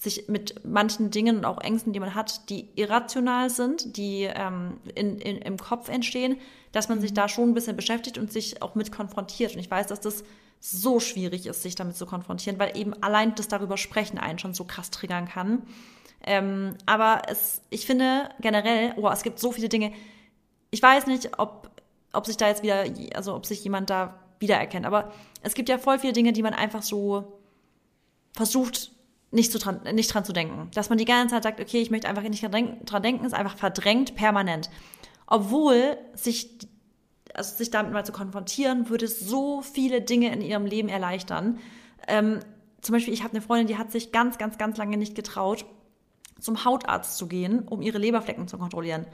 sich 0.00 0.28
mit 0.28 0.64
manchen 0.64 1.10
Dingen 1.10 1.38
und 1.38 1.44
auch 1.44 1.58
Ängsten, 1.60 1.92
die 1.92 2.00
man 2.00 2.14
hat, 2.14 2.48
die 2.50 2.68
irrational 2.76 3.50
sind, 3.50 3.96
die 3.96 4.28
ähm, 4.32 4.78
in, 4.94 5.18
in, 5.18 5.38
im 5.38 5.56
Kopf 5.56 5.88
entstehen, 5.88 6.38
dass 6.72 6.88
man 6.88 7.00
sich 7.00 7.14
da 7.14 7.28
schon 7.28 7.50
ein 7.50 7.54
bisschen 7.54 7.76
beschäftigt 7.76 8.16
und 8.16 8.32
sich 8.32 8.62
auch 8.62 8.74
mit 8.74 8.92
konfrontiert. 8.92 9.54
Und 9.54 9.60
ich 9.60 9.70
weiß, 9.70 9.88
dass 9.88 10.00
das 10.00 10.22
so 10.60 11.00
schwierig 11.00 11.46
ist, 11.46 11.62
sich 11.62 11.74
damit 11.74 11.96
zu 11.96 12.06
konfrontieren, 12.06 12.58
weil 12.58 12.76
eben 12.76 12.94
allein 13.02 13.34
das 13.34 13.48
darüber 13.48 13.76
sprechen 13.76 14.18
einen 14.18 14.38
schon 14.38 14.54
so 14.54 14.64
krass 14.64 14.90
triggern 14.90 15.26
kann. 15.28 15.62
Ähm, 16.24 16.74
aber 16.86 17.22
es, 17.28 17.62
ich 17.70 17.86
finde 17.86 18.28
generell, 18.40 18.94
oh, 18.96 19.08
es 19.08 19.22
gibt 19.22 19.38
so 19.40 19.50
viele 19.50 19.68
Dinge. 19.68 19.92
Ich 20.70 20.82
weiß 20.82 21.06
nicht, 21.06 21.38
ob, 21.38 21.70
ob 22.12 22.26
sich 22.26 22.36
da 22.36 22.48
jetzt 22.48 22.62
wieder, 22.62 22.84
also 23.14 23.34
ob 23.34 23.46
sich 23.46 23.62
jemand 23.64 23.90
da 23.90 24.18
wiedererkennt, 24.38 24.86
aber 24.86 25.12
es 25.42 25.54
gibt 25.54 25.68
ja 25.68 25.78
voll 25.78 25.98
viele 25.98 26.12
Dinge, 26.12 26.32
die 26.32 26.42
man 26.42 26.54
einfach 26.54 26.82
so 26.82 27.40
versucht 28.32 28.92
nicht, 29.30 29.52
so 29.52 29.58
dran, 29.58 29.80
nicht 29.92 30.12
dran 30.12 30.24
zu 30.24 30.32
denken. 30.32 30.70
Dass 30.74 30.88
man 30.88 30.98
die 30.98 31.04
ganze 31.04 31.34
Zeit 31.34 31.42
sagt, 31.42 31.60
okay, 31.60 31.80
ich 31.80 31.90
möchte 31.90 32.08
einfach 32.08 32.22
nicht 32.22 32.42
dran 32.42 33.02
denken, 33.02 33.24
ist 33.24 33.34
einfach 33.34 33.56
verdrängt 33.56 34.14
permanent. 34.14 34.70
Obwohl 35.26 35.98
sich, 36.14 36.50
also 37.34 37.56
sich 37.56 37.70
damit 37.70 37.92
mal 37.92 38.06
zu 38.06 38.12
konfrontieren, 38.12 38.88
würde 38.88 39.06
so 39.06 39.60
viele 39.60 40.00
Dinge 40.00 40.32
in 40.32 40.40
ihrem 40.40 40.64
Leben 40.64 40.88
erleichtern. 40.88 41.58
Ähm, 42.06 42.40
zum 42.80 42.94
Beispiel, 42.94 43.12
ich 43.12 43.22
habe 43.22 43.32
eine 43.32 43.42
Freundin, 43.42 43.66
die 43.66 43.76
hat 43.76 43.92
sich 43.92 44.12
ganz, 44.12 44.38
ganz, 44.38 44.56
ganz 44.56 44.78
lange 44.78 44.96
nicht 44.96 45.14
getraut, 45.14 45.66
zum 46.40 46.64
Hautarzt 46.64 47.18
zu 47.18 47.26
gehen, 47.26 47.66
um 47.66 47.82
ihre 47.82 47.98
Leberflecken 47.98 48.48
zu 48.48 48.56
kontrollieren. 48.56 49.06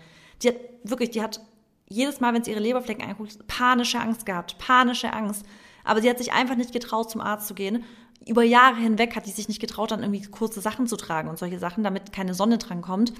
Die 0.42 0.48
hat 0.48 0.56
wirklich, 0.84 1.10
die 1.10 1.22
hat 1.22 1.40
jedes 1.88 2.20
Mal, 2.20 2.34
wenn 2.34 2.44
sie 2.44 2.50
ihre 2.50 2.60
Leberflecken 2.60 3.04
anguckt, 3.04 3.46
panische 3.46 3.98
Angst 3.98 4.26
gehabt, 4.26 4.58
panische 4.58 5.12
Angst. 5.12 5.44
Aber 5.84 6.00
sie 6.00 6.08
hat 6.08 6.18
sich 6.18 6.32
einfach 6.32 6.56
nicht 6.56 6.72
getraut, 6.72 7.10
zum 7.10 7.20
Arzt 7.20 7.48
zu 7.48 7.54
gehen 7.54 7.84
über 8.26 8.42
Jahre 8.42 8.76
hinweg 8.76 9.16
hat 9.16 9.26
die 9.26 9.30
sich 9.30 9.48
nicht 9.48 9.60
getraut, 9.60 9.90
dann 9.90 10.02
irgendwie 10.02 10.22
kurze 10.22 10.60
Sachen 10.60 10.86
zu 10.86 10.96
tragen 10.96 11.28
und 11.28 11.38
solche 11.38 11.58
Sachen, 11.58 11.84
damit 11.84 12.12
keine 12.12 12.34
Sonne 12.34 12.58
dran 12.58 12.82
kommt. 12.82 13.12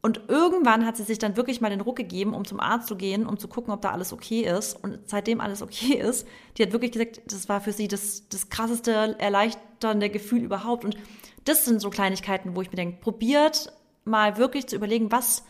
Und 0.00 0.22
irgendwann 0.28 0.86
hat 0.86 0.96
sie 0.96 1.02
sich 1.02 1.18
dann 1.18 1.36
wirklich 1.36 1.60
mal 1.60 1.70
den 1.70 1.80
Ruck 1.80 1.96
gegeben, 1.96 2.32
um 2.32 2.44
zum 2.44 2.60
Arzt 2.60 2.86
zu 2.86 2.96
gehen, 2.96 3.26
um 3.26 3.36
zu 3.38 3.48
gucken, 3.48 3.72
ob 3.72 3.82
da 3.82 3.90
alles 3.90 4.12
okay 4.12 4.42
ist. 4.42 4.82
Und 4.82 5.00
seitdem 5.06 5.40
alles 5.40 5.60
okay 5.60 5.94
ist, 5.98 6.26
die 6.56 6.62
hat 6.62 6.72
wirklich 6.72 6.92
gesagt, 6.92 7.20
das 7.26 7.48
war 7.48 7.60
für 7.60 7.72
sie 7.72 7.88
das, 7.88 8.28
das 8.28 8.48
krasseste, 8.48 9.16
erleichternde 9.18 10.08
Gefühl 10.08 10.42
überhaupt. 10.42 10.84
Und 10.84 10.96
das 11.44 11.64
sind 11.64 11.80
so 11.80 11.90
Kleinigkeiten, 11.90 12.54
wo 12.54 12.62
ich 12.62 12.70
mir 12.70 12.76
denke, 12.76 13.00
probiert 13.00 13.72
mal 14.04 14.36
wirklich 14.38 14.66
zu 14.66 14.76
überlegen, 14.76 15.10
was 15.10 15.44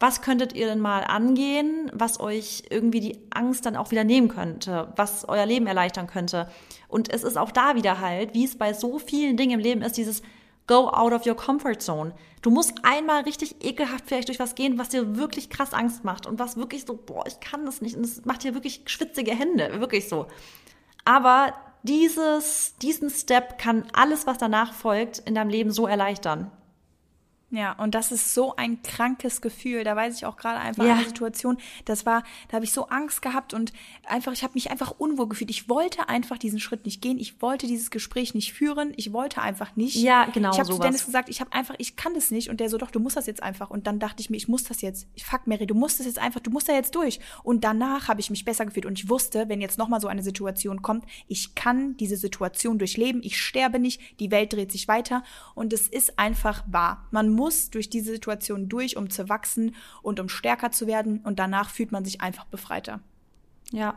was 0.00 0.22
könntet 0.22 0.52
ihr 0.52 0.66
denn 0.66 0.80
mal 0.80 1.00
angehen, 1.00 1.90
was 1.94 2.20
euch 2.20 2.64
irgendwie 2.70 3.00
die 3.00 3.18
Angst 3.30 3.64
dann 3.64 3.76
auch 3.76 3.90
wieder 3.90 4.04
nehmen 4.04 4.28
könnte, 4.28 4.92
was 4.96 5.24
euer 5.26 5.46
Leben 5.46 5.66
erleichtern 5.66 6.06
könnte. 6.06 6.48
Und 6.88 7.12
es 7.12 7.22
ist 7.22 7.38
auch 7.38 7.52
da 7.52 7.76
wieder 7.76 8.00
halt, 8.00 8.34
wie 8.34 8.44
es 8.44 8.58
bei 8.58 8.72
so 8.72 8.98
vielen 8.98 9.36
Dingen 9.36 9.52
im 9.52 9.60
Leben 9.60 9.82
ist, 9.82 9.96
dieses 9.96 10.22
Go 10.66 10.88
out 10.88 11.12
of 11.12 11.26
your 11.26 11.36
comfort 11.36 11.80
zone. 11.80 12.14
Du 12.40 12.50
musst 12.50 12.72
einmal 12.84 13.22
richtig 13.22 13.64
ekelhaft 13.64 14.04
vielleicht 14.06 14.28
durch 14.28 14.38
was 14.38 14.54
gehen, 14.54 14.78
was 14.78 14.88
dir 14.88 15.16
wirklich 15.16 15.50
krass 15.50 15.74
Angst 15.74 16.04
macht 16.04 16.26
und 16.26 16.38
was 16.38 16.56
wirklich 16.56 16.84
so, 16.86 16.96
boah, 16.96 17.24
ich 17.26 17.40
kann 17.40 17.66
das 17.66 17.80
nicht. 17.80 17.96
Und 17.96 18.04
es 18.04 18.24
macht 18.24 18.44
dir 18.44 18.54
wirklich 18.54 18.82
schwitzige 18.86 19.32
Hände, 19.32 19.80
wirklich 19.80 20.08
so. 20.08 20.26
Aber 21.04 21.54
dieses, 21.82 22.76
diesen 22.78 23.10
Step 23.10 23.58
kann 23.58 23.84
alles, 23.92 24.26
was 24.26 24.38
danach 24.38 24.72
folgt, 24.72 25.18
in 25.18 25.34
deinem 25.34 25.50
Leben 25.50 25.70
so 25.70 25.86
erleichtern. 25.86 26.50
Ja, 27.54 27.72
und 27.74 27.94
das 27.94 28.10
ist 28.10 28.34
so 28.34 28.56
ein 28.56 28.82
krankes 28.82 29.40
Gefühl. 29.40 29.84
Da 29.84 29.94
weiß 29.94 30.16
ich 30.16 30.26
auch 30.26 30.36
gerade 30.36 30.58
einfach 30.58 30.84
ja. 30.84 30.94
eine 30.94 31.04
Situation, 31.04 31.56
das 31.84 32.04
war, 32.04 32.24
da 32.48 32.56
habe 32.56 32.64
ich 32.64 32.72
so 32.72 32.88
Angst 32.88 33.22
gehabt 33.22 33.54
und 33.54 33.72
einfach, 34.08 34.32
ich 34.32 34.42
habe 34.42 34.54
mich 34.54 34.72
einfach 34.72 34.92
unwohl 34.98 35.28
gefühlt. 35.28 35.50
Ich 35.50 35.68
wollte 35.68 36.08
einfach 36.08 36.36
diesen 36.36 36.58
Schritt 36.58 36.84
nicht 36.84 37.00
gehen. 37.00 37.18
Ich 37.18 37.40
wollte 37.40 37.68
dieses 37.68 37.92
Gespräch 37.92 38.34
nicht 38.34 38.52
führen. 38.52 38.92
Ich 38.96 39.12
wollte 39.12 39.40
einfach 39.40 39.76
nicht. 39.76 39.94
Ja, 39.94 40.24
genau. 40.26 40.50
Ich 40.50 40.58
habe 40.58 40.68
zu 40.68 40.80
Dennis 40.80 41.06
gesagt, 41.06 41.28
ich 41.28 41.40
habe 41.40 41.52
einfach, 41.52 41.76
ich 41.78 41.94
kann 41.94 42.14
das 42.14 42.32
nicht. 42.32 42.50
Und 42.50 42.58
der 42.58 42.68
so, 42.68 42.76
doch, 42.76 42.90
du 42.90 42.98
musst 42.98 43.16
das 43.16 43.26
jetzt 43.26 43.42
einfach. 43.42 43.70
Und 43.70 43.86
dann 43.86 44.00
dachte 44.00 44.20
ich 44.20 44.30
mir, 44.30 44.36
ich 44.36 44.48
muss 44.48 44.64
das 44.64 44.80
jetzt. 44.80 45.06
Ich 45.14 45.24
fuck 45.24 45.46
Mary, 45.46 45.66
du 45.66 45.74
musst 45.74 46.00
das 46.00 46.06
jetzt 46.06 46.18
einfach, 46.18 46.40
du 46.40 46.50
musst 46.50 46.68
da 46.68 46.72
jetzt 46.72 46.96
durch. 46.96 47.20
Und 47.44 47.62
danach 47.62 48.08
habe 48.08 48.20
ich 48.20 48.30
mich 48.30 48.44
besser 48.44 48.66
gefühlt 48.66 48.86
und 48.86 48.98
ich 48.98 49.08
wusste, 49.08 49.48
wenn 49.48 49.60
jetzt 49.60 49.78
nochmal 49.78 50.00
so 50.00 50.08
eine 50.08 50.24
Situation 50.24 50.82
kommt, 50.82 51.04
ich 51.28 51.54
kann 51.54 51.96
diese 51.98 52.16
Situation 52.16 52.78
durchleben. 52.78 53.22
Ich 53.22 53.40
sterbe 53.40 53.78
nicht. 53.78 54.00
Die 54.18 54.32
Welt 54.32 54.52
dreht 54.52 54.72
sich 54.72 54.88
weiter. 54.88 55.22
Und 55.54 55.72
es 55.72 55.86
ist 55.86 56.18
einfach 56.18 56.64
wahr. 56.66 57.06
Man 57.12 57.30
muss 57.30 57.43
muss 57.44 57.70
durch 57.70 57.88
diese 57.90 58.12
Situation 58.12 58.68
durch, 58.68 58.96
um 58.96 59.10
zu 59.10 59.28
wachsen 59.28 59.74
und 60.02 60.18
um 60.20 60.28
stärker 60.28 60.70
zu 60.70 60.86
werden. 60.86 61.20
Und 61.24 61.38
danach 61.38 61.68
fühlt 61.70 61.92
man 61.92 62.04
sich 62.04 62.20
einfach 62.20 62.44
befreiter. 62.46 63.00
Ja. 63.72 63.94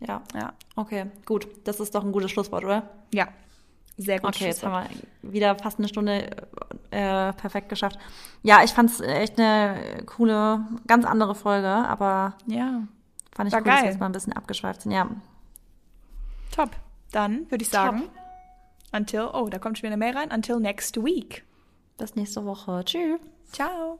Ja. 0.00 0.22
Ja. 0.34 0.52
Okay, 0.76 1.06
gut. 1.24 1.48
Das 1.64 1.80
ist 1.80 1.94
doch 1.94 2.04
ein 2.04 2.12
gutes 2.12 2.30
Schlusswort, 2.30 2.64
oder? 2.64 2.88
Ja. 3.12 3.28
Sehr 3.96 4.20
gut. 4.20 4.28
Okay, 4.36 4.46
jetzt 4.46 4.62
haben 4.64 4.88
wir 5.22 5.32
wieder 5.32 5.56
fast 5.56 5.78
eine 5.80 5.88
Stunde 5.88 6.30
äh, 6.90 7.32
perfekt 7.32 7.68
geschafft. 7.68 7.98
Ja, 8.44 8.62
ich 8.62 8.70
fand 8.70 8.90
es 8.90 9.00
echt 9.00 9.38
eine 9.40 10.04
coole, 10.06 10.64
ganz 10.86 11.04
andere 11.04 11.34
Folge, 11.34 11.66
aber 11.68 12.34
Ja. 12.46 12.82
fand 13.34 13.48
ich 13.48 13.52
War 13.52 13.60
cool, 13.60 13.64
dass 13.64 13.74
wir 13.74 13.82
geil. 13.82 13.84
jetzt 13.86 13.98
mal 14.00 14.06
ein 14.06 14.12
bisschen 14.12 14.32
abgeschweift 14.34 14.82
sind. 14.82 14.92
Ja, 14.92 15.08
Top. 16.52 16.70
Dann 17.12 17.50
würde 17.50 17.62
ich 17.62 17.70
sagen, 17.70 18.04
until, 18.92 19.28
oh, 19.32 19.48
da 19.48 19.58
kommt 19.58 19.78
schon 19.78 19.88
wieder 19.88 19.94
eine 19.94 20.04
Mail 20.04 20.16
rein. 20.16 20.30
Until 20.32 20.60
next 20.60 20.96
week. 21.04 21.44
Bis 21.98 22.16
nächste 22.16 22.44
Woche. 22.44 22.82
Tschüss. 22.84 23.20
Ciao. 23.52 23.98